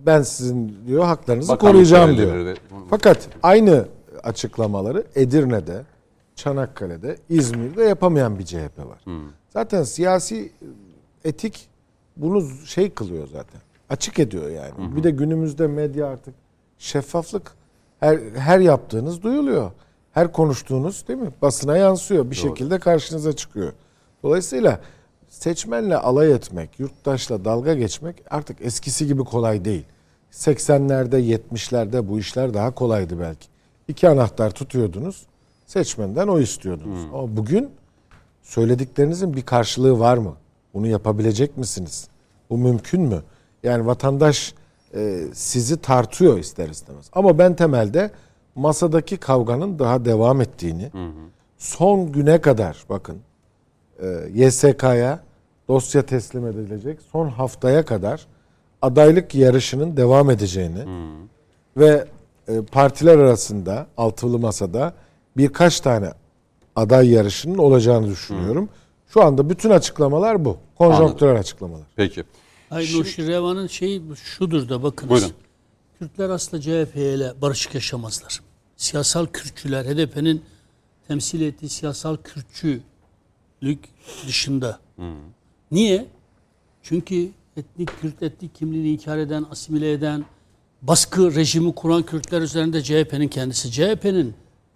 ben 0.06 0.22
sizin 0.22 0.76
diyor 0.86 1.04
haklarınızı 1.04 1.52
Bakanlık 1.52 1.72
koruyacağım 1.72 2.16
diyor. 2.16 2.56
Fakat 2.90 3.28
aynı 3.42 3.88
açıklamaları 4.22 5.04
Edirne'de, 5.14 5.82
Çanakkale'de, 6.34 7.16
İzmir'de 7.28 7.82
yapamayan 7.82 8.38
bir 8.38 8.44
CHP 8.44 8.78
var. 8.78 9.04
Zaten 9.50 9.82
siyasi 9.82 10.52
etik 11.24 11.68
bunu 12.16 12.48
şey 12.64 12.90
kılıyor 12.90 13.26
zaten. 13.26 13.60
Açık 13.90 14.18
ediyor 14.18 14.50
yani. 14.50 14.96
Bir 14.96 15.02
de 15.02 15.10
günümüzde 15.10 15.66
medya 15.66 16.06
artık 16.06 16.34
şeffaflık 16.78 17.52
her 18.00 18.18
her 18.36 18.58
yaptığınız 18.58 19.22
duyuluyor. 19.22 19.70
Her 20.12 20.32
konuştuğunuz 20.32 21.08
değil 21.08 21.18
mi? 21.18 21.30
Basına 21.42 21.76
yansıyor. 21.76 22.30
Bir 22.30 22.36
şekilde 22.36 22.78
karşınıza 22.78 23.32
çıkıyor. 23.32 23.72
Dolayısıyla 24.22 24.80
seçmenle 25.40 25.96
alay 25.96 26.32
etmek, 26.32 26.80
yurttaşla 26.80 27.44
dalga 27.44 27.74
geçmek 27.74 28.16
artık 28.30 28.60
eskisi 28.60 29.06
gibi 29.06 29.24
kolay 29.24 29.64
değil. 29.64 29.84
80'lerde 30.32 31.38
70'lerde 31.38 32.08
bu 32.08 32.18
işler 32.18 32.54
daha 32.54 32.74
kolaydı 32.74 33.20
belki. 33.20 33.48
İki 33.88 34.08
anahtar 34.08 34.50
tutuyordunuz. 34.50 35.26
Seçmenden 35.66 36.28
o 36.28 36.40
istiyordunuz. 36.40 37.00
Ama 37.12 37.36
bugün 37.36 37.70
söylediklerinizin 38.42 39.34
bir 39.34 39.42
karşılığı 39.42 39.98
var 39.98 40.16
mı? 40.16 40.34
Bunu 40.74 40.86
yapabilecek 40.86 41.56
misiniz? 41.56 42.08
Bu 42.50 42.58
mümkün 42.58 43.02
mü? 43.02 43.22
Yani 43.62 43.86
vatandaş 43.86 44.54
e, 44.94 45.22
sizi 45.32 45.76
tartıyor 45.76 46.38
ister 46.38 46.68
istemez. 46.68 47.10
Ama 47.12 47.38
ben 47.38 47.56
temelde 47.56 48.10
masadaki 48.54 49.16
kavganın 49.16 49.78
daha 49.78 50.04
devam 50.04 50.40
ettiğini, 50.40 50.90
son 51.58 52.12
güne 52.12 52.40
kadar 52.40 52.84
bakın 52.88 53.18
e, 54.02 54.06
YSK'ya 54.34 55.25
dosya 55.68 56.06
teslim 56.06 56.46
edilecek 56.46 56.98
son 57.12 57.28
haftaya 57.28 57.84
kadar 57.84 58.26
adaylık 58.82 59.34
yarışının 59.34 59.96
devam 59.96 60.30
edeceğini 60.30 60.84
ve 61.76 62.08
e, 62.48 62.62
partiler 62.62 63.18
arasında 63.18 63.86
altılı 63.96 64.38
masada 64.38 64.94
birkaç 65.36 65.80
tane 65.80 66.12
aday 66.76 67.10
yarışının 67.10 67.58
olacağını 67.58 68.06
düşünüyorum. 68.06 68.68
Şu 69.08 69.22
anda 69.22 69.50
bütün 69.50 69.70
açıklamalar 69.70 70.44
bu. 70.44 70.56
Konjonktürel 70.78 71.38
açıklamalar. 71.38 71.86
Peki. 71.96 72.24
Ay 72.70 72.82
Nuşirevan'ın 72.98 73.66
şeyi 73.66 74.02
şudur 74.24 74.68
da 74.68 74.82
bakınız. 74.82 75.10
Buyurun. 75.10 75.32
Kürtler 75.98 76.30
aslında 76.30 76.62
CHP 76.62 76.96
ile 76.96 77.32
barışık 77.42 77.74
yaşamazlar. 77.74 78.40
Siyasal 78.76 79.26
Kürtçüler, 79.26 79.84
HDP'nin 79.84 80.42
temsil 81.08 81.40
ettiği 81.40 81.68
siyasal 81.68 82.16
Kürtçülük 82.16 83.84
dışında. 84.26 84.78
Niye? 85.70 86.06
Çünkü 86.82 87.28
etnik 87.56 88.00
Kürt 88.00 88.22
etnik 88.22 88.54
kimliğini 88.54 88.88
inkar 88.88 89.18
eden, 89.18 89.44
asimile 89.50 89.92
eden, 89.92 90.24
baskı 90.82 91.34
rejimi 91.34 91.74
kuran 91.74 92.02
Kürtler 92.02 92.42
üzerinde 92.42 92.82
CHP'nin 92.82 93.28
kendisi. 93.28 93.70
CHP'nin 93.70 94.34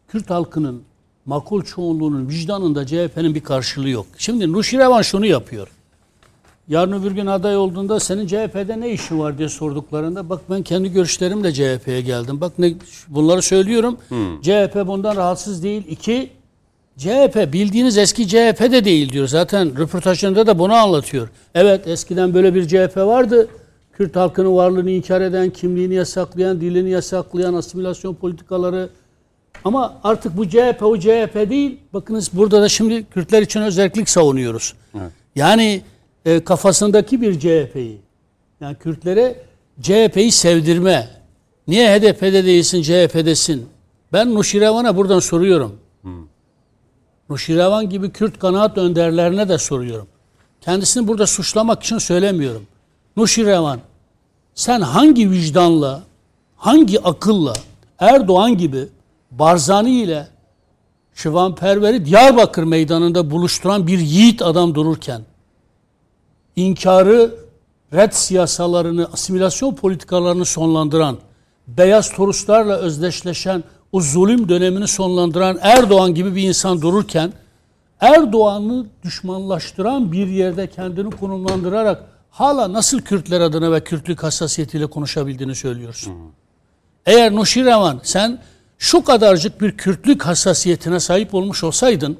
Kürt 0.09 0.31
halkının 0.31 0.83
makul 1.27 1.62
çoğunluğunun 1.62 2.29
vicdanında 2.29 2.87
CHP'nin 2.87 3.35
bir 3.35 3.41
karşılığı 3.41 3.89
yok. 3.89 4.07
Şimdi 4.19 4.53
Nuşirevan 4.53 5.03
şunu 5.03 5.27
yapıyor. 5.27 5.69
Yarın 6.69 6.93
öbür 6.93 7.12
gün 7.12 7.27
aday 7.27 7.57
olduğunda 7.57 8.01
senin 8.01 8.27
CHP'de 8.27 8.81
ne 8.81 8.91
işin 8.91 9.19
var 9.19 9.39
diye 9.39 9.49
sorduklarında 9.49 10.29
bak 10.29 10.41
ben 10.51 10.62
kendi 10.62 10.93
görüşlerimle 10.93 11.53
CHP'ye 11.53 12.01
geldim. 12.01 12.41
Bak 12.41 12.59
ne 12.59 12.75
bunları 13.09 13.43
söylüyorum. 13.43 13.99
CHP 14.43 14.87
bundan 14.87 15.17
rahatsız 15.17 15.62
değil. 15.62 15.83
İki, 15.89 16.31
CHP 17.01 17.53
bildiğiniz 17.53 17.99
eski 17.99 18.29
CHP 18.29 18.61
de 18.61 18.85
değil 18.85 19.13
diyor. 19.13 19.29
Zaten 19.29 19.79
röportajında 19.79 20.47
da 20.47 20.59
bunu 20.59 20.75
anlatıyor. 20.75 21.29
Evet 21.55 21.87
eskiden 21.87 22.35
böyle 22.35 22.55
bir 22.55 22.69
CHP 22.69 22.97
vardı. 22.97 23.49
Kürt 23.93 24.17
halkının 24.17 24.57
varlığını 24.57 24.91
inkar 24.91 25.21
eden, 25.21 25.51
kimliğini 25.51 25.95
yasaklayan, 25.95 26.61
dilini 26.61 26.91
yasaklayan, 26.91 27.55
asimilasyon 27.55 28.15
politikaları. 28.15 28.89
Ama 29.65 30.01
artık 30.05 30.37
bu 30.37 30.49
CHP 30.49 30.83
o 30.83 30.99
CHP 30.99 31.51
değil. 31.51 31.79
Bakınız 31.93 32.31
burada 32.33 32.63
da 32.63 32.69
şimdi 32.69 33.05
Kürtler 33.05 33.43
için 33.43 33.61
özellik 33.61 34.09
savunuyoruz. 34.09 34.75
Yani 35.37 35.83
e, 36.25 36.45
kafasındaki 36.45 37.23
bir 37.23 37.41
CHP'yi, 37.41 38.01
yani 38.61 38.77
Kürtlere 38.77 39.37
CHP'yi 39.81 40.33
sevdirme. 40.33 41.09
Niye 41.69 41.99
HDP'de 41.99 42.45
değilsin, 42.45 42.83
CHP'desin? 42.83 43.67
Ben 44.13 44.35
Nuşirevan'a 44.35 44.97
buradan 44.97 45.19
soruyorum. 45.19 45.80
Nuşirevan 47.31 47.89
gibi 47.89 48.11
Kürt 48.11 48.39
kanaat 48.39 48.78
önderlerine 48.78 49.48
de 49.48 49.59
soruyorum. 49.59 50.07
Kendisini 50.61 51.09
burada 51.09 51.27
suçlamak 51.27 51.82
için 51.82 51.98
söylemiyorum. 51.98 52.66
Nuşirevan, 53.16 53.81
sen 54.55 54.81
hangi 54.81 55.31
vicdanla, 55.31 56.02
hangi 56.57 57.02
akılla 57.02 57.52
Erdoğan 57.98 58.59
gibi 58.59 58.89
Barzani 59.31 59.90
ile 59.90 60.28
Şivanperver'i 61.15 62.07
Diyarbakır 62.07 62.62
meydanında 62.62 63.31
buluşturan 63.31 63.86
bir 63.86 63.98
yiğit 63.98 64.43
adam 64.43 64.74
dururken 64.74 65.23
inkarı, 66.57 67.35
red 67.93 68.12
siyasalarını, 68.12 69.09
asimilasyon 69.12 69.74
politikalarını 69.74 70.44
sonlandıran, 70.44 71.19
beyaz 71.69 72.12
toruslarla 72.12 72.77
özdeşleşen 72.77 73.65
o 73.93 74.01
zulüm 74.01 74.49
dönemini 74.49 74.89
sonlandıran 74.89 75.59
Erdoğan 75.61 76.15
gibi 76.15 76.35
bir 76.35 76.43
insan 76.43 76.83
dururken 76.83 77.33
Erdoğan'ı 78.01 78.87
düşmanlaştıran 79.05 80.12
bir 80.12 80.27
yerde 80.27 80.67
kendini 80.71 81.11
konumlandırarak 81.11 82.05
hala 82.31 82.73
nasıl 82.73 83.01
Kürtler 83.01 83.41
adına 83.41 83.73
ve 83.73 83.85
Kürtlük 83.85 84.23
hassasiyetiyle 84.23 84.87
konuşabildiğini 84.87 85.55
söylüyorsun. 85.55 86.15
Eğer 87.07 87.35
Nuşirevan 87.35 88.01
sen 88.03 88.39
şu 88.79 89.05
kadarcık 89.05 89.61
bir 89.61 89.77
Kürtlük 89.77 90.23
hassasiyetine 90.27 91.01
sahip 91.01 91.35
olmuş 91.35 91.65
olsaydın 91.65 92.19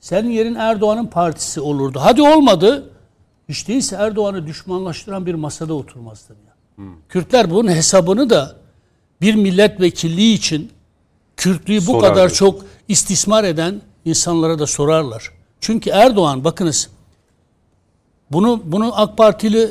senin 0.00 0.30
yerin 0.30 0.54
Erdoğan'ın 0.54 1.06
partisi 1.06 1.60
olurdu. 1.60 1.98
Hadi 2.02 2.22
olmadı. 2.22 2.90
Hiç 3.48 3.68
değilse 3.68 3.96
Erdoğan'ı 3.96 4.46
düşmanlaştıran 4.46 5.26
bir 5.26 5.34
masada 5.34 5.74
oturmazdın 5.74 6.36
ya. 6.46 6.84
Kürtler 7.08 7.50
bunun 7.50 7.70
hesabını 7.70 8.30
da 8.30 8.61
bir 9.22 9.34
milletvekilliği 9.34 10.34
için 10.34 10.70
Kürtlüğü 11.36 11.78
bu 11.78 11.92
Sorar 11.92 12.08
kadar 12.08 12.30
çok 12.30 12.64
istismar 12.88 13.44
eden 13.44 13.80
insanlara 14.04 14.58
da 14.58 14.66
sorarlar. 14.66 15.30
Çünkü 15.60 15.90
Erdoğan 15.90 16.44
bakınız 16.44 16.88
bunu 18.30 18.62
bunu 18.64 19.00
AK 19.00 19.16
Partili 19.16 19.70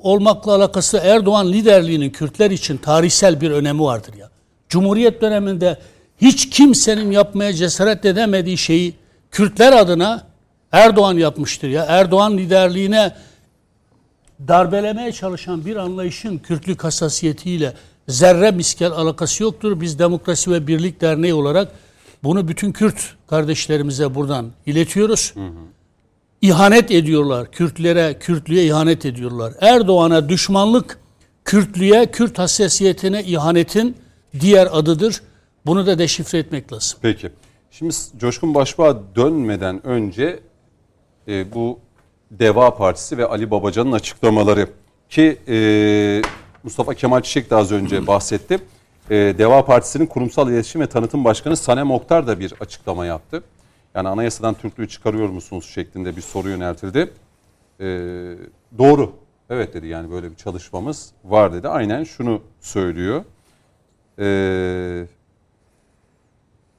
olmakla 0.00 0.54
alakası 0.54 0.96
Erdoğan 0.96 1.52
liderliğinin 1.52 2.10
Kürtler 2.10 2.50
için 2.50 2.76
tarihsel 2.76 3.40
bir 3.40 3.50
önemi 3.50 3.82
vardır 3.82 4.14
ya. 4.14 4.30
Cumhuriyet 4.68 5.20
döneminde 5.20 5.78
hiç 6.20 6.50
kimsenin 6.50 7.10
yapmaya 7.10 7.52
cesaret 7.52 8.04
edemediği 8.04 8.58
şeyi 8.58 8.94
Kürtler 9.30 9.72
adına 9.72 10.26
Erdoğan 10.72 11.14
yapmıştır 11.14 11.68
ya. 11.68 11.84
Erdoğan 11.88 12.38
liderliğine 12.38 13.16
darbelemeye 14.48 15.12
çalışan 15.12 15.64
bir 15.64 15.76
anlayışın 15.76 16.38
Kürtlük 16.38 16.84
hassasiyetiyle 16.84 17.74
zerre 18.08 18.50
miskel 18.50 18.92
alakası 18.92 19.42
yoktur. 19.42 19.80
Biz 19.80 19.98
Demokrasi 19.98 20.50
ve 20.50 20.66
Birlik 20.66 21.00
Derneği 21.00 21.34
olarak 21.34 21.72
bunu 22.24 22.48
bütün 22.48 22.72
Kürt 22.72 23.14
kardeşlerimize 23.26 24.14
buradan 24.14 24.50
iletiyoruz. 24.66 25.34
İhanet 26.40 26.90
ediyorlar. 26.90 27.50
Kürtlere, 27.50 28.18
Kürtlüğe 28.18 28.64
ihanet 28.64 29.06
ediyorlar. 29.06 29.52
Erdoğan'a 29.60 30.28
düşmanlık 30.28 30.98
Kürtlüğe, 31.44 32.06
Kürt 32.06 32.38
hassasiyetine 32.38 33.24
ihanetin 33.24 33.96
diğer 34.40 34.68
adıdır. 34.72 35.22
Bunu 35.66 35.86
da 35.86 35.98
deşifre 35.98 36.38
etmek 36.38 36.72
lazım. 36.72 36.98
Peki. 37.02 37.30
Şimdi 37.70 37.94
Coşkun 38.18 38.54
Başbuğ'a 38.54 39.02
dönmeden 39.16 39.86
önce 39.86 40.40
e, 41.28 41.54
bu 41.54 41.78
Deva 42.30 42.76
Partisi 42.76 43.18
ve 43.18 43.26
Ali 43.26 43.50
Babacan'ın 43.50 43.92
açıklamaları 43.92 44.68
ki 45.10 45.38
e, 45.48 46.22
Mustafa 46.64 46.94
Kemal 46.94 47.20
Çiçek 47.20 47.50
de 47.50 47.56
az 47.56 47.72
önce 47.72 48.06
bahsetti. 48.06 48.58
E, 49.10 49.14
Deva 49.14 49.64
Partisi'nin 49.64 50.06
kurumsal 50.06 50.50
iletişim 50.50 50.80
ve 50.80 50.86
tanıtım 50.86 51.24
başkanı 51.24 51.56
Sanem 51.56 51.90
Oktar 51.90 52.26
da 52.26 52.40
bir 52.40 52.54
açıklama 52.60 53.06
yaptı. 53.06 53.42
Yani 53.94 54.08
anayasadan 54.08 54.54
Türklüğü 54.54 54.88
çıkarıyor 54.88 55.28
musunuz 55.28 55.70
şeklinde 55.74 56.16
bir 56.16 56.20
soru 56.20 56.48
yöneltildi. 56.48 57.10
E, 57.80 57.86
doğru. 58.78 59.12
Evet 59.50 59.74
dedi 59.74 59.86
yani 59.86 60.10
böyle 60.10 60.30
bir 60.30 60.36
çalışmamız 60.36 61.10
var 61.24 61.52
dedi. 61.52 61.68
Aynen 61.68 62.04
şunu 62.04 62.40
söylüyor. 62.60 63.24
Eee 64.18 65.06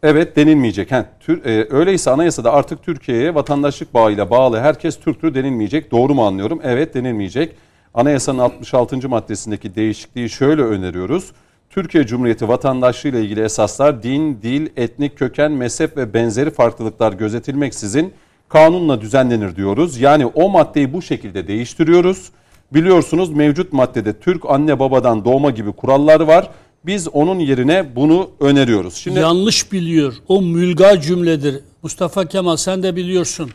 Evet 0.03 0.36
denilmeyecek. 0.36 0.91
Ha, 0.91 1.06
tür, 1.20 1.45
e, 1.45 1.68
öyleyse 1.70 2.12
anayasada 2.12 2.53
artık 2.53 2.84
Türkiye'ye 2.84 3.36
vatandaşlık 3.36 3.94
bağıyla 3.94 4.30
bağlı 4.30 4.60
herkes 4.60 4.99
Türktür 4.99 5.34
denilmeyecek. 5.36 5.91
Doğru 5.91 6.14
mu 6.14 6.26
anlıyorum? 6.26 6.60
Evet 6.64 6.94
denilmeyecek. 6.94 7.56
Anayasanın 7.96 8.40
66. 8.40 9.10
maddesindeki 9.10 9.76
değişikliği 9.76 10.30
şöyle 10.30 10.62
öneriyoruz. 10.62 11.32
Türkiye 11.70 12.06
Cumhuriyeti 12.06 12.48
vatandaşlığı 12.48 13.10
ile 13.10 13.22
ilgili 13.22 13.42
esaslar 13.42 14.04
din, 14.04 14.40
dil, 14.42 14.68
etnik 14.78 15.18
köken, 15.18 15.52
mezhep 15.52 15.98
ve 15.98 16.14
benzeri 16.14 16.52
farklılıklar 16.52 17.14
gözetilmeksizin 17.14 18.14
kanunla 18.50 19.02
düzenlenir 19.02 19.56
diyoruz. 19.56 20.02
Yani 20.02 20.26
o 20.26 20.50
maddeyi 20.50 20.94
bu 20.94 21.02
şekilde 21.02 21.48
değiştiriyoruz. 21.48 22.30
Biliyorsunuz 22.74 23.30
mevcut 23.30 23.74
maddede 23.74 24.20
Türk 24.20 24.44
anne 24.48 24.80
babadan 24.80 25.26
doğma 25.26 25.52
gibi 25.52 25.72
kurallar 25.72 26.20
var. 26.20 26.50
Biz 26.86 27.08
onun 27.08 27.40
yerine 27.40 27.96
bunu 27.96 28.30
öneriyoruz. 28.40 28.96
Şimdi 28.96 29.20
Yanlış 29.20 29.72
biliyor. 29.72 30.14
O 30.28 30.42
mülga 30.42 31.02
cümledir. 31.02 31.60
Mustafa 31.84 32.26
Kemal 32.26 32.58
sen 32.58 32.84
de 32.84 32.96
biliyorsun. 32.96 33.52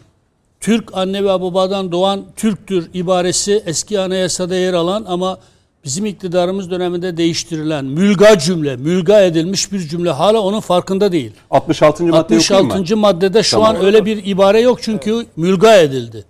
Türk 0.61 0.97
anne 0.97 1.25
ve 1.25 1.29
babadan 1.29 1.93
doğan 1.93 2.21
Türktür 2.37 2.91
ibaresi 2.95 3.63
eski 3.67 4.01
anayasada 4.01 4.55
yer 4.57 4.73
alan 4.75 5.05
ama 5.09 5.39
bizim 5.85 6.07
iktidarımız 6.07 6.71
döneminde 6.71 7.17
değiştirilen 7.17 7.85
mülga 7.85 8.39
cümle, 8.39 8.77
mülga 8.77 9.21
edilmiş 9.21 9.73
bir 9.73 9.79
cümle 9.81 10.11
hala 10.11 10.41
onun 10.41 10.61
farkında 10.61 11.13
değil. 11.13 11.33
66. 11.51 12.05
madde 12.05 12.17
okuyayım 12.37 12.67
mı? 12.67 12.73
66. 12.73 12.97
maddede 12.97 13.43
şu 13.43 13.51
Tamam. 13.57 13.77
an 13.77 13.85
öyle 13.85 14.05
bir 14.05 14.25
ibare 14.25 14.61
yok 14.61 14.79
çünkü 14.83 15.27
mülga 15.37 15.77
edildi. 15.77 16.25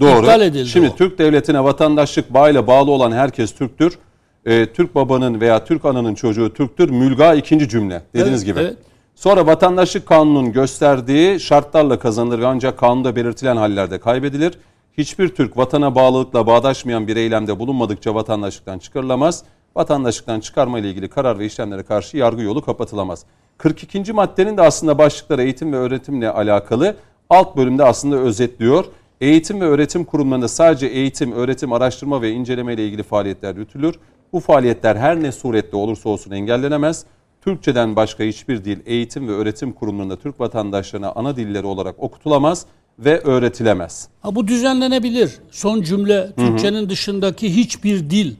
Doğru. 0.00 0.18
iptal 0.18 0.40
edildi 0.40 0.68
Şimdi 0.68 0.88
o. 0.88 0.96
Türk 0.96 1.18
devletine 1.18 1.64
vatandaşlık 1.64 2.34
bağıyla 2.34 2.66
bağlı 2.66 2.90
olan 2.90 3.12
herkes 3.12 3.52
Türktür. 3.54 3.98
e, 4.46 4.66
Türk 4.72 4.94
babanın 4.94 5.40
veya 5.40 5.64
Türk 5.64 5.84
ananın 5.84 6.14
çocuğu 6.14 6.52
Türktür. 6.54 6.90
Mülga 6.90 7.34
ikinci 7.34 7.68
cümle 7.68 8.02
dediğiniz 8.14 8.42
Evet, 8.44 8.46
gibi. 8.46 8.60
evet. 8.60 8.76
Sonra 9.18 9.46
vatandaşlık 9.46 10.06
kanunun 10.06 10.52
gösterdiği 10.52 11.40
şartlarla 11.40 11.98
kazanılır 11.98 12.38
ancak 12.38 12.78
kanunda 12.78 13.16
belirtilen 13.16 13.56
hallerde 13.56 14.00
kaybedilir. 14.00 14.58
Hiçbir 14.98 15.28
Türk 15.28 15.56
vatana 15.56 15.94
bağlılıkla 15.94 16.46
bağdaşmayan 16.46 17.08
bir 17.08 17.16
eylemde 17.16 17.58
bulunmadıkça 17.58 18.14
vatandaşlıktan 18.14 18.78
çıkarılamaz. 18.78 19.44
Vatandaşlıktan 19.76 20.40
çıkarma 20.40 20.78
ile 20.78 20.90
ilgili 20.90 21.08
karar 21.08 21.38
ve 21.38 21.46
işlemlere 21.46 21.82
karşı 21.82 22.16
yargı 22.16 22.42
yolu 22.42 22.62
kapatılamaz. 22.62 23.24
42. 23.56 24.12
maddenin 24.12 24.56
de 24.56 24.62
aslında 24.62 24.98
başlıkları 24.98 25.42
eğitim 25.42 25.72
ve 25.72 25.76
öğretimle 25.76 26.30
alakalı 26.30 26.96
alt 27.30 27.56
bölümde 27.56 27.84
aslında 27.84 28.16
özetliyor. 28.16 28.84
Eğitim 29.20 29.60
ve 29.60 29.64
öğretim 29.64 30.04
kurumlarında 30.04 30.48
sadece 30.48 30.86
eğitim, 30.86 31.32
öğretim, 31.32 31.72
araştırma 31.72 32.22
ve 32.22 32.30
inceleme 32.30 32.74
ile 32.74 32.86
ilgili 32.86 33.02
faaliyetler 33.02 33.54
yürütülür. 33.54 33.94
Bu 34.32 34.40
faaliyetler 34.40 34.96
her 34.96 35.22
ne 35.22 35.32
surette 35.32 35.76
olursa 35.76 36.08
olsun 36.08 36.30
engellenemez. 36.30 37.04
Türkçeden 37.40 37.96
başka 37.96 38.24
hiçbir 38.24 38.64
dil 38.64 38.78
eğitim 38.86 39.28
ve 39.28 39.32
öğretim 39.32 39.72
kurumlarında 39.72 40.16
Türk 40.16 40.40
vatandaşlarına 40.40 41.12
ana 41.12 41.36
dilleri 41.36 41.66
olarak 41.66 42.02
okutulamaz 42.02 42.66
ve 42.98 43.20
öğretilemez. 43.20 44.08
Ha, 44.20 44.34
bu 44.34 44.48
düzenlenebilir. 44.48 45.38
Son 45.50 45.82
cümle 45.82 46.30
Türkçenin 46.36 46.88
dışındaki 46.88 47.56
hiçbir 47.56 48.10
dil. 48.10 48.34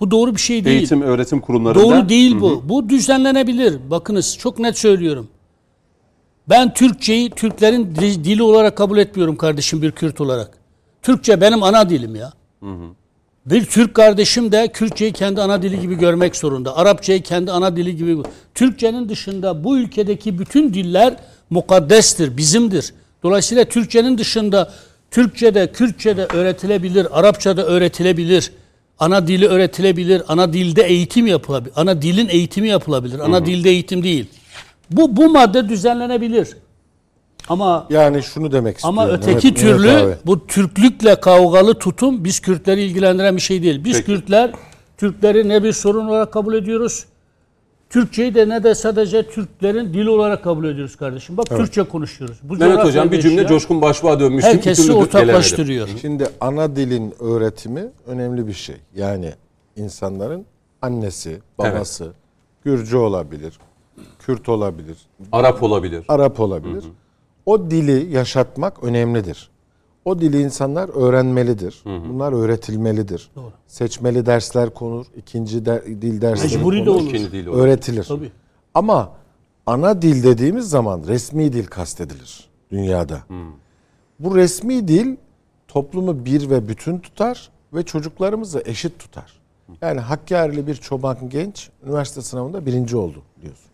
Bu 0.00 0.10
doğru 0.10 0.34
bir 0.34 0.40
şey 0.40 0.64
değil. 0.64 0.76
Eğitim 0.78 1.02
öğretim 1.02 1.40
kurumlarında 1.40 1.82
Doğru 1.84 2.08
değil 2.08 2.40
bu. 2.40 2.62
Bu 2.68 2.88
düzenlenebilir. 2.88 3.90
Bakınız 3.90 4.38
çok 4.38 4.58
net 4.58 4.78
söylüyorum. 4.78 5.28
Ben 6.48 6.74
Türkçeyi 6.74 7.30
Türklerin 7.30 7.94
di- 7.94 8.24
dili 8.24 8.42
olarak 8.42 8.76
kabul 8.76 8.98
etmiyorum 8.98 9.36
kardeşim 9.36 9.82
bir 9.82 9.92
Kürt 9.92 10.20
olarak. 10.20 10.58
Türkçe 11.02 11.40
benim 11.40 11.62
ana 11.62 11.90
dilim 11.90 12.14
ya. 12.16 12.32
Bir 13.46 13.64
Türk 13.64 13.94
kardeşim 13.94 14.52
de 14.52 14.68
Kürtçeyi 14.68 15.12
kendi 15.12 15.40
ana 15.40 15.62
dili 15.62 15.80
gibi 15.80 15.98
görmek 15.98 16.36
zorunda. 16.36 16.76
Arapçayı 16.76 17.22
kendi 17.22 17.52
ana 17.52 17.76
dili 17.76 17.96
gibi. 17.96 18.16
Türkçenin 18.54 19.08
dışında 19.08 19.64
bu 19.64 19.78
ülkedeki 19.78 20.38
bütün 20.38 20.74
diller 20.74 21.16
mukaddestir, 21.50 22.36
bizimdir. 22.36 22.94
Dolayısıyla 23.22 23.64
Türkçenin 23.64 24.18
dışında 24.18 24.72
Türkçe'de, 25.10 25.72
Kürtçe'de 25.72 26.26
öğretilebilir, 26.26 27.18
Arapça'da 27.18 27.66
öğretilebilir. 27.66 28.52
Ana 28.98 29.26
dili 29.26 29.46
öğretilebilir, 29.46 30.22
ana 30.28 30.52
dilde 30.52 30.82
eğitim 30.82 31.26
yapılabilir. 31.26 31.72
Ana 31.76 32.02
dilin 32.02 32.28
eğitimi 32.28 32.68
yapılabilir. 32.68 33.18
Ana 33.18 33.46
dilde 33.46 33.70
eğitim 33.70 34.02
değil. 34.02 34.26
Bu 34.90 35.16
bu 35.16 35.30
madde 35.30 35.68
düzenlenebilir. 35.68 36.48
Ama 37.52 37.86
Yani 37.90 38.22
şunu 38.22 38.52
demek 38.52 38.76
istiyorum. 38.76 38.98
ama 38.98 39.10
öteki 39.10 39.48
Mehmet- 39.48 39.60
türlü 39.60 39.90
abi. 39.90 40.14
bu 40.26 40.46
Türklükle 40.46 41.20
kavgalı 41.20 41.74
tutum 41.74 42.24
biz 42.24 42.40
Kürtleri 42.40 42.82
ilgilendiren 42.82 43.36
bir 43.36 43.40
şey 43.40 43.62
değil. 43.62 43.84
Biz 43.84 43.92
Peki. 43.96 44.06
Kürtler 44.06 44.52
Türkleri 44.96 45.48
ne 45.48 45.62
bir 45.64 45.72
sorun 45.72 46.06
olarak 46.06 46.32
kabul 46.32 46.54
ediyoruz. 46.54 47.04
Türkçeyi 47.90 48.34
de 48.34 48.48
ne 48.48 48.64
de 48.64 48.74
sadece 48.74 49.28
Türklerin 49.28 49.94
dili 49.94 50.10
olarak 50.10 50.44
kabul 50.44 50.64
ediyoruz 50.64 50.96
kardeşim. 50.96 51.36
Bak 51.36 51.46
Türkçe 51.46 51.82
konuşuyoruz. 51.82 52.38
Bu 52.42 52.56
Mehmet 52.56 52.84
Hocam 52.84 53.12
bir 53.12 53.20
cümle 53.20 53.34
yaşayan 53.34 53.48
Coşkun 53.48 53.82
Başbuğ'a 53.82 54.20
dönmüştüm. 54.20 54.52
Herkesi 54.52 54.92
ortaklaştırıyor. 54.92 55.88
Şimdi 56.00 56.26
ana 56.40 56.76
dilin 56.76 57.14
öğretimi 57.20 57.84
önemli 58.06 58.46
bir 58.46 58.52
şey. 58.52 58.76
Yani 58.96 59.32
insanların 59.76 60.44
annesi, 60.82 61.38
babası, 61.58 62.12
Gürcü 62.64 62.96
olabilir, 62.96 63.58
Kürt 64.18 64.48
olabilir, 64.48 64.96
Arap 65.32 65.62
olabilir. 65.62 66.04
Arap 66.08 66.40
olabilir. 66.40 66.84
O 67.46 67.70
dili 67.70 68.14
yaşatmak 68.14 68.84
önemlidir. 68.84 69.50
O 70.04 70.20
dili 70.20 70.40
insanlar 70.42 70.88
öğrenmelidir. 70.88 71.82
Bunlar 71.84 72.32
öğretilmelidir. 72.32 73.30
Seçmeli 73.66 74.26
dersler 74.26 74.70
konur, 74.74 75.06
ikinci 75.16 75.64
de- 75.66 75.82
dil 76.02 76.20
dersleri 76.20 76.56
Mecburi 76.56 76.86
de 76.86 76.90
olur. 76.90 77.02
İkinci 77.08 77.32
dil 77.32 77.46
olur. 77.46 77.58
öğretilir. 77.58 78.04
Tabii. 78.04 78.32
Ama 78.74 79.12
ana 79.66 80.02
dil 80.02 80.22
dediğimiz 80.22 80.70
zaman 80.70 81.02
resmi 81.06 81.52
dil 81.52 81.66
kastedilir 81.66 82.48
dünyada. 82.70 83.20
Bu 84.18 84.36
resmi 84.36 84.88
dil 84.88 85.16
toplumu 85.68 86.24
bir 86.24 86.50
ve 86.50 86.68
bütün 86.68 86.98
tutar 86.98 87.50
ve 87.74 87.82
çocuklarımızı 87.82 88.62
eşit 88.66 88.98
tutar. 88.98 89.40
Yani 89.82 90.00
Hakkari'li 90.00 90.66
bir 90.66 90.74
çoban 90.74 91.16
genç 91.28 91.70
üniversite 91.86 92.22
sınavında 92.22 92.66
birinci 92.66 92.96
oldu 92.96 93.22
biliyorsunuz. 93.38 93.70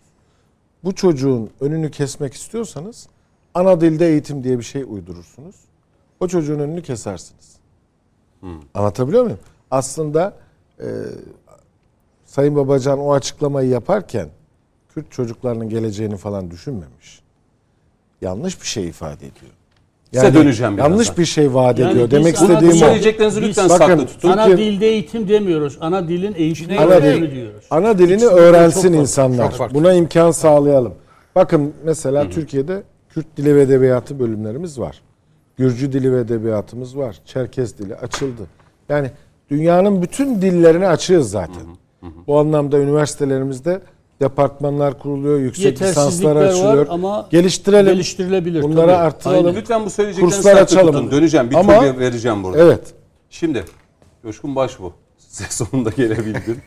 Bu 0.85 0.95
çocuğun 0.95 1.51
önünü 1.61 1.90
kesmek 1.90 2.35
istiyorsanız 2.35 3.09
ana 3.59 3.80
dilde 3.80 4.06
eğitim 4.09 4.44
diye 4.44 4.59
bir 4.59 4.64
şey 4.64 4.82
uydurursunuz. 4.82 5.56
O 6.20 6.28
çocuğun 6.28 6.59
önünü 6.59 6.82
kesersiniz. 6.82 7.56
Anlatabiliyor 8.74 9.22
muyum? 9.24 9.39
Aslında 9.70 10.32
e, 10.80 10.86
Sayın 12.24 12.56
Babacan 12.56 12.98
o 12.98 13.12
açıklamayı 13.12 13.68
yaparken 13.68 14.28
Kürt 14.94 15.12
çocuklarının 15.12 15.68
geleceğini 15.68 16.16
falan 16.16 16.51
düşünmemiş. 16.51 17.20
Yanlış 18.22 18.60
bir 18.62 18.66
şey 18.66 18.89
ifade 18.89 19.26
ediyor. 19.26 19.52
Size 20.12 20.35
döneceğim 20.35 20.76
birazdan. 20.76 20.90
Yanlış 20.90 21.18
bir 21.18 21.24
şey 21.24 21.55
vaat 21.55 21.78
Yani 21.78 21.90
ediyor. 21.93 22.05
biz 22.06 22.10
Demek 22.18 22.35
istediğim 22.35 22.72
o. 22.74 22.76
Söyleyeceklerinizi 22.76 23.43
lütfen 23.43 23.68
Bakın, 23.68 23.86
saklı 23.86 24.06
tutun. 24.06 24.28
Ana 24.30 24.47
Türkiye- 24.47 24.72
dilde 24.72 24.86
eğitim 24.86 25.28
demiyoruz. 25.28 25.78
Ana 25.80 26.09
dilin 26.09 26.35
eğitimi 26.36 26.78
Ana 26.78 27.02
dil- 27.02 27.35
diyoruz. 27.35 27.64
Ana 27.70 27.98
dilini 27.98 28.24
öğrensin 28.26 28.89
çok 28.93 29.01
insanlar. 29.01 29.56
Çok. 29.56 29.74
Buna 29.74 29.93
imkan 29.93 30.30
sağlayalım. 30.30 30.94
Bakın 31.35 31.74
mesela 31.85 32.30
Türkiye'de 32.30 32.82
Kürt 33.19 33.36
dili 33.36 33.57
ve 33.57 33.62
edebiyatı 33.62 34.19
bölümlerimiz 34.19 34.78
var. 34.81 35.03
Gürcü 35.57 35.93
dili 35.93 36.12
ve 36.12 36.20
edebiyatımız 36.20 36.97
var. 36.99 37.20
Çerkez 37.24 37.78
dili 37.78 37.95
açıldı. 37.95 38.43
Yani 38.89 39.11
dünyanın 39.51 40.03
bütün 40.03 40.43
dillerine 40.43 40.89
açığız 40.89 41.31
zaten. 41.31 41.62
Bu 42.27 42.39
anlamda 42.39 42.78
üniversitelerimizde 42.78 43.81
departmanlar 44.20 44.99
kuruluyor, 44.99 45.39
yüksek 45.39 45.82
lisanslar 45.82 46.36
açılıyor. 46.36 46.86
ama 46.90 47.28
Geliştirelim. 47.31 47.93
geliştirilebilir. 47.93 48.62
Bunları 48.62 48.86
tabii. 48.86 48.97
artıralım. 48.97 49.47
Aynen. 49.47 49.61
Lütfen 49.61 49.85
bu 49.85 49.90
söyleyeceklerinizi 49.90 50.36
Kurslar 50.43 50.62
açalım. 50.62 50.95
tutun. 50.95 51.11
Döneceğim. 51.11 51.51
Bir 51.51 51.55
Ama- 51.55 51.81
tur 51.93 51.99
vereceğim 52.01 52.45
burada. 52.45 52.59
Evet. 52.59 52.95
Şimdi 53.31 53.65
Coşkun 54.23 54.57
Başbuğ. 54.57 54.93
Size 55.19 55.51
sonunda 55.51 55.90
gelebildin. 55.90 56.59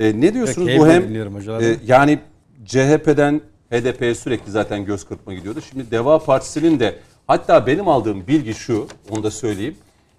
e, 0.00 0.20
ne 0.20 0.34
diyorsunuz 0.34 0.66
Keyifle 0.66 0.86
bu 0.86 0.88
hem 0.88 1.60
e, 1.62 1.76
yani 1.86 2.18
CHP'den 2.64 3.40
HDP'ye 3.70 4.14
sürekli 4.14 4.50
zaten 4.50 4.84
göz 4.84 5.04
kırpma 5.04 5.34
gidiyordu. 5.34 5.60
Şimdi 5.70 5.90
Deva 5.90 6.18
Partisi'nin 6.18 6.80
de 6.80 6.98
hatta 7.26 7.66
benim 7.66 7.88
aldığım 7.88 8.26
bilgi 8.26 8.54
şu 8.54 8.86
onu 9.10 9.22
da 9.22 9.30
söyleyeyim. 9.30 9.76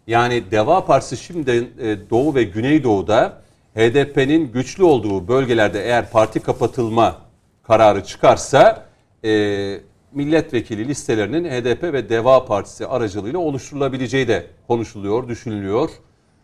Yani 0.08 0.44
Deva 0.52 0.86
Partisi 0.86 1.18
şimdi 1.18 1.52
e, 1.80 2.10
Doğu 2.10 2.36
ve 2.36 2.44
Güneydoğu'da 2.44 3.42
HDP'nin 3.76 4.52
güçlü 4.52 4.84
olduğu 4.84 5.28
bölgelerde 5.28 5.84
eğer 5.84 6.12
parti 6.12 6.40
kapatılma 6.40 7.18
kararı 7.64 8.04
çıkarsa 8.04 8.86
e, 9.26 9.80
milletvekili 10.14 10.88
listelerinin 10.88 11.46
HDP 11.46 11.84
ve 11.84 12.10
Deva 12.10 12.46
Partisi 12.46 12.88
aracılığıyla 12.88 13.40
oluşturulabileceği 13.40 14.28
de 14.28 14.48
konuşuluyor, 14.68 15.28
düşünülüyor. 15.28 15.90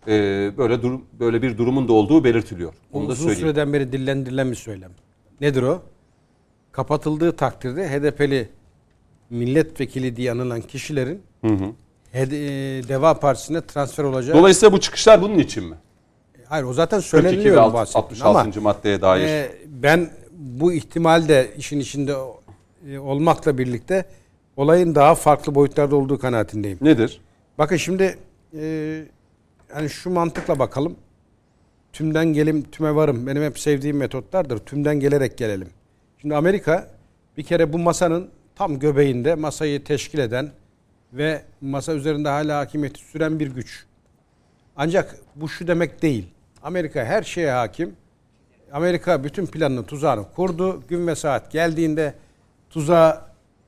E, 0.08 0.12
böyle 0.58 0.82
durum, 0.82 1.06
böyle 1.20 1.42
bir 1.42 1.58
durumun 1.58 1.88
da 1.88 1.94
olduğu 1.94 2.24
belirtiliyor. 2.24 2.74
Onu 2.94 3.08
da 3.08 3.12
Uzun 3.12 3.24
söyleyeyim. 3.26 3.48
süreden 3.48 3.74
beri 3.74 3.92
dillendirilen 3.92 4.52
bir 4.52 4.56
söylem. 4.56 4.92
Nedir 5.42 5.64
o? 5.64 5.82
Kapatıldığı 6.76 7.32
takdirde 7.36 7.90
HDP'li 7.90 8.50
milletvekili 9.30 10.16
diye 10.16 10.32
anılan 10.32 10.62
kişilerin 10.62 11.22
HD, 12.14 12.32
e, 12.32 12.88
Deva 12.88 13.20
Partisi'ne 13.20 13.62
transfer 13.62 14.04
olacağı. 14.04 14.36
Dolayısıyla 14.38 14.74
bu 14.74 14.80
çıkışlar 14.80 15.22
bunun 15.22 15.40
için 15.40 15.64
mi? 15.64 15.76
Hayır 16.46 16.64
o 16.64 16.74
zaten 16.74 17.02
42 17.02 17.18
ve 17.18 17.22
söyleniliyor 17.30 17.58
alt- 17.58 17.74
bahsettiğim. 17.74 18.26
66. 18.26 18.60
Ama 18.60 18.74
maddeye 18.74 19.02
dair. 19.02 19.28
e, 19.28 19.52
ben 19.68 20.10
bu 20.32 20.74
ihtimal 20.74 21.28
de 21.28 21.52
işin 21.58 21.80
içinde 21.80 22.16
e, 22.90 22.98
olmakla 23.00 23.58
birlikte 23.58 24.06
olayın 24.58 24.96
daha 24.96 25.16
farklı 25.16 25.56
boyutlarda 25.56 25.96
olduğu 25.96 26.20
kanaatindeyim. 26.20 26.78
Nedir? 26.82 27.22
Bakın 27.58 27.78
şimdi 27.78 28.18
e, 28.60 28.66
yani 29.76 29.90
şu 29.90 30.10
mantıkla 30.10 30.60
bakalım. 30.60 30.96
Tümden 31.94 32.26
gelim 32.26 32.64
tüme 32.64 32.96
varım. 32.96 33.28
Benim 33.28 33.44
hep 33.44 33.60
sevdiğim 33.60 33.98
metotlardır. 33.98 34.58
Tümden 34.58 35.00
gelerek 35.00 35.38
gelelim. 35.38 35.68
Şimdi 36.26 36.36
Amerika 36.36 36.88
bir 37.38 37.44
kere 37.44 37.74
bu 37.74 37.78
masanın 37.78 38.30
tam 38.56 38.80
göbeğinde 38.80 39.36
masayı 39.36 39.84
teşkil 39.84 40.20
eden 40.20 40.52
ve 41.14 41.42
masa 41.62 41.94
üzerinde 41.94 42.30
hala 42.30 42.58
hakimiyeti 42.58 43.00
süren 43.00 43.40
bir 43.40 43.48
güç. 43.48 43.86
Ancak 44.76 45.16
bu 45.36 45.50
şu 45.50 45.68
demek 45.68 46.02
değil. 46.02 46.28
Amerika 46.64 47.06
her 47.06 47.24
şeye 47.24 47.52
hakim. 47.52 47.96
Amerika 48.72 49.24
bütün 49.24 49.46
planını, 49.46 49.86
tuzağını 49.86 50.26
kurdu. 50.36 50.84
Gün 50.88 51.08
ve 51.08 51.16
saat 51.16 51.52
geldiğinde 51.52 52.14
tuzağı 52.70 53.22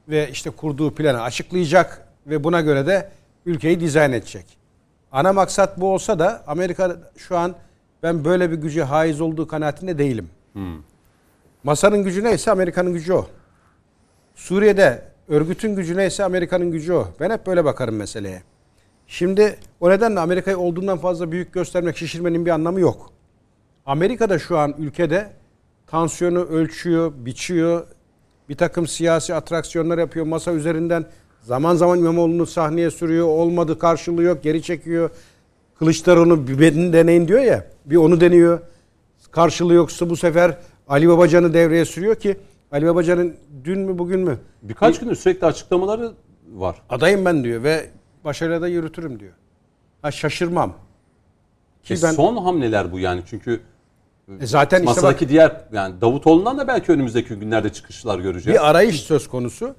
ve 0.09 0.29
işte 0.31 0.49
kurduğu 0.49 0.95
planı 0.95 1.21
açıklayacak 1.21 2.07
ve 2.27 2.43
buna 2.43 2.61
göre 2.61 2.87
de 2.87 3.09
ülkeyi 3.45 3.79
dizayn 3.79 4.11
edecek. 4.11 4.45
Ana 5.11 5.33
maksat 5.33 5.81
bu 5.81 5.93
olsa 5.93 6.19
da 6.19 6.43
Amerika 6.47 6.97
şu 7.17 7.37
an 7.37 7.55
ben 8.03 8.25
böyle 8.25 8.51
bir 8.51 8.55
güce 8.55 8.83
haiz 8.83 9.21
olduğu 9.21 9.47
kanaatinde 9.47 9.97
değilim. 9.97 10.29
Masanın 11.67 12.03
gücü 12.03 12.23
neyse 12.23 12.51
Amerika'nın 12.51 12.93
gücü 12.93 13.13
o. 13.13 13.27
Suriye'de 14.35 15.01
örgütün 15.27 15.75
gücü 15.75 15.97
neyse 15.97 16.23
Amerika'nın 16.23 16.71
gücü 16.71 16.93
o. 16.93 17.07
Ben 17.19 17.29
hep 17.29 17.47
böyle 17.47 17.65
bakarım 17.65 17.95
meseleye. 17.95 18.43
Şimdi 19.07 19.59
o 19.79 19.89
nedenle 19.89 20.19
Amerika'yı 20.19 20.57
olduğundan 20.57 20.97
fazla 20.97 21.31
büyük 21.31 21.53
göstermek, 21.53 21.97
şişirmenin 21.97 22.45
bir 22.45 22.51
anlamı 22.51 22.79
yok. 22.79 23.11
Amerika'da 23.85 24.39
şu 24.39 24.57
an 24.57 24.75
ülkede 24.77 25.31
tansiyonu 25.87 26.39
ölçüyor, 26.39 27.13
biçiyor. 27.15 27.87
Bir 28.49 28.55
takım 28.55 28.87
siyasi 28.87 29.35
atraksiyonlar 29.35 29.97
yapıyor 29.97 30.25
masa 30.25 30.51
üzerinden. 30.51 31.05
Zaman 31.41 31.75
zaman 31.75 31.99
İmamoğlu'nu 31.99 32.45
sahneye 32.45 32.91
sürüyor. 32.91 33.27
Olmadı 33.27 33.79
karşılığı 33.79 34.23
yok, 34.23 34.43
geri 34.43 34.61
çekiyor. 34.61 35.09
Kılıçdaroğlu 35.79 36.47
bir 36.47 36.93
deneyin 36.93 37.27
diyor 37.27 37.41
ya. 37.41 37.67
Bir 37.85 37.95
onu 37.95 38.21
deniyor. 38.21 38.59
Karşılığı 39.31 39.73
yoksa 39.73 40.09
bu 40.09 40.17
sefer 40.17 40.57
Ali 40.87 41.09
Babacan'ı 41.09 41.53
devreye 41.53 41.85
sürüyor 41.85 42.15
ki 42.15 42.37
Ali 42.71 42.85
Babacan'ın 42.87 43.35
dün 43.63 43.79
mü 43.79 43.97
bugün 43.97 44.19
mü 44.19 44.37
Birkaç 44.61 44.99
gündür 44.99 45.15
sürekli 45.15 45.47
açıklamaları 45.47 46.11
var. 46.53 46.75
adayım 46.89 47.25
ben 47.25 47.43
diyor 47.43 47.63
ve 47.63 47.89
başarıyla 48.25 48.61
da 48.61 48.67
yürütürüm 48.67 49.19
diyor. 49.19 49.33
Ha 50.01 50.11
şaşırmam. 50.11 50.73
Ki 51.83 51.93
E 51.93 51.97
ben 52.03 52.11
Son 52.11 52.37
hamleler 52.37 52.91
bu 52.91 52.99
yani 52.99 53.21
çünkü 53.29 53.59
E 54.41 54.45
zaten 54.47 54.77
işte 54.77 54.85
masadaki 54.85 55.25
bak, 55.25 55.29
diğer 55.29 55.61
yani 55.73 56.01
Davutoğlu'ndan 56.01 56.57
da 56.57 56.67
belki 56.67 56.91
önümüzdeki 56.91 57.35
günlerde 57.35 57.69
çıkışlar 57.73 58.19
göreceğiz. 58.19 58.59
bir 58.59 58.69
arayış 58.69 59.01
söz 59.01 59.27
konusu. 59.27 59.75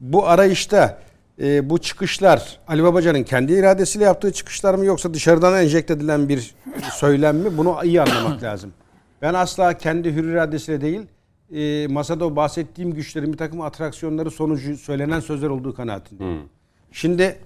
Bu 0.00 0.26
arayışta 0.26 0.98
e, 1.40 1.70
bu 1.70 1.78
çıkışlar 1.78 2.58
Ali 2.68 2.82
Babacan'ın 2.84 3.22
kendi 3.22 3.52
iradesiyle 3.52 4.04
yaptığı 4.04 4.32
çıkışlar 4.32 4.74
mı 4.74 4.84
yoksa 4.84 5.14
dışarıdan 5.14 5.62
enjekte 5.64 5.94
edilen 5.94 6.28
bir 6.28 6.54
söylem 6.92 7.36
mi? 7.36 7.58
Bunu 7.58 7.76
iyi 7.84 8.02
anlamak 8.02 8.42
lazım. 8.42 8.72
Ben 9.22 9.34
asla 9.34 9.78
kendi 9.78 10.14
hür 10.14 10.24
iradesiyle 10.24 10.80
değil 10.80 11.00
e, 11.54 11.86
masada 11.86 12.24
o 12.26 12.36
bahsettiğim 12.36 12.94
güçlerin 12.94 13.32
bir 13.32 13.38
takım 13.38 13.60
atraksiyonları 13.60 14.30
sonucu 14.30 14.76
söylenen 14.76 15.20
sözler 15.20 15.48
olduğu 15.48 15.74
kanaatindeyim. 15.74 16.42
Şimdi 16.92 17.38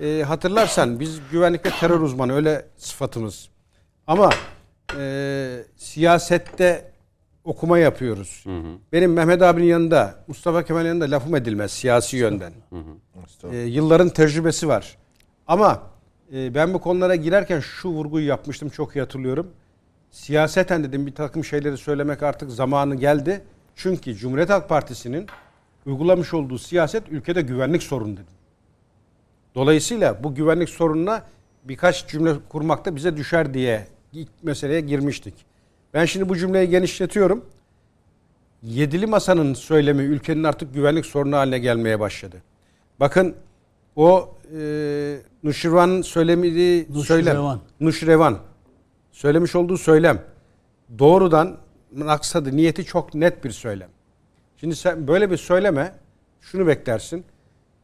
e, 0.00 0.22
hatırlarsan 0.26 1.00
biz 1.00 1.20
güvenlik 1.32 1.66
ve 1.66 1.70
terör 1.70 2.00
uzmanı 2.00 2.32
öyle 2.34 2.66
sıfatımız. 2.76 3.48
Ama 4.06 4.30
e, 4.98 5.64
siyasette 5.76 6.90
okuma 7.44 7.78
yapıyoruz. 7.78 8.44
Benim 8.92 9.12
Mehmet 9.12 9.42
abinin 9.42 9.66
yanında, 9.66 10.24
Mustafa 10.28 10.62
Kemal'in 10.64 10.88
yanında 10.88 11.10
lafım 11.10 11.36
edilmez 11.36 11.70
siyasi 11.72 12.16
yönden. 12.16 12.52
E, 13.52 13.56
yılların 13.56 14.08
tecrübesi 14.08 14.68
var. 14.68 14.96
Ama 15.46 15.82
e, 16.34 16.54
ben 16.54 16.74
bu 16.74 16.78
konulara 16.80 17.14
girerken 17.14 17.60
şu 17.60 17.88
vurguyu 17.88 18.26
yapmıştım 18.26 18.68
çok 18.68 18.96
iyi 18.96 19.00
hatırlıyorum. 19.00 19.50
Siyaseten 20.16 20.84
dedim 20.84 21.06
bir 21.06 21.14
takım 21.14 21.44
şeyleri 21.44 21.76
söylemek 21.76 22.22
artık 22.22 22.50
zamanı 22.50 22.94
geldi. 22.94 23.44
Çünkü 23.74 24.14
Cumhuriyet 24.14 24.50
Halk 24.50 24.68
Partisi'nin 24.68 25.26
uygulamış 25.86 26.34
olduğu 26.34 26.58
siyaset 26.58 27.08
ülkede 27.08 27.42
güvenlik 27.42 27.82
sorunu 27.82 28.12
dedim. 28.12 28.34
Dolayısıyla 29.54 30.24
bu 30.24 30.34
güvenlik 30.34 30.68
sorununa 30.68 31.22
birkaç 31.64 32.08
cümle 32.08 32.34
kurmakta 32.48 32.96
bize 32.96 33.16
düşer 33.16 33.54
diye 33.54 33.86
ilk 34.12 34.28
meseleye 34.42 34.80
girmiştik. 34.80 35.34
Ben 35.94 36.04
şimdi 36.04 36.28
bu 36.28 36.36
cümleyi 36.36 36.68
genişletiyorum. 36.68 37.44
Yedili 38.62 39.06
masanın 39.06 39.54
söylemi 39.54 40.02
ülkenin 40.02 40.44
artık 40.44 40.74
güvenlik 40.74 41.06
sorunu 41.06 41.36
haline 41.36 41.58
gelmeye 41.58 42.00
başladı. 42.00 42.36
Bakın 43.00 43.34
o 43.96 44.34
e, 44.58 45.18
Nuşirvan'ın 45.42 46.02
söylemediği 46.02 46.86
söylem. 47.04 47.60
Nuşrevan. 47.80 48.38
Söylemiş 49.16 49.56
olduğu 49.56 49.78
söylem. 49.78 50.22
Doğrudan 50.98 51.56
maksadı, 51.92 52.56
niyeti 52.56 52.84
çok 52.84 53.14
net 53.14 53.44
bir 53.44 53.50
söylem. 53.50 53.88
Şimdi 54.56 54.76
sen 54.76 55.08
böyle 55.08 55.30
bir 55.30 55.36
söyleme 55.36 55.94
şunu 56.40 56.66
beklersin. 56.66 57.24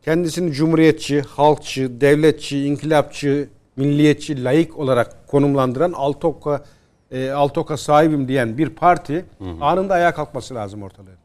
Kendisini 0.02 0.52
cumhuriyetçi, 0.52 1.20
halkçı, 1.20 2.00
devletçi, 2.00 2.64
inkılapçı, 2.64 3.48
milliyetçi, 3.76 4.44
laik 4.44 4.78
olarak 4.78 5.28
konumlandıran 5.28 5.92
Altoka 5.92 6.64
e, 7.10 7.30
Altoka 7.30 7.76
sahibim 7.76 8.28
diyen 8.28 8.58
bir 8.58 8.68
parti 8.68 9.24
anında 9.60 9.94
ayağa 9.94 10.14
kalkması 10.14 10.54
lazım 10.54 10.82
ortalığı. 10.82 11.16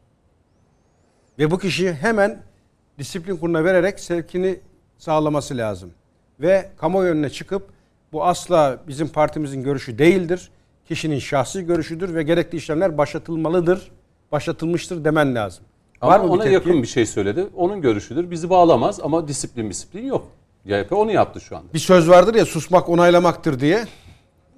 Ve 1.39 1.51
bu 1.51 1.59
kişi 1.59 1.93
hemen 1.93 2.41
disiplin 2.99 3.37
kuruluna 3.37 3.63
vererek 3.63 3.99
sevkini 3.99 4.59
sağlaması 4.97 5.57
lazım. 5.57 5.91
Ve 6.39 6.69
kamuoyu 6.77 7.11
önüne 7.11 7.29
çıkıp 7.29 7.76
bu 8.17 8.25
asla 8.25 8.77
bizim 8.87 9.07
partimizin 9.07 9.63
görüşü 9.63 9.97
değildir. 9.97 10.49
Kişinin 10.87 11.19
şahsi 11.19 11.65
görüşüdür 11.65 12.15
ve 12.15 12.23
gerekli 12.23 12.55
işlemler 12.57 12.97
başlatılmalıdır, 12.97 13.91
başlatılmıştır 14.31 15.03
demen 15.05 15.35
lazım. 15.35 15.63
Ama 16.01 16.11
Var 16.11 16.19
mı 16.19 16.25
bir 16.25 16.29
ona 16.29 16.43
tepki? 16.43 16.53
yakın 16.53 16.81
bir 16.81 16.87
şey 16.87 17.05
söyledi. 17.05 17.47
Onun 17.55 17.81
görüşüdür. 17.81 18.31
Bizi 18.31 18.49
bağlamaz 18.49 18.99
ama 19.03 19.27
disiplin 19.27 19.69
disiplin 19.69 20.05
yok. 20.05 20.27
CHP 20.67 20.91
onu 20.93 21.11
yaptı 21.11 21.41
şu 21.41 21.57
anda. 21.57 21.73
Bir 21.73 21.79
söz 21.79 22.09
vardır 22.09 22.35
ya 22.35 22.45
susmak 22.45 22.89
onaylamaktır 22.89 23.59
diye. 23.59 23.85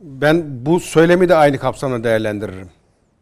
Ben 0.02 0.66
bu 0.66 0.80
söylemi 0.80 1.30
de 1.30 1.36
aynı 1.36 1.58
kapsamda 1.58 2.04
değerlendiririm. 2.04 2.70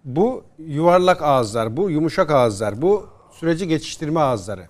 Bu 0.04 0.44
yuvarlak 0.60 1.22
ağızlar, 1.22 1.78
bu 1.78 1.90
yumuşak 1.90 2.32
ağızlar, 2.32 2.82
bu 2.82 3.08
süreci 3.32 3.68
geçiştirme 3.68 4.20
ağızları. 4.20 4.68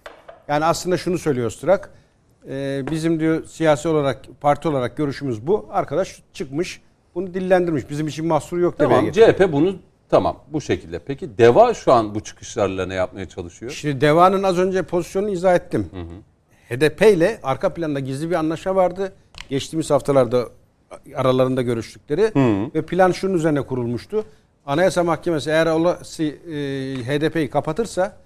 Yani 0.48 0.66
aslında 0.66 0.98
şunu 0.98 1.18
söylüyor 1.18 1.50
Sturak. 1.52 1.90
E, 2.50 2.84
bizim 2.92 3.20
diyor 3.20 3.46
siyasi 3.46 3.88
olarak, 3.88 4.22
parti 4.42 4.68
olarak 4.68 4.98
görüşümüz 4.98 5.48
bu. 5.48 5.66
Arkadaş 5.72 6.22
çıkmış, 6.34 6.82
bunu 7.16 7.34
dillendirmiş. 7.34 7.90
Bizim 7.90 8.08
için 8.08 8.26
mahsur 8.26 8.58
yok 8.58 8.80
demeye 8.80 9.12
Tamam. 9.12 9.34
CHP 9.34 9.54
bunu 9.54 9.76
tamam 10.10 10.38
bu 10.48 10.62
şekilde. 10.62 11.00
Peki 11.00 11.38
DEVA 11.38 11.74
şu 11.74 11.94
an 11.94 12.16
bu 12.16 12.20
çıkışlarla 12.20 12.86
ne 12.86 12.94
yapmaya 12.94 13.30
çalışıyor? 13.30 13.72
Şimdi 13.72 14.02
Deva'nın 14.02 14.44
az 14.44 14.60
önce 14.60 14.82
pozisyonunu 14.82 15.32
izah 15.32 15.56
ettim. 15.56 15.90
HDP 16.70 17.02
ile 17.02 17.40
arka 17.44 17.74
planda 17.74 18.00
gizli 18.00 18.30
bir 18.30 18.36
anlaşma 18.36 18.76
vardı. 18.76 19.14
Geçtiğimiz 19.50 19.92
haftalarda 19.92 20.50
aralarında 21.16 21.62
görüştükleri 21.62 22.32
ve 22.76 22.82
plan 22.82 23.12
şunun 23.12 23.34
üzerine 23.34 23.62
kurulmuştu. 23.62 24.26
Anayasa 24.66 25.04
Mahkemesi 25.04 25.50
eğer 25.50 25.68
olası 25.68 26.24
e, 26.24 26.30
HDP'yi 27.04 27.50
kapatırsa 27.50 28.18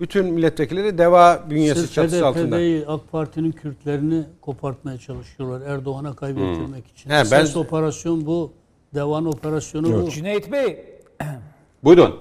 bütün 0.00 0.26
milletvekilleri 0.26 0.98
Deva 0.98 1.44
bünyesi 1.50 1.80
Sırf 1.80 1.92
çatısı 1.92 2.26
altında. 2.26 2.56
HDP'yi 2.56 2.86
AK 2.86 3.12
Parti'nin 3.12 3.52
Kürtlerini 3.52 4.24
kopartmaya 4.40 4.98
çalışıyorlar 4.98 5.66
Erdoğan'a 5.70 6.16
kaybettirmek 6.16 6.86
için. 6.86 7.10
He, 7.10 7.14
ben- 7.14 7.20
Esas 7.22 7.56
operasyon 7.56 8.26
bu. 8.26 8.52
Devan 8.94 9.26
operasyonu 9.26 10.06
bu. 10.06 10.10
Cüneyt 10.10 10.52
Bey, 10.52 10.84
Buyurun. 11.84 12.20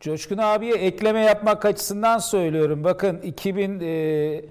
Coşkun 0.00 0.38
abiye 0.38 0.74
ekleme 0.74 1.20
yapmak 1.20 1.64
açısından 1.64 2.18
söylüyorum. 2.18 2.84
Bakın 2.84 3.20
e, 3.22 4.44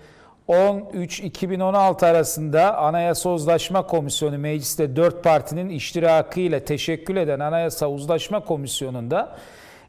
2013-2016 0.48 2.06
arasında 2.06 2.78
Anayasa 2.78 3.30
Uzlaşma 3.30 3.88
Komisyonu 3.88 4.38
mecliste 4.38 4.96
dört 4.96 5.24
partinin 5.24 5.70
iştirakıyla 5.70 6.60
teşekkül 6.60 7.16
eden 7.18 7.40
Anayasa 7.40 7.90
Uzlaşma 7.90 8.40
Komisyonu'nda 8.40 9.38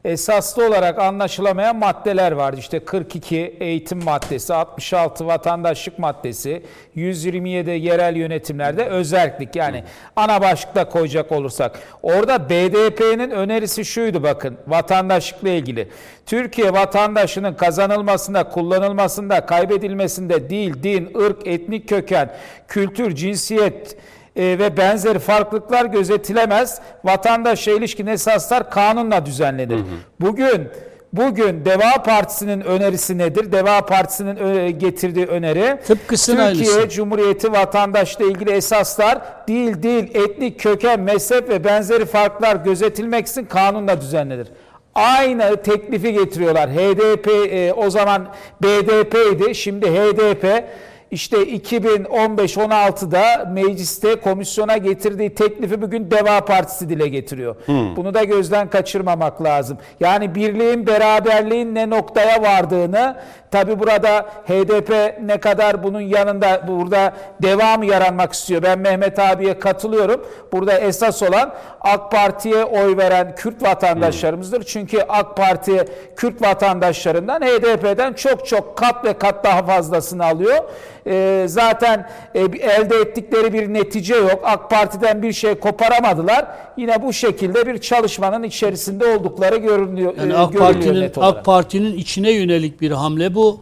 esaslı 0.05 0.67
olarak 0.67 0.99
anlaşılamayan 0.99 1.75
maddeler 1.75 2.31
vardı. 2.31 2.59
İşte 2.59 2.79
42 2.79 3.37
eğitim 3.59 4.03
maddesi, 4.03 4.53
66 4.53 5.27
vatandaşlık 5.27 5.99
maddesi, 5.99 6.63
127 6.95 7.69
yerel 7.69 8.15
yönetimlerde 8.15 8.85
özellik 8.85 9.55
yani 9.55 9.83
ana 10.15 10.41
başlıkta 10.41 10.89
koyacak 10.89 11.31
olursak. 11.31 11.79
Orada 12.03 12.49
BDP'nin 12.49 13.31
önerisi 13.31 13.85
şuydu 13.85 14.23
bakın 14.23 14.57
vatandaşlıkla 14.67 15.49
ilgili. 15.49 15.89
Türkiye 16.25 16.73
vatandaşının 16.73 17.53
kazanılmasında, 17.53 18.49
kullanılmasında, 18.49 19.45
kaybedilmesinde 19.45 20.49
dil, 20.49 20.83
din, 20.83 21.11
ırk, 21.17 21.47
etnik 21.47 21.89
köken, 21.89 22.31
kültür, 22.67 23.15
cinsiyet, 23.15 23.97
e, 24.35 24.43
ve 24.59 24.77
benzeri 24.77 25.19
farklılıklar 25.19 25.85
gözetilemez. 25.85 26.79
Vatandaşa 27.03 27.71
ilişkin 27.71 28.07
esaslar 28.07 28.71
kanunla 28.71 29.25
düzenlenir. 29.25 29.79
Bugün 30.21 30.67
bugün 31.13 31.65
Deva 31.65 32.03
Partisi'nin 32.03 32.61
önerisi 32.61 33.17
nedir? 33.17 33.51
Deva 33.51 33.85
Partisi'nin 33.85 34.35
ö- 34.35 34.69
getirdiği 34.69 35.25
öneri 35.25 35.79
Tıpkısının 35.87 36.49
Türkiye 36.53 36.71
aynısı. 36.75 36.89
Cumhuriyeti 36.89 37.51
vatandaşla 37.51 38.25
ilgili 38.25 38.51
esaslar 38.51 39.21
dil, 39.47 39.83
dil, 39.83 40.15
etnik 40.15 40.59
köken, 40.59 40.99
mezhep 40.99 41.49
ve 41.49 41.63
benzeri 41.63 42.05
farklar 42.05 42.55
gözetilmeksizin 42.55 43.45
kanunla 43.45 44.01
düzenlenir. 44.01 44.47
Aynı 44.95 45.55
teklifi 45.63 46.13
getiriyorlar. 46.13 46.69
HDP 46.69 47.27
e, 47.27 47.73
o 47.73 47.89
zaman 47.89 48.27
BDP'ydi. 48.63 49.55
Şimdi 49.55 49.85
HDP 49.91 50.63
işte 51.11 51.37
2015-16'da 51.37 53.49
mecliste 53.53 54.15
komisyona 54.15 54.77
getirdiği 54.77 55.35
teklifi 55.35 55.81
bugün 55.81 56.11
Deva 56.11 56.45
Partisi 56.45 56.89
dile 56.89 57.07
getiriyor. 57.07 57.55
Bunu 57.95 58.13
da 58.13 58.23
gözden 58.23 58.69
kaçırmamak 58.69 59.43
lazım. 59.43 59.77
Yani 59.99 60.35
birliğin, 60.35 60.87
beraberliğin 60.87 61.75
ne 61.75 61.89
noktaya 61.89 62.41
vardığını 62.41 63.15
tabi 63.51 63.79
burada 63.79 64.25
HDP 64.47 65.19
ne 65.21 65.39
kadar 65.39 65.83
bunun 65.83 66.01
yanında 66.01 66.67
burada 66.67 67.13
devam 67.41 67.83
yaranmak 67.83 68.33
istiyor. 68.33 68.63
Ben 68.63 68.79
Mehmet 68.79 69.19
abiye 69.19 69.59
katılıyorum. 69.59 70.25
Burada 70.51 70.79
esas 70.79 71.23
olan 71.23 71.53
AK 71.81 72.11
Parti'ye 72.11 72.63
oy 72.63 72.97
veren 72.97 73.35
Kürt 73.35 73.63
vatandaşlarımızdır. 73.63 74.63
Çünkü 74.63 75.01
AK 75.09 75.37
Parti 75.37 75.85
Kürt 76.15 76.41
vatandaşlarından 76.41 77.41
HDP'den 77.41 78.13
çok 78.13 78.47
çok 78.47 78.77
kat 78.77 79.05
ve 79.05 79.13
kat 79.13 79.43
daha 79.43 79.63
fazlasını 79.63 80.25
alıyor. 80.25 80.63
E, 81.09 81.45
zaten 81.47 82.09
e, 82.35 82.39
elde 82.39 82.95
ettikleri 82.95 83.53
bir 83.53 83.73
netice 83.73 84.15
yok. 84.15 84.39
AK 84.43 84.69
Parti'den 84.69 85.23
bir 85.23 85.33
şey 85.33 85.55
koparamadılar. 85.55 86.45
Yine 86.77 87.03
bu 87.03 87.13
şekilde 87.13 87.67
bir 87.67 87.77
çalışmanın 87.77 88.43
içerisinde 88.43 89.05
oldukları 89.05 89.57
görünüyor. 89.57 90.13
Yani 90.17 90.33
e, 90.33 90.35
AK 90.35 90.57
Parti'nin. 90.57 91.11
AK 91.17 91.45
Parti'nin 91.45 91.97
içine 91.97 92.31
yönelik 92.31 92.81
bir 92.81 92.91
hamle 92.91 93.35
bu. 93.35 93.59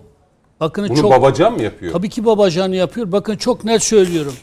Bakın 0.59 0.89
Bunu 0.89 0.97
çok 0.97 1.11
Babacan 1.11 1.53
mı 1.53 1.63
yapıyor? 1.63 1.93
tabii 1.93 2.09
ki 2.09 2.25
Babacan 2.25 2.71
yapıyor. 2.71 3.11
Bakın 3.11 3.37
çok 3.37 3.63
net 3.63 3.83
söylüyorum. 3.83 4.33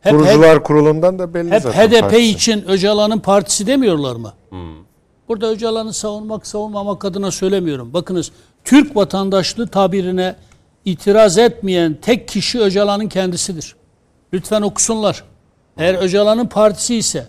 Hep, 0.00 0.12
hep, 0.12 0.20
Kurucular 0.20 0.62
kurulundan 0.62 1.18
da 1.18 1.34
belli 1.34 1.50
hep 1.50 1.62
zaten. 1.62 1.88
HDP 1.88 2.00
partisi. 2.00 2.22
için 2.22 2.64
Öcalan'ın 2.68 3.18
partisi 3.18 3.66
demiyorlar 3.66 4.16
mı? 4.16 4.32
Burada 5.28 5.50
Öcalan'ı 5.50 5.92
savunmak 5.92 6.46
savunmamak 6.46 7.04
adına 7.04 7.30
söylemiyorum. 7.30 7.94
Bakınız 7.94 8.32
Türk 8.64 8.96
vatandaşlığı 8.96 9.68
tabirine 9.68 10.36
itiraz 10.84 11.38
etmeyen 11.38 11.98
tek 12.02 12.28
kişi 12.28 12.60
Öcalan'ın 12.60 13.08
kendisidir. 13.08 13.76
Lütfen 14.32 14.62
okusunlar. 14.62 15.24
Eğer 15.78 15.94
Öcalan'ın 15.94 16.46
partisi 16.46 16.96
ise 16.96 17.26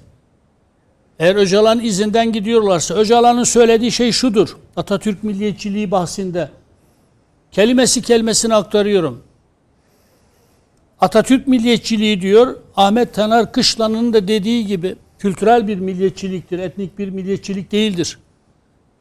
eğer 1.19 1.35
Öcalan 1.35 1.79
izinden 1.79 2.31
gidiyorlarsa 2.31 2.93
Öcalan'ın 2.95 3.43
söylediği 3.43 3.91
şey 3.91 4.11
şudur. 4.11 4.57
Atatürk 4.75 5.23
milliyetçiliği 5.23 5.91
bahsinde 5.91 6.49
kelimesi 7.51 8.01
kelimesini 8.01 8.55
aktarıyorum. 8.55 9.23
Atatürk 10.99 11.47
milliyetçiliği 11.47 12.21
diyor. 12.21 12.55
Ahmet 12.75 13.13
Taner 13.13 13.51
Kışlan'ın 13.51 14.13
da 14.13 14.27
dediği 14.27 14.67
gibi 14.67 14.95
kültürel 15.19 15.67
bir 15.67 15.77
milliyetçiliktir, 15.77 16.59
etnik 16.59 16.97
bir 16.99 17.09
milliyetçilik 17.09 17.71
değildir. 17.71 18.17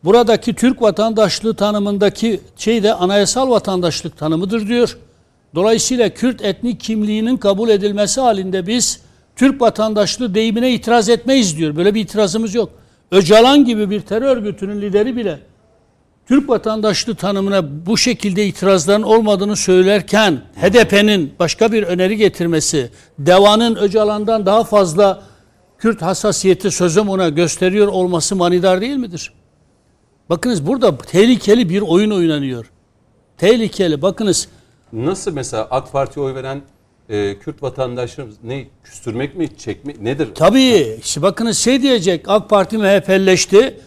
Buradaki 0.04 0.54
Türk 0.54 0.82
vatandaşlığı 0.82 1.54
tanımındaki 1.54 2.40
şey 2.56 2.82
de 2.82 2.94
anayasal 2.94 3.50
vatandaşlık 3.50 4.18
tanımıdır 4.18 4.68
diyor. 4.68 4.96
Dolayısıyla 5.54 6.08
Kürt 6.08 6.42
etnik 6.42 6.80
kimliğinin 6.80 7.36
kabul 7.36 7.68
edilmesi 7.68 8.20
halinde 8.20 8.66
biz 8.66 9.00
Türk 9.36 9.60
vatandaşlığı 9.60 10.34
deyimine 10.34 10.72
itiraz 10.72 11.08
etmeyiz 11.08 11.58
diyor. 11.58 11.76
Böyle 11.76 11.94
bir 11.94 12.00
itirazımız 12.00 12.54
yok. 12.54 12.70
Öcalan 13.10 13.64
gibi 13.64 13.90
bir 13.90 14.00
terör 14.00 14.36
örgütünün 14.36 14.82
lideri 14.82 15.16
bile 15.16 15.38
Türk 16.28 16.48
vatandaşlığı 16.48 17.14
tanımına 17.14 17.86
bu 17.86 17.96
şekilde 17.96 18.46
itirazların 18.46 19.02
olmadığını 19.02 19.56
söylerken 19.56 20.42
HDP'nin 20.60 21.34
başka 21.38 21.72
bir 21.72 21.82
öneri 21.82 22.16
getirmesi, 22.16 22.90
DEVA'nın 23.18 23.76
Öcalan'dan 23.76 24.46
daha 24.46 24.64
fazla 24.64 25.22
Kürt 25.78 26.02
hassasiyeti 26.02 26.70
sözüm 26.70 27.08
ona 27.08 27.28
gösteriyor 27.28 27.88
olması 27.88 28.36
manidar 28.36 28.80
değil 28.80 28.96
midir? 28.96 29.32
Bakınız 30.30 30.66
burada 30.66 30.98
tehlikeli 30.98 31.68
bir 31.68 31.80
oyun 31.80 32.10
oynanıyor. 32.10 32.70
Tehlikeli. 33.38 34.02
Bakınız 34.02 34.48
Nasıl 34.92 35.32
mesela 35.32 35.68
AK 35.70 35.92
Parti'ye 35.92 36.26
oy 36.26 36.34
veren 36.34 36.62
e, 37.08 37.38
Kürt 37.38 37.62
vatandaşlarımız 37.62 38.36
ne 38.44 38.66
küstürmek 38.84 39.36
mi 39.36 39.56
çekmek 39.56 40.00
nedir? 40.00 40.28
Tabii. 40.34 40.98
işte 41.02 41.22
bakınız 41.22 41.58
şey 41.58 41.82
diyecek 41.82 42.28
AK 42.28 42.50
Parti 42.50 42.78
MHP'leşti. 42.78 43.80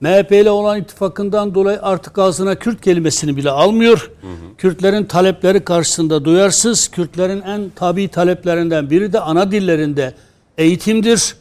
MHP 0.00 0.32
ile 0.32 0.50
olan 0.50 0.80
ittifakından 0.80 1.54
dolayı 1.54 1.82
artık 1.82 2.18
ağzına 2.18 2.54
Kürt 2.54 2.80
kelimesini 2.80 3.36
bile 3.36 3.50
almıyor. 3.50 4.10
Kürtlerin 4.58 5.04
talepleri 5.04 5.64
karşısında 5.64 6.24
duyarsız. 6.24 6.88
Kürtlerin 6.88 7.42
en 7.42 7.70
tabi 7.76 8.08
taleplerinden 8.08 8.90
biri 8.90 9.12
de 9.12 9.20
ana 9.20 9.50
dillerinde 9.52 10.14
eğitimdir. 10.58 11.36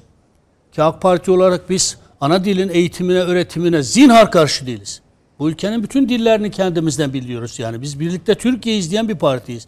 Ki 0.72 0.84
AK 0.84 1.02
Parti 1.02 1.32
olarak 1.32 1.70
biz 1.70 2.03
ana 2.24 2.46
dilin 2.46 2.70
eğitimine, 2.70 3.20
öğretimine 3.20 3.84
zinhar 3.84 4.32
karşı 4.32 4.68
değiliz. 4.68 5.02
Bu 5.40 5.50
ülkenin 5.50 5.84
bütün 5.84 6.10
dillerini 6.10 6.52
kendimizden 6.52 7.14
biliyoruz 7.14 7.60
yani. 7.60 7.82
Biz 7.82 8.00
birlikte 8.00 8.36
Türkiye 8.36 8.78
izleyen 8.78 9.10
bir 9.10 9.16
partiyiz. 9.16 9.68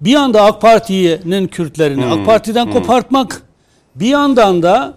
Bir 0.00 0.10
yanda 0.10 0.42
AK 0.42 0.60
Parti'nin 0.60 1.46
Kürtlerini 1.46 2.06
AK 2.06 2.26
Parti'den 2.26 2.70
kopartmak, 2.70 3.42
bir 3.94 4.06
yandan 4.06 4.62
da 4.62 4.94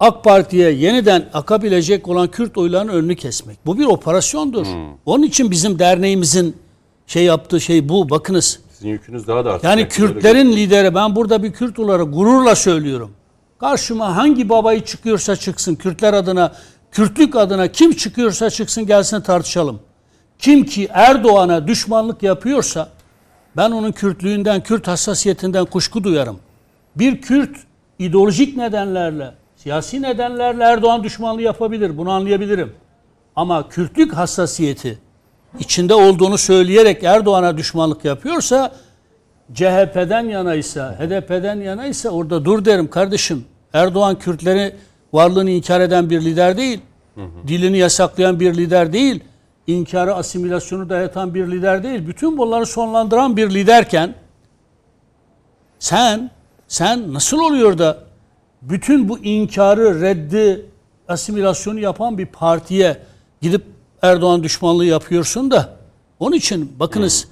AK 0.00 0.24
Parti'ye 0.24 0.70
yeniden 0.70 1.28
akabilecek 1.34 2.08
olan 2.08 2.28
Kürt 2.28 2.58
oylarının 2.58 2.92
önünü 2.92 3.16
kesmek. 3.16 3.66
Bu 3.66 3.78
bir 3.78 3.84
operasyondur. 3.84 4.66
Onun 5.06 5.22
için 5.22 5.50
bizim 5.50 5.78
derneğimizin 5.78 6.56
şey 7.06 7.24
yaptığı 7.24 7.60
şey 7.60 7.88
bu. 7.88 8.10
Bakınız. 8.10 8.60
Sizin 8.72 8.88
yükünüz 8.88 9.26
daha 9.26 9.44
da 9.44 9.52
artacak. 9.52 9.78
Yani 9.78 9.88
Kürtlerin 9.88 10.52
lideri 10.52 10.94
ben 10.94 11.16
burada 11.16 11.42
bir 11.42 11.52
Kürt 11.52 11.78
olarak 11.78 12.14
gururla 12.14 12.54
söylüyorum. 12.54 13.10
Karşıma 13.64 14.16
hangi 14.16 14.48
babayı 14.48 14.84
çıkıyorsa 14.84 15.36
çıksın 15.36 15.74
Kürtler 15.74 16.14
adına, 16.14 16.52
Kürtlük 16.92 17.36
adına 17.36 17.68
kim 17.68 17.92
çıkıyorsa 17.92 18.50
çıksın 18.50 18.86
gelsin 18.86 19.20
tartışalım. 19.20 19.80
Kim 20.38 20.64
ki 20.64 20.88
Erdoğan'a 20.92 21.66
düşmanlık 21.66 22.22
yapıyorsa 22.22 22.88
ben 23.56 23.70
onun 23.70 23.92
Kürtlüğünden, 23.92 24.62
Kürt 24.62 24.88
hassasiyetinden 24.88 25.64
kuşku 25.64 26.04
duyarım. 26.04 26.38
Bir 26.96 27.20
Kürt 27.20 27.56
ideolojik 27.98 28.56
nedenlerle, 28.56 29.34
siyasi 29.56 30.02
nedenlerle 30.02 30.64
Erdoğan 30.64 31.04
düşmanlığı 31.04 31.42
yapabilir. 31.42 31.96
Bunu 31.96 32.10
anlayabilirim. 32.10 32.72
Ama 33.36 33.68
Kürtlük 33.68 34.12
hassasiyeti 34.16 34.98
içinde 35.58 35.94
olduğunu 35.94 36.38
söyleyerek 36.38 37.04
Erdoğan'a 37.04 37.56
düşmanlık 37.56 38.04
yapıyorsa 38.04 38.72
CHP'den 39.54 40.24
yanaysa, 40.28 40.96
HDP'den 40.98 41.60
yanaysa 41.60 42.08
orada 42.08 42.44
dur 42.44 42.64
derim 42.64 42.90
kardeşim. 42.90 43.44
Erdoğan 43.74 44.18
Kürtleri 44.18 44.76
varlığını 45.12 45.50
inkar 45.50 45.80
eden 45.80 46.10
bir 46.10 46.20
lider 46.20 46.56
değil. 46.56 46.80
Dilini 47.46 47.78
yasaklayan 47.78 48.40
bir 48.40 48.54
lider 48.54 48.92
değil. 48.92 49.20
İnkarı, 49.66 50.14
asimilasyonu 50.14 50.88
dayatan 50.88 51.34
bir 51.34 51.50
lider 51.50 51.82
değil. 51.82 52.06
Bütün 52.06 52.38
bunları 52.38 52.66
sonlandıran 52.66 53.36
bir 53.36 53.50
liderken 53.50 54.14
sen 55.78 56.30
sen 56.68 57.12
nasıl 57.12 57.38
oluyor 57.38 57.78
da 57.78 57.98
bütün 58.62 59.08
bu 59.08 59.18
inkarı, 59.18 60.00
reddi, 60.00 60.66
asimilasyonu 61.08 61.80
yapan 61.80 62.18
bir 62.18 62.26
partiye 62.26 62.96
gidip 63.42 63.62
Erdoğan 64.02 64.42
düşmanlığı 64.42 64.84
yapıyorsun 64.84 65.50
da 65.50 65.76
onun 66.18 66.36
için 66.36 66.72
bakınız 66.80 67.28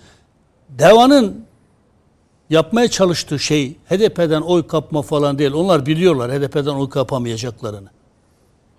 Deva'nın 0.69 1.45
yapmaya 2.53 2.89
çalıştığı 2.89 3.39
şey 3.39 3.77
HDP'den 3.89 4.41
oy 4.41 4.67
kapma 4.67 5.03
falan 5.03 5.39
değil. 5.39 5.53
Onlar 5.53 5.87
biliyorlar 5.87 6.33
HDP'den 6.33 6.75
oy 6.75 6.89
kapamayacaklarını. 6.89 7.89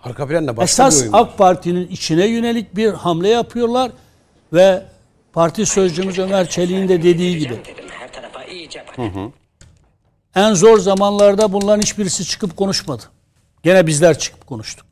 Arka 0.04 0.26
planda 0.26 0.56
başka 0.56 0.64
Esas 0.64 1.04
bir. 1.04 1.10
AK 1.12 1.38
Parti'nin 1.38 1.88
içine 1.88 2.26
yönelik 2.26 2.76
bir 2.76 2.92
hamle 2.92 3.28
yapıyorlar 3.28 3.90
ve 4.52 4.82
parti 5.32 5.66
sözcümüz 5.66 6.18
Ömer 6.18 6.48
Çelik'in 6.48 6.88
de 6.88 7.02
dediği 7.02 7.38
gibi 7.38 7.50
dedim 7.64 7.84
her 7.88 8.12
tarafa 8.12 8.44
iyice 8.44 8.84
bak. 8.88 9.06
en 10.34 10.54
zor 10.54 10.78
zamanlarda 10.78 11.52
bunların 11.52 11.82
hiçbirisi 11.82 12.24
çıkıp 12.24 12.56
konuşmadı. 12.56 13.02
Gene 13.62 13.86
bizler 13.86 14.18
çıkıp 14.18 14.46
konuştuk. 14.46 14.86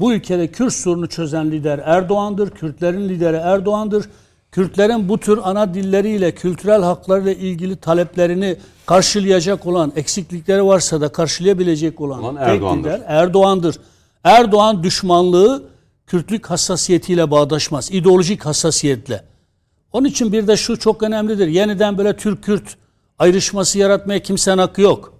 Bu 0.00 0.12
ülkede 0.12 0.48
Kürt 0.48 0.72
sorunu 0.72 1.08
çözen 1.08 1.50
lider 1.50 1.80
Erdoğan'dır. 1.84 2.50
Kürtlerin 2.50 3.08
lideri 3.08 3.36
Erdoğan'dır. 3.36 4.06
Kürtlerin 4.52 5.08
bu 5.08 5.18
tür 5.18 5.38
ana 5.42 5.74
dilleriyle, 5.74 6.34
kültürel 6.34 6.82
haklarıyla 6.82 7.32
ilgili 7.32 7.76
taleplerini 7.76 8.56
karşılayacak 8.86 9.66
olan, 9.66 9.92
eksiklikleri 9.96 10.64
varsa 10.64 11.00
da 11.00 11.08
karşılayabilecek 11.08 12.00
olan 12.00 12.22
Olan 12.22 12.36
Erdoğan'dır. 12.36 12.90
lider 12.90 13.02
Erdoğan'dır. 13.06 13.76
Erdoğan 14.24 14.82
düşmanlığı 14.82 15.62
Kürtlük 16.06 16.46
hassasiyetiyle 16.46 17.30
bağdaşmaz. 17.30 17.90
ideolojik 17.92 18.46
hassasiyetle. 18.46 19.24
Onun 19.92 20.08
için 20.08 20.32
bir 20.32 20.46
de 20.46 20.56
şu 20.56 20.78
çok 20.78 21.02
önemlidir. 21.02 21.46
Yeniden 21.46 21.98
böyle 21.98 22.16
Türk-Kürt 22.16 22.76
ayrışması 23.18 23.78
yaratmaya 23.78 24.22
kimsenin 24.22 24.58
hakkı 24.58 24.82
yok. 24.82 25.14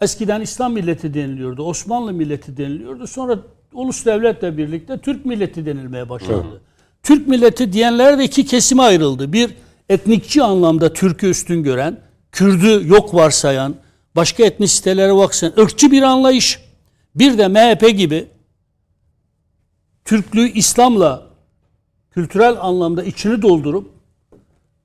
Eskiden 0.00 0.40
İslam 0.40 0.72
milleti 0.72 1.14
deniliyordu, 1.14 1.62
Osmanlı 1.62 2.12
milleti 2.12 2.56
deniliyordu. 2.56 3.06
Sonra 3.06 3.38
ulus 3.72 4.06
devletle 4.06 4.56
birlikte 4.56 4.98
Türk 4.98 5.26
milleti 5.26 5.66
denilmeye 5.66 6.08
başlandı. 6.08 6.60
Türk 7.02 7.28
milleti 7.28 7.72
diyenler 7.72 8.18
de 8.18 8.24
iki 8.24 8.46
kesime 8.46 8.82
ayrıldı. 8.82 9.32
Bir 9.32 9.50
etnikçi 9.88 10.42
anlamda 10.42 10.92
Türk'ü 10.92 11.26
üstün 11.26 11.62
gören, 11.62 12.00
Kürdü 12.32 12.88
yok 12.88 13.14
varsayan, 13.14 13.74
başka 14.16 14.44
etnisitelere 14.44 15.12
varsayan 15.12 15.52
ırkçı 15.58 15.90
bir 15.90 16.02
anlayış. 16.02 16.60
Bir 17.14 17.38
de 17.38 17.48
MHP 17.48 17.98
gibi 17.98 18.28
Türklüğü 20.04 20.52
İslam'la 20.52 21.26
kültürel 22.10 22.56
anlamda 22.60 23.04
içini 23.04 23.42
doldurup 23.42 23.90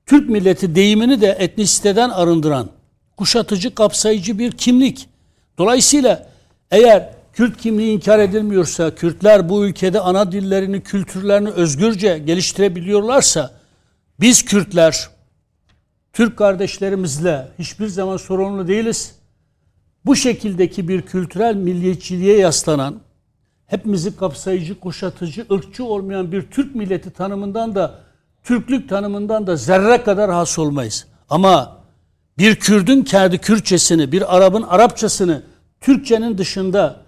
Türk 0.05 0.29
milleti 0.29 0.75
deyimini 0.75 1.21
de 1.21 1.37
etnisiteden 1.39 2.09
arındıran 2.09 2.69
kuşatıcı, 3.17 3.75
kapsayıcı 3.75 4.39
bir 4.39 4.51
kimlik. 4.51 5.09
Dolayısıyla 5.57 6.29
eğer 6.71 7.13
Kürt 7.35 7.57
kimliği 7.57 7.93
inkar 7.93 8.19
edilmiyorsa, 8.19 8.95
Kürtler 8.95 9.49
bu 9.49 9.65
ülkede 9.65 9.99
ana 9.99 10.31
dillerini, 10.31 10.81
kültürlerini 10.81 11.49
özgürce 11.49 12.17
geliştirebiliyorlarsa, 12.17 13.51
biz 14.19 14.45
Kürtler, 14.45 15.09
Türk 16.13 16.37
kardeşlerimizle 16.37 17.47
hiçbir 17.59 17.87
zaman 17.87 18.17
sorunlu 18.17 18.67
değiliz. 18.67 19.15
Bu 20.05 20.15
şekildeki 20.15 20.87
bir 20.87 21.01
kültürel 21.01 21.55
milliyetçiliğe 21.55 22.37
yaslanan, 22.37 22.95
hepimizi 23.67 24.15
kapsayıcı, 24.15 24.79
kuşatıcı, 24.79 25.45
ırkçı 25.51 25.85
olmayan 25.85 26.31
bir 26.31 26.41
Türk 26.41 26.75
milleti 26.75 27.11
tanımından 27.11 27.75
da, 27.75 27.99
Türklük 28.43 28.89
tanımından 28.89 29.47
da 29.47 29.55
zerre 29.55 30.03
kadar 30.03 30.31
has 30.31 30.59
olmayız. 30.59 31.07
Ama 31.29 31.77
bir 32.37 32.55
Kürdün 32.55 33.03
kendi 33.03 33.37
Kürtçesini, 33.37 34.11
bir 34.11 34.35
Arap'ın 34.37 34.61
Arapçasını 34.61 35.43
Türkçenin 35.81 36.37
dışında 36.37 37.04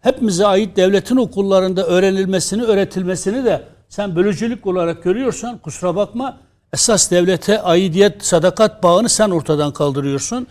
hepimize 0.00 0.46
ait 0.46 0.76
devletin 0.76 1.16
okullarında 1.16 1.86
öğrenilmesini, 1.86 2.62
öğretilmesini 2.62 3.44
de 3.44 3.62
sen 3.88 4.16
bölücülük 4.16 4.66
olarak 4.66 5.02
görüyorsan 5.02 5.58
kusura 5.58 5.96
bakma 5.96 6.38
esas 6.72 7.10
devlete 7.10 7.62
aidiyet, 7.62 8.24
sadakat 8.24 8.82
bağını 8.82 9.08
sen 9.08 9.30
ortadan 9.30 9.72
kaldırıyorsun. 9.72 10.46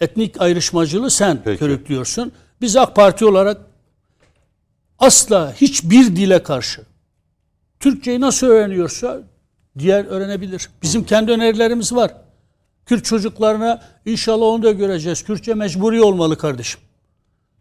Etnik 0.00 0.40
ayrışmacılığı 0.40 1.10
sen 1.10 1.40
Peki. 1.44 1.58
körüklüyorsun. 1.58 2.32
Biz 2.60 2.76
AK 2.76 2.96
Parti 2.96 3.24
olarak 3.24 3.60
asla 4.98 5.52
hiçbir 5.52 6.16
dile 6.16 6.42
karşı 6.42 6.82
Türkçeyi 7.80 8.20
nasıl 8.20 8.46
öğreniyorsa 8.46 9.18
diğer 9.78 10.04
öğrenebilir. 10.04 10.68
Bizim 10.82 11.04
kendi 11.04 11.32
önerilerimiz 11.32 11.94
var. 11.94 12.14
Kürt 12.86 13.04
çocuklarına 13.04 13.82
inşallah 14.06 14.46
onu 14.46 14.62
da 14.62 14.70
göreceğiz. 14.72 15.22
Kürtçe 15.22 15.54
mecburi 15.54 16.02
olmalı 16.02 16.38
kardeşim. 16.38 16.80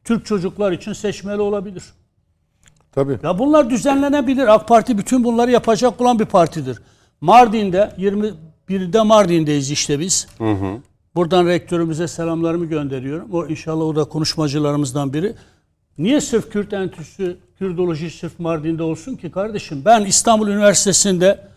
Türk 0.09 0.25
çocuklar 0.25 0.71
için 0.71 0.93
seçmeli 0.93 1.41
olabilir. 1.41 1.83
Tabii. 2.91 3.19
Ya 3.23 3.39
bunlar 3.39 3.69
düzenlenebilir. 3.69 4.53
AK 4.53 4.67
Parti 4.67 4.97
bütün 4.97 5.23
bunları 5.23 5.51
yapacak 5.51 6.01
olan 6.01 6.19
bir 6.19 6.25
partidir. 6.25 6.79
Mardin'de 7.21 7.93
21'de 7.97 9.01
Mardin'deyiz 9.01 9.71
işte 9.71 9.99
biz. 9.99 10.27
Buradan 11.15 11.45
rektörümüze 11.45 12.07
selamlarımı 12.07 12.65
gönderiyorum. 12.65 13.29
O 13.33 13.47
inşallah 13.47 13.85
o 13.85 13.95
da 13.95 14.03
konuşmacılarımızdan 14.03 15.13
biri. 15.13 15.35
Niye 15.97 16.21
sırf 16.21 16.51
Kürt 16.51 16.73
Enstitüsü, 16.73 17.37
Kürdoloji 17.59 18.09
sırf 18.09 18.39
Mardin'de 18.39 18.83
olsun 18.83 19.15
ki 19.15 19.31
kardeşim? 19.31 19.81
Ben 19.85 20.05
İstanbul 20.05 20.47
Üniversitesi'nde 20.47 21.47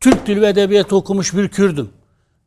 Türk 0.00 0.26
Dili 0.26 0.40
ve 0.40 0.48
Edebiyatı 0.48 0.96
okumuş 0.96 1.34
bir 1.34 1.48
Kürdüm. 1.48 1.88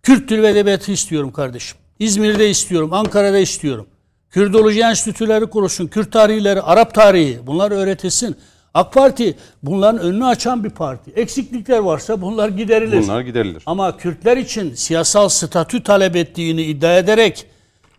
Kürt 0.03 0.29
Dili 0.29 0.41
ve 0.41 0.49
Edebiyatı 0.49 0.91
istiyorum 0.91 1.31
kardeşim. 1.31 1.77
İzmir'de 1.99 2.49
istiyorum, 2.49 2.93
Ankara'da 2.93 3.37
istiyorum. 3.37 3.87
Kürdoloji 4.35 4.81
enstitüleri 4.81 5.45
kurulsun, 5.45 5.87
Kürt 5.87 6.11
tarihleri, 6.11 6.61
Arap 6.61 6.93
tarihi 6.93 7.39
bunlar 7.47 7.71
öğretilsin. 7.71 8.35
AK 8.73 8.93
Parti 8.93 9.35
bunların 9.63 10.01
önünü 10.01 10.25
açan 10.25 10.63
bir 10.63 10.69
parti. 10.69 11.11
Eksiklikler 11.11 11.77
varsa 11.77 12.21
bunlar 12.21 12.49
giderilir. 12.49 13.01
Bunlar 13.01 13.21
giderilir. 13.21 13.63
Ama 13.65 13.97
Kürtler 13.97 14.37
için 14.37 14.73
siyasal 14.73 15.29
statü 15.29 15.83
talep 15.83 16.15
ettiğini 16.15 16.63
iddia 16.63 16.97
ederek 16.97 17.45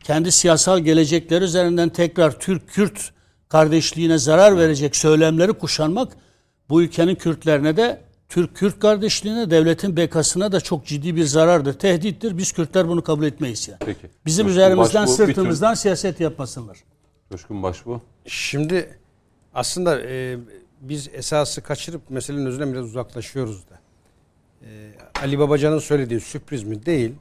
kendi 0.04 0.32
siyasal 0.32 0.78
gelecekleri 0.78 1.44
üzerinden 1.44 1.88
tekrar 1.88 2.40
Türk-Kürt 2.40 3.10
kardeşliğine 3.48 4.18
zarar 4.18 4.58
verecek 4.58 4.96
söylemleri 4.96 5.52
kuşanmak 5.52 6.12
bu 6.68 6.82
ülkenin 6.82 7.14
Kürtlerine 7.14 7.76
de 7.76 8.00
Türk-Kürt 8.28 8.78
kardeşliğine, 8.78 9.50
devletin 9.50 9.96
bekasına 9.96 10.52
da 10.52 10.60
çok 10.60 10.86
ciddi 10.86 11.16
bir 11.16 11.24
zarardır, 11.24 11.72
tehdittir. 11.72 12.38
Biz 12.38 12.52
Kürtler 12.52 12.88
bunu 12.88 13.02
kabul 13.02 13.24
etmeyiz 13.24 13.68
yani. 13.68 13.78
Peki. 13.86 14.10
Bizim 14.26 14.46
Coşkun 14.46 14.60
üzerimizden, 14.60 15.02
Başbuğ, 15.02 15.22
bir 15.22 15.26
sırtımızdan 15.26 15.74
siyaset 15.74 16.20
yapmasınlar. 16.20 16.78
Coşkun 17.30 17.62
Başbuğ. 17.62 18.00
Şimdi 18.26 18.98
aslında 19.54 20.00
e, 20.00 20.38
biz 20.80 21.08
esası 21.12 21.62
kaçırıp 21.62 22.10
meselenin 22.10 22.46
özünden 22.46 22.72
biraz 22.72 22.84
uzaklaşıyoruz 22.84 23.64
da. 23.70 23.78
E, 24.62 24.68
Ali 25.22 25.38
Babacan'ın 25.38 25.78
söylediği 25.78 26.20
sürpriz 26.20 26.64
mi? 26.64 26.86
Değil. 26.86 27.12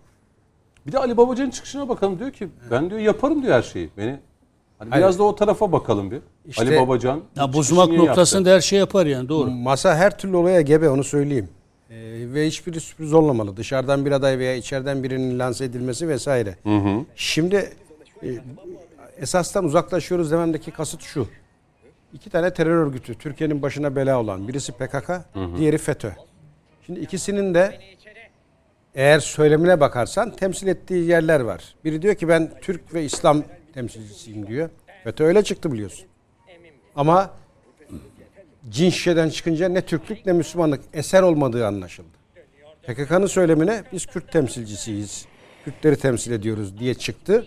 Bir 0.88 0.92
de 0.92 1.00
Ali 1.00 1.18
Babacan'ın 1.18 1.50
çıkışına 1.50 1.90
bakalım 1.90 2.20
diyor 2.20 2.32
ki 2.32 2.50
ben 2.72 2.90
diyor 2.90 3.02
yaparım 3.02 3.44
diyor 3.44 3.54
her 3.54 3.62
şeyi. 3.62 3.90
Beni 3.98 4.20
hani 4.80 4.90
Hayır. 4.90 5.04
biraz 5.04 5.20
da 5.20 5.24
o 5.24 5.36
tarafa 5.36 5.72
bakalım 5.72 6.12
bir. 6.12 6.20
İşte- 6.48 6.64
Ali 6.64 6.78
Babacan 6.80 7.22
Ya 7.36 7.54
bozmak 7.54 7.88
niye 7.88 7.98
yaptı? 7.98 8.10
noktasında 8.10 8.50
her 8.50 8.62
şey 8.62 8.80
yapar 8.80 9.06
yani 9.06 9.30
doğru. 9.30 9.52
Masa 9.52 9.96
her 9.96 10.18
türlü 10.18 10.36
olaya 10.36 10.62
gebe 10.62 10.90
onu 10.90 11.04
söyleyeyim. 11.04 11.50
E, 11.90 11.96
ve 12.34 12.48
hiçbiri 12.48 12.80
sürpriz 12.80 13.14
olmamalı. 13.14 13.58
Dışarıdan 13.58 14.06
bir 14.06 14.12
aday 14.12 14.40
veya 14.40 14.56
içeriden 14.56 15.04
birinin 15.04 15.40
lanse 15.40 15.66
edilmesi 15.66 16.08
vesaire. 16.08 16.56
Şimdi 17.16 17.70
e, 18.24 18.28
esastan 19.18 19.66
uzaklaşıyoruz 19.66 20.32
dememdeki 20.32 20.72
kasıt 20.72 21.02
şu. 21.02 21.28
İki 22.14 22.30
tane 22.30 22.54
terör 22.54 22.76
örgütü 22.86 23.16
Türkiye'nin 23.16 23.62
başına 23.62 23.96
bela 23.96 24.20
olan. 24.20 24.48
Birisi 24.48 24.72
PKK, 24.72 25.10
diğeri 25.58 25.78
FETÖ. 25.78 26.12
Şimdi 26.86 27.00
ikisinin 27.00 27.54
de 27.54 27.80
eğer 28.96 29.20
söylemine 29.20 29.80
bakarsan 29.80 30.32
temsil 30.36 30.68
ettiği 30.68 31.06
yerler 31.06 31.40
var. 31.40 31.76
Biri 31.86 32.02
diyor 32.02 32.16
ki 32.16 32.28
ben 32.28 32.52
Türk 32.62 32.94
ve 32.94 33.04
İslam 33.04 33.44
temsilcisiyim 33.76 34.48
diyor. 34.48 34.70
FETÖ 35.04 35.24
öyle 35.24 35.44
çıktı 35.44 35.72
biliyorsun. 35.72 36.06
Ama 36.96 37.32
cin 38.70 38.90
şişeden 38.90 39.30
çıkınca 39.30 39.70
ne 39.70 39.82
Türklük 39.82 40.26
ne 40.26 40.34
Müslümanlık 40.34 40.82
eser 40.94 41.22
olmadığı 41.22 41.68
anlaşıldı. 41.68 42.08
PKK'nın 42.84 43.28
söylemine 43.28 43.84
biz 43.94 44.06
Kürt 44.06 44.32
temsilcisiyiz. 44.32 45.26
Kürtleri 45.66 45.96
temsil 45.96 46.32
ediyoruz 46.32 46.80
diye 46.80 46.94
çıktı. 46.94 47.46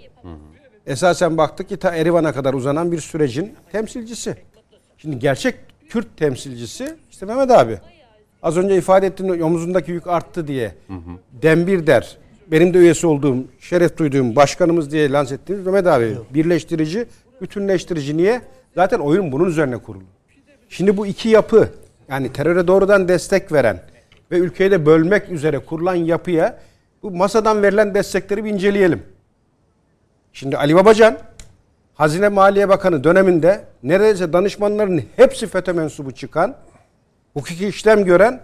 Esasen 0.86 1.36
baktık 1.36 1.68
ki 1.68 1.76
ta 1.76 1.96
Erivan'a 1.96 2.32
kadar 2.32 2.54
uzanan 2.54 2.92
bir 2.92 3.00
sürecin 3.00 3.54
temsilcisi. 3.72 4.36
Şimdi 4.98 5.18
gerçek 5.18 5.54
Kürt 5.88 6.16
temsilcisi 6.16 6.96
işte 7.10 7.26
Mehmet 7.26 7.50
abi. 7.50 7.78
Az 8.42 8.56
önce 8.56 8.76
ifade 8.76 9.06
ettiğin 9.06 9.40
omuzundaki 9.40 9.90
yük 9.92 10.06
arttı 10.06 10.46
diye. 10.48 10.74
Dembir 11.42 11.86
der. 11.86 12.18
Benim 12.50 12.74
de 12.74 12.78
üyesi 12.78 13.06
olduğum, 13.06 13.36
şeref 13.60 13.96
duyduğum 13.96 14.36
başkanımız 14.36 14.92
diye 14.92 15.12
lanse 15.12 15.34
ettiğimiz 15.34 15.66
Mehmet 15.66 15.86
abi. 15.86 16.16
Birleştirici, 16.34 17.06
bütünleştirici. 17.40 18.16
Niye? 18.16 18.40
Zaten 18.74 18.98
oyun 18.98 19.32
bunun 19.32 19.48
üzerine 19.48 19.76
kurulu. 19.76 20.04
Şimdi 20.68 20.96
bu 20.96 21.06
iki 21.06 21.28
yapı 21.28 21.68
yani 22.08 22.32
teröre 22.32 22.66
doğrudan 22.66 23.08
destek 23.08 23.52
veren 23.52 23.80
ve 24.30 24.38
ülkeyi 24.38 24.70
de 24.70 24.86
bölmek 24.86 25.30
üzere 25.30 25.58
kurulan 25.58 25.94
yapıya 25.94 26.58
bu 27.02 27.10
masadan 27.10 27.62
verilen 27.62 27.94
destekleri 27.94 28.44
bir 28.44 28.50
inceleyelim. 28.50 29.02
Şimdi 30.32 30.56
Ali 30.56 30.74
Babacan 30.74 31.18
Hazine 31.94 32.28
Maliye 32.28 32.68
Bakanı 32.68 33.04
döneminde 33.04 33.64
neredeyse 33.82 34.32
danışmanların 34.32 35.02
hepsi 35.16 35.46
FETÖ 35.46 35.72
mensubu 35.72 36.10
çıkan, 36.10 36.56
hukuki 37.34 37.68
işlem 37.68 38.04
gören 38.04 38.40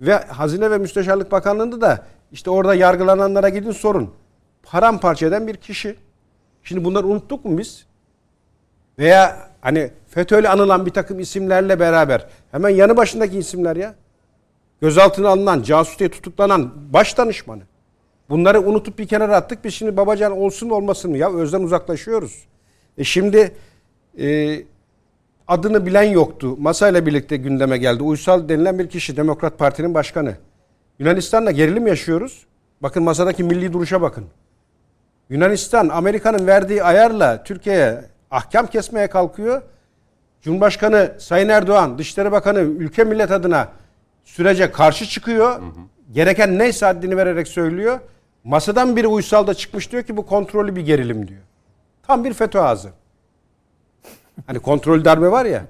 ve 0.00 0.14
Hazine 0.14 0.70
ve 0.70 0.78
Müsteşarlık 0.78 1.32
Bakanlığı'nda 1.32 1.80
da 1.80 2.06
işte 2.32 2.50
orada 2.50 2.74
yargılananlara 2.74 3.48
gidin 3.48 3.72
sorun. 3.72 4.14
Paramparça 4.62 5.26
eden 5.26 5.46
bir 5.46 5.56
kişi. 5.56 5.96
Şimdi 6.62 6.84
bunları 6.84 7.06
unuttuk 7.06 7.44
mu 7.44 7.58
biz? 7.58 7.86
Veya 8.98 9.50
hani 9.60 9.90
FETÖ'yle 10.08 10.48
anılan 10.48 10.86
bir 10.86 10.90
takım 10.90 11.20
isimlerle 11.20 11.80
beraber 11.80 12.26
hemen 12.50 12.68
yanı 12.68 12.96
başındaki 12.96 13.38
isimler 13.38 13.76
ya. 13.76 13.94
Gözaltına 14.80 15.28
alınan, 15.28 15.62
casus 15.62 15.98
diye 15.98 16.10
tutuklanan 16.10 16.72
baş 16.92 17.18
danışmanı. 17.18 17.62
Bunları 18.28 18.60
unutup 18.60 18.98
bir 18.98 19.08
kenara 19.08 19.36
attık. 19.36 19.64
Biz 19.64 19.74
şimdi 19.74 19.96
babacan 19.96 20.32
olsun 20.32 20.70
olmasın 20.70 21.10
mı? 21.10 21.18
Ya 21.18 21.32
özden 21.32 21.60
uzaklaşıyoruz. 21.60 22.44
E 22.98 23.04
şimdi 23.04 23.54
e, 24.18 24.56
adını 25.50 25.86
bilen 25.86 26.02
yoktu. 26.02 26.56
Masayla 26.58 27.06
birlikte 27.06 27.36
gündeme 27.36 27.78
geldi. 27.78 28.02
Uysal 28.02 28.48
denilen 28.48 28.78
bir 28.78 28.88
kişi. 28.88 29.16
Demokrat 29.16 29.58
Parti'nin 29.58 29.94
başkanı. 29.94 30.34
Yunanistan'la 30.98 31.50
gerilim 31.50 31.86
yaşıyoruz. 31.86 32.46
Bakın 32.80 33.02
masadaki 33.02 33.44
milli 33.44 33.72
duruşa 33.72 34.02
bakın. 34.02 34.24
Yunanistan 35.30 35.88
Amerika'nın 35.88 36.46
verdiği 36.46 36.82
ayarla 36.84 37.44
Türkiye'ye 37.44 38.04
ahkam 38.30 38.66
kesmeye 38.66 39.06
kalkıyor. 39.06 39.62
Cumhurbaşkanı 40.42 41.12
Sayın 41.18 41.48
Erdoğan, 41.48 41.98
Dışişleri 41.98 42.32
Bakanı 42.32 42.58
ülke 42.58 43.04
millet 43.04 43.30
adına 43.30 43.68
sürece 44.24 44.72
karşı 44.72 45.06
çıkıyor. 45.06 45.60
Gereken 46.12 46.58
neyse 46.58 46.86
haddini 46.86 47.16
vererek 47.16 47.48
söylüyor. 47.48 48.00
Masadan 48.44 48.96
biri 48.96 49.06
uysal 49.06 49.46
da 49.46 49.54
çıkmış 49.54 49.92
diyor 49.92 50.02
ki 50.02 50.16
bu 50.16 50.26
kontrollü 50.26 50.76
bir 50.76 50.82
gerilim 50.82 51.28
diyor. 51.28 51.40
Tam 52.06 52.24
bir 52.24 52.32
FETÖ 52.32 52.60
ağzı. 52.60 52.99
Hani 54.46 54.58
kontrol 54.58 55.04
darbe 55.04 55.30
var 55.30 55.44
ya. 55.44 55.64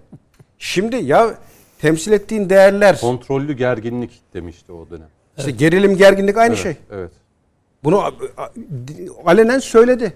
Şimdi 0.58 0.96
ya 0.96 1.34
temsil 1.80 2.12
ettiğin 2.12 2.50
değerler, 2.50 3.00
Kontrollü 3.00 3.52
gerginlik 3.52 4.20
demişti 4.34 4.72
o 4.72 4.90
dönem. 4.90 5.08
işte 5.38 5.50
gerilim, 5.50 5.96
gerginlik 5.96 6.36
aynı 6.36 6.56
şey. 6.56 6.76
Evet. 6.92 7.10
Bunu 7.84 8.14
alenen 9.24 9.58
söyledi. 9.58 10.12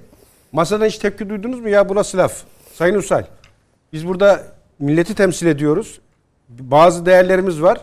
Masadan 0.53 0.87
hiç 0.87 0.99
tepki 0.99 1.29
duydunuz 1.29 1.61
mu? 1.61 1.69
Ya 1.69 1.89
bu 1.89 1.95
nasıl 1.95 2.19
laf? 2.19 2.43
Sayın 2.73 2.95
Usay. 2.95 3.25
Biz 3.93 4.07
burada 4.07 4.43
milleti 4.79 5.15
temsil 5.15 5.47
ediyoruz. 5.47 6.01
Bazı 6.49 7.07
değerlerimiz 7.07 7.63
var. 7.63 7.81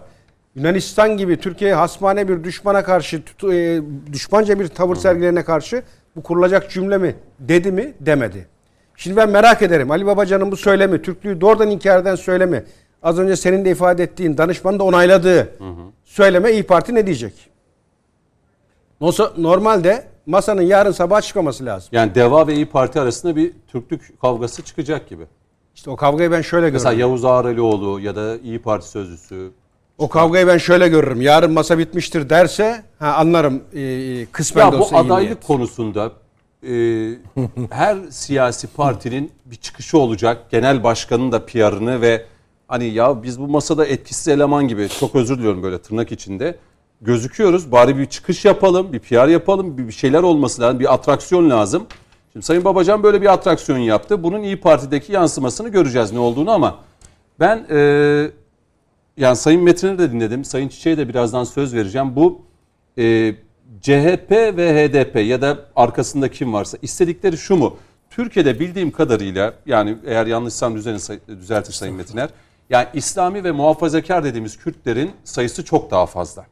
Yunanistan 0.56 1.18
gibi 1.18 1.38
Türkiye'ye 1.38 1.76
hasmane 1.76 2.28
bir 2.28 2.44
düşmana 2.44 2.84
karşı, 2.84 3.24
e, 3.44 3.82
düşmanca 4.14 4.60
bir 4.60 4.68
tavır 4.68 4.96
sergilerine 4.96 5.44
karşı 5.44 5.84
bu 6.16 6.24
kurulacak 6.24 6.72
cümle 6.72 6.98
mi? 6.98 7.16
Dedi 7.40 7.72
mi? 7.72 7.94
Demedi. 8.00 8.48
Şimdi 9.02 9.18
ben 9.18 9.30
merak 9.30 9.62
ederim. 9.62 9.92
Ali 9.92 10.06
Babacan'ın 10.06 10.52
bu 10.52 10.58
söylemi, 10.58 11.02
Türklüğü 11.02 11.42
doğrudan 11.42 11.70
inkar 11.70 12.00
eden 12.00 12.16
söylemi, 12.16 12.64
az 13.04 13.20
önce 13.20 13.36
senin 13.36 13.66
de 13.66 13.72
ifade 13.72 14.04
ettiğin, 14.04 14.38
danışmanın 14.38 14.80
da 14.80 14.84
onayladığı 14.84 15.50
söyleme 16.06 16.52
İyi 16.52 16.64
Parti 16.64 16.96
ne 16.96 17.06
diyecek? 17.06 17.34
Normalde 19.38 20.04
masanın 20.26 20.62
yarın 20.62 20.92
sabah 20.92 21.22
çıkmaması 21.22 21.66
lazım. 21.66 21.90
Yani 21.92 22.16
Deva 22.16 22.48
ve 22.48 22.54
İyi 22.54 22.66
Parti 22.66 23.00
arasında 23.00 23.36
bir 23.36 23.54
Türklük 23.68 24.22
kavgası 24.22 24.62
çıkacak 24.62 25.10
gibi. 25.10 25.24
İşte 25.76 25.90
o 25.90 25.96
kavgayı 25.96 26.32
ben 26.32 26.42
şöyle 26.42 26.72
Mesela 26.72 26.92
görüyorum. 26.94 27.12
Yavuz 27.12 27.26
Ağralioğlu 27.26 28.00
ya 28.00 28.16
da 28.16 28.38
İyi 28.38 28.62
Parti 28.62 28.90
sözcüsü 28.90 29.52
O 29.98 30.10
kavgayı 30.10 30.48
ben 30.48 30.58
şöyle 30.58 30.88
görürüm. 30.88 31.22
Yarın 31.22 31.52
masa 31.52 31.78
bitmiştir 31.78 32.30
derse 32.30 32.84
ha 33.00 33.14
anlarım 33.14 33.64
e, 33.74 34.26
kısmen 34.26 34.66
Ya 34.66 34.72
de 34.72 34.80
bu 34.80 34.84
olsa 34.84 34.96
iyi 34.96 35.06
adaylık 35.06 35.44
konusunda 35.44 36.12
e, 36.68 36.72
her 37.72 37.98
siyasi 38.10 38.68
partinin 38.68 39.32
bir 39.46 39.56
çıkışı 39.56 39.98
olacak. 39.98 40.52
Genel 40.52 40.84
başkanın 40.84 41.32
da 41.32 41.46
PR'ını 41.46 42.02
ve 42.02 42.26
hani 42.68 42.86
ya 42.86 43.24
biz 43.24 43.40
bu 43.40 43.48
masada 43.48 43.86
etkisiz 43.86 44.28
eleman 44.28 44.68
gibi 44.68 44.90
çok 45.00 45.16
özür 45.16 45.38
diliyorum 45.38 45.64
böyle 45.64 45.82
tırnak 45.82 46.12
içinde 46.12 46.58
gözüküyoruz. 47.02 47.72
Bari 47.72 47.98
bir 47.98 48.06
çıkış 48.06 48.46
yapalım, 48.46 48.94
bir 48.94 49.00
PR 49.00 49.28
yapalım, 49.28 49.78
bir 49.78 49.92
şeyler 49.92 50.24
olması 50.24 50.62
lazım, 50.62 50.80
bir 50.80 50.94
atraksiyon 50.94 51.50
lazım. 51.50 51.88
Şimdi 52.34 52.46
Sayın 52.46 52.66
Babacan 52.66 53.04
böyle 53.04 53.22
bir 53.22 53.34
atraksiyon 53.34 53.80
yaptı. 53.80 54.24
Bunun 54.24 54.44
İyi 54.44 54.60
Parti'deki 54.60 55.12
yansımasını 55.12 55.70
göreceğiz 55.70 56.12
ne 56.12 56.20
olduğunu 56.20 56.52
ama 56.52 56.80
ben 57.40 57.66
e, 57.70 58.32
yani 59.18 59.36
Sayın 59.36 59.64
Metin'i 59.64 60.00
de 60.00 60.12
dinledim. 60.12 60.46
Sayın 60.46 60.70
Çiçek'e 60.70 60.98
de 60.98 61.10
birazdan 61.10 61.44
söz 61.44 61.76
vereceğim. 61.76 62.16
Bu 62.16 62.42
e, 62.98 63.36
CHP 63.82 64.32
ve 64.32 64.88
HDP 64.88 65.16
ya 65.16 65.42
da 65.42 65.60
arkasında 65.76 66.32
kim 66.32 66.54
varsa 66.54 66.78
istedikleri 66.82 67.38
şu 67.38 67.56
mu? 67.56 67.78
Türkiye'de 68.10 68.60
bildiğim 68.60 68.92
kadarıyla 68.92 69.54
yani 69.66 69.98
eğer 70.06 70.26
yanlışsam 70.26 70.76
düzeltir 71.28 71.74
Sayın 71.74 71.96
Metiner. 71.96 72.30
Yani 72.70 72.88
İslami 72.94 73.44
ve 73.44 73.52
muhafazakar 73.52 74.24
dediğimiz 74.24 74.58
Kürtlerin 74.58 75.12
sayısı 75.24 75.66
çok 75.66 75.92
daha 75.92 76.06
fazla. 76.06 76.46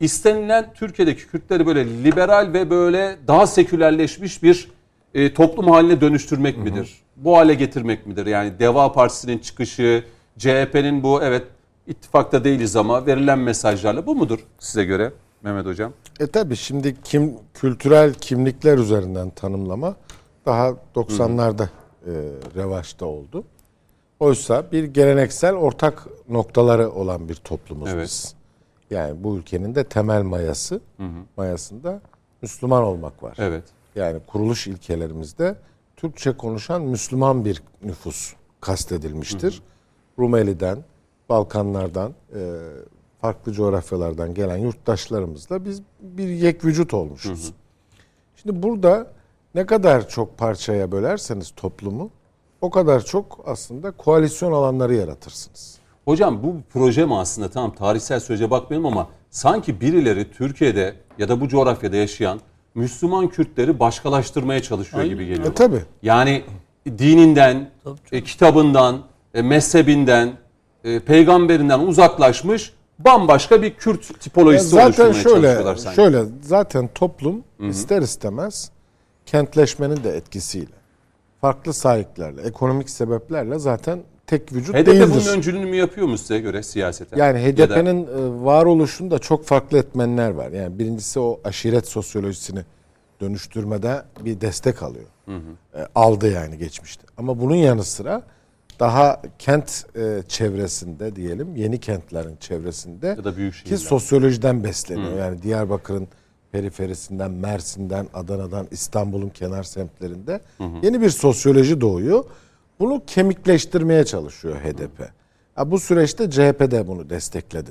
İstenilen 0.00 0.72
Türkiye'deki 0.74 1.26
Kürtleri 1.26 1.66
böyle 1.66 2.04
liberal 2.04 2.52
ve 2.52 2.70
böyle 2.70 3.16
daha 3.26 3.46
sekülerleşmiş 3.46 4.42
bir 4.42 4.68
e, 5.14 5.34
toplum 5.34 5.70
haline 5.70 6.00
dönüştürmek 6.00 6.58
midir? 6.58 6.94
Bu 7.16 7.36
hale 7.36 7.54
getirmek 7.54 8.06
midir? 8.06 8.26
Yani 8.26 8.58
Deva 8.58 8.92
Partisi'nin 8.92 9.38
çıkışı, 9.38 10.04
CHP'nin 10.38 11.02
bu 11.02 11.22
evet 11.22 11.44
ittifakta 11.86 12.44
değiliz 12.44 12.76
ama 12.76 13.06
verilen 13.06 13.38
mesajlarla 13.38 14.06
bu 14.06 14.14
mudur 14.14 14.38
size 14.58 14.84
göre 14.84 15.12
Mehmet 15.42 15.66
Hocam? 15.66 15.92
E 16.20 16.26
tabi 16.26 16.56
şimdi 16.56 16.96
kim 17.04 17.38
kültürel 17.54 18.14
kimlikler 18.14 18.78
üzerinden 18.78 19.30
tanımlama 19.30 19.96
daha 20.46 20.74
90'larda 20.94 21.64
e, 22.06 22.12
revaçta 22.56 23.06
oldu. 23.06 23.44
Oysa 24.20 24.72
bir 24.72 24.84
geleneksel 24.84 25.54
ortak 25.54 26.06
noktaları 26.28 26.90
olan 26.90 27.28
bir 27.28 27.34
toplumuz 27.34 27.88
Evet. 27.92 28.04
biz. 28.04 28.34
Yani 28.90 29.24
bu 29.24 29.36
ülkenin 29.36 29.74
de 29.74 29.84
temel 29.84 30.22
mayası, 30.22 30.80
mayasında 31.36 32.00
Müslüman 32.42 32.82
olmak 32.82 33.22
var. 33.22 33.36
Evet. 33.38 33.64
Yani 33.94 34.20
kuruluş 34.26 34.66
ilkelerimizde 34.66 35.56
Türkçe 35.96 36.36
konuşan 36.36 36.82
Müslüman 36.82 37.44
bir 37.44 37.62
nüfus 37.82 38.34
kastedilmiştir. 38.60 39.62
Rumeli'den, 40.18 40.78
Balkanlardan, 41.28 42.14
e, 42.34 42.40
farklı 43.20 43.52
coğrafyalardan 43.52 44.34
gelen 44.34 44.56
yurttaşlarımızla 44.56 45.64
biz 45.64 45.82
bir 46.00 46.28
yek 46.28 46.64
vücut 46.64 46.94
olmuşuz. 46.94 47.52
Şimdi 48.36 48.62
burada 48.62 49.06
ne 49.54 49.66
kadar 49.66 50.08
çok 50.08 50.38
parçaya 50.38 50.92
bölerseniz 50.92 51.52
toplumu 51.56 52.10
o 52.60 52.70
kadar 52.70 53.04
çok 53.04 53.40
aslında 53.46 53.90
koalisyon 53.90 54.52
alanları 54.52 54.94
yaratırsınız. 54.94 55.78
Hocam 56.04 56.42
bu 56.42 56.56
proje 56.72 57.06
mi 57.06 57.16
aslında 57.16 57.48
tamam 57.48 57.74
tarihsel 57.74 58.20
sürece 58.20 58.50
bakmayalım 58.50 58.86
ama 58.86 59.08
sanki 59.30 59.80
birileri 59.80 60.30
Türkiye'de 60.30 60.94
ya 61.18 61.28
da 61.28 61.40
bu 61.40 61.48
coğrafyada 61.48 61.96
yaşayan 61.96 62.40
Müslüman 62.74 63.28
Kürtleri 63.28 63.80
başkalaştırmaya 63.80 64.62
çalışıyor 64.62 65.04
gibi 65.04 65.26
geliyor. 65.26 65.50
E 65.50 65.54
tabi. 65.54 65.76
Yani 66.02 66.44
dininden, 66.86 67.70
e, 68.12 68.22
kitabından, 68.22 69.02
e, 69.34 69.42
mezhebinden, 69.42 70.32
e, 70.84 71.00
peygamberinden 71.00 71.80
uzaklaşmış 71.80 72.72
bambaşka 73.04 73.62
bir 73.62 73.74
Kürt 73.74 74.20
tipolojisi 74.20 74.68
zaten 74.68 75.06
oluşturmaya 75.06 75.54
şöyle 75.62 75.76
sanki. 75.78 75.96
şöyle 75.96 76.24
zaten 76.42 76.88
toplum 76.94 77.44
ister 77.60 78.02
istemez 78.02 78.70
kentleşmenin 79.26 80.04
de 80.04 80.10
etkisiyle 80.16 80.72
farklı 81.40 81.72
sahiplerle, 81.72 82.42
ekonomik 82.42 82.90
sebeplerle 82.90 83.58
zaten 83.58 84.00
tek 84.26 84.52
vücut 84.52 84.74
HDP 84.76 84.86
değildir. 84.86 85.08
bunun 85.14 85.36
öncülüğünü 85.36 85.66
mü 85.66 85.76
yapıyor 85.76 86.06
mu 86.06 86.18
size 86.18 86.38
göre 86.38 86.62
siyaseten? 86.62 87.16
Yani 87.18 87.42
Ya 87.42 87.56
da- 87.70 87.74
HDP'nin 87.76 88.04
e, 88.06 88.44
varoluşunda 88.44 89.18
çok 89.18 89.44
farklı 89.44 89.78
etmenler 89.78 90.30
var. 90.30 90.50
Yani 90.50 90.78
birincisi 90.78 91.20
o 91.20 91.40
aşiret 91.44 91.88
sosyolojisini 91.88 92.60
dönüştürmede 93.20 94.02
bir 94.24 94.40
destek 94.40 94.82
alıyor. 94.82 95.06
E, 95.28 95.86
aldı 95.94 96.30
yani 96.32 96.58
geçmişte. 96.58 97.02
Ama 97.18 97.40
bunun 97.40 97.54
yanı 97.54 97.84
sıra 97.84 98.22
daha 98.80 99.22
kent 99.38 99.86
e, 99.96 100.22
çevresinde 100.28 101.16
diyelim, 101.16 101.56
yeni 101.56 101.80
kentlerin 101.80 102.36
çevresinde 102.36 103.06
Ya 103.06 103.24
da 103.24 103.36
büyük 103.36 103.66
ki 103.66 103.78
sosyolojiden 103.78 104.64
besleniyor. 104.64 105.18
Yani 105.18 105.42
Diyarbakır'ın 105.42 106.08
periferisinden, 106.52 107.30
Mersin'den, 107.30 108.06
Adana'dan, 108.14 108.66
İstanbul'un 108.70 109.28
kenar 109.28 109.62
semtlerinde 109.62 110.40
yeni 110.82 111.00
bir 111.00 111.10
sosyoloji 111.10 111.80
doğuyor. 111.80 112.24
Bunu 112.80 113.02
kemikleştirmeye 113.06 114.04
çalışıyor 114.04 114.56
HDP. 114.56 115.08
Ha, 115.54 115.70
bu 115.70 115.80
süreçte 115.80 116.30
CHP 116.30 116.70
de 116.70 116.86
bunu 116.86 117.10
destekledi. 117.10 117.70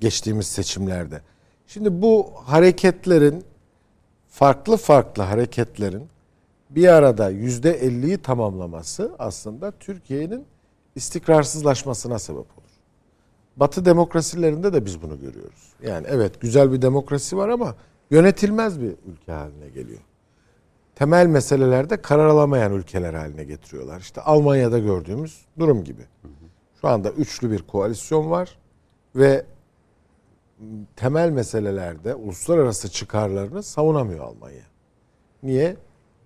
Geçtiğimiz 0.00 0.46
seçimlerde. 0.46 1.20
Şimdi 1.66 2.02
bu 2.02 2.32
hareketlerin 2.44 3.44
farklı 4.28 4.76
farklı 4.76 5.22
hareketlerin 5.22 6.08
bir 6.70 6.88
arada 6.88 7.30
yüzde 7.30 7.72
elliyi 7.72 8.18
tamamlaması 8.18 9.12
aslında 9.18 9.70
Türkiye'nin 9.70 10.44
istikrarsızlaşmasına 10.94 12.18
sebep 12.18 12.38
olur. 12.38 12.68
Batı 13.56 13.84
demokrasilerinde 13.84 14.72
de 14.72 14.84
biz 14.84 15.02
bunu 15.02 15.20
görüyoruz. 15.20 15.72
Yani 15.82 16.06
evet 16.10 16.40
güzel 16.40 16.72
bir 16.72 16.82
demokrasi 16.82 17.36
var 17.36 17.48
ama 17.48 17.74
yönetilmez 18.10 18.80
bir 18.80 18.94
ülke 19.06 19.32
haline 19.32 19.68
geliyor. 19.68 20.00
Temel 20.94 21.26
meselelerde 21.26 22.02
karar 22.02 22.26
alamayan 22.26 22.72
ülkeler 22.72 23.14
haline 23.14 23.44
getiriyorlar. 23.44 24.00
İşte 24.00 24.20
Almanya'da 24.20 24.78
gördüğümüz 24.78 25.46
durum 25.58 25.84
gibi. 25.84 26.02
Şu 26.80 26.88
anda 26.88 27.10
üçlü 27.10 27.50
bir 27.50 27.62
koalisyon 27.62 28.30
var 28.30 28.58
ve 29.16 29.46
temel 30.96 31.30
meselelerde 31.30 32.14
uluslararası 32.14 32.90
çıkarlarını 32.90 33.62
savunamıyor 33.62 34.24
Almanya. 34.24 34.62
Niye? 35.42 35.76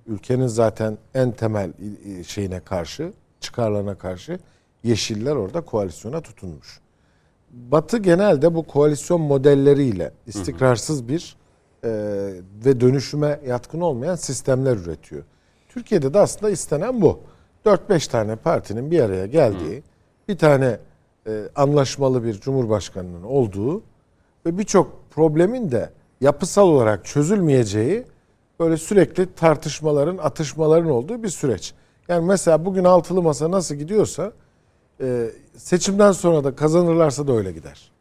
Ülkenin 0.07 0.47
zaten 0.47 0.99
en 1.15 1.33
temel 1.33 1.73
şeyine 2.27 2.61
karşı, 2.61 3.13
çıkarlarına 3.41 3.95
karşı 3.95 4.39
Yeşiller 4.85 5.37
orada 5.37 5.61
koalisyona 5.61 6.21
tutunmuş. 6.21 6.81
Batı 7.51 7.99
genelde 7.99 8.55
bu 8.55 8.63
koalisyon 8.63 9.21
modelleriyle 9.21 10.13
istikrarsız 10.27 11.09
bir 11.09 11.37
e, 11.85 11.91
ve 12.65 12.81
dönüşüme 12.81 13.41
yatkın 13.47 13.81
olmayan 13.81 14.15
sistemler 14.15 14.77
üretiyor. 14.77 15.23
Türkiye'de 15.69 16.15
de 16.15 16.19
aslında 16.19 16.51
istenen 16.51 17.03
bu. 17.03 17.21
4-5 17.67 18.11
tane 18.11 18.37
partinin 18.37 18.91
bir 18.91 19.01
araya 19.01 19.27
geldiği, 19.27 19.83
bir 20.29 20.39
tane 20.39 20.79
e, 21.27 21.43
anlaşmalı 21.55 22.25
bir 22.25 22.41
cumhurbaşkanının 22.41 23.23
olduğu 23.23 23.83
ve 24.47 24.59
birçok 24.59 25.11
problemin 25.11 25.71
de 25.71 25.91
yapısal 26.21 26.69
olarak 26.69 27.05
çözülmeyeceği 27.05 28.05
böyle 28.63 28.77
sürekli 28.77 29.35
tartışmaların, 29.35 30.19
atışmaların 30.19 30.91
olduğu 30.91 31.23
bir 31.23 31.29
süreç. 31.29 31.75
Yani 32.09 32.27
mesela 32.27 32.65
bugün 32.65 32.85
altılı 32.85 33.23
masa 33.23 33.51
nasıl 33.51 33.75
gidiyorsa 33.75 34.33
e, 35.01 35.27
seçimden 35.57 36.13
sonra 36.13 36.45
da 36.45 36.55
kazanırlarsa 36.57 37.27
da 37.27 37.33
öyle 37.33 37.53
gider. 37.53 37.93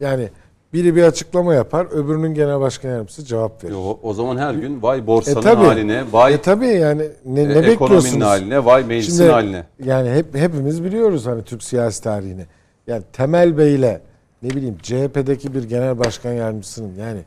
Yani 0.00 0.28
biri 0.72 0.96
bir 0.96 1.02
açıklama 1.02 1.54
yapar, 1.54 1.86
öbürünün 1.90 2.34
genel 2.34 2.60
başkan 2.60 2.88
yardımcısı 2.88 3.24
cevap 3.24 3.64
verir. 3.64 3.72
Yo, 3.72 3.98
o 4.02 4.14
zaman 4.14 4.36
her 4.36 4.54
gün 4.54 4.82
vay 4.82 5.06
borsanın 5.06 5.36
E 5.36 5.40
tabii. 5.40 5.64
haline, 5.64 6.04
vay 6.12 6.34
E 6.34 6.40
tabii 6.40 6.66
yani 6.66 7.02
ne, 7.26 7.42
e, 7.42 7.48
ne 7.48 7.70
ekonominin 7.70 8.20
haline, 8.20 8.64
vay 8.64 8.84
meclisin 8.84 9.16
Şimdi 9.18 9.30
haline. 9.30 9.66
yani 9.84 10.10
hep 10.10 10.34
hepimiz 10.34 10.84
biliyoruz 10.84 11.26
hani 11.26 11.42
Türk 11.44 11.62
siyasi 11.62 12.02
tarihini. 12.02 12.46
Yani 12.86 13.02
Temel 13.12 13.58
Bey 13.58 13.74
ile 13.74 14.00
ne 14.42 14.50
bileyim 14.50 14.76
CHP'deki 14.82 15.54
bir 15.54 15.64
genel 15.64 15.98
başkan 15.98 16.32
yardımcısının 16.32 16.94
yani 16.94 17.20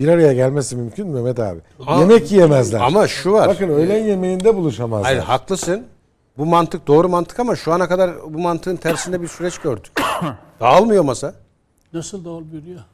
bir 0.00 0.08
araya 0.08 0.32
gelmesi 0.32 0.76
mümkün 0.76 1.06
mü 1.08 1.14
Mehmet 1.14 1.40
abi? 1.40 1.60
Aa, 1.86 1.98
Yemek 2.00 2.32
yiyemezler. 2.32 2.80
Ama 2.80 3.08
şu 3.08 3.32
var. 3.32 3.48
Bakın 3.48 3.68
öğlen 3.68 4.04
yemeğinde 4.04 4.56
buluşamazlar. 4.56 5.04
Hayır 5.06 5.18
haklısın. 5.22 5.82
Bu 6.38 6.46
mantık 6.46 6.86
doğru 6.86 7.08
mantık 7.08 7.40
ama 7.40 7.56
şu 7.56 7.72
ana 7.72 7.88
kadar 7.88 8.10
bu 8.34 8.38
mantığın 8.38 8.76
tersinde 8.76 9.22
bir 9.22 9.28
süreç 9.28 9.58
gördük. 9.58 9.92
Dağılmıyor 10.60 11.04
masa. 11.04 11.34
Nasıl 11.92 12.24
dağılmıyor 12.24 12.62
ya? 12.62 12.84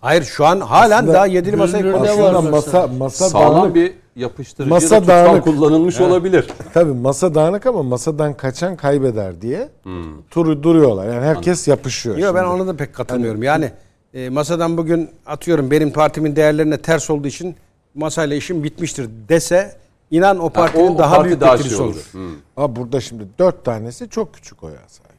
Hayır 0.00 0.22
şu 0.22 0.46
an 0.46 0.60
halen 0.60 1.06
daha 1.06 1.26
yedili 1.26 1.56
konuşuyoruz. 1.56 2.08
Aslında 2.08 2.40
masa 2.40 2.86
masa 2.98 3.28
Sağlam 3.28 3.54
dağınık. 3.54 3.74
bir 3.74 3.92
yapıştırıcı 4.16 4.70
Masa 4.74 4.96
da 4.96 5.00
tutkal 5.00 5.24
dağınık. 5.26 5.44
kullanılmış 5.44 6.00
olabilir. 6.00 6.46
Tabii 6.74 6.92
masa 6.92 7.34
dağınık 7.34 7.66
ama 7.66 7.82
masadan 7.82 8.34
kaçan 8.34 8.76
kaybeder 8.76 9.40
diye 9.40 9.68
Hmm. 9.82 10.22
turu 10.30 10.62
duruyorlar. 10.62 11.06
Yani 11.06 11.24
herkes 11.26 11.68
yapışıyor. 11.68 12.16
Yok 12.16 12.34
ben 12.34 12.44
ona 12.44 12.66
da 12.66 12.76
pek 12.76 12.94
katılmıyorum. 12.94 13.42
Yani 13.42 13.70
e, 14.14 14.28
masadan 14.30 14.76
bugün 14.76 15.10
atıyorum 15.26 15.70
benim 15.70 15.92
partimin 15.92 16.36
değerlerine 16.36 16.78
ters 16.82 17.10
olduğu 17.10 17.28
için 17.28 17.56
masayla 17.94 18.36
işim 18.36 18.64
bitmiştir 18.64 19.08
dese 19.28 19.76
inan 20.10 20.38
o 20.38 20.50
partinin 20.50 20.86
o- 20.86 20.94
o 20.94 20.98
daha 20.98 21.14
parti 21.14 21.28
büyük 21.28 21.40
daha 21.40 21.56
getirisi 21.56 21.76
şey 21.76 21.84
olur. 21.86 21.94
olur. 21.94 22.08
Hı. 22.12 22.34
Ama 22.56 22.76
burada 22.76 23.00
şimdi 23.00 23.24
dört 23.38 23.64
tanesi 23.64 24.08
çok 24.10 24.34
küçük 24.34 24.62
oya 24.64 24.78
sahip. 24.88 25.18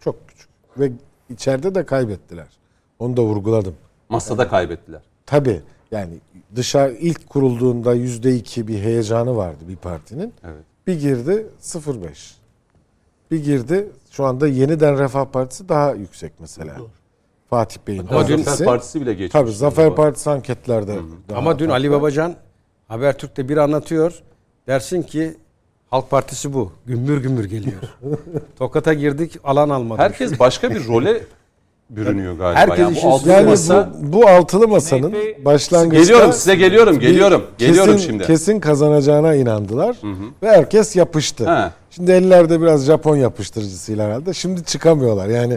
Çok 0.00 0.28
küçük. 0.28 0.48
Ve 0.78 0.92
içeride 1.30 1.74
de 1.74 1.86
kaybettiler. 1.86 2.46
Onu 2.98 3.16
da 3.16 3.22
vurguladım. 3.22 3.74
Masada 4.08 4.48
kaybettiler. 4.48 5.00
Tabii 5.26 5.60
yani 5.90 6.14
dışarı 6.56 6.92
ilk 6.92 7.28
kurulduğunda 7.30 7.94
yüzde 7.94 8.36
iki 8.36 8.68
bir 8.68 8.78
heyecanı 8.78 9.36
vardı 9.36 9.58
bir 9.68 9.76
partinin. 9.76 10.32
Evet. 10.44 10.62
Bir 10.86 11.00
girdi 11.00 11.46
0.5. 11.60 12.34
Bir 13.30 13.44
girdi 13.44 13.88
şu 14.10 14.24
anda 14.24 14.48
yeniden 14.48 14.98
Refah 14.98 15.24
Partisi 15.24 15.68
daha 15.68 15.92
yüksek 15.92 16.32
mesela. 16.40 16.76
Fatih 17.50 17.80
Bey'in 17.86 18.06
Ama 18.10 18.28
dün 18.28 18.36
partisi. 18.36 18.64
Partisi 18.64 19.00
bile 19.00 19.12
geçmiş. 19.12 19.32
Tabii 19.32 19.52
Zafer 19.52 19.94
Partisi 19.94 20.30
anketlerde. 20.30 20.96
daha 21.28 21.38
Ama 21.38 21.58
dün 21.58 21.64
farklı. 21.64 21.74
Ali 21.74 21.90
Babacan 21.90 22.34
Habertürk'te 22.88 23.48
bir 23.48 23.56
anlatıyor. 23.56 24.22
Dersin 24.66 25.02
ki 25.02 25.34
Halk 25.90 26.10
Partisi 26.10 26.52
bu. 26.52 26.72
Gümbür 26.86 27.22
gümbür 27.22 27.44
geliyor. 27.44 27.80
Tokat'a 28.58 28.94
girdik 28.94 29.36
alan 29.44 29.68
almadık. 29.68 30.02
Herkes 30.02 30.38
başka 30.38 30.70
bir 30.70 30.88
role 30.88 31.22
bürünüyor 31.90 32.38
galiba. 32.38 32.60
Herkes 32.60 32.78
yani 32.78 32.98
bu 33.04 33.08
altılı 33.08 33.32
Yani 33.32 33.50
masa- 33.50 33.92
bu, 34.00 34.12
bu 34.12 34.28
altılı 34.28 34.68
masanın 34.68 35.14
başlangıçta 35.44 36.02
Geliyorum 36.02 36.32
size 36.32 36.54
geliyorum 36.54 36.98
geliyorum. 36.98 37.42
Geliyorum 37.58 37.94
kesin, 37.96 38.08
şimdi. 38.08 38.24
Kesin 38.26 38.60
kazanacağına 38.60 39.34
inandılar 39.34 39.96
ve 40.42 40.48
herkes 40.48 40.96
yapıştı. 40.96 41.56
He. 41.56 41.70
Şimdi 41.90 42.10
ellerde 42.12 42.60
biraz 42.60 42.84
Japon 42.84 43.16
yapıştırıcısıyla 43.16 44.06
herhalde. 44.06 44.34
Şimdi 44.34 44.64
çıkamıyorlar 44.64 45.28
yani 45.28 45.56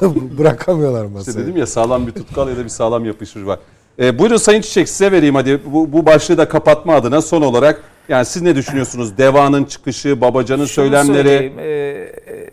bırakamıyorlar 0.38 1.04
masayı. 1.04 1.36
İşte 1.36 1.42
dedim 1.46 1.56
ya 1.56 1.66
sağlam 1.66 2.06
bir 2.06 2.12
tutkal 2.12 2.48
ya 2.48 2.56
da 2.56 2.64
bir 2.64 2.68
sağlam 2.68 3.04
yapıştırıcı 3.04 3.46
var. 3.46 3.58
Ee, 3.98 4.18
buyurun 4.18 4.36
Sayın 4.36 4.60
Çiçek 4.60 4.88
size 4.88 5.12
vereyim 5.12 5.34
hadi 5.34 5.60
bu, 5.66 5.92
bu 5.92 6.06
başlığı 6.06 6.38
da 6.38 6.48
kapatma 6.48 6.94
adına 6.94 7.22
son 7.22 7.42
olarak. 7.42 7.82
Yani 8.08 8.24
siz 8.24 8.42
ne 8.42 8.56
düşünüyorsunuz? 8.56 9.18
Deva'nın 9.18 9.64
çıkışı, 9.64 10.20
Babacan'ın 10.20 10.64
Şunu 10.64 10.86
söylemleri. 10.86 11.52
e, 11.58 11.64
e, 11.64 12.50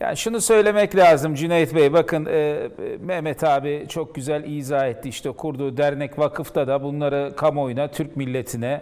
yani 0.00 0.16
şunu 0.16 0.40
söylemek 0.40 0.96
lazım 0.96 1.34
Cüneyt 1.34 1.74
Bey. 1.74 1.92
Bakın 1.92 2.26
e, 2.26 2.68
Mehmet 3.00 3.44
abi 3.44 3.86
çok 3.88 4.14
güzel 4.14 4.44
izah 4.44 4.88
etti. 4.88 5.08
İşte 5.08 5.30
kurduğu 5.30 5.76
dernek 5.76 6.18
vakıfta 6.18 6.68
da 6.68 6.82
bunları 6.82 7.32
kamuoyuna, 7.36 7.88
Türk 7.88 8.16
milletine 8.16 8.80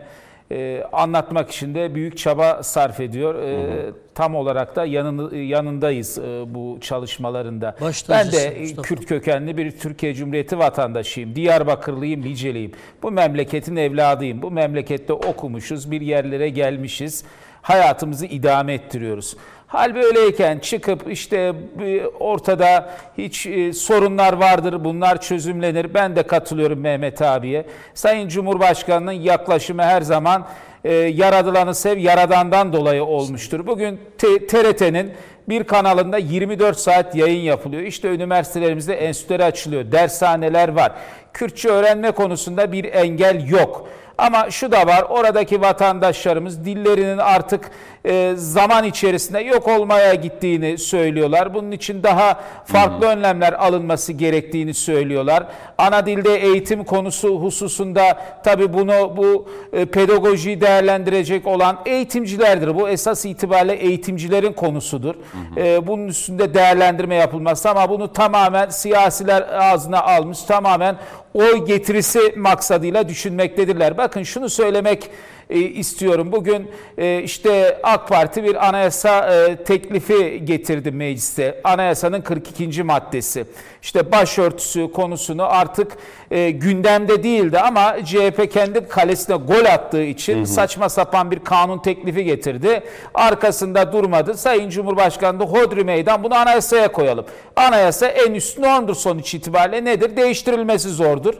e, 0.53 0.85
anlatmak 0.93 1.51
için 1.51 1.75
de 1.75 1.95
büyük 1.95 2.19
çaba 2.19 2.63
sarf 2.63 3.01
ediyor. 3.01 3.35
E, 3.35 3.91
Tam 4.15 4.35
olarak 4.35 4.77
da 4.77 4.85
yanını, 4.85 5.37
yanındayız 5.37 6.19
e, 6.19 6.55
bu 6.55 6.79
çalışmalarında. 6.81 7.77
Baş 7.81 8.09
ben 8.09 8.33
de 8.33 8.57
Mustafa. 8.61 8.83
Kürt 8.83 9.07
kökenli 9.07 9.57
bir 9.57 9.71
Türkiye 9.79 10.15
Cumhuriyeti 10.15 10.59
vatandaşıyım. 10.59 11.35
Diyarbakırlıyım, 11.35 12.23
Liceliyim. 12.23 12.73
Bu 13.03 13.11
memleketin 13.11 13.77
evladıyım. 13.77 14.43
Bu 14.43 14.51
memlekette 14.51 15.13
okumuşuz, 15.13 15.91
bir 15.91 16.01
yerlere 16.01 16.49
gelmişiz. 16.49 17.25
Hayatımızı 17.63 18.27
idame 18.27 18.75
ettiriyoruz. 18.75 19.37
Hal 19.73 19.95
böyleyken 19.95 20.59
çıkıp 20.59 21.13
işte 21.13 21.53
bir 21.79 22.05
ortada 22.21 22.91
hiç 23.19 23.47
e, 23.47 23.73
sorunlar 23.73 24.33
vardır, 24.33 24.85
bunlar 24.85 25.21
çözümlenir. 25.21 25.95
Ben 25.95 26.17
de 26.17 26.23
katılıyorum 26.23 26.81
Mehmet 26.81 27.23
abiye. 27.23 27.67
Sayın 27.95 28.29
Cumhurbaşkanı'nın 28.29 29.13
yaklaşımı 29.13 29.83
her 29.83 30.03
zaman 30.03 30.47
e, 30.85 30.93
yaradılanı 30.95 31.75
sev, 31.75 31.99
yaradandan 31.99 32.73
dolayı 32.73 33.05
olmuştur. 33.05 33.67
Bugün 33.67 34.01
TRT'nin 34.49 35.13
bir 35.49 35.65
kanalında 35.65 36.19
24 36.19 36.79
saat 36.79 37.15
yayın 37.15 37.43
yapılıyor. 37.43 37.83
İşte 37.83 38.09
üniversitelerimizde 38.09 38.95
enstitüleri 38.95 39.45
açılıyor, 39.45 39.93
dershaneler 39.93 40.69
var. 40.69 40.93
Kürtçe 41.33 41.69
öğrenme 41.69 42.11
konusunda 42.11 42.73
bir 42.73 42.85
engel 42.85 43.49
yok. 43.49 43.89
Ama 44.19 44.51
şu 44.51 44.73
da 44.73 44.87
var, 44.87 45.03
oradaki 45.03 45.61
vatandaşlarımız 45.61 46.65
dillerinin 46.65 47.19
artık 47.19 47.71
e, 48.05 48.33
zaman 48.37 48.85
içerisinde 48.85 49.41
yok 49.41 49.69
olmaya 49.69 50.15
gittiğini 50.15 50.79
söylüyorlar. 50.79 51.55
Bunun 51.55 51.71
için 51.71 52.03
daha 52.03 52.41
farklı 52.65 53.07
önlemler 53.07 53.53
alınması 53.53 54.13
gerektiğini 54.13 54.75
söylüyorlar. 54.75 55.47
Ana 55.79 56.07
dilde 56.07 56.37
eğitim 56.37 56.85
konusu 56.85 57.41
hususunda 57.41 58.23
tabii 58.45 58.73
bunu 58.73 59.17
bu 59.17 59.49
e, 59.73 59.85
pedagojiyi 59.85 60.61
değerlendirecek 60.61 61.47
olan 61.47 61.79
eğitimcilerdir. 61.87 62.75
Bu 62.75 62.89
esas 62.89 63.25
itibariyle 63.25 63.75
eğitimcilerin 63.75 64.53
konusudur. 64.53 65.15
E, 65.57 65.87
bunun 65.87 66.09
üstünde 66.09 66.55
değerlendirme 66.55 67.15
yapılması 67.15 67.71
ama 67.71 67.91
bunu 67.91 68.13
tamamen 68.13 68.69
siyasiler 68.69 69.43
ağzına 69.43 70.03
almış, 70.03 70.43
tamamen 70.43 70.97
oy 71.35 71.67
getirisi 71.67 72.35
maksadıyla 72.37 73.09
düşünmektedirler. 73.09 73.99
Bakın 73.99 74.23
şunu 74.23 74.49
söylemek 74.49 75.11
e, 75.51 75.59
istiyorum. 75.61 76.33
Bugün 76.33 76.71
e, 76.99 77.23
işte 77.23 77.81
AK 77.83 78.09
Parti 78.09 78.45
bir 78.45 78.69
anayasa 78.69 79.35
e, 79.35 79.57
teklifi 79.57 80.45
getirdi 80.45 80.91
mecliste. 80.91 81.61
Anayasanın 81.65 82.21
42. 82.21 82.83
maddesi. 82.83 83.45
İşte 83.83 84.13
başörtüsü 84.13 84.93
konusunu 84.93 85.45
artık 85.45 85.93
e, 86.31 86.51
gündemde 86.51 87.23
değildi 87.23 87.59
ama 87.59 87.97
CHP 88.05 88.53
kendi 88.53 88.89
kalesine 88.89 89.37
gol 89.37 89.65
attığı 89.65 90.03
için 90.03 90.45
saçma 90.45 90.89
sapan 90.89 91.31
bir 91.31 91.39
kanun 91.39 91.79
teklifi 91.79 92.25
getirdi. 92.25 92.83
Arkasında 93.15 93.93
durmadı. 93.93 94.35
Sayın 94.35 94.71
Cumhurbaşkanı 94.71 95.41
da 95.41 95.45
hodri 95.45 95.85
meydan 95.85 96.25
bunu 96.25 96.35
anayasaya 96.35 96.93
koyalım. 96.93 97.27
Anayasa 97.57 98.07
en 98.07 98.35
üstün 98.35 98.63
ondur 98.63 98.95
sonuç 98.95 99.35
itibariyle 99.35 99.85
nedir? 99.85 100.17
Değiştirilmesi 100.17 100.89
zordur. 100.89 101.35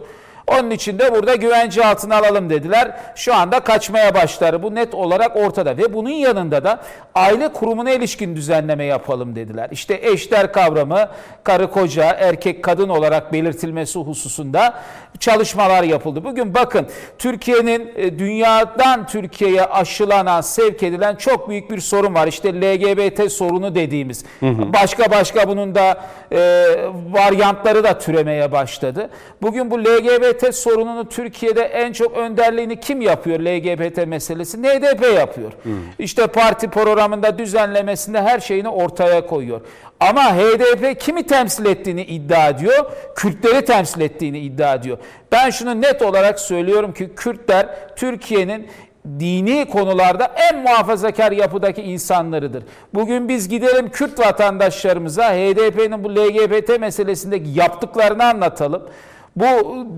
Onun 0.47 0.71
için 0.71 0.99
de 0.99 1.15
burada 1.15 1.35
güvence 1.35 1.87
altına 1.87 2.17
alalım 2.17 2.51
dediler. 2.51 2.97
Şu 3.17 3.35
anda 3.35 3.61
kaçmaya 3.61 4.15
başlar. 4.15 4.63
Bu 4.63 4.75
net 4.75 4.95
olarak 4.95 5.37
ortada 5.37 5.77
ve 5.77 5.95
bunun 5.95 6.11
yanında 6.11 6.65
da 6.65 6.81
aile 7.15 7.53
kurumuna 7.53 7.91
ilişkin 7.91 8.37
düzenleme 8.37 8.85
yapalım 8.85 9.37
dediler. 9.37 9.69
İşte 9.71 10.01
eşler 10.03 10.53
kavramı 10.53 11.09
karı 11.45 11.71
koca, 11.71 12.05
erkek 12.05 12.65
kadın 12.65 12.89
olarak 12.89 13.33
belirtilmesi 13.33 13.99
hususunda 13.99 14.75
çalışmalar 15.23 15.83
yapıldı. 15.83 16.25
Bugün 16.25 16.55
bakın 16.55 16.87
Türkiye'nin 17.19 17.93
e, 17.97 18.19
dünyadan 18.19 19.07
Türkiye'ye 19.07 19.65
aşılanan, 19.65 20.41
sevk 20.41 20.83
edilen 20.83 21.17
çok 21.17 21.49
büyük 21.49 21.71
bir 21.71 21.81
sorun 21.81 22.15
var. 22.15 22.27
İşte 22.27 22.61
LGBT 22.61 23.33
sorunu 23.33 23.75
dediğimiz. 23.75 24.25
Başka 24.73 25.11
başka 25.11 25.49
bunun 25.49 25.75
da 25.75 26.05
e, 26.33 26.39
varyantları 27.11 27.85
da 27.85 27.99
türemeye 27.99 28.53
başladı. 28.53 29.11
Bugün 29.43 29.71
bu 29.71 29.79
LGBT 29.79 30.55
sorununu 30.55 31.09
Türkiye'de 31.09 31.63
en 31.63 31.93
çok 31.93 32.17
önderliğini 32.17 32.81
kim 32.81 33.01
yapıyor 33.01 33.41
LGBT 33.41 34.07
meselesi? 34.07 34.63
NDP 34.63 35.19
yapıyor. 35.19 35.53
İşte 35.99 36.27
parti 36.27 36.71
programında 36.71 37.39
düzenlemesinde 37.39 38.23
her 38.23 38.41
şeyini 38.41 38.69
ortaya 38.69 39.27
koyuyor. 39.27 39.61
Ama 40.09 40.37
HDP 40.37 41.01
kimi 41.01 41.27
temsil 41.27 41.67
ettiğini 41.67 42.03
iddia 42.03 42.49
ediyor? 42.49 42.85
Kürtleri 43.17 43.65
temsil 43.65 44.01
ettiğini 44.01 44.39
iddia 44.39 44.75
ediyor. 44.75 44.99
Ben 45.33 45.51
şunu 45.51 45.81
net 45.81 46.03
olarak 46.03 46.41
söylüyorum 46.41 46.93
ki 46.93 47.11
Kürtler 47.17 47.67
Türkiye'nin 47.97 48.69
dini 49.21 49.69
konularda 49.69 50.25
en 50.25 50.59
muhafazakar 50.59 51.33
yapıdaki 51.33 51.83
insanlarıdır. 51.83 52.65
Bugün 52.95 53.29
biz 53.29 53.49
gidelim 53.49 53.91
Kürt 53.91 54.19
vatandaşlarımıza 54.19 55.33
HDP'nin 55.33 56.05
bu 56.05 56.17
LGBT 56.17 56.81
meselesindeki 56.81 57.51
yaptıklarını 57.51 58.25
anlatalım. 58.25 58.83
Bu 59.37 59.45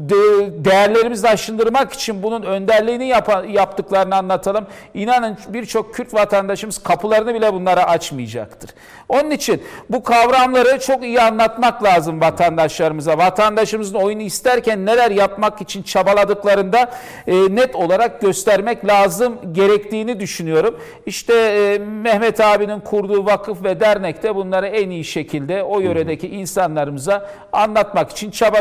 de- 0.08 0.64
değerlerimizi 0.64 1.28
aşındırmak 1.28 1.92
için 1.92 2.22
bunun 2.22 2.42
önderliğini 2.42 3.08
yapa- 3.08 3.46
yaptıklarını 3.50 4.16
anlatalım. 4.16 4.66
İnanın 4.94 5.38
birçok 5.48 5.94
Kürt 5.94 6.14
vatandaşımız 6.14 6.78
kapılarını 6.78 7.34
bile 7.34 7.54
bunlara 7.54 7.84
açmayacaktır. 7.84 8.70
Onun 9.08 9.30
için 9.30 9.62
bu 9.90 10.02
kavramları 10.02 10.80
çok 10.80 11.04
iyi 11.04 11.20
anlatmak 11.20 11.84
lazım 11.84 12.20
vatandaşlarımıza. 12.20 13.18
Vatandaşımızın 13.18 13.94
oyunu 13.94 14.22
isterken 14.22 14.86
neler 14.86 15.10
yapmak 15.10 15.60
için 15.60 15.82
çabaladıklarında 15.82 16.90
e, 17.26 17.34
net 17.56 17.76
olarak 17.76 18.20
göstermek 18.20 18.86
lazım 18.86 19.36
gerektiğini 19.52 20.20
düşünüyorum. 20.20 20.78
İşte 21.06 21.34
e, 21.34 21.78
Mehmet 21.78 22.40
abinin 22.40 22.80
kurduğu 22.80 23.26
vakıf 23.26 23.64
ve 23.64 23.80
dernekte 23.80 24.34
bunları 24.34 24.66
en 24.66 24.90
iyi 24.90 25.04
şekilde 25.04 25.62
o 25.62 25.80
yöredeki 25.80 26.28
insanlarımıza 26.28 27.30
anlatmak 27.52 28.10
için 28.10 28.30
çaba 28.30 28.58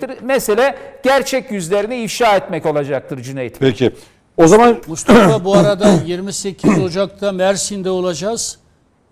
gösterecektir. 0.00 0.26
Mesele 0.26 0.76
gerçek 1.02 1.50
yüzlerini 1.50 2.02
ifşa 2.02 2.36
etmek 2.36 2.66
olacaktır 2.66 3.22
Cüneyt. 3.22 3.60
Bey. 3.60 3.70
Peki. 3.70 3.92
O 4.36 4.46
zaman 4.46 4.76
Mustafa 4.86 5.44
bu 5.44 5.54
arada 5.54 5.90
28 6.06 6.78
Ocak'ta 6.78 7.32
Mersin'de 7.32 7.90
olacağız. 7.90 8.58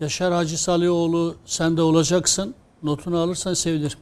Yaşar 0.01 0.33
Hacı 0.33 0.63
Salioğlu 0.63 1.37
sen 1.47 1.77
de 1.77 1.83
olacaksın. 1.83 2.55
Notunu 2.83 3.19
alırsan 3.19 3.55
sevinirim. 3.55 3.99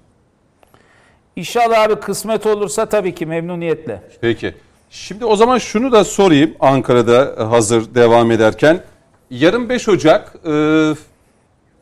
İnşallah 1.37 1.83
abi 1.83 1.95
kısmet 1.95 2.47
olursa 2.47 2.87
tabii 2.87 3.15
ki 3.15 3.27
memnuniyetle. 3.27 4.03
Peki. 4.21 4.55
Şimdi 4.91 5.25
o 5.25 5.37
zaman 5.37 5.59
şunu 5.59 5.93
da 5.93 6.05
sorayım 6.05 6.55
Ankara'da 6.61 7.51
hazır 7.51 7.95
devam 7.95 8.31
ederken. 8.31 8.83
Yarın 9.31 9.69
5 9.69 9.89
Ocak 9.89 10.35
e, 10.47 10.53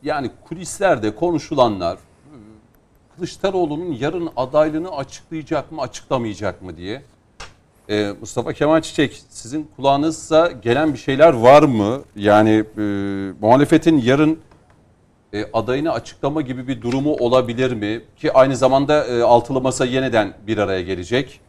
yani 0.03 0.31
kulislerde 0.47 1.15
konuşulanlar 1.15 1.97
Kılıçdaroğlu'nun 3.15 3.91
yarın 3.99 4.29
adaylığını 4.37 4.91
açıklayacak 4.91 5.71
mı 5.71 5.81
açıklamayacak 5.81 6.61
mı 6.61 6.77
diye. 6.77 7.01
E, 7.89 8.13
Mustafa 8.21 8.53
Kemal 8.53 8.81
Çiçek 8.81 9.23
sizin 9.29 9.69
kulağınızda 9.75 10.51
gelen 10.61 10.93
bir 10.93 10.97
şeyler 10.97 11.33
var 11.33 11.63
mı? 11.63 12.01
Yani 12.15 12.63
e, 12.77 12.81
muhalefetin 13.41 14.01
yarın 14.01 14.39
e, 15.33 15.45
adayını 15.53 15.91
açıklama 15.91 16.41
gibi 16.41 16.67
bir 16.67 16.81
durumu 16.81 17.13
olabilir 17.13 17.71
mi? 17.71 18.01
Ki 18.17 18.33
aynı 18.33 18.55
zamanda 18.55 19.05
e, 19.05 19.21
altılı 19.21 19.61
masa 19.61 19.85
yeniden 19.85 20.33
bir 20.47 20.57
araya 20.57 20.81
gelecek. 20.81 21.39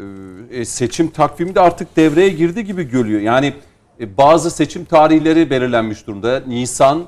E, 0.00 0.04
e, 0.50 0.64
seçim 0.64 1.10
takvimi 1.10 1.54
de 1.54 1.60
artık 1.60 1.96
devreye 1.96 2.28
girdi 2.28 2.64
gibi 2.64 2.84
görüyor. 2.84 3.20
Yani 3.20 3.54
e, 4.00 4.16
bazı 4.16 4.50
seçim 4.50 4.84
tarihleri 4.84 5.50
belirlenmiş 5.50 6.06
durumda. 6.06 6.42
Nisan, 6.46 7.04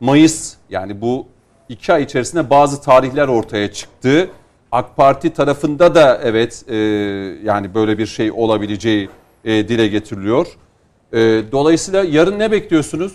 Mayıs 0.00 0.54
yani 0.70 1.00
bu 1.00 1.26
iki 1.70 1.92
ay 1.92 2.02
içerisinde 2.02 2.50
bazı 2.50 2.82
tarihler 2.82 3.28
ortaya 3.28 3.72
çıktı. 3.72 4.30
AK 4.72 4.96
Parti 4.96 5.30
tarafında 5.30 5.94
da 5.94 6.20
evet 6.24 6.64
e, 6.68 6.76
yani 7.44 7.74
böyle 7.74 7.98
bir 7.98 8.06
şey 8.06 8.32
olabileceği 8.32 9.08
e, 9.44 9.68
dile 9.68 9.88
getiriliyor. 9.88 10.46
E, 11.12 11.18
dolayısıyla 11.52 12.04
yarın 12.04 12.38
ne 12.38 12.52
bekliyorsunuz? 12.52 13.12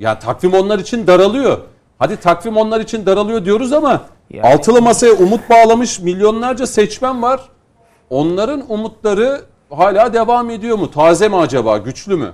Ya 0.00 0.18
takvim 0.18 0.54
onlar 0.54 0.78
için 0.78 1.06
daralıyor. 1.06 1.58
Hadi 1.98 2.16
takvim 2.16 2.56
onlar 2.56 2.80
için 2.80 3.06
daralıyor 3.06 3.44
diyoruz 3.44 3.72
ama 3.72 4.02
Yani- 4.30 4.46
altılı 4.54 4.82
masaya 4.82 5.12
umut 5.12 5.50
bağlamış 5.50 6.00
milyonlarca 6.00 6.66
seçmen 6.66 7.22
var. 7.22 7.40
Onların 8.10 8.64
umutları 8.68 9.40
hala 9.70 10.12
devam 10.12 10.50
ediyor 10.50 10.78
mu? 10.78 10.90
Taze 10.90 11.28
mi 11.28 11.36
acaba? 11.36 11.78
Güçlü 11.78 12.16
mü? 12.16 12.32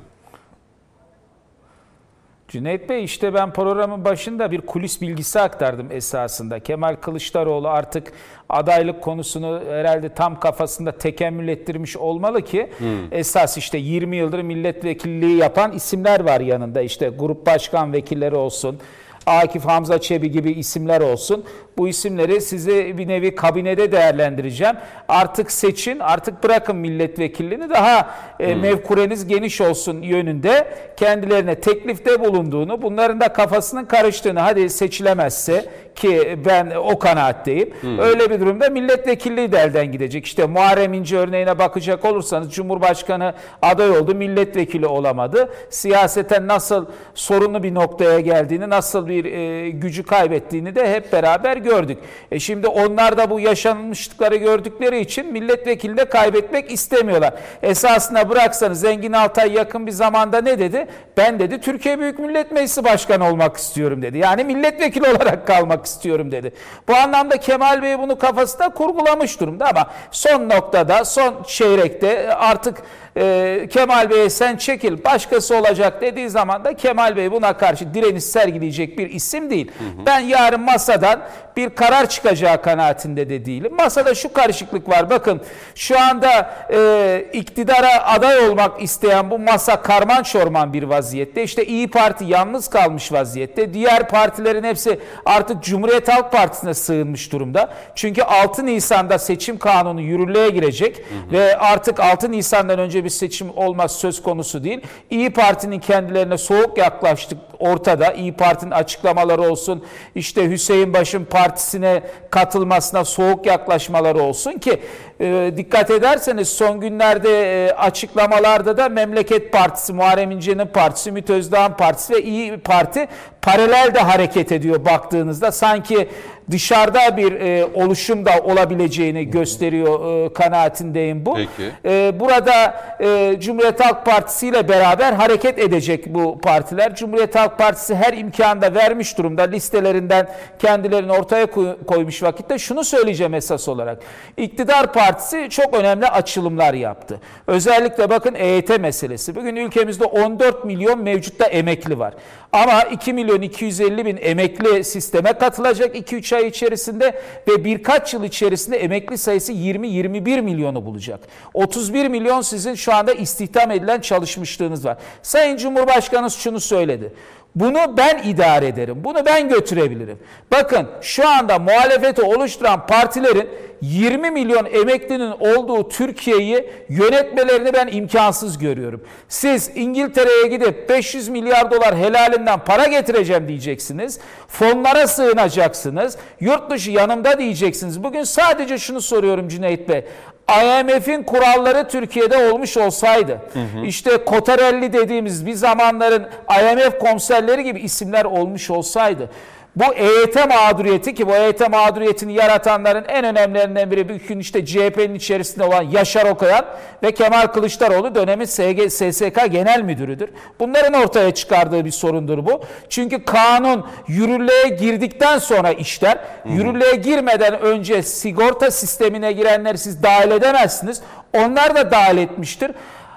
Cüneyt 2.51 2.89
Bey 2.89 3.05
işte 3.05 3.35
ben 3.35 3.53
programın 3.53 4.05
başında 4.05 4.51
bir 4.51 4.61
kulis 4.61 5.01
bilgisi 5.01 5.41
aktardım 5.41 5.93
esasında. 5.93 6.61
Kemal 6.61 6.97
Kılıçdaroğlu 6.97 7.69
artık 7.69 8.13
adaylık 8.49 9.03
konusunu 9.03 9.61
herhalde 9.69 10.09
tam 10.09 10.41
kafasında 10.41 10.93
tekemmül 10.93 11.49
ettirmiş 11.49 11.97
olmalı 11.97 12.43
ki 12.43 12.71
esas 13.13 13.57
işte 13.57 13.79
20 13.79 14.17
yıldır 14.17 14.43
milletvekilliği 14.43 15.37
yapan 15.37 15.73
isimler 15.73 16.21
var 16.21 16.41
yanında. 16.41 16.81
İşte 16.81 17.09
grup 17.09 17.47
başkan 17.47 17.93
vekilleri 17.93 18.35
olsun, 18.35 18.79
Akif 19.27 19.65
Hamza 19.65 20.01
Çebi 20.01 20.31
gibi 20.31 20.51
isimler 20.53 21.01
olsun. 21.01 21.45
Bu 21.79 21.89
isimleri 21.89 22.41
size 22.41 22.99
bir 22.99 23.09
nevi 23.09 23.35
kabinede 23.35 23.93
değerlendireceğim. 23.93 24.75
Artık 25.09 25.53
seçin, 25.53 25.99
artık 25.99 26.45
bırakın 26.45 26.77
milletvekilliğini 26.77 27.71
daha 27.71 28.11
e, 28.41 28.55
mevkureniz 28.55 29.27
geniş 29.27 29.61
olsun 29.61 30.03
yönünde 30.03 30.69
kendilerine 30.97 31.55
teklifte 31.55 32.21
bulunduğunu, 32.25 32.83
bunların 32.83 33.21
da 33.21 33.33
kafasının 33.33 33.85
karıştığını, 33.85 34.41
hadi 34.41 34.71
seçilemezse 34.71 35.65
ki 35.95 36.39
ben 36.45 36.73
o 36.77 36.99
kanaatteyim. 36.99 37.71
Öyle 38.01 38.31
bir 38.31 38.41
durumda 38.41 38.69
milletvekilliği 38.71 39.53
de 39.53 39.59
elden 39.59 39.93
gidecek. 39.93 40.27
İşte 40.27 40.47
Muharrem 40.47 40.95
İnce 40.95 41.19
örneğine 41.19 41.59
bakacak 41.59 42.05
olursanız 42.05 42.53
Cumhurbaşkanı 42.53 43.35
aday 43.63 43.91
oldu, 43.91 44.15
milletvekili 44.15 44.87
olamadı. 44.87 45.53
Siyaseten 45.71 46.49
nasıl 46.49 46.87
sorunlu 47.15 47.63
bir 47.63 47.75
noktaya 47.75 48.21
geldiğini, 48.21 48.71
nasıl 48.71 49.09
bir 49.09 49.25
e, 49.25 49.71
gücü 49.71 50.03
kaybettiğini 50.03 50.75
de 50.75 50.93
hep 50.93 51.13
beraber 51.13 51.57
gördük. 51.63 51.99
E 52.31 52.41
şimdi 52.41 52.67
onlar 52.67 53.19
da 53.19 53.31
bu 53.31 53.41
yaşanmışlıkları 53.41 54.37
gördükleri 54.37 55.01
için 55.01 55.33
milletvekili 55.33 55.97
de 55.97 56.05
kaybetmek 56.05 56.73
istemiyorlar. 56.73 57.35
Esasına 57.63 58.29
bıraksanız 58.29 58.81
Zengin 58.81 59.13
Altay 59.13 59.53
yakın 59.53 59.87
bir 59.87 59.93
zamanda 59.93 60.41
ne 60.41 60.59
dedi? 60.59 60.87
Ben 61.17 61.39
dedi 61.39 61.61
Türkiye 61.61 61.99
Büyük 61.99 62.19
Millet 62.19 62.53
Meclisi 62.53 62.85
Başkanı 62.85 63.29
olmak 63.29 63.57
istiyorum 63.57 64.03
dedi. 64.03 64.19
Yani 64.19 64.45
milletvekili 64.45 65.09
olarak 65.17 65.47
kalmak 65.47 65.87
istiyorum 65.87 66.33
dedi. 66.33 66.53
Bu 66.89 66.97
anlamda 66.97 67.37
Kemal 67.37 67.83
Bey 67.83 67.99
bunu 67.99 68.19
kafasında 68.19 68.69
kurgulamış 68.69 69.41
durumda 69.41 69.69
ama 69.69 69.87
son 70.11 70.49
noktada, 70.49 71.05
son 71.05 71.43
çeyrekte 71.43 72.35
artık 72.35 72.83
e, 73.17 73.69
Kemal 73.71 74.11
Bey'e 74.11 74.31
sen 74.31 74.57
çekil 74.57 75.05
başkası 75.05 75.57
olacak 75.57 76.01
dediği 76.01 76.31
zaman 76.31 76.65
da 76.65 76.75
Kemal 76.77 77.17
Bey 77.17 77.33
buna 77.33 77.53
karşı 77.57 77.95
direniş 77.95 78.25
sergileyecek 78.25 78.99
bir 78.99 79.11
isim 79.11 79.51
değil. 79.51 79.71
Ben 80.07 80.21
yarın 80.21 80.61
masadan 80.61 81.21
bir 81.57 81.71
karar 81.71 82.09
çıkacağı 82.09 82.63
kanaatinde 82.63 83.31
de 83.31 83.47
değilim. 83.47 83.75
Masada 83.77 84.15
şu 84.15 84.33
karışıklık 84.33 84.89
var. 84.89 85.11
Bakın 85.11 85.41
şu 85.75 86.01
anda 86.01 86.55
e, 86.73 87.27
iktidara 87.33 88.05
aday 88.05 88.49
olmak 88.49 88.83
isteyen 88.83 89.31
bu 89.31 89.39
masa 89.39 89.83
karman 89.83 90.23
çorman 90.23 90.73
bir 90.73 90.83
vaziyette. 90.83 91.43
İşte 91.43 91.65
İyi 91.65 91.91
Parti 91.91 92.25
yalnız 92.25 92.69
kalmış 92.69 93.13
vaziyette. 93.13 93.75
Diğer 93.75 94.09
partilerin 94.09 94.65
hepsi 94.65 95.01
artık 95.27 95.63
Cumhuriyet 95.63 96.09
Halk 96.09 96.33
Partisi'ne 96.33 96.75
sığınmış 96.75 97.33
durumda. 97.33 97.71
Çünkü 97.95 98.23
6 98.23 98.67
Nisan'da 98.67 99.19
seçim 99.19 99.59
kanunu 99.59 100.01
yürürlüğe 100.01 100.51
girecek 100.51 101.03
ve 101.33 101.59
artık 101.59 102.01
6 102.01 102.33
Nisan'dan 102.33 102.79
önce 102.79 103.00
bir 103.05 103.11
seçim 103.11 103.51
olmaz 103.57 103.93
söz 103.93 104.23
konusu 104.23 104.65
değil. 104.65 104.81
İyi 105.11 105.31
Parti'nin 105.31 105.79
kendilerine 105.79 106.39
soğuk 106.39 106.79
yaklaştık 106.79 107.39
ortada. 107.61 108.13
İyi 108.13 108.33
Parti'nin 108.33 108.71
açıklamaları 108.71 109.43
olsun, 109.43 109.85
işte 110.15 110.51
Hüseyin 110.51 110.95
Baş'ın 110.95 111.25
partisine 111.25 112.03
katılmasına 112.31 113.05
soğuk 113.05 113.47
yaklaşmaları 113.47 114.23
olsun 114.23 114.53
ki 114.53 114.81
e, 115.21 115.53
dikkat 115.57 115.91
ederseniz 115.91 116.49
son 116.49 116.81
günlerde 116.81 117.67
e, 117.67 117.73
açıklamalarda 117.73 118.77
da 118.77 118.89
Memleket 118.89 119.53
Partisi, 119.53 119.93
Muharrem 119.93 120.31
İnce'nin 120.31 120.67
partisi, 120.67 121.11
Ümit 121.11 121.31
Özdağ'ın 121.31 121.73
partisi 121.73 122.15
ve 122.15 122.23
İyi 122.23 122.59
Parti 122.59 123.09
paralel 123.43 123.91
de 123.95 123.99
hareket 123.99 124.53
ediyor 124.53 124.85
baktığınızda. 124.85 125.53
Sanki 125.53 126.09
dışarıda 126.51 127.17
bir 127.17 127.33
e, 127.33 127.65
oluşum 127.75 128.27
da 128.27 128.31
olabileceğini 128.45 129.31
gösteriyor 129.31 130.25
e, 130.25 130.33
kanaatindeyim 130.33 131.27
bu. 131.27 131.35
Peki. 131.35 131.73
E, 131.85 132.21
burada 132.21 132.85
e, 133.01 133.41
Cumhuriyet 133.41 133.81
Halk 133.81 134.07
Partisi 134.07 134.47
ile 134.49 134.69
beraber 134.69 135.13
hareket 135.13 135.59
edecek 135.59 136.15
bu 136.15 136.39
partiler. 136.39 136.95
Cumhuriyet 136.95 137.35
Halk 137.35 137.50
Partisi 137.59 137.95
her 137.95 138.13
imkanı 138.13 138.63
da 138.63 138.75
vermiş 138.75 139.19
durumda. 139.19 139.43
Listelerinden 139.43 140.29
kendilerini 140.59 141.13
ortaya 141.13 141.47
koy- 141.47 141.77
koymuş 141.87 142.23
vakitte 142.23 142.59
şunu 142.59 142.85
söyleyeceğim 142.85 143.35
esas 143.35 143.69
olarak. 143.69 144.03
İktidar 144.37 144.93
Partisi 144.93 145.47
çok 145.51 145.75
önemli 145.75 146.07
açılımlar 146.07 146.75
yaptı. 146.75 147.21
Özellikle 147.47 148.11
bakın 148.11 148.35
EYT 148.35 148.79
meselesi. 148.79 149.35
Bugün 149.35 149.57
ülkemizde 149.57 150.05
14 150.05 150.65
milyon 150.65 151.03
mevcutta 151.03 151.45
emekli 151.45 151.99
var. 151.99 152.15
Ama 152.53 152.83
2 152.83 153.13
milyon 153.13 153.41
250 153.43 154.07
bin 154.07 154.19
emekli 154.21 154.85
sisteme 154.85 155.33
katılacak 155.33 155.97
2-3 155.97 156.37
ay 156.37 156.47
içerisinde 156.47 157.21
ve 157.49 157.65
birkaç 157.65 158.15
yıl 158.15 158.25
içerisinde 158.25 158.77
emekli 158.77 159.19
sayısı 159.19 159.53
20-21 159.53 160.41
milyonu 160.43 160.87
bulacak. 160.87 161.21
31 161.55 162.09
milyon 162.09 162.41
sizin 162.41 162.75
şu 162.75 162.95
anda 162.95 163.13
istihdam 163.13 163.71
edilen 163.71 164.01
çalışmışlığınız 164.01 164.85
var. 164.85 164.97
Sayın 165.23 165.57
Cumhurbaşkanı 165.57 166.31
şunu 166.31 166.61
söyledi. 166.61 167.13
Bunu 167.55 167.97
ben 167.97 168.23
idare 168.25 168.67
ederim. 168.67 169.05
Bunu 169.05 169.27
ben 169.27 169.49
götürebilirim. 169.49 170.19
Bakın 170.53 170.89
şu 171.01 171.29
anda 171.29 171.59
muhalefeti 171.59 172.23
oluşturan 172.23 172.87
partilerin 172.87 173.49
20 173.81 174.31
milyon 174.31 174.65
emeklinin 174.65 175.31
olduğu 175.31 175.89
Türkiye'yi 175.89 176.71
yönetmelerini 176.89 177.73
ben 177.73 177.89
imkansız 177.93 178.59
görüyorum. 178.59 179.05
Siz 179.29 179.71
İngiltere'ye 179.75 180.47
gidip 180.47 180.89
500 180.89 181.29
milyar 181.29 181.71
dolar 181.71 181.97
helalinden 181.97 182.59
para 182.65 182.87
getireceğim 182.87 183.49
diyeceksiniz. 183.49 184.21
Fonlara 184.49 185.07
sığınacaksınız. 185.07 186.17
Yurt 186.41 186.71
dışı 186.71 186.91
yanımda 186.91 187.39
diyeceksiniz. 187.39 188.05
Bugün 188.05 188.23
sadece 188.23 188.79
şunu 188.79 189.01
soruyorum 189.01 189.49
Cüneyt 189.49 189.89
Bey. 189.89 190.05
IMF'in 190.51 191.23
kuralları 191.23 191.89
Türkiye'de 191.89 192.53
olmuş 192.53 192.77
olsaydı, 192.77 193.39
işte 193.85 194.25
Kotarelli 194.25 194.93
dediğimiz 194.93 195.47
bir 195.47 195.55
zamanların 195.55 196.29
IMF 196.61 196.99
komiserleri 196.99 197.65
gibi 197.65 197.81
isimler 197.81 198.25
olmuş 198.25 198.71
olsaydı, 198.71 199.31
bu 199.77 199.95
EYT 199.95 200.37
mağduriyeti 200.49 201.15
ki 201.15 201.27
bu 201.29 201.35
EYT 201.35 201.71
mağduriyetini 201.71 202.33
yaratanların 202.33 203.05
en 203.09 203.25
önemlilerinden 203.25 203.91
biri 203.91 204.09
bugün 204.09 204.39
işte 204.39 204.67
CHP'nin 204.67 205.15
içerisinde 205.15 205.65
olan 205.65 205.83
Yaşar 205.83 206.27
Okayan 206.27 206.65
ve 207.03 207.13
Kemal 207.15 207.47
Kılıçdaroğlu 207.47 208.15
dönemin 208.15 208.45
SG, 208.45 208.91
SSK 208.91 209.53
Genel 209.53 209.83
Müdürüdür. 209.83 210.29
Bunların 210.61 211.03
ortaya 211.03 211.35
çıkardığı 211.35 211.85
bir 211.85 211.91
sorundur 211.91 212.47
bu. 212.47 212.63
Çünkü 212.89 213.25
kanun 213.25 213.87
yürürlüğe 214.09 214.69
girdikten 214.69 215.39
sonra 215.39 215.73
işler, 215.73 216.19
yürürlüğe 216.45 216.95
girmeden 216.95 217.61
önce 217.61 218.03
sigorta 218.03 218.71
sistemine 218.71 219.33
girenleri 219.33 219.79
siz 219.79 220.03
dahil 220.03 220.31
edemezsiniz. 220.31 221.03
Onlar 221.33 221.75
da 221.75 221.91
dahil 221.91 222.19
etmiştir 222.19 222.71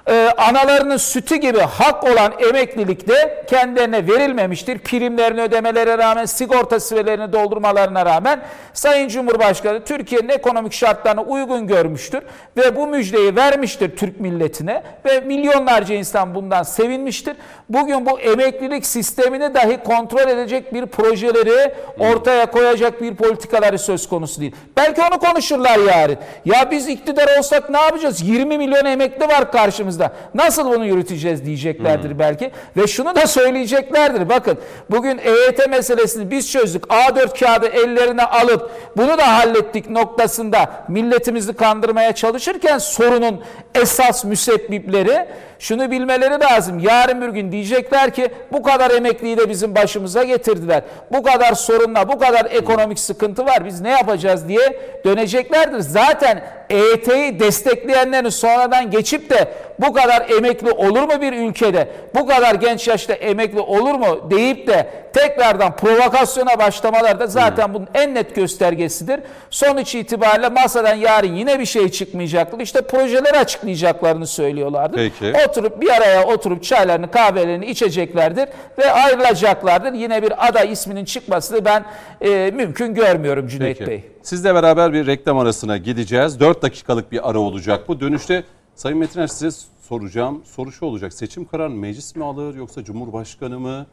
e, 0.07 0.30
analarının 0.38 0.97
sütü 0.97 1.35
gibi 1.35 1.59
hak 1.59 2.03
olan 2.03 2.34
emeklilik 2.49 3.07
de 3.07 3.45
kendilerine 3.47 4.07
verilmemiştir. 4.07 4.80
Primlerini 4.80 5.41
ödemelere 5.41 5.97
rağmen, 5.97 6.25
sigorta 6.25 6.80
sivelerini 6.80 7.34
doldurmalarına 7.34 8.05
rağmen 8.05 8.41
Sayın 8.73 9.07
Cumhurbaşkanı 9.07 9.84
Türkiye'nin 9.84 10.30
ekonomik 10.30 10.73
şartlarına 10.73 11.21
uygun 11.21 11.67
görmüştür 11.67 12.23
ve 12.57 12.75
bu 12.75 12.88
müjdeyi 12.88 13.35
vermiştir 13.35 13.97
Türk 13.97 14.19
milletine 14.19 14.84
ve 15.05 15.19
milyonlarca 15.19 15.95
insan 15.95 16.35
bundan 16.35 16.63
sevinmiştir. 16.63 17.35
Bugün 17.69 18.05
bu 18.05 18.19
emeklilik 18.19 18.85
sistemini 18.85 19.53
dahi 19.53 19.77
kontrol 19.84 20.30
edecek 20.30 20.73
bir 20.73 20.85
projeleri 20.85 21.73
ortaya 21.99 22.51
koyacak 22.51 23.01
bir 23.01 23.15
politikaları 23.15 23.80
söz 23.80 24.09
konusu 24.09 24.41
değil. 24.41 24.55
Belki 24.77 25.01
onu 25.01 25.19
konuşurlar 25.19 25.80
yarın. 25.80 26.17
Ya 26.45 26.71
biz 26.71 26.88
iktidar 26.88 27.38
olsak 27.39 27.69
ne 27.69 27.81
yapacağız? 27.81 28.21
20 28.21 28.57
milyon 28.57 28.85
emekli 28.85 29.27
var 29.27 29.51
karşımızda. 29.51 29.93
Baktığımızda 29.99 30.11
nasıl 30.34 30.65
bunu 30.65 30.86
yürüteceğiz 30.86 31.45
diyeceklerdir 31.45 32.20
belki. 32.20 32.52
Ve 32.78 32.88
şunu 32.88 33.15
da 33.15 33.28
söyleyeceklerdir. 33.28 34.30
Bakın 34.30 34.57
bugün 34.91 35.18
EYT 35.18 35.70
meselesini 35.70 36.32
biz 36.32 36.52
çözdük. 36.52 36.84
A4 36.84 37.40
kağıdı 37.40 37.68
ellerine 37.68 38.24
alıp 38.24 38.72
bunu 38.98 39.18
da 39.18 39.38
hallettik 39.38 39.90
noktasında 39.90 40.72
milletimizi 40.88 41.53
kandırmaya 41.53 42.15
çalışırken 42.15 42.78
sorunun 42.78 43.41
esas 43.76 44.26
müsebbipleri 44.26 45.28
şunu 45.60 45.91
bilmeleri 45.91 46.40
lazım. 46.40 46.80
Yarın 46.80 47.22
bir 47.22 47.30
gün 47.30 47.52
diyecekler 47.52 48.14
ki 48.14 48.32
bu 48.52 48.64
kadar 48.64 48.91
emekliyi 48.91 49.38
de 49.38 49.49
bizim 49.49 49.76
başımıza 49.76 50.24
getirdiler. 50.24 50.84
Bu 51.11 51.24
kadar 51.24 51.53
sorunla, 51.53 52.07
bu 52.07 52.20
kadar 52.20 52.45
ekonomik 52.45 52.99
sıkıntı 52.99 53.45
var. 53.45 53.65
Biz 53.65 53.82
ne 53.82 53.90
yapacağız 53.90 54.48
diye 54.48 54.80
döneceklerdir. 55.06 55.80
Zaten 55.80 56.44
EYT'yi 56.70 57.40
destekleyenlerin 57.40 58.30
sonradan 58.30 58.91
geçip 58.91 59.30
de 59.30 59.53
bu 59.79 59.93
kadar 59.93 60.29
emekli 60.37 60.71
olur 60.71 61.01
mu 61.01 61.21
bir 61.21 61.33
ülkede? 61.33 61.87
Bu 62.15 62.27
kadar 62.27 62.55
genç 62.55 62.87
yaşta 62.87 63.13
emekli 63.13 63.59
olur 63.59 63.93
mu 63.93 64.29
deyip 64.29 64.67
de 64.67 64.89
tekrardan 65.13 65.75
provokasyona 65.75 66.59
başlamalar 66.59 67.19
da 67.19 67.27
zaten 67.27 67.73
bunun 67.73 67.87
en 67.93 68.15
net 68.15 68.35
göstergesidir. 68.35 69.19
Sonuç 69.49 69.95
itibariyle 69.95 70.49
masadan 70.49 70.95
yarın 70.95 71.35
yine 71.35 71.59
bir 71.59 71.65
şey 71.65 71.89
çıkmayacaktır. 71.89 72.59
İşte 72.59 72.81
projeleri 72.81 73.37
açıklayacaklarını 73.37 74.27
söylüyorlardı. 74.27 74.95
Peki. 74.95 75.33
Oturup 75.47 75.81
bir 75.81 75.89
araya 75.89 76.27
oturup 76.27 76.63
çaylarını 76.63 77.11
kahvelerini 77.11 77.65
içeceklerdir 77.65 78.49
ve 78.77 78.91
ayrılacaklardır. 78.91 79.93
Yine 79.93 80.23
bir 80.23 80.47
aday 80.47 80.71
isminin 80.71 81.05
çıkmasını 81.05 81.65
ben 81.65 81.85
e, 82.21 82.51
mümkün 82.51 82.93
görmüyorum 82.93 83.47
Cüneyt 83.47 83.77
Peki. 83.77 83.91
Bey. 83.91 84.03
Sizle 84.23 84.55
beraber 84.55 84.93
bir 84.93 85.07
reklam 85.07 85.37
arasına 85.37 85.77
gideceğiz. 85.77 86.39
4 86.39 86.61
dakikalık 86.61 87.11
bir 87.11 87.29
ara 87.29 87.39
olacak 87.39 87.87
bu. 87.87 87.99
Dönüşte 87.99 88.43
Sayın 88.75 88.97
Metiner 88.97 89.27
size 89.27 89.65
soracağım 89.81 90.41
soru 90.45 90.71
şu 90.71 90.85
olacak. 90.85 91.13
Seçim 91.13 91.45
kararını 91.45 91.75
meclis 91.75 92.15
mi 92.15 92.25
alır 92.25 92.55
yoksa 92.55 92.83
Cumhurbaşkanı 92.83 93.59
mı? 93.59 93.85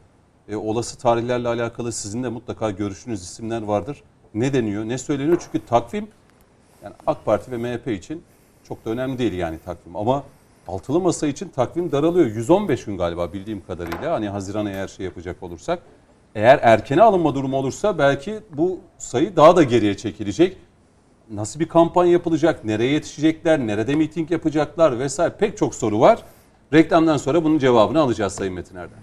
E, 0.49 0.55
olası 0.55 0.97
tarihlerle 0.97 1.47
alakalı 1.47 1.91
sizin 1.91 2.23
de 2.23 2.29
mutlaka 2.29 2.71
görüşünüz 2.71 3.23
isimler 3.23 3.61
vardır. 3.61 4.03
Ne 4.33 4.53
deniyor, 4.53 4.85
ne 4.85 4.97
söyleniyor? 4.97 5.37
Çünkü 5.45 5.65
takvim 5.65 6.07
yani 6.83 6.95
AK 7.07 7.25
Parti 7.25 7.51
ve 7.51 7.57
MHP 7.57 7.87
için 7.87 8.23
çok 8.63 8.85
da 8.85 8.89
önemli 8.89 9.17
değil 9.17 9.33
yani 9.33 9.59
takvim. 9.65 9.95
Ama 9.95 10.23
altılı 10.67 10.99
masa 10.99 11.27
için 11.27 11.49
takvim 11.49 11.91
daralıyor. 11.91 12.25
115 12.25 12.85
gün 12.85 12.97
galiba 12.97 13.33
bildiğim 13.33 13.65
kadarıyla. 13.67 14.13
Hani 14.13 14.29
Haziran'a 14.29 14.69
eğer 14.69 14.87
şey 14.87 15.05
yapacak 15.05 15.43
olursak. 15.43 15.79
Eğer 16.35 16.59
erkene 16.61 17.01
alınma 17.01 17.35
durumu 17.35 17.57
olursa 17.57 17.97
belki 17.97 18.39
bu 18.53 18.79
sayı 18.97 19.35
daha 19.35 19.55
da 19.55 19.63
geriye 19.63 19.97
çekilecek. 19.97 20.57
Nasıl 21.31 21.59
bir 21.59 21.67
kampanya 21.67 22.11
yapılacak? 22.11 22.65
Nereye 22.65 22.91
yetişecekler? 22.91 23.59
Nerede 23.59 23.95
miting 23.95 24.31
yapacaklar? 24.31 24.99
Vesaire 24.99 25.33
pek 25.39 25.57
çok 25.57 25.75
soru 25.75 25.99
var. 25.99 26.19
Reklamdan 26.73 27.17
sonra 27.17 27.43
bunun 27.43 27.57
cevabını 27.59 27.99
alacağız 28.01 28.33
Sayın 28.33 28.53
Metin 28.53 28.75
Erdem. 28.75 28.97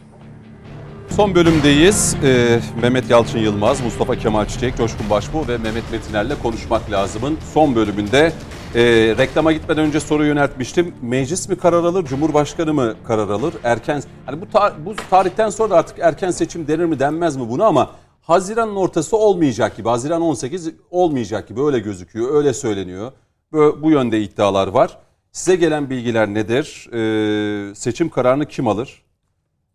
Son 1.11 1.35
bölümdeyiz. 1.35 2.17
Ee, 2.25 2.61
Mehmet 2.83 3.11
Yalçın 3.11 3.39
Yılmaz, 3.39 3.81
Mustafa 3.81 4.17
Kemal 4.17 4.47
Çiçek, 4.47 4.77
Coşkun 4.77 5.11
Başbuğ 5.11 5.49
ve 5.49 5.59
Mehmet 5.59 5.93
Metiner'le 5.93 6.43
konuşmak 6.43 6.91
lazımın 6.91 7.39
son 7.55 7.75
bölümünde. 7.75 8.33
e, 8.75 8.81
reklama 9.19 9.53
gitmeden 9.53 9.85
önce 9.85 10.01
soru 10.01 10.25
yöneltmiştim. 10.27 10.95
Meclis 11.03 11.49
mi 11.49 11.57
karar 11.59 11.85
alır, 11.85 12.05
Cumhurbaşkanı 12.05 12.75
mı 12.75 12.95
karar 13.07 13.29
alır? 13.29 13.55
Erken, 13.65 14.03
hani 14.27 14.41
bu, 14.41 14.45
tar- 14.45 14.73
bu 14.87 14.95
tarihten 15.11 15.51
sonra 15.51 15.75
artık 15.75 15.99
erken 15.99 16.31
seçim 16.31 16.69
denir 16.69 16.85
mi 16.85 16.99
denmez 16.99 17.37
mi 17.37 17.49
bunu 17.49 17.65
ama 17.65 17.91
Haziran'ın 18.33 18.77
ortası 18.77 19.17
olmayacak 19.17 19.77
gibi, 19.77 19.89
Haziran 19.89 20.23
18 20.23 20.71
olmayacak 20.91 21.49
gibi 21.49 21.63
öyle 21.63 21.79
gözüküyor, 21.79 22.35
öyle 22.35 22.55
söyleniyor. 22.55 23.13
Bu, 23.53 23.79
bu 23.83 23.91
yönde 23.91 24.23
iddialar 24.23 24.69
var. 24.69 24.99
Size 25.33 25.57
gelen 25.57 25.91
bilgiler 25.91 26.29
nedir? 26.35 26.89
Ee, 26.93 27.75
seçim 27.75 28.09
kararını 28.09 28.47
kim 28.47 28.69
alır? 28.69 29.03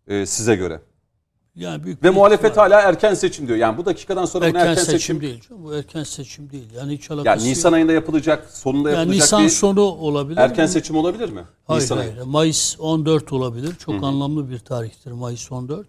Ee, 0.08 0.26
size 0.26 0.56
göre. 0.56 0.80
Yani 1.54 1.84
büyük 1.84 2.02
Ve 2.04 2.10
muhalefet 2.10 2.50
ihtimal- 2.52 2.70
hala 2.70 2.80
erken 2.80 3.14
seçim 3.14 3.48
diyor. 3.48 3.58
Yani 3.58 3.78
bu 3.78 3.84
dakikadan 3.84 4.24
sonra 4.24 4.46
erken, 4.46 4.60
erken, 4.60 4.74
seçim, 4.74 4.92
seçim, 4.98 5.20
değil. 5.20 5.44
Bu 5.50 5.74
erken 5.74 6.02
seçim 6.02 6.50
değil. 6.50 6.68
Yani 6.76 6.92
hiç 6.94 7.10
Yani 7.10 7.20
alakası 7.20 7.46
Nisan 7.46 7.68
yok. 7.70 7.74
ayında 7.74 7.92
yapılacak, 7.92 8.50
sonunda 8.50 8.90
Yani 8.90 8.98
yapılacak 8.98 9.22
Nisan 9.22 9.44
bir 9.44 9.48
sonu 9.48 9.80
olabilir. 9.80 10.38
erken 10.38 10.64
mi? 10.64 10.68
seçim 10.68 10.96
olabilir 10.96 11.28
mi? 11.30 11.42
Hayır, 11.66 11.82
Nisan 11.82 11.96
hayır. 11.96 12.16
ayı. 12.16 12.26
Mayıs 12.26 12.76
14 12.80 13.32
olabilir. 13.32 13.74
Çok 13.78 13.94
anlamlı 14.04 14.50
bir 14.50 14.58
tarihtir 14.58 15.12
Mayıs 15.12 15.52
14. 15.52 15.86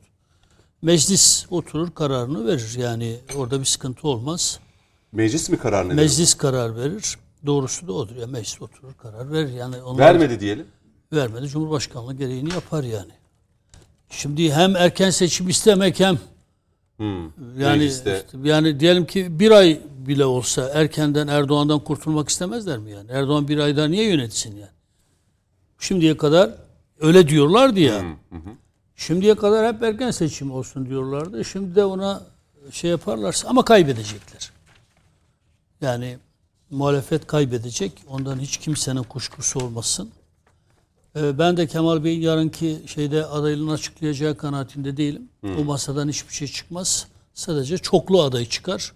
Meclis 0.85 1.45
oturur 1.49 1.91
kararını 1.91 2.47
verir. 2.47 2.75
Yani 2.77 3.15
orada 3.35 3.59
bir 3.59 3.65
sıkıntı 3.65 4.07
olmaz. 4.07 4.59
Meclis 5.11 5.49
mi 5.49 5.57
karar 5.57 5.85
nedir? 5.85 5.95
Meclis 5.95 6.33
karar 6.33 6.75
verir. 6.75 7.17
Doğrusu 7.45 7.87
da 7.87 7.93
odur. 7.93 8.15
Ya 8.15 8.27
meclis 8.27 8.61
oturur 8.61 8.93
karar 8.93 9.31
verir. 9.31 9.53
Yani 9.53 9.81
onlar 9.81 9.99
Vermedi 9.99 10.39
diyelim. 10.39 10.65
vermedi. 11.13 11.47
Cumhurbaşkanlığı 11.47 12.13
gereğini 12.13 12.53
yapar 12.53 12.83
yani. 12.83 13.11
Şimdi 14.09 14.53
hem 14.53 14.75
erken 14.75 15.09
seçim 15.09 15.49
istemek 15.49 15.99
hem 15.99 16.19
yani 16.99 17.77
Mecliste. 17.77 18.23
işte 18.25 18.37
yani 18.49 18.79
diyelim 18.79 19.05
ki 19.05 19.39
bir 19.39 19.51
ay 19.51 19.81
bile 20.07 20.25
olsa 20.25 20.69
erkenden 20.73 21.27
Erdoğan'dan 21.27 21.79
kurtulmak 21.79 22.29
istemezler 22.29 22.77
mi 22.79 22.91
yani? 22.91 23.11
Erdoğan 23.11 23.47
bir 23.47 23.57
ayda 23.57 23.87
niye 23.87 24.03
yönetsin 24.09 24.51
yani? 24.55 24.71
Şimdiye 25.79 26.17
kadar 26.17 26.51
öyle 26.99 27.27
diyorlardı 27.27 27.79
ya. 27.79 28.03
Şimdiye 28.95 29.35
kadar 29.35 29.73
hep 29.75 29.83
erken 29.83 30.11
seçim 30.11 30.51
olsun 30.51 30.85
diyorlardı. 30.85 31.45
Şimdi 31.45 31.75
de 31.75 31.85
ona 31.85 32.23
şey 32.71 32.89
yaparlarsa 32.89 33.47
ama 33.49 33.65
kaybedecekler. 33.65 34.51
Yani 35.81 36.17
muhalefet 36.69 37.27
kaybedecek. 37.27 37.91
Ondan 38.07 38.39
hiç 38.39 38.57
kimsenin 38.57 39.03
kuşkusu 39.03 39.59
olmasın. 39.59 40.09
Ee, 41.15 41.39
Ben 41.39 41.57
de 41.57 41.67
Kemal 41.67 42.03
Bey'in 42.03 42.21
yarınki 42.21 42.81
şeyde 42.87 43.25
adaylığını 43.25 43.71
açıklayacağı 43.71 44.37
kanaatinde 44.37 44.97
değilim. 44.97 45.29
O 45.59 45.63
masadan 45.63 46.09
hiçbir 46.09 46.33
şey 46.33 46.47
çıkmaz. 46.47 47.07
Sadece 47.33 47.77
çoklu 47.77 48.21
aday 48.21 48.45
çıkar. 48.45 48.93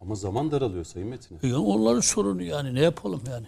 Ama 0.00 0.14
zaman 0.14 0.50
daralıyor 0.50 0.84
Sayın 0.84 1.08
Metin. 1.08 1.38
Yani 1.42 1.56
onların 1.56 2.00
sorunu 2.00 2.42
yani 2.42 2.74
ne 2.74 2.80
yapalım 2.80 3.20
yani. 3.30 3.46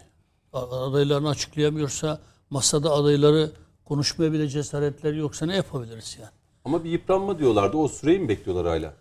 Adaylarını 0.53 1.29
açıklayamıyorsa 1.29 2.21
masada 2.51 2.91
adayları 2.93 3.51
konuşmaya 3.93 4.33
bile 4.33 4.49
cesaretleri 4.49 5.19
yoksa 5.19 5.47
ne 5.47 5.57
yapabiliriz 5.57 6.17
yani? 6.21 6.31
Ama 6.65 6.85
bir 6.85 6.91
yıpranma 6.91 7.39
diyorlardı. 7.39 7.77
O 7.77 7.89
süreyi 7.89 8.19
mi 8.19 8.29
bekliyorlar 8.29 8.67
hala? 8.67 8.95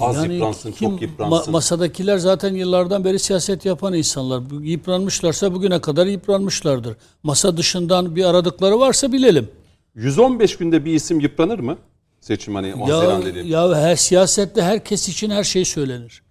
Az 0.00 0.16
Yani 0.16 0.34
yıpransın, 0.34 0.72
kim- 0.72 0.90
çok 0.90 1.02
yıpransın. 1.02 1.50
ma- 1.50 1.50
masadakiler 1.52 2.18
zaten 2.18 2.54
yıllardan 2.54 3.04
beri 3.04 3.18
siyaset 3.18 3.64
yapan 3.64 3.94
insanlar. 3.94 4.42
Yıpranmışlarsa 4.62 5.54
bugüne 5.54 5.80
kadar 5.80 6.06
yıpranmışlardır. 6.06 6.96
Masa 7.22 7.56
dışından 7.56 8.16
bir 8.16 8.24
aradıkları 8.24 8.78
varsa 8.80 9.12
bilelim. 9.12 9.48
115 9.94 10.56
günde 10.56 10.84
bir 10.84 10.94
isim 10.94 11.20
yıpranır 11.20 11.58
mı? 11.58 11.78
Seçim 12.20 12.54
hani 12.54 12.68
Ya, 12.88 13.24
dediğim. 13.24 13.46
ya 13.48 13.74
her 13.76 13.96
siyasette 13.96 14.62
herkes 14.62 15.08
için 15.08 15.30
her 15.30 15.44
şey 15.44 15.64
söylenir. 15.64 16.22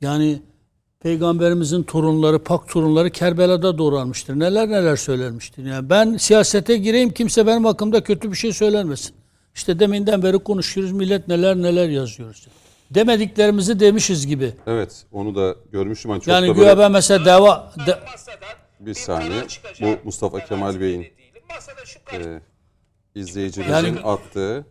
Yani 0.00 0.42
Peygamberimizin 1.08 1.82
torunları, 1.82 2.38
pak 2.38 2.68
torunları 2.68 3.10
Kerbela'da 3.10 3.78
doğranmıştır. 3.78 4.38
Neler 4.38 4.68
neler 4.68 4.96
söylenmiştir. 4.96 5.64
Yani 5.64 5.90
ben 5.90 6.16
siyasete 6.16 6.76
gireyim 6.76 7.10
kimse 7.10 7.46
benim 7.46 7.64
hakkımda 7.64 8.04
kötü 8.04 8.30
bir 8.32 8.36
şey 8.36 8.52
söylenmesin. 8.52 9.14
İşte 9.54 9.78
deminden 9.78 10.22
beri 10.22 10.38
konuşuyoruz 10.38 10.92
millet 10.92 11.28
neler 11.28 11.56
neler 11.56 11.88
yazıyoruz. 11.88 12.46
Demediklerimizi 12.90 13.80
demişiz 13.80 14.26
gibi. 14.26 14.52
Evet 14.66 15.06
onu 15.12 15.34
da 15.34 15.56
görmüştüm. 15.72 16.10
Hani 16.10 16.20
çok 16.20 16.28
Yani 16.34 16.48
da 16.48 16.52
güya 16.52 16.66
böyle 16.66 16.78
ben 16.78 16.92
mesela 16.92 17.24
deva 17.24 17.72
de- 17.86 17.98
bir 18.80 18.94
saniye. 18.94 19.42
Bu 19.80 19.86
Mustafa 20.04 20.44
Kemal 20.44 20.80
Bey'in 20.80 21.02
e, 22.12 22.40
izleyicimizin 23.14 23.72
Yani- 23.72 24.00
attığı 24.00 24.66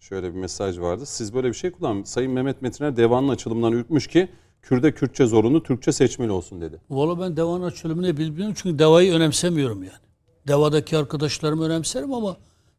şöyle 0.00 0.34
bir 0.34 0.38
mesaj 0.38 0.78
vardı. 0.78 1.06
Siz 1.06 1.34
böyle 1.34 1.48
bir 1.48 1.54
şey 1.54 1.70
kullan. 1.70 2.02
Sayın 2.02 2.32
Mehmet 2.32 2.62
Metiner 2.62 2.96
devanın 2.96 3.28
açılımından 3.28 3.72
ürkmüş 3.72 4.06
ki 4.06 4.28
Kürde 4.64 4.94
Kürtçe 4.94 5.26
zorunlu, 5.26 5.62
Türkçe 5.62 5.92
seçmeli 5.92 6.30
olsun 6.30 6.60
dedi. 6.60 6.80
Valla 6.90 7.20
ben 7.20 7.36
devanın 7.36 7.64
açılımını 7.64 8.16
bilmiyorum 8.16 8.54
çünkü 8.56 8.78
devayı 8.78 9.12
önemsemiyorum 9.12 9.82
yani. 9.82 10.04
Devadaki 10.48 10.96
arkadaşlarımı 10.96 11.64
önemserim 11.64 12.14
ama 12.14 12.36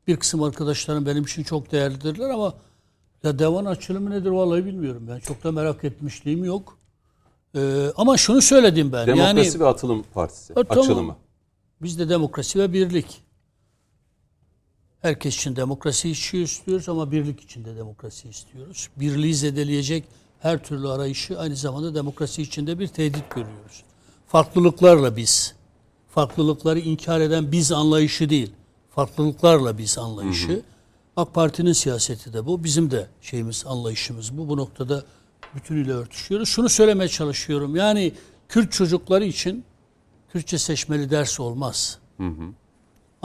bir 0.07 0.17
kısım 0.17 0.43
arkadaşlarım 0.43 1.05
benim 1.05 1.23
için 1.23 1.43
çok 1.43 1.71
değerlidirler 1.71 2.29
ama 2.29 2.53
ya 3.23 3.39
devanın 3.39 3.65
açılımı 3.65 4.09
nedir 4.09 4.29
vallahi 4.29 4.65
bilmiyorum 4.65 5.05
ben. 5.09 5.19
Çok 5.19 5.43
da 5.43 5.51
merak 5.51 5.83
etmişliğim 5.83 6.43
yok. 6.43 6.77
Ee, 7.55 7.91
ama 7.95 8.17
şunu 8.17 8.41
söyledim 8.41 8.91
ben. 8.91 9.07
Demokrasi 9.07 9.57
yani 9.57 9.59
ve 9.59 9.67
Atılım 9.67 10.03
Partisi 10.13 10.53
Ha, 10.53 10.63
tamam. 10.63 10.83
açılımı. 10.83 11.15
Bizde 11.81 12.09
demokrasi 12.09 12.59
ve 12.59 12.73
birlik. 12.73 13.21
Herkes 15.01 15.35
için 15.35 15.55
demokrasi 15.55 16.09
istiyoruz 16.09 16.89
ama 16.89 17.11
birlik 17.11 17.41
için 17.41 17.65
de 17.65 17.75
demokrasi 17.75 18.29
istiyoruz. 18.29 18.89
Birliği 18.97 19.35
zedeleyecek 19.35 20.03
her 20.45 20.63
türlü 20.63 20.89
arayışı 20.89 21.39
aynı 21.39 21.55
zamanda 21.55 21.95
demokrasi 21.95 22.41
içinde 22.41 22.79
bir 22.79 22.87
tehdit 22.87 23.29
görüyoruz. 23.29 23.83
Farklılıklarla 24.27 25.17
biz, 25.17 25.55
farklılıkları 26.09 26.79
inkar 26.79 27.21
eden 27.21 27.51
biz 27.51 27.71
anlayışı 27.71 28.29
değil, 28.29 28.51
farklılıklarla 28.89 29.77
biz 29.77 29.97
anlayışı. 29.97 30.61
AK 31.17 31.33
Parti'nin 31.33 31.73
siyaseti 31.73 32.33
de 32.33 32.45
bu, 32.45 32.63
bizim 32.63 32.91
de 32.91 33.07
şeyimiz, 33.21 33.65
anlayışımız 33.65 34.37
bu. 34.37 34.49
Bu 34.49 34.57
noktada 34.57 35.03
bütünüyle 35.55 35.93
örtüşüyoruz. 35.93 36.49
Şunu 36.49 36.69
söylemeye 36.69 37.09
çalışıyorum. 37.09 37.75
Yani 37.75 38.13
Kürt 38.49 38.71
çocukları 38.71 39.25
için 39.25 39.63
Kürtçe 40.29 40.57
seçmeli 40.57 41.09
ders 41.09 41.39
olmaz. 41.39 41.99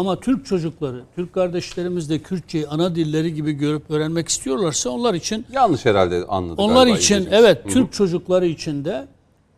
Ama 0.00 0.20
Türk 0.20 0.46
çocukları, 0.46 1.02
Türk 1.16 1.32
kardeşlerimiz 1.32 2.10
de 2.10 2.18
Kürtçeyi 2.18 2.68
ana 2.68 2.94
dilleri 2.94 3.34
gibi 3.34 3.52
görüp 3.52 3.90
öğrenmek 3.90 4.28
istiyorlarsa 4.28 4.90
onlar 4.90 5.14
için 5.14 5.46
Yanlış 5.52 5.84
herhalde 5.84 6.24
anladı. 6.28 6.62
onlar 6.62 6.86
için 6.86 6.96
izleyicimiz. 6.96 7.32
evet 7.32 7.64
Türk 7.68 7.92
çocukları 7.92 8.46
için 8.46 8.84
de 8.84 9.06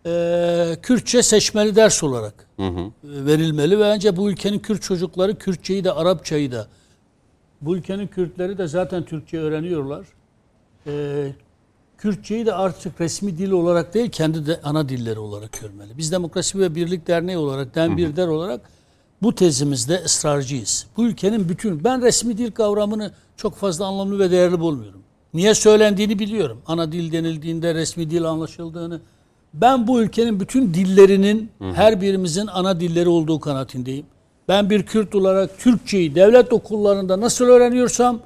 e, 0.06 0.76
Kürtçe 0.82 1.22
seçmeli 1.22 1.76
ders 1.76 2.04
olarak 2.04 2.34
e, 2.58 2.64
verilmeli 3.04 3.78
ve 3.78 3.82
bence 3.82 4.16
bu 4.16 4.30
ülkenin 4.30 4.58
Kürt 4.58 4.82
çocukları 4.82 5.38
Kürtçeyi 5.38 5.84
de 5.84 5.92
Arapçayı 5.92 6.52
da 6.52 6.66
bu 7.60 7.76
ülkenin 7.76 8.06
Kürtleri 8.06 8.58
de 8.58 8.66
zaten 8.66 9.02
Türkçe 9.04 9.38
öğreniyorlar. 9.38 10.06
E, 10.86 10.92
Kürtçeyi 11.98 12.46
de 12.46 12.54
artık 12.54 13.00
resmi 13.00 13.38
dil 13.38 13.50
olarak 13.50 13.94
değil 13.94 14.10
kendi 14.10 14.46
de 14.46 14.60
ana 14.64 14.88
dilleri 14.88 15.18
olarak 15.18 15.60
görmeli. 15.60 15.98
Biz 15.98 16.12
Demokrasi 16.12 16.58
ve 16.58 16.74
Birlik 16.74 17.06
Derneği 17.06 17.38
olarak, 17.38 17.74
Den 17.74 17.96
Bir 17.96 18.16
Der 18.16 18.28
olarak 18.28 18.60
bu 19.22 19.34
tezimizde 19.34 20.02
ısrarcıyız. 20.04 20.86
Bu 20.96 21.04
ülkenin 21.04 21.48
bütün, 21.48 21.84
ben 21.84 22.02
resmi 22.02 22.38
dil 22.38 22.50
kavramını 22.50 23.12
çok 23.36 23.56
fazla 23.56 23.86
anlamlı 23.86 24.18
ve 24.18 24.30
değerli 24.30 24.60
bulmuyorum. 24.60 25.02
Niye 25.34 25.54
söylendiğini 25.54 26.18
biliyorum. 26.18 26.58
Ana 26.66 26.92
dil 26.92 27.12
denildiğinde 27.12 27.74
resmi 27.74 28.10
dil 28.10 28.24
anlaşıldığını. 28.24 29.00
Ben 29.54 29.86
bu 29.86 30.02
ülkenin 30.02 30.40
bütün 30.40 30.74
dillerinin 30.74 31.50
her 31.74 32.00
birimizin 32.00 32.46
ana 32.46 32.80
dilleri 32.80 33.08
olduğu 33.08 33.40
kanaatindeyim. 33.40 34.06
Ben 34.48 34.70
bir 34.70 34.82
Kürt 34.82 35.14
olarak 35.14 35.58
Türkçeyi 35.58 36.14
devlet 36.14 36.52
okullarında 36.52 37.20
nasıl 37.20 37.44
öğreniyorsam 37.44 38.20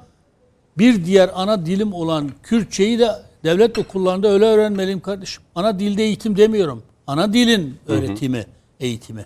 bir 0.77 1.05
diğer 1.05 1.29
ana 1.35 1.65
dilim 1.65 1.93
olan 1.93 2.31
Kürtçeyi 2.43 2.99
de 2.99 3.07
devlet 3.43 3.77
okullarında 3.77 4.27
öyle 4.27 4.45
öğrenmeliyim 4.45 4.99
kardeşim. 4.99 5.43
Ana 5.55 5.79
dilde 5.79 6.03
eğitim 6.03 6.37
demiyorum. 6.37 6.83
Ana 7.07 7.33
dilin 7.33 7.75
öğretimi, 7.87 8.45
eğitimi. 8.79 9.25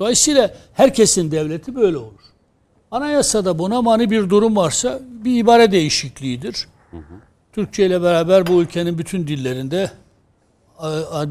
Dolayısıyla 0.00 0.50
herkesin 0.72 1.30
devleti 1.30 1.76
böyle 1.76 1.96
olur. 1.96 2.20
Anayasada 2.90 3.58
buna 3.58 3.82
mani 3.82 4.10
bir 4.10 4.30
durum 4.30 4.56
varsa 4.56 5.00
bir 5.24 5.38
ibare 5.38 5.72
değişikliğidir. 5.72 6.68
Türkçe 7.52 7.86
ile 7.86 8.02
beraber 8.02 8.46
bu 8.46 8.62
ülkenin 8.62 8.98
bütün 8.98 9.26
dillerinde 9.26 9.90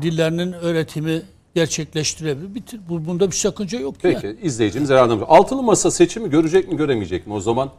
dillerinin 0.02 0.54
öğretimi 0.54 1.22
gerçekleştirebilir. 1.56 2.64
Bu- 2.90 3.06
Bunda 3.06 3.28
bir 3.28 3.36
sakınca 3.36 3.80
yok 3.80 3.96
Peki 4.02 4.26
yani. 4.28 4.38
izleyicimiz 4.42 4.90
herhalde. 4.90 5.14
Altılı 5.26 5.64
masa 5.64 5.92
seçimi 5.92 6.30
görecek 6.30 6.72
mi 6.72 6.78
göremeyecek 6.78 7.28
mi 7.28 7.34
o 7.34 7.40
zaman? 7.40 7.70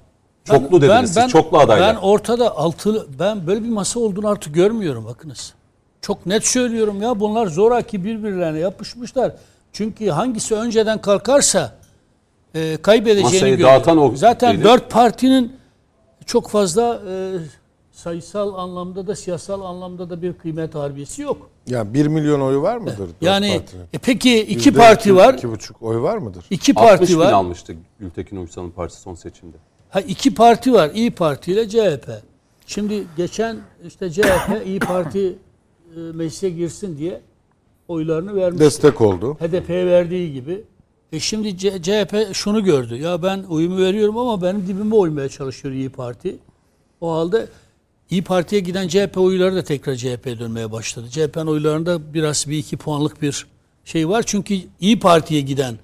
Çoklu 0.44 0.82
Ben- 0.82 0.88
dediniz 0.88 1.16
ben- 1.16 1.22
siz, 1.22 1.32
çoklu 1.32 1.58
adaylar. 1.58 1.94
Ben 1.96 2.00
ortada 2.00 2.56
altılı, 2.56 3.06
ben 3.18 3.46
böyle 3.46 3.64
bir 3.64 3.68
masa 3.68 4.00
olduğunu 4.00 4.28
artık 4.28 4.54
görmüyorum 4.54 5.04
bakınız. 5.04 5.54
Çok 6.00 6.26
net 6.26 6.46
söylüyorum 6.46 7.02
ya 7.02 7.20
bunlar 7.20 7.46
zoraki 7.46 8.04
birbirlerine 8.04 8.58
yapışmışlar. 8.58 9.32
Çünkü 9.72 10.08
hangisi 10.08 10.54
önceden 10.54 11.00
kalkarsa 11.00 11.76
e, 12.54 12.76
kaybedeceğini 12.82 13.22
Masayı 13.34 13.52
görüyor. 13.56 13.68
dağıtan 13.70 13.98
o 13.98 14.16
Zaten 14.16 14.56
dedi. 14.56 14.64
dört 14.64 14.90
partinin 14.90 15.56
çok 16.26 16.48
fazla 16.50 17.02
e, 17.08 17.32
sayısal 17.92 18.54
anlamda 18.54 19.06
da 19.06 19.16
siyasal 19.16 19.60
anlamda 19.60 20.10
da 20.10 20.22
bir 20.22 20.32
kıymet 20.32 20.74
harbiyesi 20.74 21.22
yok. 21.22 21.50
Yani 21.66 21.94
1 21.94 22.06
milyon 22.06 22.40
oyu 22.40 22.62
var 22.62 22.76
mıdır? 22.76 23.10
Yani 23.20 23.52
partinin? 23.58 23.82
e, 23.92 23.98
peki 23.98 24.40
iki 24.40 24.68
Yüzde 24.68 24.78
parti 24.78 25.16
var. 25.16 25.34
iki 25.34 25.50
buçuk 25.50 25.82
oy 25.82 26.02
var 26.02 26.16
mıdır? 26.18 26.44
iki 26.50 26.72
60 26.74 26.90
parti 26.98 27.12
bin 27.12 27.18
var. 27.18 27.32
almıştı 27.32 27.74
Gültekin 28.00 28.36
Uysal'ın 28.36 28.70
partisi 28.70 29.00
son 29.00 29.14
seçimde. 29.14 29.56
Ha 29.90 30.00
iki 30.00 30.34
parti 30.34 30.72
var. 30.72 30.90
İyi 30.94 31.10
Parti 31.10 31.52
ile 31.52 31.68
CHP. 31.68 32.10
Şimdi 32.66 33.04
geçen 33.16 33.56
işte 33.86 34.10
CHP 34.10 34.66
İyi 34.66 34.78
Parti 34.78 35.38
e, 35.96 35.98
meclise 35.98 36.50
girsin 36.50 36.98
diye 36.98 37.20
oylarını 37.90 38.36
vermiş. 38.36 38.60
Destek 38.60 39.00
oldu. 39.00 39.34
HDP'ye 39.34 39.86
verdiği 39.86 40.32
gibi. 40.32 40.62
E 41.12 41.20
şimdi 41.20 41.58
CHP 41.58 42.34
şunu 42.34 42.64
gördü. 42.64 42.96
Ya 42.96 43.22
ben 43.22 43.42
oyumu 43.42 43.78
veriyorum 43.78 44.18
ama 44.18 44.42
benim 44.42 44.66
dibime 44.66 44.94
oymaya 44.94 45.28
çalışıyor 45.28 45.74
İyi 45.74 45.88
Parti. 45.88 46.36
O 47.00 47.12
halde 47.12 47.48
İyi 48.10 48.24
Parti'ye 48.24 48.60
giden 48.60 48.88
CHP 48.88 49.18
oyları 49.18 49.54
da 49.54 49.62
tekrar 49.62 49.94
CHP'ye 49.94 50.38
dönmeye 50.38 50.72
başladı. 50.72 51.06
CHP'nin 51.10 51.46
oylarında 51.46 52.14
biraz 52.14 52.46
bir 52.48 52.58
iki 52.58 52.76
puanlık 52.76 53.22
bir 53.22 53.46
şey 53.84 54.08
var. 54.08 54.22
Çünkü 54.26 54.54
İyi 54.80 54.98
Parti'ye 54.98 55.40
giden 55.40 55.74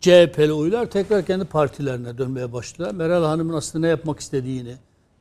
CHP'li 0.00 0.52
oylar 0.52 0.86
tekrar 0.86 1.26
kendi 1.26 1.44
partilerine 1.44 2.18
dönmeye 2.18 2.52
başladılar. 2.52 2.94
Meral 2.94 3.24
Hanım'ın 3.24 3.54
aslında 3.54 3.86
ne 3.86 3.90
yapmak 3.90 4.20
istediğini, 4.20 4.74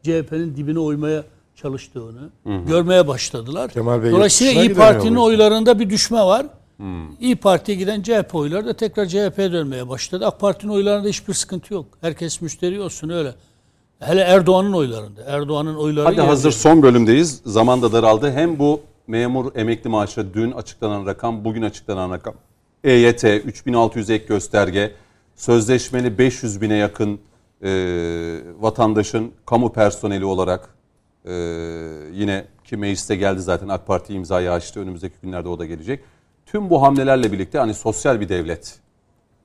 CHP'nin 0.04 0.56
dibine 0.56 0.80
oymaya 0.80 1.24
çalıştığını 1.56 2.30
görmeye 2.68 3.08
başladılar. 3.08 3.72
Kemal 3.72 4.04
Bey 4.04 4.12
Dolayısıyla 4.12 4.64
İyi 4.64 4.74
Parti'nin 4.74 5.16
oylarında 5.16 5.80
bir 5.80 5.90
düşme 5.90 6.20
var. 6.20 6.46
İyi 7.20 7.36
Parti'ye 7.36 7.78
giden 7.78 8.02
CHP 8.02 8.36
oyları 8.36 8.66
da 8.66 8.74
tekrar 8.74 9.06
CHP'ye 9.06 9.52
dönmeye 9.52 9.90
başladı. 9.90 10.28
AK 10.28 10.40
Parti'nin 10.40 10.72
oylarında 10.72 11.08
hiçbir 11.08 11.34
sıkıntı 11.34 11.74
yok. 11.74 11.86
Herkes 12.02 12.42
müşteri 12.42 12.82
olsun 12.82 13.10
öyle. 13.10 13.36
Hele 14.00 14.22
Erdoğan'ın 14.22 14.74
oylarında. 14.74 15.22
Erdoğan'ın 15.28 15.76
oyları 15.76 16.06
Hadi 16.06 16.22
hazır 16.22 16.52
son 16.52 16.82
bölümdeyiz. 16.82 17.42
Zaman 17.46 17.82
da 17.82 17.92
daraldı. 17.92 18.32
Hem 18.32 18.60
bu 18.60 18.82
memur 19.08 19.56
emekli 19.56 19.90
maaşı 19.90 20.34
dün 20.34 20.52
açıklanan 20.52 21.06
rakam, 21.06 21.46
bugün 21.46 21.62
açıklanan 21.62 22.12
rakam. 22.12 22.34
EYT 22.84 23.24
3600 23.24 24.10
ek 24.10 24.26
gösterge, 24.28 24.92
sözleşmeli 25.36 26.18
500 26.18 26.62
bine 26.62 26.76
yakın 26.76 27.20
e, 27.64 27.70
vatandaşın 28.60 29.32
kamu 29.46 29.74
personeli 29.74 30.26
olarak 30.26 30.75
e, 31.26 31.34
yine 32.14 32.46
ki 32.64 32.78
mecliste 32.78 33.16
geldi 33.16 33.42
zaten 33.42 33.68
AK 33.68 33.88
Parti 33.88 34.14
imzayı 34.14 34.52
açtı. 34.52 34.80
Önümüzdeki 34.80 35.16
günlerde 35.22 35.50
o 35.50 35.60
da 35.60 35.66
gelecek. 35.66 36.04
Tüm 36.46 36.70
bu 36.70 36.82
hamlelerle 36.82 37.32
birlikte 37.32 37.58
hani 37.58 37.74
sosyal 37.74 38.20
bir 38.20 38.30
devlet 38.30 38.80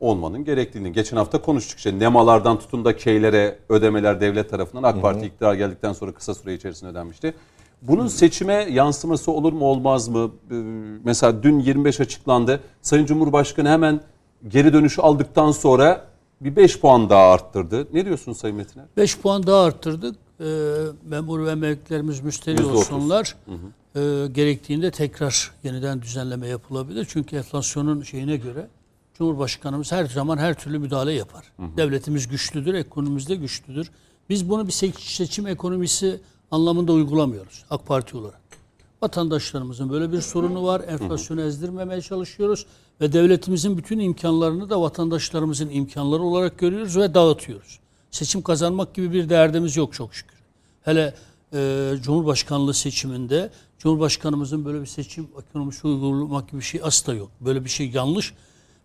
olmanın 0.01 0.45
gerektiğini. 0.45 0.93
Geçen 0.93 1.17
hafta 1.17 1.43
konuştuk 1.43 1.79
işte 1.79 1.99
nemalardan 1.99 2.59
tutun 2.59 2.85
da 2.85 2.97
keylere 2.97 3.59
ödemeler 3.69 4.21
devlet 4.21 4.51
tarafından 4.51 4.83
AK 4.83 5.03
Parti 5.03 5.27
iktidar 5.27 5.55
geldikten 5.55 5.93
sonra 5.93 6.13
kısa 6.13 6.35
süre 6.35 6.55
içerisinde 6.55 6.91
ödenmişti. 6.91 7.35
Bunun 7.83 8.07
seçime 8.07 8.55
yansıması 8.55 9.33
olur 9.33 9.53
mu 9.53 9.65
olmaz 9.65 10.09
mı? 10.09 10.31
Ee, 10.51 10.55
Mesela 11.05 11.43
dün 11.43 11.59
25 11.59 12.01
açıklandı. 12.01 12.61
Sayın 12.83 13.07
Cumhurbaşkanı 13.07 13.69
hemen 13.69 14.01
geri 14.49 14.73
dönüşü 14.73 15.03
aldıktan 15.03 15.51
sonra 15.53 16.05
bir 16.41 16.57
5 16.57 16.81
puan 16.81 17.11
daha 17.11 17.33
arttırdı. 17.33 17.89
Ne 17.93 18.05
diyorsun 18.05 18.33
Sayın 18.33 18.57
Metiner? 18.57 18.87
5 18.97 19.19
puan 19.19 19.47
daha 19.47 19.65
arttırdık. 19.65 20.17
Ee, 20.41 20.45
memur 21.09 21.47
ve 21.47 21.51
emeklilerimiz 21.51 22.21
müşteri 22.21 22.55
Yüzde 22.55 22.67
otuz. 22.67 22.79
olsunlar. 22.79 23.37
Ee, 23.97 24.27
gerektiğinde 24.33 24.91
tekrar 24.91 25.53
yeniden 25.65 26.03
düzenleme 26.03 26.47
yapılabilir. 26.49 27.07
Çünkü 27.11 27.37
enflasyonun 27.37 28.03
şeyine 28.03 28.37
göre 28.37 28.69
Cumhurbaşkanımız 29.15 29.93
her 29.93 30.05
zaman 30.07 30.39
her 30.39 30.55
türlü 30.59 30.79
müdahale 30.79 31.13
yapar. 31.13 31.53
Devletimiz 31.77 32.29
güçlüdür, 32.29 32.75
ekonomimiz 32.75 33.29
de 33.29 33.35
güçlüdür. 33.35 33.91
Biz 34.29 34.51
bunu 34.51 34.67
bir 34.67 34.73
se- 34.73 35.01
seçim 35.15 35.47
ekonomisi 35.47 36.21
anlamında 36.51 36.93
uygulamıyoruz 36.93 37.65
AK 37.71 37.87
Parti 37.87 38.17
olarak. 38.17 38.41
Vatandaşlarımızın 39.03 39.91
böyle 39.91 40.13
bir 40.13 40.21
sorunu 40.21 40.65
var. 40.65 40.83
Enflasyonu 40.89 41.41
ezdirmemeye 41.43 42.01
çalışıyoruz 42.01 42.67
ve 43.01 43.13
devletimizin 43.13 43.79
bütün 43.79 43.99
imkanlarını 43.99 44.71
da 44.71 44.81
vatandaşlarımızın 44.81 45.69
imkanları 45.71 46.23
olarak 46.23 46.59
görüyoruz 46.59 46.97
ve 46.97 47.15
dağıtıyoruz. 47.15 47.79
Seçim 48.11 48.43
kazanmak 48.43 48.95
gibi 48.95 49.13
bir 49.13 49.29
derdimiz 49.29 49.77
yok 49.77 49.95
çok 49.95 50.15
şükür. 50.15 50.37
Hele 50.83 51.15
e, 51.55 51.93
Cumhurbaşkanlığı 52.03 52.75
seçiminde 52.75 53.51
Cumhurbaşkanımızın 53.79 54.65
böyle 54.65 54.81
bir 54.81 54.87
seçim 54.87 55.29
ekonomisi 55.43 55.87
uygulamak 55.87 56.49
gibi 56.49 56.61
bir 56.61 56.65
şey 56.65 56.81
asla 56.85 57.15
yok. 57.15 57.31
Böyle 57.41 57.65
bir 57.65 57.71
şey 57.71 57.91
yanlış. 57.91 58.35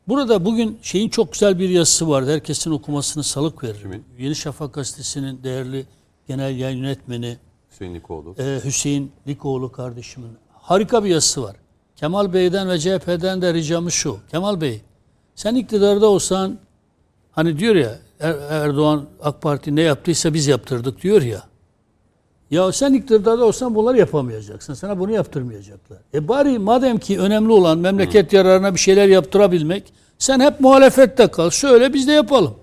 Burada 0.08 0.46
bugün 0.46 0.80
şeyin 0.82 1.10
çok 1.10 1.34
güzel 1.34 1.60
bir 1.60 1.70
yazısı 1.70 2.10
vardı. 2.10 2.34
Herkesin 2.34 2.72
okumasını 2.72 3.24
salık 3.24 3.64
veririm. 3.64 4.04
Yeni 4.20 4.36
Şafak 4.36 4.74
gazetesinin 4.74 5.44
değerli 5.44 5.86
genel 6.28 6.58
yayın 6.58 6.78
yönetmeni 6.78 7.38
Hüseyin 7.72 7.96
Likoğlu. 7.96 8.36
e, 8.40 8.60
Hüseyin 8.64 9.12
Likoğlu 9.28 9.72
kardeşimin 9.72 10.32
harika 10.54 11.04
bir 11.04 11.10
yazısı 11.10 11.44
var. 11.44 11.56
Kemal 11.96 12.34
Bey'den 12.34 12.70
ve 12.70 12.80
CHP'den 12.80 13.42
de 13.42 13.54
ricamız 13.54 13.94
şu. 13.94 14.18
Kemal 14.32 14.62
Bey 14.62 14.82
sen 15.36 15.56
iktidarda 15.56 16.08
olsan 16.08 16.60
hani 17.32 17.60
diyor 17.60 17.76
ya 17.76 18.00
Er- 18.20 18.36
Erdoğan 18.50 19.06
AK 19.24 19.42
Parti 19.42 19.76
ne 19.76 19.82
yaptıysa 19.82 20.34
biz 20.34 20.48
yaptırdık 20.48 21.02
diyor 21.04 21.22
ya. 21.22 21.44
Ya 22.52 22.72
sen 22.72 22.94
iktidarda 22.94 23.46
olsan 23.46 23.76
bunları 23.76 23.98
yapamayacaksın. 23.98 24.74
Sana 24.74 25.00
bunu 25.00 25.12
yaptırmayacaklar. 25.12 25.98
E 26.14 26.28
bari 26.28 26.60
madem 26.60 26.98
ki 26.98 27.20
önemli 27.20 27.52
olan 27.52 27.78
memleket 27.78 28.34
yararına 28.34 28.74
bir 28.74 28.80
şeyler 28.80 29.08
yaptırabilmek 29.08 29.94
sen 30.18 30.40
hep 30.40 30.60
muhalefette 30.60 31.28
kal. 31.28 31.50
Şöyle 31.50 31.94
biz 31.94 32.08
de 32.08 32.12
yapalım. 32.12 32.56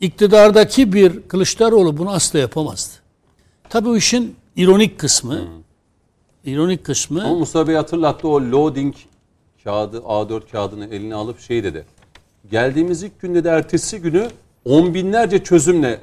İktidardaki 0.00 0.92
bir 0.92 1.22
Kılıçdaroğlu 1.22 1.96
bunu 1.96 2.10
asla 2.10 2.38
yapamazdı. 2.38 2.94
Tabii 3.68 3.88
o 3.88 3.96
işin 3.96 4.36
ironik 4.56 4.98
kısmı. 4.98 5.40
ironik 6.44 6.84
kısmı. 6.84 7.24
Ama 7.24 7.34
Mustafa 7.38 7.68
Bey 7.68 7.74
hatırlattı 7.76 8.28
o 8.28 8.40
loading 8.40 8.94
kağıdı 9.64 9.96
A4 9.98 10.50
kağıdını 10.52 10.86
eline 10.86 11.14
alıp 11.14 11.40
şey 11.40 11.64
dedi. 11.64 11.84
Geldiğimiz 12.50 13.02
ilk 13.02 13.20
günde 13.20 13.44
de 13.44 13.48
ertesi 13.50 14.00
günü 14.00 14.28
on 14.64 14.94
binlerce 14.94 15.44
çözümle 15.44 16.00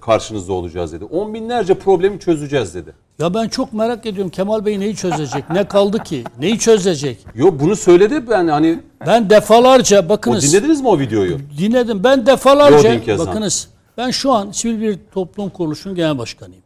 karşınızda 0.00 0.52
olacağız 0.52 0.92
dedi. 0.92 1.04
On 1.04 1.34
binlerce 1.34 1.74
problemi 1.74 2.20
çözeceğiz 2.20 2.74
dedi. 2.74 2.94
Ya 3.18 3.34
ben 3.34 3.48
çok 3.48 3.72
merak 3.72 4.06
ediyorum 4.06 4.30
Kemal 4.30 4.64
Bey 4.64 4.80
neyi 4.80 4.96
çözecek? 4.96 5.50
Ne 5.50 5.68
kaldı 5.68 5.98
ki? 6.02 6.24
Neyi 6.38 6.58
çözecek? 6.58 7.26
Yo 7.34 7.54
bunu 7.60 7.76
söyledi 7.76 8.30
ben 8.30 8.48
hani 8.48 8.80
Ben 9.06 9.30
defalarca 9.30 10.06
o 10.06 10.08
bakınız 10.08 10.52
dinlediniz 10.52 10.80
mi 10.80 10.88
o 10.88 10.98
videoyu? 10.98 11.38
dinledim. 11.58 12.04
Ben 12.04 12.26
defalarca 12.26 13.18
bakınız 13.18 13.68
ben 13.96 14.10
şu 14.10 14.32
an 14.32 14.50
sivil 14.50 14.80
bir 14.80 14.98
toplum 15.14 15.50
kuruluşunun 15.50 15.96
genel 15.96 16.18
başkanıyım. 16.18 16.62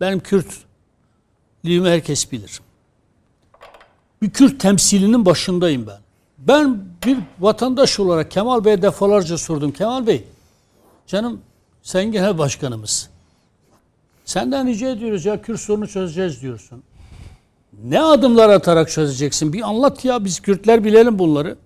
Benim 0.00 0.20
Kürtlüğümü 0.20 1.88
herkes 1.88 2.32
bilir. 2.32 2.60
Bir 4.22 4.30
Kürt 4.30 4.60
temsilinin 4.60 5.26
başındayım 5.26 5.86
ben. 5.86 6.05
Ben 6.46 6.78
bir 7.06 7.18
vatandaş 7.40 8.00
olarak 8.00 8.30
Kemal 8.30 8.64
Bey'e 8.64 8.82
defalarca 8.82 9.38
sordum. 9.38 9.72
Kemal 9.72 10.06
Bey, 10.06 10.24
canım 11.06 11.40
sen 11.82 12.12
genel 12.12 12.38
başkanımız. 12.38 13.08
Senden 14.24 14.66
rica 14.66 14.90
ediyoruz 14.90 15.24
ya 15.24 15.42
Kürt 15.42 15.60
sorunu 15.60 15.88
çözeceğiz 15.88 16.42
diyorsun. 16.42 16.82
Ne 17.84 18.00
adımlar 18.00 18.48
atarak 18.48 18.90
çözeceksin? 18.90 19.52
Bir 19.52 19.62
anlat 19.68 20.04
ya 20.04 20.24
biz 20.24 20.40
Kürtler 20.40 20.84
bilelim 20.84 21.18
bunları. 21.18 21.56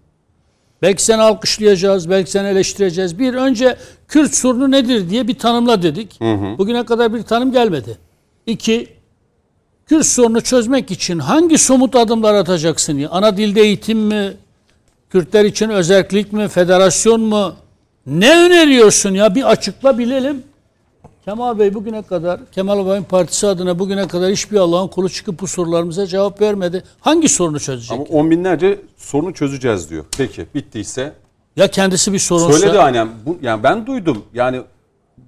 Belki 0.82 1.04
seni 1.04 1.22
alkışlayacağız, 1.22 2.10
belki 2.10 2.30
seni 2.30 2.48
eleştireceğiz. 2.48 3.18
Bir 3.18 3.34
önce 3.34 3.76
Kürt 4.08 4.34
sorunu 4.34 4.70
nedir 4.70 5.10
diye 5.10 5.28
bir 5.28 5.38
tanımla 5.38 5.82
dedik. 5.82 6.20
Bugüne 6.58 6.84
kadar 6.84 7.14
bir 7.14 7.22
tanım 7.22 7.52
gelmedi. 7.52 7.98
İki, 8.46 8.88
Kürt 9.86 10.06
sorunu 10.06 10.40
çözmek 10.40 10.90
için 10.90 11.18
hangi 11.18 11.58
somut 11.58 11.96
adımlar 11.96 12.34
atacaksın? 12.34 12.98
ya? 12.98 13.10
Ana 13.10 13.36
dilde 13.36 13.60
eğitim 13.60 13.98
mi? 13.98 14.32
Kürtler 15.10 15.44
için 15.44 15.68
özellik 15.68 16.32
mi? 16.32 16.48
Federasyon 16.48 17.20
mu? 17.20 17.54
Ne 18.06 18.44
öneriyorsun 18.44 19.14
ya? 19.14 19.34
Bir 19.34 19.50
açıkla 19.50 19.98
bilelim. 19.98 20.42
Kemal 21.24 21.58
Bey 21.58 21.74
bugüne 21.74 22.02
kadar, 22.02 22.40
Kemal 22.52 22.86
Bey'in 22.86 23.02
partisi 23.02 23.46
adına 23.46 23.78
bugüne 23.78 24.08
kadar 24.08 24.32
hiçbir 24.32 24.56
Allah'ın 24.56 24.88
kulu 24.88 25.08
çıkıp 25.08 25.40
bu 25.40 25.46
sorularımıza 25.46 26.06
cevap 26.06 26.40
vermedi. 26.40 26.84
Hangi 27.00 27.28
sorunu 27.28 27.60
çözecek? 27.60 27.92
Ama 27.92 28.02
on 28.02 28.30
binlerce 28.30 28.78
sorunu 28.96 29.34
çözeceğiz 29.34 29.90
diyor. 29.90 30.04
Peki 30.18 30.46
bittiyse 30.54 31.12
Ya 31.56 31.68
kendisi 31.68 32.12
bir 32.12 32.18
sorunsa... 32.18 32.58
söyledi 32.58 32.78
aynen. 32.78 33.08
Bu, 33.26 33.38
yani 33.42 33.62
ben 33.62 33.86
duydum. 33.86 34.24
Yani 34.34 34.60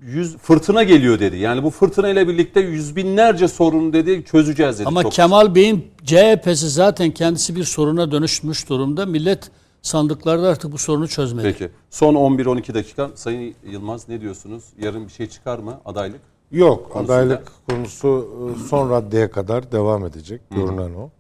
yüz 0.02 0.36
fırtına 0.36 0.82
geliyor 0.82 1.20
dedi. 1.20 1.36
Yani 1.36 1.62
bu 1.62 1.70
fırtına 1.70 2.09
ile 2.09 2.28
birlikte 2.28 2.60
yüz 2.60 2.96
binlerce 2.96 3.48
sorunu 3.48 3.92
dedi 3.92 4.24
çözeceğiz 4.24 4.78
dedi. 4.78 4.88
Ama 4.88 5.02
Çok- 5.02 5.12
Kemal 5.12 5.54
Bey'in 5.54 5.86
CHP'si 6.04 6.68
zaten 6.68 7.10
kendisi 7.10 7.56
bir 7.56 7.64
soruna 7.64 8.12
dönüşmüş 8.12 8.68
durumda. 8.68 9.06
Millet 9.06 9.50
sandıklarda 9.82 10.48
artık 10.48 10.72
bu 10.72 10.78
sorunu 10.78 11.09
çözmedi. 11.09 11.46
Peki. 11.59 11.70
Son 11.90 12.14
11-12 12.14 12.74
dakika. 12.74 13.10
Sayın 13.14 13.54
Yılmaz 13.66 14.09
ne 14.09 14.20
diyorsunuz? 14.20 14.64
Yarın 14.78 15.06
bir 15.06 15.12
şey 15.12 15.28
çıkar 15.28 15.59
mı 15.59 15.80
adaylık? 15.84 16.20
Yok 16.50 16.92
Konusunda- 16.92 17.12
adaylık 17.14 17.52
konusu 17.70 18.28
e, 18.56 18.68
son 18.68 18.90
raddeye 18.90 19.30
kadar 19.30 19.72
devam 19.72 20.06
edecek. 20.06 20.40
Görünen 20.50 20.94
o. 20.94 21.10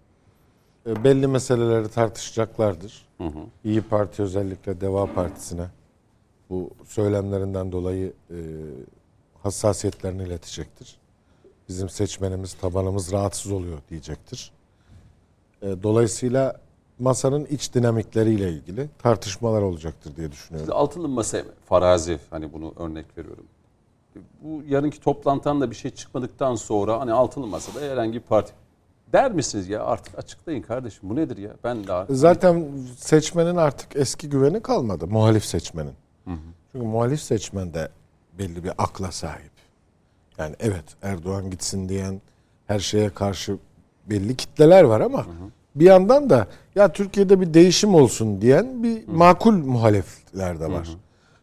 E, 0.86 1.04
Belli 1.04 1.26
meseleleri 1.26 1.88
tartışacaklardır. 1.88 3.06
İyi 3.64 3.80
Parti 3.82 4.22
özellikle 4.22 4.80
Deva 4.80 5.14
Partisi'ne 5.14 5.66
bu 6.50 6.70
söylemlerinden 6.86 7.72
dolayı 7.72 8.12
e, 8.30 8.36
hassasiyetlerini 9.42 10.22
iletecektir. 10.22 10.96
Bizim 11.68 11.88
seçmenimiz, 11.88 12.52
tabanımız 12.54 13.12
rahatsız 13.12 13.52
oluyor 13.52 13.78
diyecektir. 13.90 14.52
E, 15.62 15.82
Dolayısıyla 15.82 16.60
masanın 17.02 17.44
iç 17.44 17.74
dinamikleriyle 17.74 18.52
ilgili 18.52 18.88
tartışmalar 18.98 19.62
olacaktır 19.62 20.16
diye 20.16 20.32
düşünüyorum. 20.32 20.72
Altılı 20.74 21.08
masa 21.08 21.38
farazi 21.68 22.18
hani 22.30 22.52
bunu 22.52 22.74
örnek 22.76 23.18
veriyorum. 23.18 23.44
Bu 24.42 24.62
yarınki 24.68 25.00
toplantıdan 25.00 25.60
da 25.60 25.70
bir 25.70 25.76
şey 25.76 25.90
çıkmadıktan 25.90 26.54
sonra 26.54 27.00
hani 27.00 27.12
altılı 27.12 27.46
masada 27.46 27.80
herhangi 27.80 28.12
bir 28.12 28.20
parti 28.20 28.52
der 29.12 29.32
misiniz 29.32 29.68
ya 29.68 29.84
artık 29.84 30.18
açıklayın 30.18 30.62
kardeşim 30.62 31.10
bu 31.10 31.16
nedir 31.16 31.36
ya 31.36 31.50
ben 31.64 31.86
daha 31.86 32.06
Zaten 32.10 32.68
seçmenin 32.98 33.56
artık 33.56 33.96
eski 33.96 34.28
güveni 34.28 34.62
kalmadı. 34.62 35.06
Muhalif 35.06 35.44
seçmenin. 35.44 35.94
Çünkü 36.72 36.86
muhalif 36.86 37.20
seçmen 37.20 37.74
de 37.74 37.88
belli 38.38 38.64
bir 38.64 38.72
akla 38.78 39.12
sahip. 39.12 39.52
Yani 40.38 40.56
evet 40.60 40.84
Erdoğan 41.02 41.50
gitsin 41.50 41.88
diyen 41.88 42.20
her 42.66 42.78
şeye 42.78 43.10
karşı 43.10 43.58
belli 44.06 44.36
kitleler 44.36 44.84
var 44.84 45.00
ama 45.00 45.26
bir 45.74 45.84
yandan 45.84 46.30
da 46.30 46.46
ya 46.74 46.92
Türkiye'de 46.92 47.40
bir 47.40 47.54
değişim 47.54 47.94
olsun 47.94 48.40
diyen 48.40 48.82
bir 48.82 49.08
makul 49.08 49.52
muhalifler 49.54 50.60
de 50.60 50.70
var. 50.72 50.88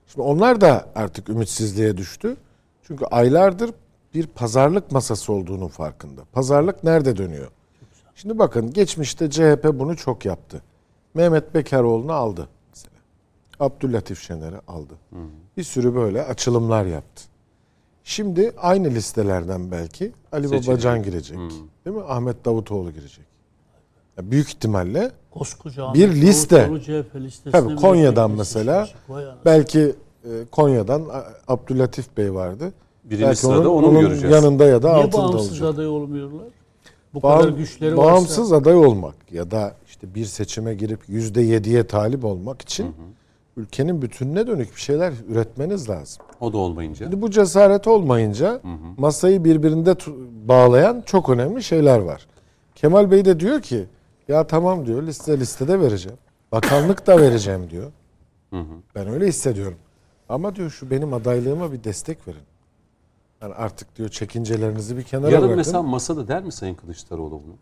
Şimdi 0.07 0.21
onlar 0.21 0.61
da 0.61 0.85
artık 0.95 1.29
ümitsizliğe 1.29 1.97
düştü. 1.97 2.37
Çünkü 2.83 3.05
aylardır 3.05 3.71
bir 4.13 4.27
pazarlık 4.27 4.91
masası 4.91 5.33
olduğunun 5.33 5.67
farkında. 5.67 6.21
Pazarlık 6.31 6.83
nerede 6.83 7.17
dönüyor? 7.17 7.51
Şimdi 8.15 8.39
bakın 8.39 8.73
geçmişte 8.73 9.29
CHP 9.29 9.69
bunu 9.73 9.97
çok 9.97 10.25
yaptı. 10.25 10.61
Mehmet 11.13 11.53
Bekaroğlu'nu 11.55 12.13
aldı 12.13 12.47
mesela. 12.69 12.95
Abdüllatif 13.59 14.21
Şener'i 14.21 14.57
aldı. 14.67 14.93
Bir 15.57 15.63
sürü 15.63 15.95
böyle 15.95 16.23
açılımlar 16.25 16.85
yaptı. 16.85 17.23
Şimdi 18.03 18.51
aynı 18.57 18.89
listelerden 18.89 19.71
belki 19.71 20.11
Ali 20.31 20.43
Seçilecek. 20.47 20.73
Babacan 20.73 21.03
girecek. 21.03 21.37
Değil 21.85 21.95
mi? 21.97 22.03
Ahmet 22.07 22.45
Davutoğlu 22.45 22.91
girecek. 22.91 23.25
Büyük 24.23 24.47
ihtimalle 24.49 25.11
Koskoca 25.31 25.93
Bir 25.93 26.03
Ahmet 26.09 26.21
liste. 26.23 26.69
Tabii 27.51 27.75
Konya'dan 27.75 28.31
mesela 28.31 28.77
anasını. 28.77 29.33
belki 29.45 29.79
e, 30.23 30.29
Konya'dan 30.51 31.01
A- 31.11 31.53
Abdüllatif 31.53 32.17
Bey 32.17 32.33
vardı. 32.33 32.73
birinci 33.03 33.25
belki 33.25 33.39
sırada 33.39 33.69
onu 33.69 33.91
mu 33.91 33.99
göreceğiz? 34.01 34.33
yanında 34.35 34.65
ya 34.65 34.83
da 34.83 34.93
Niye 34.93 35.03
altında 35.05 35.21
bağımsız 35.23 35.51
olacak. 35.61 35.73
aday 35.75 35.87
olmuyorlar? 35.87 36.47
Bu 37.13 37.21
Bağım- 37.23 37.41
kadar 37.41 37.53
güçleri 37.57 37.97
bağımsız 37.97 38.51
varsa. 38.51 38.55
aday 38.55 38.75
olmak 38.75 39.15
ya 39.31 39.51
da 39.51 39.73
işte 39.87 40.15
bir 40.15 40.25
seçime 40.25 40.73
girip 40.73 40.99
yüzde 41.07 41.41
yediye 41.41 41.87
talip 41.87 42.25
olmak 42.25 42.61
için 42.61 42.95
ülkenin 43.57 44.01
bütününe 44.01 44.47
dönük 44.47 44.75
bir 44.75 44.81
şeyler 44.81 45.13
üretmeniz 45.29 45.89
lazım. 45.89 46.23
O 46.39 46.53
da 46.53 46.57
olmayınca. 46.57 47.05
Şimdi 47.05 47.21
bu 47.21 47.31
cesaret 47.31 47.87
olmayınca 47.87 48.61
masayı 48.97 49.43
birbirinde 49.43 49.95
bağlayan 50.47 51.03
çok 51.05 51.29
önemli 51.29 51.63
şeyler 51.63 51.99
var. 51.99 52.27
Kemal 52.75 53.11
Bey 53.11 53.25
de 53.25 53.39
diyor 53.39 53.61
ki 53.61 53.85
ya 54.29 54.47
tamam 54.47 54.85
diyor 54.85 55.03
liste 55.03 55.39
listede 55.39 55.79
vereceğim. 55.79 56.17
Bakanlık 56.51 57.07
da 57.07 57.21
vereceğim 57.21 57.69
diyor. 57.69 57.91
Ben 58.95 59.07
öyle 59.09 59.27
hissediyorum. 59.27 59.77
Ama 60.29 60.55
diyor 60.55 60.69
şu 60.69 60.89
benim 60.91 61.13
adaylığıma 61.13 61.71
bir 61.71 61.83
destek 61.83 62.27
verin. 62.27 62.39
Yani 63.41 63.53
artık 63.53 63.95
diyor 63.95 64.09
çekincelerinizi 64.09 64.97
bir 64.97 65.03
kenara 65.03 65.31
Yarın 65.31 65.41
bırakın. 65.43 65.57
mesela 65.57 65.81
masada 65.83 66.27
der 66.27 66.43
mi 66.43 66.51
Sayın 66.51 66.75
Kılıçdaroğlu 66.75 67.31
bunu? 67.31 67.53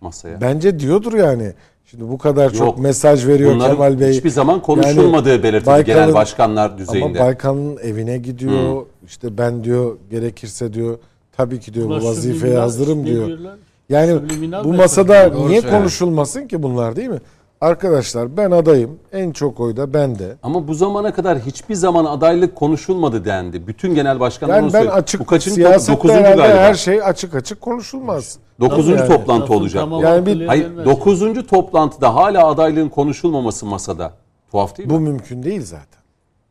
Masaya. 0.00 0.40
Bence 0.40 0.78
diyordur 0.80 1.12
yani. 1.12 1.52
Şimdi 1.84 2.08
bu 2.08 2.18
kadar 2.18 2.50
çok 2.50 2.60
Yok. 2.66 2.78
mesaj 2.78 3.26
veriyor 3.26 3.54
Bunların 3.54 3.72
Kemal 3.76 4.00
Bey. 4.00 4.12
hiçbir 4.12 4.30
zaman 4.30 4.62
konuşulmadığı 4.62 5.42
belirtildi 5.42 5.84
genel 5.84 6.14
başkanlar 6.14 6.78
düzeyinde. 6.78 7.18
Ama 7.18 7.28
Baykan'ın 7.28 7.76
evine 7.76 8.18
gidiyor. 8.18 8.86
İşte 9.06 9.38
ben 9.38 9.64
diyor 9.64 9.96
gerekirse 10.10 10.72
diyor 10.72 10.98
tabii 11.32 11.60
ki 11.60 11.74
diyor 11.74 11.86
bu 11.86 11.90
Bunlar 11.90 12.02
vazifeye 12.02 12.56
hazırım 12.58 13.06
diyor. 13.06 13.26
diyorlar. 13.26 13.58
Yani 13.88 14.12
Subliminal 14.12 14.64
bu 14.64 14.68
mesaj. 14.68 14.80
masada 14.84 15.32
Doğru 15.34 15.48
niye 15.48 15.60
söylüyor. 15.60 15.80
konuşulmasın 15.80 16.46
ki 16.46 16.62
bunlar 16.62 16.96
değil 16.96 17.08
mi? 17.08 17.18
Arkadaşlar 17.60 18.36
ben 18.36 18.50
adayım. 18.50 18.98
En 19.12 19.30
çok 19.30 19.60
oyda 19.60 19.94
bende. 19.94 20.36
Ama 20.42 20.68
bu 20.68 20.74
zamana 20.74 21.12
kadar 21.14 21.38
hiçbir 21.38 21.74
zaman 21.74 22.04
adaylık 22.04 22.56
konuşulmadı 22.56 23.24
dendi. 23.24 23.66
Bütün 23.66 23.94
genel 23.94 24.20
başkanlar 24.20 24.54
Yani 24.54 24.64
onu 24.64 24.72
ben 24.72 24.78
söyledi. 24.78 24.92
açık 24.94 25.20
Bu 25.20 25.26
kaçıncı 25.26 25.54
siyasette 25.54 25.92
Dokuzuncu 25.92 26.22
galiba. 26.22 26.42
her 26.48 26.74
şey 26.74 27.02
açık 27.02 27.34
açık 27.34 27.60
konuşulmaz. 27.60 28.38
Dokuzuncu 28.60 28.98
Yani. 28.98 29.08
toplantı 29.08 29.42
Lafın 29.42 29.54
olacak. 29.54 29.80
tamamı 29.82 30.02
Yani 30.04 30.26
bir- 30.26 30.46
Hayır, 30.46 30.62
gelmez. 30.62 30.86
dokuzuncu 30.86 31.46
toplantıda 31.46 32.14
hala 32.14 32.46
adaylığın 32.46 32.88
konuşulmaması 32.88 33.66
masada. 33.66 34.12
Tuhaf 34.50 34.78
değil 34.78 34.88
mi? 34.88 34.94
Bu 34.94 35.00
mümkün 35.00 35.42
değil 35.42 35.62
zaten. 35.64 36.02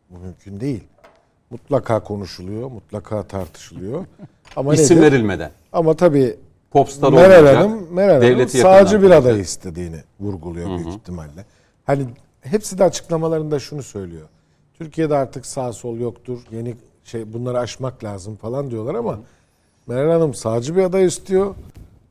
Bu 0.10 0.20
mümkün 0.20 0.60
değil. 0.60 0.84
Mutlaka 1.50 2.00
konuşuluyor, 2.00 2.72
mutlaka 2.72 3.24
tartışılıyor. 3.24 4.06
Ama 4.56 4.74
İsim 4.74 4.98
nedir? 4.98 5.06
verilmeden. 5.12 5.52
Ama 5.74 5.94
tabii 5.94 6.36
Popstar 6.72 7.14
Meral 7.14 7.40
olmayacak. 7.40 7.58
Hanım, 7.64 7.94
Meral 7.94 8.22
Hanım 8.24 8.48
sağcı 8.50 8.98
bir 9.02 9.10
tanıyacak. 9.10 9.26
aday 9.32 9.40
istediğini 9.42 9.98
vurguluyor 10.20 10.68
büyük 10.70 10.88
ihtimalle. 10.88 11.46
Hani 11.86 12.06
hepsi 12.42 12.78
de 12.80 12.84
açıklamalarında 12.84 13.60
şunu 13.60 13.84
söylüyor. 13.84 14.28
Türkiye'de 14.78 15.16
artık 15.16 15.46
sağ 15.46 15.74
sol 15.74 15.98
yoktur. 15.98 16.40
Yeni 16.52 16.76
şey 17.04 17.34
bunları 17.34 17.60
aşmak 17.60 18.04
lazım 18.04 18.36
falan 18.36 18.72
diyorlar 18.72 18.96
ama 18.96 19.20
Meral 19.88 20.12
Hanım 20.12 20.34
sağcı 20.34 20.76
bir 20.76 20.84
aday 20.84 21.06
istiyor. 21.06 21.56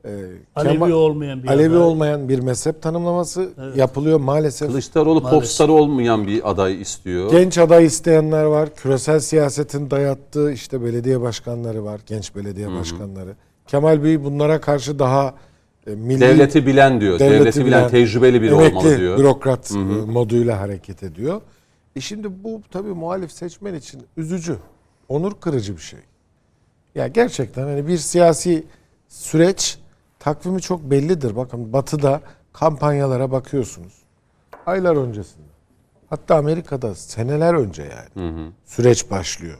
Ee, 0.05 0.09
Alevi 0.55 0.73
Kemal- 0.73 0.91
olmayan 0.91 1.43
bir 1.43 1.47
Alevi 1.47 1.75
aday. 1.75 1.81
olmayan 1.87 2.29
bir 2.29 2.39
mezhep 2.39 2.81
tanımlaması 2.81 3.49
yapılıyor 3.75 4.19
maalesef. 4.19 4.67
Kılıçdaroğlu 4.69 5.21
Maalesef. 5.21 5.39
popstar 5.39 5.69
olmayan 5.69 6.27
bir 6.27 6.49
aday 6.51 6.81
istiyor. 6.81 7.31
Genç 7.31 7.57
aday 7.57 7.85
isteyenler 7.85 8.43
var. 8.43 8.75
Küresel 8.75 9.19
siyasetin 9.19 9.91
dayattığı 9.91 10.51
işte 10.51 10.83
belediye 10.83 11.21
başkanları 11.21 11.85
var. 11.85 12.01
Genç 12.05 12.35
belediye 12.35 12.71
başkanları. 12.71 13.35
Kemal 13.67 14.03
Bey 14.03 14.23
bunlara 14.23 14.61
karşı 14.61 14.99
daha 14.99 15.35
e, 15.87 15.95
milli 15.95 16.21
Devleti 16.21 16.65
bilen 16.65 17.01
diyor. 17.01 17.19
Devleti, 17.19 17.65
bilen, 17.65 17.89
tecrübeli 17.89 18.41
biri 18.41 18.53
olmalı 18.53 18.97
diyor. 18.97 19.17
bürokrat 19.17 19.71
e, 19.71 19.77
moduyla 19.77 20.59
hareket 20.59 21.03
ediyor. 21.03 21.41
E 21.95 22.01
şimdi 22.01 22.43
bu 22.43 22.61
tabii 22.71 22.93
muhalif 22.93 23.31
seçmen 23.31 23.73
için 23.73 24.03
üzücü. 24.17 24.57
onur 25.09 25.33
kırıcı 25.33 25.75
bir 25.75 25.81
şey. 25.81 25.99
Ya 26.95 27.07
gerçekten 27.07 27.63
hani 27.63 27.87
bir 27.87 27.97
siyasi 27.97 28.63
süreç 29.07 29.77
takvimi 30.19 30.61
çok 30.61 30.81
bellidir. 30.91 31.35
Bakın 31.35 31.73
Batı'da 31.73 32.21
kampanyalara 32.53 33.31
bakıyorsunuz. 33.31 33.93
Aylar 34.65 34.95
öncesinde. 34.95 35.47
Hatta 36.09 36.35
Amerika'da 36.35 36.95
seneler 36.95 37.53
önce 37.53 37.83
yani 37.83 38.51
süreç 38.65 39.11
başlıyor. 39.11 39.57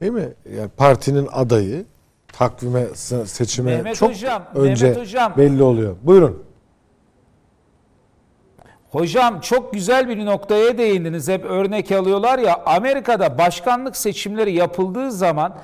Değil 0.00 0.12
mi? 0.12 0.28
Yani 0.56 0.68
partinin 0.76 1.28
adayı 1.32 1.84
takvime 2.48 2.80
se- 2.82 3.26
seçime 3.26 3.76
Mehmet 3.76 3.96
çok 3.96 4.10
Hocam, 4.10 4.42
önce 4.54 4.86
Mehmet 4.86 5.02
Hocam. 5.02 5.32
belli 5.36 5.62
oluyor. 5.62 5.96
Buyurun. 6.02 6.42
Hocam 8.90 9.40
çok 9.40 9.72
güzel 9.72 10.08
bir 10.08 10.24
noktaya 10.26 10.78
değindiniz. 10.78 11.28
Hep 11.28 11.44
örnek 11.44 11.92
alıyorlar 11.92 12.38
ya 12.38 12.60
Amerika'da 12.66 13.38
başkanlık 13.38 13.96
seçimleri 13.96 14.52
yapıldığı 14.52 15.12
zaman 15.12 15.54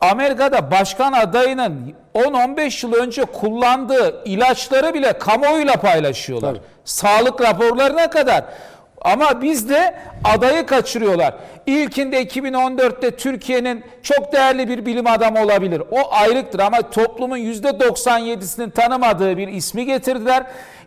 Amerika'da 0.00 0.70
başkan 0.70 1.12
adayının 1.12 1.94
10-15 2.14 2.86
yıl 2.86 2.92
önce 2.94 3.24
kullandığı 3.24 4.22
ilaçları 4.24 4.94
bile 4.94 5.18
kamuoyuyla 5.18 5.74
paylaşıyorlar. 5.76 6.54
Tabii. 6.54 6.64
Sağlık 6.84 7.40
raporlarına 7.40 8.10
kadar. 8.10 8.44
Ama 9.00 9.42
bizde 9.42 9.94
adayı 10.24 10.66
kaçırıyorlar. 10.66 11.34
İlkinde 11.66 12.22
2014'te 12.22 13.10
Türkiye'nin 13.10 13.84
çok 14.02 14.32
değerli 14.32 14.68
bir 14.68 14.86
bilim 14.86 15.06
adamı 15.06 15.42
olabilir. 15.42 15.82
O 15.90 16.14
ayrıktır 16.14 16.58
ama 16.58 16.90
toplumun 16.90 17.38
%97'sinin 17.38 18.70
tanımadığı 18.70 19.36
bir 19.36 19.48
ismi 19.48 19.86
getirdiler. 19.86 20.46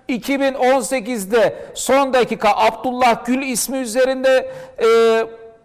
2018'de 0.10 1.56
son 1.73 2.14
dakika 2.14 2.49
Abdullah 2.56 3.26
Gül 3.26 3.41
ismi 3.41 3.77
üzerinde 3.77 4.52
e, 4.80 4.88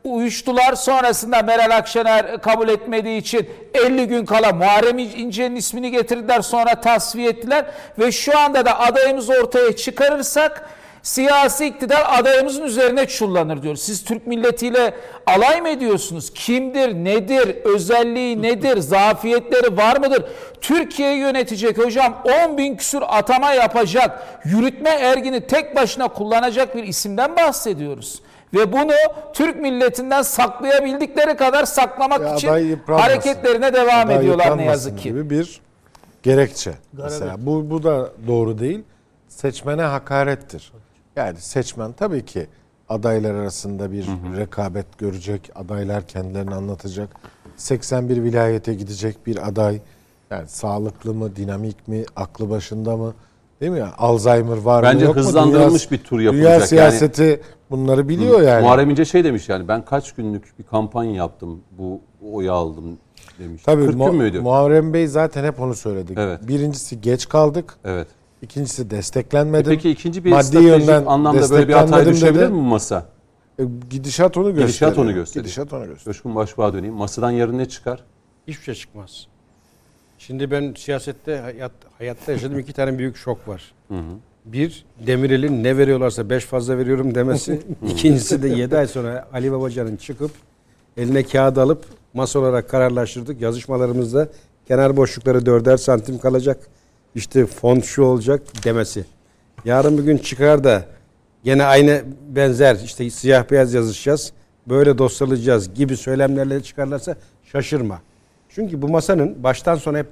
uyuştular. 0.05 0.75
Sonrasında 0.75 1.43
Meral 1.43 1.77
Akşener 1.77 2.41
kabul 2.41 2.69
etmediği 2.69 3.21
için 3.21 3.51
50 3.75 4.09
gün 4.09 4.27
kala 4.27 4.53
Muharrem 4.53 4.99
İnce'nin 4.99 5.57
ismini 5.57 5.91
getirdiler. 5.91 6.41
Sonra 6.41 6.81
tasfiye 6.81 7.29
ettiler. 7.29 7.65
Ve 7.99 8.13
şu 8.13 8.39
anda 8.39 8.67
da 8.67 8.81
adayımızı 8.81 9.33
ortaya 9.33 9.77
çıkarırsak 9.77 10.71
siyasi 11.05 11.67
iktidar 11.67 12.05
adayımızın 12.19 12.63
üzerine 12.63 13.07
çullanır 13.07 13.63
diyor. 13.63 13.77
Siz 13.77 14.05
Türk 14.05 14.27
milletiyle 14.27 14.95
alay 15.27 15.61
mı 15.61 15.69
ediyorsunuz? 15.69 16.31
Kimdir, 16.35 16.95
nedir, 16.95 17.57
özelliği 17.65 18.43
nedir, 18.43 18.77
zafiyetleri 18.81 19.77
var 19.77 19.97
mıdır? 19.97 20.25
Türkiye'yi 20.61 21.19
yönetecek 21.19 21.79
hocam 21.79 22.23
10 22.49 22.59
bin 22.59 22.77
küsur 22.77 23.03
atama 23.09 23.53
yapacak, 23.53 24.41
yürütme 24.45 24.91
ergini 24.91 25.47
tek 25.47 25.77
başına 25.77 26.09
kullanacak 26.09 26.77
bir 26.77 26.85
isimden 26.85 27.37
bahsediyoruz. 27.37 28.23
Ve 28.55 28.73
bunu 28.73 28.93
Türk 29.35 29.57
milletinden 29.57 30.23
saklayabildikleri 30.23 31.37
kadar 31.37 31.65
saklamak 31.65 32.21
Ya 32.21 32.35
için 32.35 32.79
hareketlerine 32.87 33.73
devam 33.75 34.07
Aday 34.07 34.17
ediyorlar 34.17 34.59
ne 34.59 34.65
yazık 34.65 34.99
ki. 34.99 35.03
Gibi 35.09 35.31
bir 35.31 35.61
gerekçe. 36.23 36.73
Mesela 36.93 37.37
bu, 37.39 37.71
bu 37.71 37.83
da 37.83 38.11
doğru 38.27 38.59
değil. 38.59 38.83
Seçmene 39.29 39.83
hakarettir. 39.83 40.73
Yani 41.17 41.39
seçmen 41.41 41.93
tabii 41.93 42.25
ki 42.25 42.47
adaylar 42.89 43.35
arasında 43.35 43.93
bir 43.93 44.07
rekabet 44.37 44.99
görecek. 44.99 45.51
Adaylar 45.55 46.07
kendilerini 46.07 46.55
anlatacak. 46.55 47.09
81 47.57 48.23
vilayete 48.23 48.75
gidecek 48.75 49.27
bir 49.27 49.49
aday. 49.49 49.81
Yani 50.31 50.49
sağlıklı 50.49 51.15
mı, 51.15 51.37
dinamik 51.37 51.89
mi, 51.89 52.05
aklı 52.17 52.51
başında 52.51 52.97
mı? 52.97 53.15
Değil 53.61 53.73
mi? 53.73 53.79
ya? 53.79 53.95
Alzheimer 53.99 54.57
var 54.57 54.83
mı 54.83 54.89
Bence 54.89 55.05
yok 55.05 55.17
mu? 55.17 55.23
hızlandırılmış 55.23 55.91
bir 55.91 55.99
tur 55.99 56.21
yapılacak. 56.21 56.45
Dünya 56.47 56.55
Yani- 56.59 56.67
siyaseti 56.69 57.41
bunları 57.71 58.09
biliyor 58.09 58.43
yani. 58.43 58.63
Muharrem 58.63 58.91
İnce 58.91 59.05
şey 59.05 59.25
demiş 59.25 59.49
yani 59.49 59.69
ben 59.69 59.85
kaç 59.85 60.13
günlük 60.13 60.59
bir 60.59 60.65
kampanya 60.65 61.13
yaptım 61.15 61.61
bu 61.79 62.01
oyu 62.33 62.53
aldım 62.53 62.99
demiş. 63.39 63.63
Tabii 63.67 63.87
40 63.87 63.97
Mu- 63.97 64.07
gün 64.11 64.15
müydü? 64.15 64.41
Muharrem 64.41 64.93
Bey 64.95 65.07
zaten 65.07 65.45
hep 65.45 65.61
onu 65.61 65.75
söyledi. 65.75 66.15
Evet. 66.17 66.49
Birincisi 66.49 67.01
geç 67.01 67.29
kaldık. 67.29 67.77
evet. 67.85 68.09
İkincisi 68.45 68.91
desteklenmedim. 68.91 69.73
Peki 69.73 69.91
ikinci 69.91 70.25
bir 70.25 70.31
Maddi 70.31 70.57
yönden 70.57 71.07
anlamda 71.07 71.51
böyle 71.51 71.69
bir 71.69 71.73
hataya 71.73 72.07
düşebilir 72.07 72.41
dedi. 72.41 72.49
mi 72.49 72.55
bu 72.55 72.63
masa? 72.63 73.07
E, 73.59 73.63
Gidişat 73.91 74.37
onu 74.37 74.45
gösteriyor. 74.45 74.69
Gidişat 74.69 74.99
onu 74.99 75.15
gösteriyor. 75.15 75.45
Gidişat 75.45 75.73
onu 75.73 75.87
gösteriyor. 75.87 76.05
Coşkun 76.05 76.35
Başbuğ'a 76.35 76.73
döneyim. 76.73 76.95
Masadan 76.95 77.31
yarın 77.31 77.59
ne 77.59 77.69
çıkar? 77.69 78.01
Hiçbir 78.49 78.65
şey 78.65 78.75
çıkmaz. 78.75 79.27
Şimdi 80.19 80.51
ben 80.51 80.75
siyasette 80.77 81.37
hayat, 81.39 81.73
hayatta 81.99 82.33
yaşadığım 82.33 82.59
iki 82.59 82.73
tane 82.73 82.99
büyük 82.99 83.17
şok 83.17 83.49
var. 83.49 83.75
Bir, 84.45 84.85
Demirel'in 85.07 85.65
ne 85.65 85.77
veriyorlarsa 85.77 86.31
beş 86.31 86.45
fazla 86.45 86.79
veriyorum 86.79 87.15
demesi. 87.15 87.63
İkincisi 87.89 88.43
de 88.43 88.49
7 88.49 88.77
ay 88.79 88.87
sonra 88.87 89.29
Ali 89.33 89.53
Babacan'ın 89.53 89.97
çıkıp 89.97 90.31
eline 90.97 91.23
kağıt 91.23 91.59
alıp 91.59 91.85
masa 92.15 92.39
olarak 92.39 92.69
kararlaştırdık. 92.71 93.41
Yazışmalarımızda 93.41 94.29
kenar 94.69 94.97
boşlukları 94.97 95.47
dörder 95.47 95.77
santim 95.77 96.19
kalacak. 96.19 96.59
İşte 97.15 97.47
fon 97.47 97.81
şu 97.81 98.03
olacak 98.03 98.43
demesi. 98.65 99.05
Yarın 99.65 99.99
bir 99.99 100.03
gün 100.03 100.19
çıkar 100.19 100.65
da 100.65 100.85
gene 101.45 101.65
aynı 101.65 102.03
benzer 102.29 102.77
işte 102.85 103.11
siyah 103.11 103.51
beyaz 103.51 103.75
yazışacağız. 103.75 104.33
Böyle 104.67 104.99
dosyalayacağız 104.99 105.75
gibi 105.75 105.97
söylemlerle 105.97 106.63
çıkarlarsa 106.63 107.17
şaşırma. 107.53 108.03
Çünkü 108.49 108.83
bu 108.83 108.89
masanın 108.89 109.43
baştan 109.43 109.75
sona 109.75 109.99
hep 109.99 110.07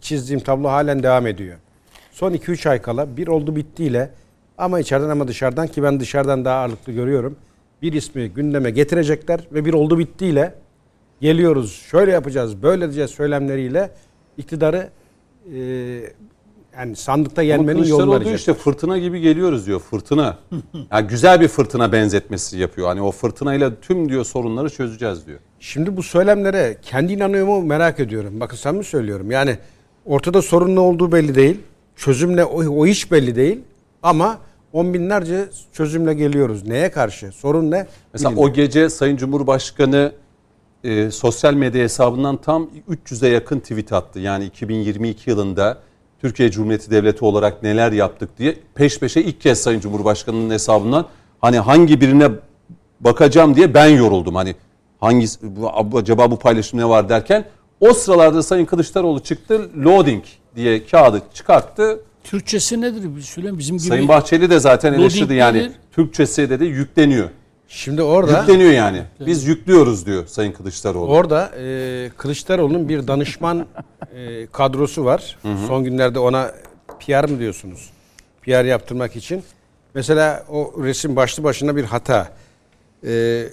çizdiğim 0.00 0.40
tablo 0.40 0.68
halen 0.68 1.02
devam 1.02 1.26
ediyor. 1.26 1.56
Son 2.12 2.32
2-3 2.32 2.68
ay 2.68 2.82
kala 2.82 3.16
bir 3.16 3.26
oldu 3.26 3.56
bittiyle 3.56 4.10
ama 4.58 4.80
içeriden 4.80 5.08
ama 5.08 5.28
dışarıdan 5.28 5.66
ki 5.66 5.82
ben 5.82 6.00
dışarıdan 6.00 6.44
daha 6.44 6.60
ağırlıklı 6.60 6.92
görüyorum. 6.92 7.36
Bir 7.82 7.92
ismi 7.92 8.28
gündeme 8.28 8.70
getirecekler 8.70 9.40
ve 9.52 9.64
bir 9.64 9.74
oldu 9.74 9.98
bittiyle 9.98 10.54
geliyoruz 11.20 11.72
şöyle 11.72 12.12
yapacağız 12.12 12.62
böyle 12.62 12.84
diyeceğiz 12.84 13.10
söylemleriyle 13.10 13.90
iktidarı 14.36 14.90
e, 15.54 15.58
yani 16.76 16.96
sandıkta 16.96 17.42
yenmenin 17.42 17.84
yolunu 17.84 18.12
arayacak. 18.12 18.38
işte 18.38 18.54
fırtına 18.54 18.98
gibi 18.98 19.20
geliyoruz 19.20 19.66
diyor. 19.66 19.80
Fırtına. 19.80 20.38
Yani 20.92 21.06
güzel 21.06 21.40
bir 21.40 21.48
fırtına 21.48 21.92
benzetmesi 21.92 22.58
yapıyor. 22.58 22.88
Hani 22.88 23.02
o 23.02 23.10
fırtınayla 23.10 23.80
tüm 23.80 24.08
diyor 24.08 24.24
sorunları 24.24 24.70
çözeceğiz 24.70 25.26
diyor. 25.26 25.38
Şimdi 25.60 25.96
bu 25.96 26.02
söylemlere 26.02 26.76
kendi 26.82 27.12
inanıyor 27.12 27.46
mu 27.46 27.62
merak 27.62 28.00
ediyorum. 28.00 28.40
Bakın 28.40 28.56
samimi 28.56 28.84
söylüyorum. 28.84 29.30
Yani 29.30 29.58
ortada 30.04 30.42
sorun 30.42 30.74
ne 30.74 30.80
olduğu 30.80 31.12
belli 31.12 31.34
değil. 31.34 31.60
Çözüm 31.96 32.36
ne 32.36 32.44
o, 32.44 32.80
o 32.80 32.86
hiç 32.86 33.12
belli 33.12 33.36
değil. 33.36 33.60
Ama 34.02 34.38
on 34.72 34.94
binlerce 34.94 35.44
çözümle 35.72 36.14
geliyoruz. 36.14 36.66
Neye 36.68 36.90
karşı? 36.90 37.32
Sorun 37.32 37.70
ne? 37.70 37.86
Mesela 38.12 38.30
Bilmiyorum. 38.30 38.52
o 38.52 38.54
gece 38.54 38.90
Sayın 38.90 39.16
Cumhurbaşkanı 39.16 40.12
e, 40.84 41.10
sosyal 41.10 41.54
medya 41.54 41.82
hesabından 41.82 42.36
tam 42.36 42.70
300'e 42.90 43.28
yakın 43.28 43.60
tweet 43.60 43.92
attı. 43.92 44.20
Yani 44.20 44.44
2022 44.44 45.30
yılında 45.30 45.78
Türkiye 46.20 46.50
Cumhuriyeti 46.50 46.90
Devleti 46.90 47.24
olarak 47.24 47.62
neler 47.62 47.92
yaptık 47.92 48.38
diye 48.38 48.56
peş 48.74 48.98
peşe 48.98 49.20
ilk 49.20 49.40
kez 49.40 49.60
Sayın 49.60 49.80
Cumhurbaşkanı'nın 49.80 50.50
hesabından 50.50 51.06
hani 51.40 51.58
hangi 51.58 52.00
birine 52.00 52.30
bakacağım 53.00 53.56
diye 53.56 53.74
ben 53.74 53.86
yoruldum. 53.86 54.34
Hani 54.34 54.54
hangi 55.00 55.26
acaba 55.94 56.30
bu 56.30 56.38
paylaşım 56.38 56.80
ne 56.80 56.88
var 56.88 57.08
derken 57.08 57.44
o 57.80 57.92
sıralarda 57.94 58.42
Sayın 58.42 58.64
Kılıçdaroğlu 58.64 59.20
çıktı 59.20 59.70
loading 59.84 60.24
diye 60.56 60.86
kağıdı 60.86 61.22
çıkarttı. 61.34 62.00
Türkçesi 62.24 62.80
nedir 62.80 63.22
söyleyeyim 63.22 63.58
bizim 63.58 63.76
gibi. 63.76 63.88
Sayın 63.88 64.08
Bahçeli 64.08 64.50
de 64.50 64.58
zaten 64.58 64.92
eleştirdi 64.92 65.34
yani 65.34 65.58
nedir? 65.58 65.72
Türkçesi 65.92 66.50
dedi 66.50 66.64
yükleniyor. 66.64 67.28
Şimdi 67.68 68.02
orada 68.02 68.40
Yükleniyor 68.40 68.70
yani. 68.70 69.02
Biz 69.20 69.44
yüklüyoruz 69.44 70.06
diyor 70.06 70.26
Sayın 70.26 70.52
Kılıçdaroğlu. 70.52 71.06
orada 71.12 71.50
e, 71.58 72.10
Kılıçdaroğlu'nun 72.16 72.88
bir 72.88 73.06
danışman 73.08 73.66
e, 74.16 74.46
kadrosu 74.46 75.04
var. 75.04 75.38
Son 75.68 75.84
günlerde 75.84 76.18
ona 76.18 76.50
PR 77.06 77.28
mı 77.30 77.38
diyorsunuz? 77.38 77.90
PR 78.42 78.64
yaptırmak 78.64 79.16
için. 79.16 79.42
Mesela 79.94 80.44
o 80.48 80.74
resim 80.82 81.16
başlı 81.16 81.44
başına 81.44 81.76
bir 81.76 81.84
hata. 81.84 82.28
E, 83.06 83.44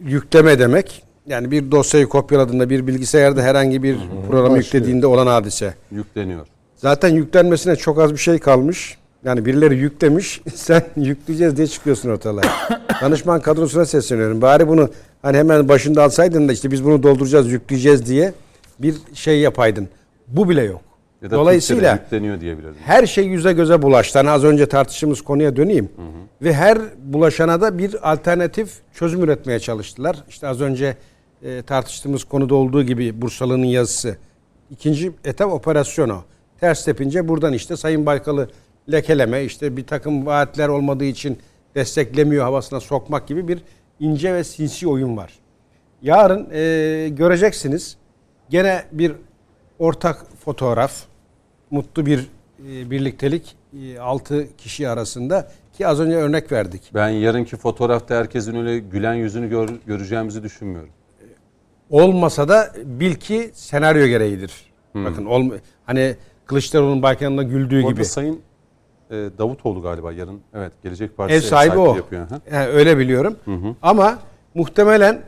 yükleme 0.00 0.58
demek. 0.58 1.02
Yani 1.26 1.50
bir 1.50 1.70
dosyayı 1.70 2.06
kopyaladığında 2.06 2.70
bir 2.70 2.86
bilgisayarda 2.86 3.42
herhangi 3.42 3.82
bir 3.82 3.96
programı 3.96 4.42
Başlıyor. 4.42 4.64
yüklediğinde 4.64 5.06
olan 5.06 5.26
hadise. 5.26 5.74
Yükleniyor. 5.90 6.46
Zaten 6.76 7.08
yüklenmesine 7.08 7.76
çok 7.76 8.00
az 8.00 8.12
bir 8.12 8.18
şey 8.18 8.38
kalmış. 8.38 8.98
Yani 9.24 9.44
birileri 9.44 9.76
yüklemiş. 9.76 10.40
Sen 10.54 10.82
yükleyeceğiz 10.96 11.56
diye 11.56 11.66
çıkıyorsun 11.66 12.10
ortalığa. 12.10 12.42
Danışman 13.02 13.40
kadrosuna 13.40 13.84
sesleniyorum. 13.84 14.42
Bari 14.42 14.68
bunu 14.68 14.90
hani 15.22 15.36
hemen 15.36 15.68
başında 15.68 16.02
alsaydın 16.02 16.48
da 16.48 16.52
işte 16.52 16.70
biz 16.70 16.84
bunu 16.84 17.02
dolduracağız, 17.02 17.52
yükleyeceğiz 17.52 18.06
diye 18.06 18.32
bir 18.78 18.94
şey 19.14 19.40
yapaydın. 19.40 19.88
Bu 20.28 20.48
bile 20.48 20.62
yok. 20.62 20.80
Ya 21.22 21.30
da 21.30 21.36
Dolayısıyla 21.36 21.98
her 22.84 23.06
şey 23.06 23.24
yüze 23.26 23.52
göze 23.52 23.82
bulaştı. 23.82 24.18
Hani 24.18 24.30
az 24.30 24.44
önce 24.44 24.66
tartıştığımız 24.66 25.22
konuya 25.22 25.56
döneyim. 25.56 25.88
Ve 26.42 26.54
her 26.54 26.78
bulaşana 27.04 27.60
da 27.60 27.78
bir 27.78 28.12
alternatif 28.12 28.72
çözüm 28.94 29.22
üretmeye 29.22 29.60
çalıştılar. 29.60 30.16
İşte 30.28 30.48
az 30.48 30.60
önce 30.60 30.96
e, 31.42 31.62
tartıştığımız 31.62 32.24
konuda 32.24 32.54
olduğu 32.54 32.82
gibi 32.82 33.22
Bursalı'nın 33.22 33.64
yazısı. 33.64 34.16
İkinci 34.70 35.12
etap 35.24 35.52
operasyon 35.52 36.08
o. 36.08 36.22
Ters 36.60 36.84
tepince 36.84 37.28
buradan 37.28 37.52
işte 37.52 37.76
Sayın 37.76 38.06
Baykal'ı 38.06 38.48
lekeleme, 38.92 39.44
işte 39.44 39.76
bir 39.76 39.86
takım 39.86 40.26
vaatler 40.26 40.68
olmadığı 40.68 41.04
için 41.04 41.38
desteklemiyor 41.74 42.44
havasına 42.44 42.80
sokmak 42.80 43.28
gibi 43.28 43.48
bir 43.48 43.58
ince 44.00 44.34
ve 44.34 44.44
sinsi 44.44 44.88
oyun 44.88 45.16
var. 45.16 45.32
Yarın 46.02 46.48
e, 46.52 47.08
göreceksiniz 47.08 47.96
gene 48.50 48.84
bir 48.92 49.12
ortak 49.78 50.26
fotoğraf, 50.44 50.92
mutlu 51.70 52.06
bir 52.06 52.18
e, 52.70 52.90
birliktelik 52.90 53.56
6 54.00 54.56
kişi 54.56 54.88
arasında 54.88 55.50
ki 55.72 55.86
az 55.86 56.00
önce 56.00 56.16
örnek 56.16 56.52
verdik. 56.52 56.82
Ben 56.94 57.08
yarınki 57.08 57.56
fotoğrafta 57.56 58.14
herkesin 58.16 58.54
öyle 58.56 58.78
gülen 58.78 59.14
yüzünü 59.14 59.48
gör- 59.50 59.78
göreceğimizi 59.86 60.42
düşünmüyorum. 60.42 60.90
Olmasa 61.90 62.48
da 62.48 62.72
bil 62.84 63.14
ki 63.14 63.50
senaryo 63.54 64.06
gereğidir. 64.06 64.52
Bakın 64.94 65.24
olma, 65.24 65.54
hani 65.86 66.16
Kılıçdaroğlu'nun 66.46 67.02
Baykan'la 67.02 67.42
güldüğü 67.42 67.82
Bu 67.82 67.86
arada 67.86 67.94
gibi. 67.94 68.04
Sayın 68.04 68.34
e, 68.34 68.38
Davutoğlu 69.38 69.82
galiba 69.82 70.12
yarın 70.12 70.40
evet 70.54 70.72
Gelecek 70.82 71.16
Partisi 71.16 71.46
Ev 71.46 71.50
sahibi 71.50 71.78
o. 71.78 71.96
yapıyor. 71.96 72.28
Ha? 72.28 72.40
Yani 72.52 72.66
öyle 72.66 72.98
biliyorum. 72.98 73.36
Ama 73.82 74.18
muhtemelen 74.54 75.22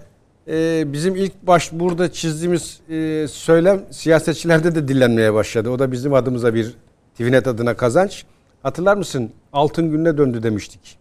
e, 0.48 0.84
bizim 0.92 1.16
ilk 1.16 1.42
baş 1.42 1.72
burada 1.72 2.12
çizdiğimiz 2.12 2.80
e, 2.90 3.26
söylem 3.28 3.80
siyasetçilerde 3.90 4.74
de 4.74 4.88
dillenmeye 4.88 5.34
başladı. 5.34 5.70
O 5.70 5.78
da 5.78 5.92
bizim 5.92 6.14
adımıza 6.14 6.54
bir 6.54 6.74
Twinet 7.12 7.46
adına 7.46 7.74
kazanç. 7.76 8.24
Hatırlar 8.62 8.96
mısın? 8.96 9.30
Altın 9.52 9.90
gününe 9.90 10.18
döndü 10.18 10.42
demiştik. 10.42 10.98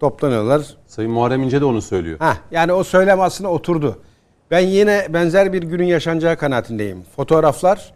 Toplanıyorlar. 0.00 0.62
Sayın 0.86 1.10
Muharrem 1.10 1.42
İnce 1.42 1.60
de 1.60 1.64
onu 1.64 1.82
söylüyor. 1.82 2.18
Ha, 2.18 2.36
yani 2.50 2.72
o 2.72 2.84
söylem 2.84 3.20
aslında 3.20 3.50
oturdu. 3.50 3.98
Ben 4.50 4.60
yine 4.60 5.06
benzer 5.12 5.52
bir 5.52 5.62
günün 5.62 5.84
yaşanacağı 5.84 6.36
kanaatindeyim. 6.36 7.02
Fotoğraflar, 7.16 7.92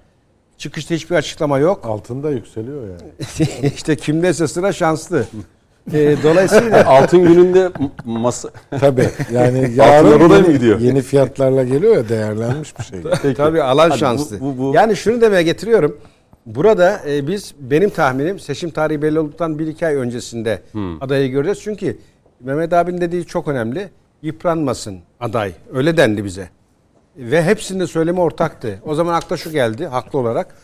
çıkışta 0.60 0.94
hiçbir 0.94 1.16
açıklama 1.16 1.58
yok. 1.58 1.80
Altında 1.86 2.30
yükseliyor 2.30 2.82
yani. 2.82 3.70
işte 3.74 3.96
kimdeyse 3.96 4.48
sıra 4.48 4.72
şanslı. 4.72 5.24
E, 5.92 6.16
dolayısıyla 6.22 6.84
Altın 6.86 7.22
gününde 7.24 7.70
masa 8.04 8.48
Tabii 8.80 9.08
yani 9.32 9.72
yarın 9.76 10.30
yeni, 10.44 10.52
gidiyor? 10.52 10.80
yeni 10.80 11.02
fiyatlarla 11.02 11.64
geliyor 11.64 11.96
ya 11.96 12.08
değerlenmiş 12.08 12.78
bir 12.78 12.84
şey. 12.84 13.00
Peki. 13.22 13.34
Tabii 13.36 13.62
alan 13.62 13.88
Hadi 13.90 13.98
şanslı. 13.98 14.40
bu- 14.40 14.44
bu- 14.44 14.58
bu- 14.58 14.74
Yani 14.74 14.96
şunu 14.96 15.20
demeye 15.20 15.42
getiriyorum. 15.42 15.96
Burada 16.46 17.00
e, 17.08 17.26
biz 17.26 17.54
benim 17.60 17.90
tahminim 17.90 18.38
seçim 18.38 18.70
tarihi 18.70 19.02
belli 19.02 19.20
olduktan 19.20 19.58
bir 19.58 19.66
iki 19.66 19.86
ay 19.86 19.94
öncesinde 19.94 20.62
Hmm. 20.72 21.02
adayı 21.02 21.30
göreceğiz. 21.30 21.60
Çünkü 21.62 21.98
Mehmet 22.40 22.72
abinin 22.72 23.00
dediği 23.00 23.24
çok 23.26 23.48
önemli. 23.48 23.88
Yıpranmasın 24.22 24.98
aday. 25.20 25.52
Öyle 25.74 25.96
dendi 25.96 26.24
bize. 26.24 26.48
Ve 27.20 27.42
hepsinde 27.42 27.86
söylemi 27.86 28.20
ortaktı. 28.20 28.78
O 28.86 28.94
zaman 28.94 29.14
akla 29.14 29.36
şu 29.36 29.50
geldi 29.52 29.86
haklı 29.86 30.18
olarak. 30.18 30.54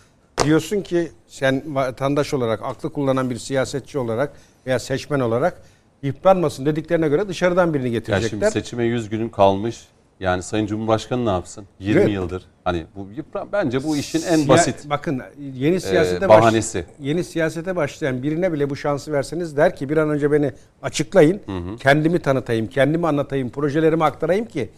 Diyorsun 0.45 0.81
ki 0.81 1.13
sen 1.27 1.63
vatandaş 1.75 2.35
olarak, 2.35 2.61
aklı 2.63 2.93
kullanan 2.93 3.31
bir 3.31 3.37
siyasetçi 3.39 3.99
olarak 3.99 4.33
veya 4.67 4.79
seçmen 4.79 5.21
olarak 5.21 5.63
yıpranmasın 6.03 6.67
dediklerine 6.67 7.09
göre 7.09 7.29
dışarıdan 7.29 7.75
birini 7.75 7.87
Ya 7.87 7.93
getirecekler. 7.93 8.29
şimdi 8.31 8.51
seçime 8.51 8.85
100 8.85 9.09
günün 9.09 9.29
kalmış. 9.29 9.85
Yani 10.21 10.43
Sayın 10.43 10.67
Cumhurbaşkanı 10.67 11.27
ne 11.27 11.31
yapsın? 11.31 11.65
20 11.81 12.01
Evet. 12.01 12.11
yıldır. 12.13 12.43
Hani 12.65 12.85
bu 12.97 13.09
yıpran 13.17 13.49
bence 13.53 13.85
bu 13.85 13.97
işin 13.97 14.23
en 14.23 14.39
Siya- 14.39 14.49
basit 14.49 14.91
Bakın 14.91 15.23
yeni 15.55 15.81
siyasete 15.81 16.25
e, 16.25 16.29
baş- 16.29 16.43
bahanesi. 16.43 16.85
yeni 17.01 17.25
siyasete 17.25 17.77
başlayan 17.77 18.23
birine 18.23 18.53
bile 18.53 18.71
bu 18.71 18.77
şansı 18.77 19.13
verseniz 19.13 19.57
der 19.57 19.77
ki 19.77 19.89
bir 19.89 19.97
an 19.97 20.11
önce 20.11 20.33
beni 20.33 20.53
açıklayın. 20.83 21.41
Kendimi 21.81 22.19
tanıtayım, 22.19 22.67
kendimi 22.67 23.07
anlatayım, 23.07 23.51
projelerimi 23.51 24.05
aktarayım 24.05 24.47
ki 24.47 24.71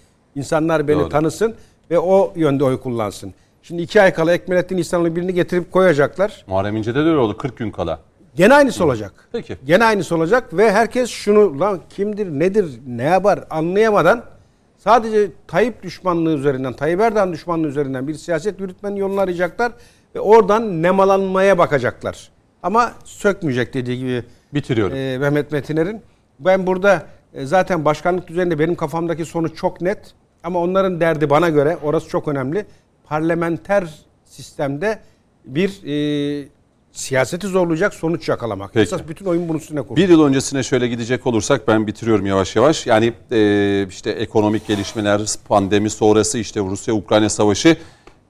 insanlar 0.42 0.88
beni 0.88 0.98
Doğru. 1.00 1.08
tanısın 1.08 1.54
ve 1.90 1.98
o 1.98 2.32
yönde 2.36 2.64
oy 2.64 2.80
kullansın. 2.80 3.34
Şimdi 3.62 3.82
iki 3.82 4.02
ay 4.02 4.14
kala 4.14 4.32
Ekmelettin 4.32 4.76
İhsanoğlu 4.76 5.16
birini 5.16 5.34
getirip 5.34 5.72
koyacaklar. 5.72 6.44
Muharrem 6.46 6.76
İnce'de 6.76 6.94
de 7.04 7.08
öyle 7.08 7.16
oldu 7.18 7.36
40 7.36 7.56
gün 7.56 7.70
kala. 7.70 7.98
Gene 8.34 8.54
aynısı 8.54 8.84
olacak. 8.84 9.12
Peki. 9.32 9.56
Gene 9.66 9.84
aynısı 9.84 10.16
olacak 10.16 10.56
ve 10.56 10.72
herkes 10.72 11.10
şunu 11.10 11.60
lan 11.60 11.80
kimdir, 11.90 12.26
nedir, 12.26 12.80
ne 12.86 13.02
yapar 13.02 13.44
anlayamadan 13.50 14.24
sadece 14.78 15.30
Tayyip 15.46 15.82
düşmanlığı 15.82 16.34
üzerinden, 16.34 16.72
Tayyip 16.72 17.00
Erdoğan 17.00 17.32
düşmanlığı 17.32 17.68
üzerinden 17.68 18.08
bir 18.08 18.14
siyaset 18.14 18.60
yürütmenin 18.60 18.96
yolunu 18.96 19.20
arayacaklar 19.20 19.72
ve 20.14 20.20
oradan 20.20 20.82
nemalanmaya 20.82 21.58
bakacaklar. 21.58 22.28
Ama 22.62 22.92
sökmeyecek 23.04 23.74
dediği 23.74 23.98
gibi 23.98 24.24
Bitiriyorum. 24.54 24.96
e, 24.96 25.18
Mehmet 25.18 25.52
Metiner'in. 25.52 26.00
Ben 26.40 26.66
burada 26.66 27.02
e, 27.34 27.46
zaten 27.46 27.84
başkanlık 27.84 28.28
düzeninde 28.28 28.58
benim 28.58 28.74
kafamdaki 28.74 29.24
sonuç 29.24 29.56
çok 29.56 29.80
net. 29.80 30.14
Ama 30.44 30.58
onların 30.58 31.00
derdi 31.00 31.30
bana 31.30 31.48
göre 31.48 31.78
orası 31.82 32.08
çok 32.08 32.28
önemli. 32.28 32.66
Parlamenter 33.04 33.84
sistemde 34.24 34.98
bir 35.44 35.82
e, 35.86 36.48
siyaseti 36.92 37.46
zorlayacak 37.46 37.94
sonuç 37.94 38.28
yakalamak. 38.28 38.70
Peki. 38.74 38.82
Esas 38.82 39.00
bütün 39.08 39.26
oyun 39.26 39.48
bunun 39.48 39.58
üstüne 39.58 39.82
kurulu. 39.82 39.96
Bir 39.96 40.08
yıl 40.08 40.24
öncesine 40.24 40.62
şöyle 40.62 40.88
gidecek 40.88 41.26
olursak 41.26 41.68
ben 41.68 41.86
bitiriyorum 41.86 42.26
yavaş 42.26 42.56
yavaş. 42.56 42.86
Yani 42.86 43.12
e, 43.32 43.86
işte 43.88 44.10
ekonomik 44.10 44.66
gelişmeler, 44.66 45.22
pandemi 45.48 45.90
sonrası 45.90 46.38
işte 46.38 46.60
Rusya-Ukrayna 46.60 47.28
savaşı 47.28 47.76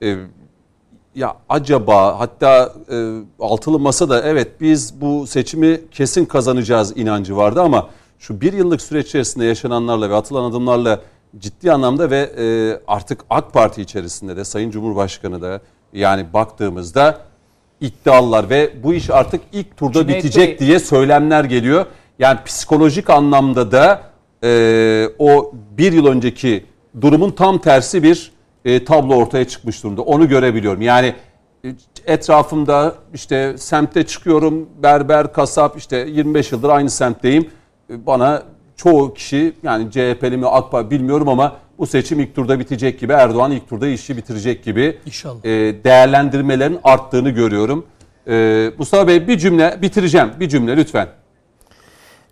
e, 0.02 0.16
ya 1.14 1.36
acaba 1.48 2.20
hatta 2.20 2.74
e, 2.90 3.18
altılı 3.40 3.78
masa 3.78 4.08
da 4.08 4.22
evet 4.22 4.60
biz 4.60 5.00
bu 5.00 5.26
seçimi 5.26 5.80
kesin 5.90 6.24
kazanacağız 6.24 6.96
inancı 6.96 7.36
vardı 7.36 7.62
ama 7.62 7.90
şu 8.18 8.40
bir 8.40 8.52
yıllık 8.52 8.82
süreç 8.82 9.06
içerisinde 9.06 9.44
yaşananlarla 9.44 10.10
ve 10.10 10.14
atılan 10.14 10.50
adımlarla 10.50 11.00
ciddi 11.38 11.72
anlamda 11.72 12.10
ve 12.10 12.18
e, 12.38 12.44
artık 12.86 13.20
AK 13.30 13.52
Parti 13.52 13.82
içerisinde 13.82 14.36
de 14.36 14.44
Sayın 14.44 14.70
Cumhurbaşkanı 14.70 15.42
da 15.42 15.60
yani 15.92 16.32
baktığımızda 16.32 17.20
iddialar 17.80 18.50
ve 18.50 18.72
bu 18.82 18.94
iş 18.94 19.10
artık 19.10 19.40
ilk 19.52 19.76
turda 19.76 20.02
Cüneyt 20.02 20.18
bitecek 20.18 20.60
Bey- 20.60 20.66
diye 20.66 20.78
söylemler 20.78 21.44
geliyor. 21.44 21.86
Yani 22.18 22.38
psikolojik 22.44 23.10
anlamda 23.10 23.72
da 23.72 24.02
e, 24.44 25.08
o 25.18 25.52
bir 25.78 25.92
yıl 25.92 26.06
önceki 26.06 26.64
durumun 27.00 27.30
tam 27.30 27.58
tersi 27.58 28.02
bir 28.02 28.32
e, 28.64 28.84
tablo 28.84 29.14
ortaya 29.16 29.48
çıkmış 29.48 29.82
durumda. 29.82 30.02
Onu 30.02 30.28
görebiliyorum. 30.28 30.82
Yani 30.82 31.14
e, 31.64 31.68
etrafımda 32.06 32.94
işte 33.14 33.58
semtte 33.58 34.06
çıkıyorum 34.06 34.68
berber, 34.82 35.32
kasap 35.32 35.76
işte 35.78 35.96
25 35.96 36.52
yıldır 36.52 36.68
aynı 36.68 36.90
semtteyim. 36.90 37.50
E, 37.90 38.06
Bana 38.06 38.42
çoğu 38.78 39.14
kişi 39.14 39.52
yani 39.62 39.90
CHP'li 39.90 40.36
mi 40.36 40.46
AK 40.46 40.70
Parti 40.72 40.90
bilmiyorum 40.90 41.28
ama 41.28 41.56
bu 41.78 41.86
seçim 41.86 42.20
ilk 42.20 42.34
turda 42.34 42.58
bitecek 42.60 43.00
gibi 43.00 43.12
Erdoğan 43.12 43.52
ilk 43.52 43.68
turda 43.68 43.88
işi 43.88 44.16
bitirecek 44.16 44.64
gibi 44.64 44.98
İnşallah. 45.06 45.44
e, 45.44 45.48
değerlendirmelerin 45.84 46.78
arttığını 46.84 47.30
görüyorum. 47.30 47.86
E, 48.28 48.70
Mustafa 48.78 49.08
Bey 49.08 49.28
bir 49.28 49.38
cümle 49.38 49.78
bitireceğim. 49.82 50.30
Bir 50.40 50.48
cümle 50.48 50.76
lütfen. 50.76 51.08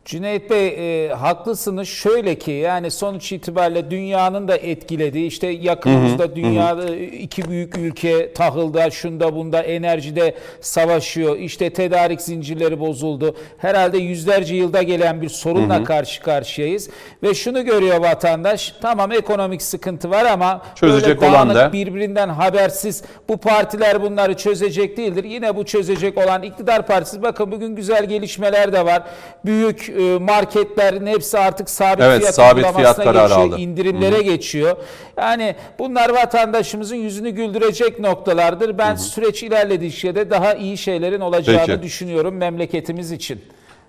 Cüneyt 0.06 0.50
Bey 0.50 0.66
e, 1.06 1.08
haklısınız. 1.14 1.88
Şöyle 1.88 2.34
ki 2.38 2.50
yani 2.50 2.90
sonuç 2.90 3.32
itibariyle 3.32 3.90
dünyanın 3.90 4.48
da 4.48 4.56
etkilediği 4.56 5.26
işte 5.26 5.46
yakınımızda 5.46 6.36
dünyada 6.36 6.96
iki 6.96 7.48
büyük 7.48 7.78
ülke 7.78 8.32
tahılda 8.32 8.90
şunda 8.90 9.34
bunda 9.36 9.62
enerjide 9.62 10.34
savaşıyor. 10.60 11.36
İşte 11.36 11.70
tedarik 11.72 12.20
zincirleri 12.20 12.80
bozuldu. 12.80 13.36
Herhalde 13.58 13.98
yüzlerce 13.98 14.54
yılda 14.54 14.82
gelen 14.82 15.22
bir 15.22 15.28
sorunla 15.28 15.84
karşı 15.84 16.22
karşıyayız. 16.22 16.90
Ve 17.22 17.34
şunu 17.34 17.64
görüyor 17.64 17.98
vatandaş 18.00 18.74
tamam 18.82 19.12
ekonomik 19.12 19.62
sıkıntı 19.62 20.10
var 20.10 20.24
ama 20.24 20.62
Çözecek 20.74 21.20
böyle 21.20 21.30
olan 21.30 21.54
da- 21.54 21.72
birbirinden 21.72 22.28
habersiz 22.28 23.02
bu 23.28 23.36
partiler 23.36 24.02
bunları 24.02 24.36
çözecek 24.36 24.96
değildir. 24.96 25.24
Yine 25.24 25.56
bu 25.56 25.64
çözecek 25.64 26.18
olan 26.18 26.42
iktidar 26.42 26.86
partisi 26.86 27.22
bakın 27.22 27.52
bugün 27.52 27.76
güzel 27.76 28.04
gelişmeler 28.04 28.72
de 28.72 28.84
var. 28.84 29.02
Büyük 29.44 29.88
e, 29.88 29.95
marketlerin 30.20 31.06
hepsi 31.06 31.38
artık 31.38 31.70
sabit 31.70 32.04
Evet, 32.04 32.18
fiyat 32.20 32.34
sabit 32.34 32.66
fiyat 32.76 32.96
kararı 32.96 33.28
geçiyor, 33.28 33.46
aldı. 33.46 33.56
indirimlere 33.60 34.22
geçiyor. 34.22 34.76
Yani 35.18 35.56
bunlar 35.78 36.10
vatandaşımızın 36.10 36.96
yüzünü 36.96 37.30
güldürecek 37.30 38.00
noktalardır. 38.00 38.78
Ben 38.78 38.94
süreç 38.96 39.42
ilerledikçe 39.42 40.14
de 40.14 40.30
daha 40.30 40.54
iyi 40.54 40.78
şeylerin 40.78 41.20
olacağını 41.20 41.66
Peki. 41.66 41.82
düşünüyorum 41.82 42.36
memleketimiz 42.36 43.12
için. 43.12 43.40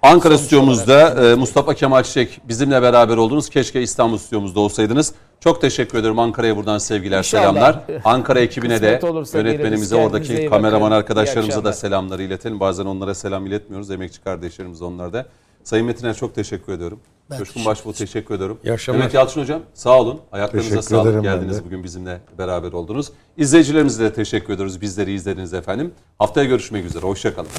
Ankara 0.02 0.38
stüdyomuzda 0.38 1.26
e, 1.32 1.36
Mustafa 1.36 1.74
Kemal 1.74 2.04
Çiçek 2.04 2.42
bizimle 2.44 2.82
beraber 2.82 3.18
oldunuz. 3.18 3.50
Keşke 3.50 3.82
İstanbul 3.82 4.18
stüdyomuzda 4.18 4.60
olsaydınız. 4.60 5.14
Çok 5.40 5.62
teşekkür 5.62 5.98
ederim. 5.98 6.20
Ankara'ya 6.20 6.58
buradan 6.58 6.78
sevgiler, 6.78 7.18
İnşallah. 7.18 7.42
selamlar. 7.42 7.80
Ankara 8.06 8.40
ekibine 8.40 8.82
de, 8.82 9.00
yönetmenimize, 9.34 9.96
oradaki 9.96 10.46
kameraman 10.50 10.92
arkadaşlarımıza 10.92 11.64
da 11.64 11.74
selamları 11.74 12.24
iletelim. 12.24 12.60
Bazen 12.60 12.86
onlara 12.86 13.16
selam 13.16 13.46
iletmiyoruz. 13.46 13.92
Emekçi 13.92 14.22
kardeşlerimiz 14.24 14.82
onlar 14.82 15.14
da. 15.14 15.26
Sayın 15.68 15.86
Metiner 15.86 16.14
çok 16.14 16.36
teşekkür 16.36 16.74
ediyorum. 16.74 17.00
Ben 17.30 17.38
Coşkun 17.38 17.54
teşekkür 17.54 17.66
Başbuğ 17.66 17.94
teşekkür 17.94 18.36
ediyorum. 18.36 18.58
İyi 18.64 18.74
akşamlar. 18.74 19.00
Mehmet 19.00 19.14
Yalçın 19.14 19.42
Hocam 19.42 19.62
sağ 19.74 20.00
olun. 20.00 20.22
Ayaklarınıza 20.32 20.76
Teşekkür 20.76 20.96
sağlık. 20.96 21.24
Geldiniz 21.24 21.66
bugün 21.66 21.84
bizimle 21.84 22.22
beraber 22.38 22.72
oldunuz. 22.72 23.12
İzleyicilerimize 23.38 24.04
de 24.04 24.14
teşekkür 24.14 24.54
ediyoruz. 24.54 24.82
Bizleri 24.82 25.14
izlediniz 25.14 25.54
efendim. 25.54 25.94
Haftaya 26.20 26.48
görüşmek 26.48 26.86
üzere. 26.86 27.04
Hoşçakalın. 27.04 27.50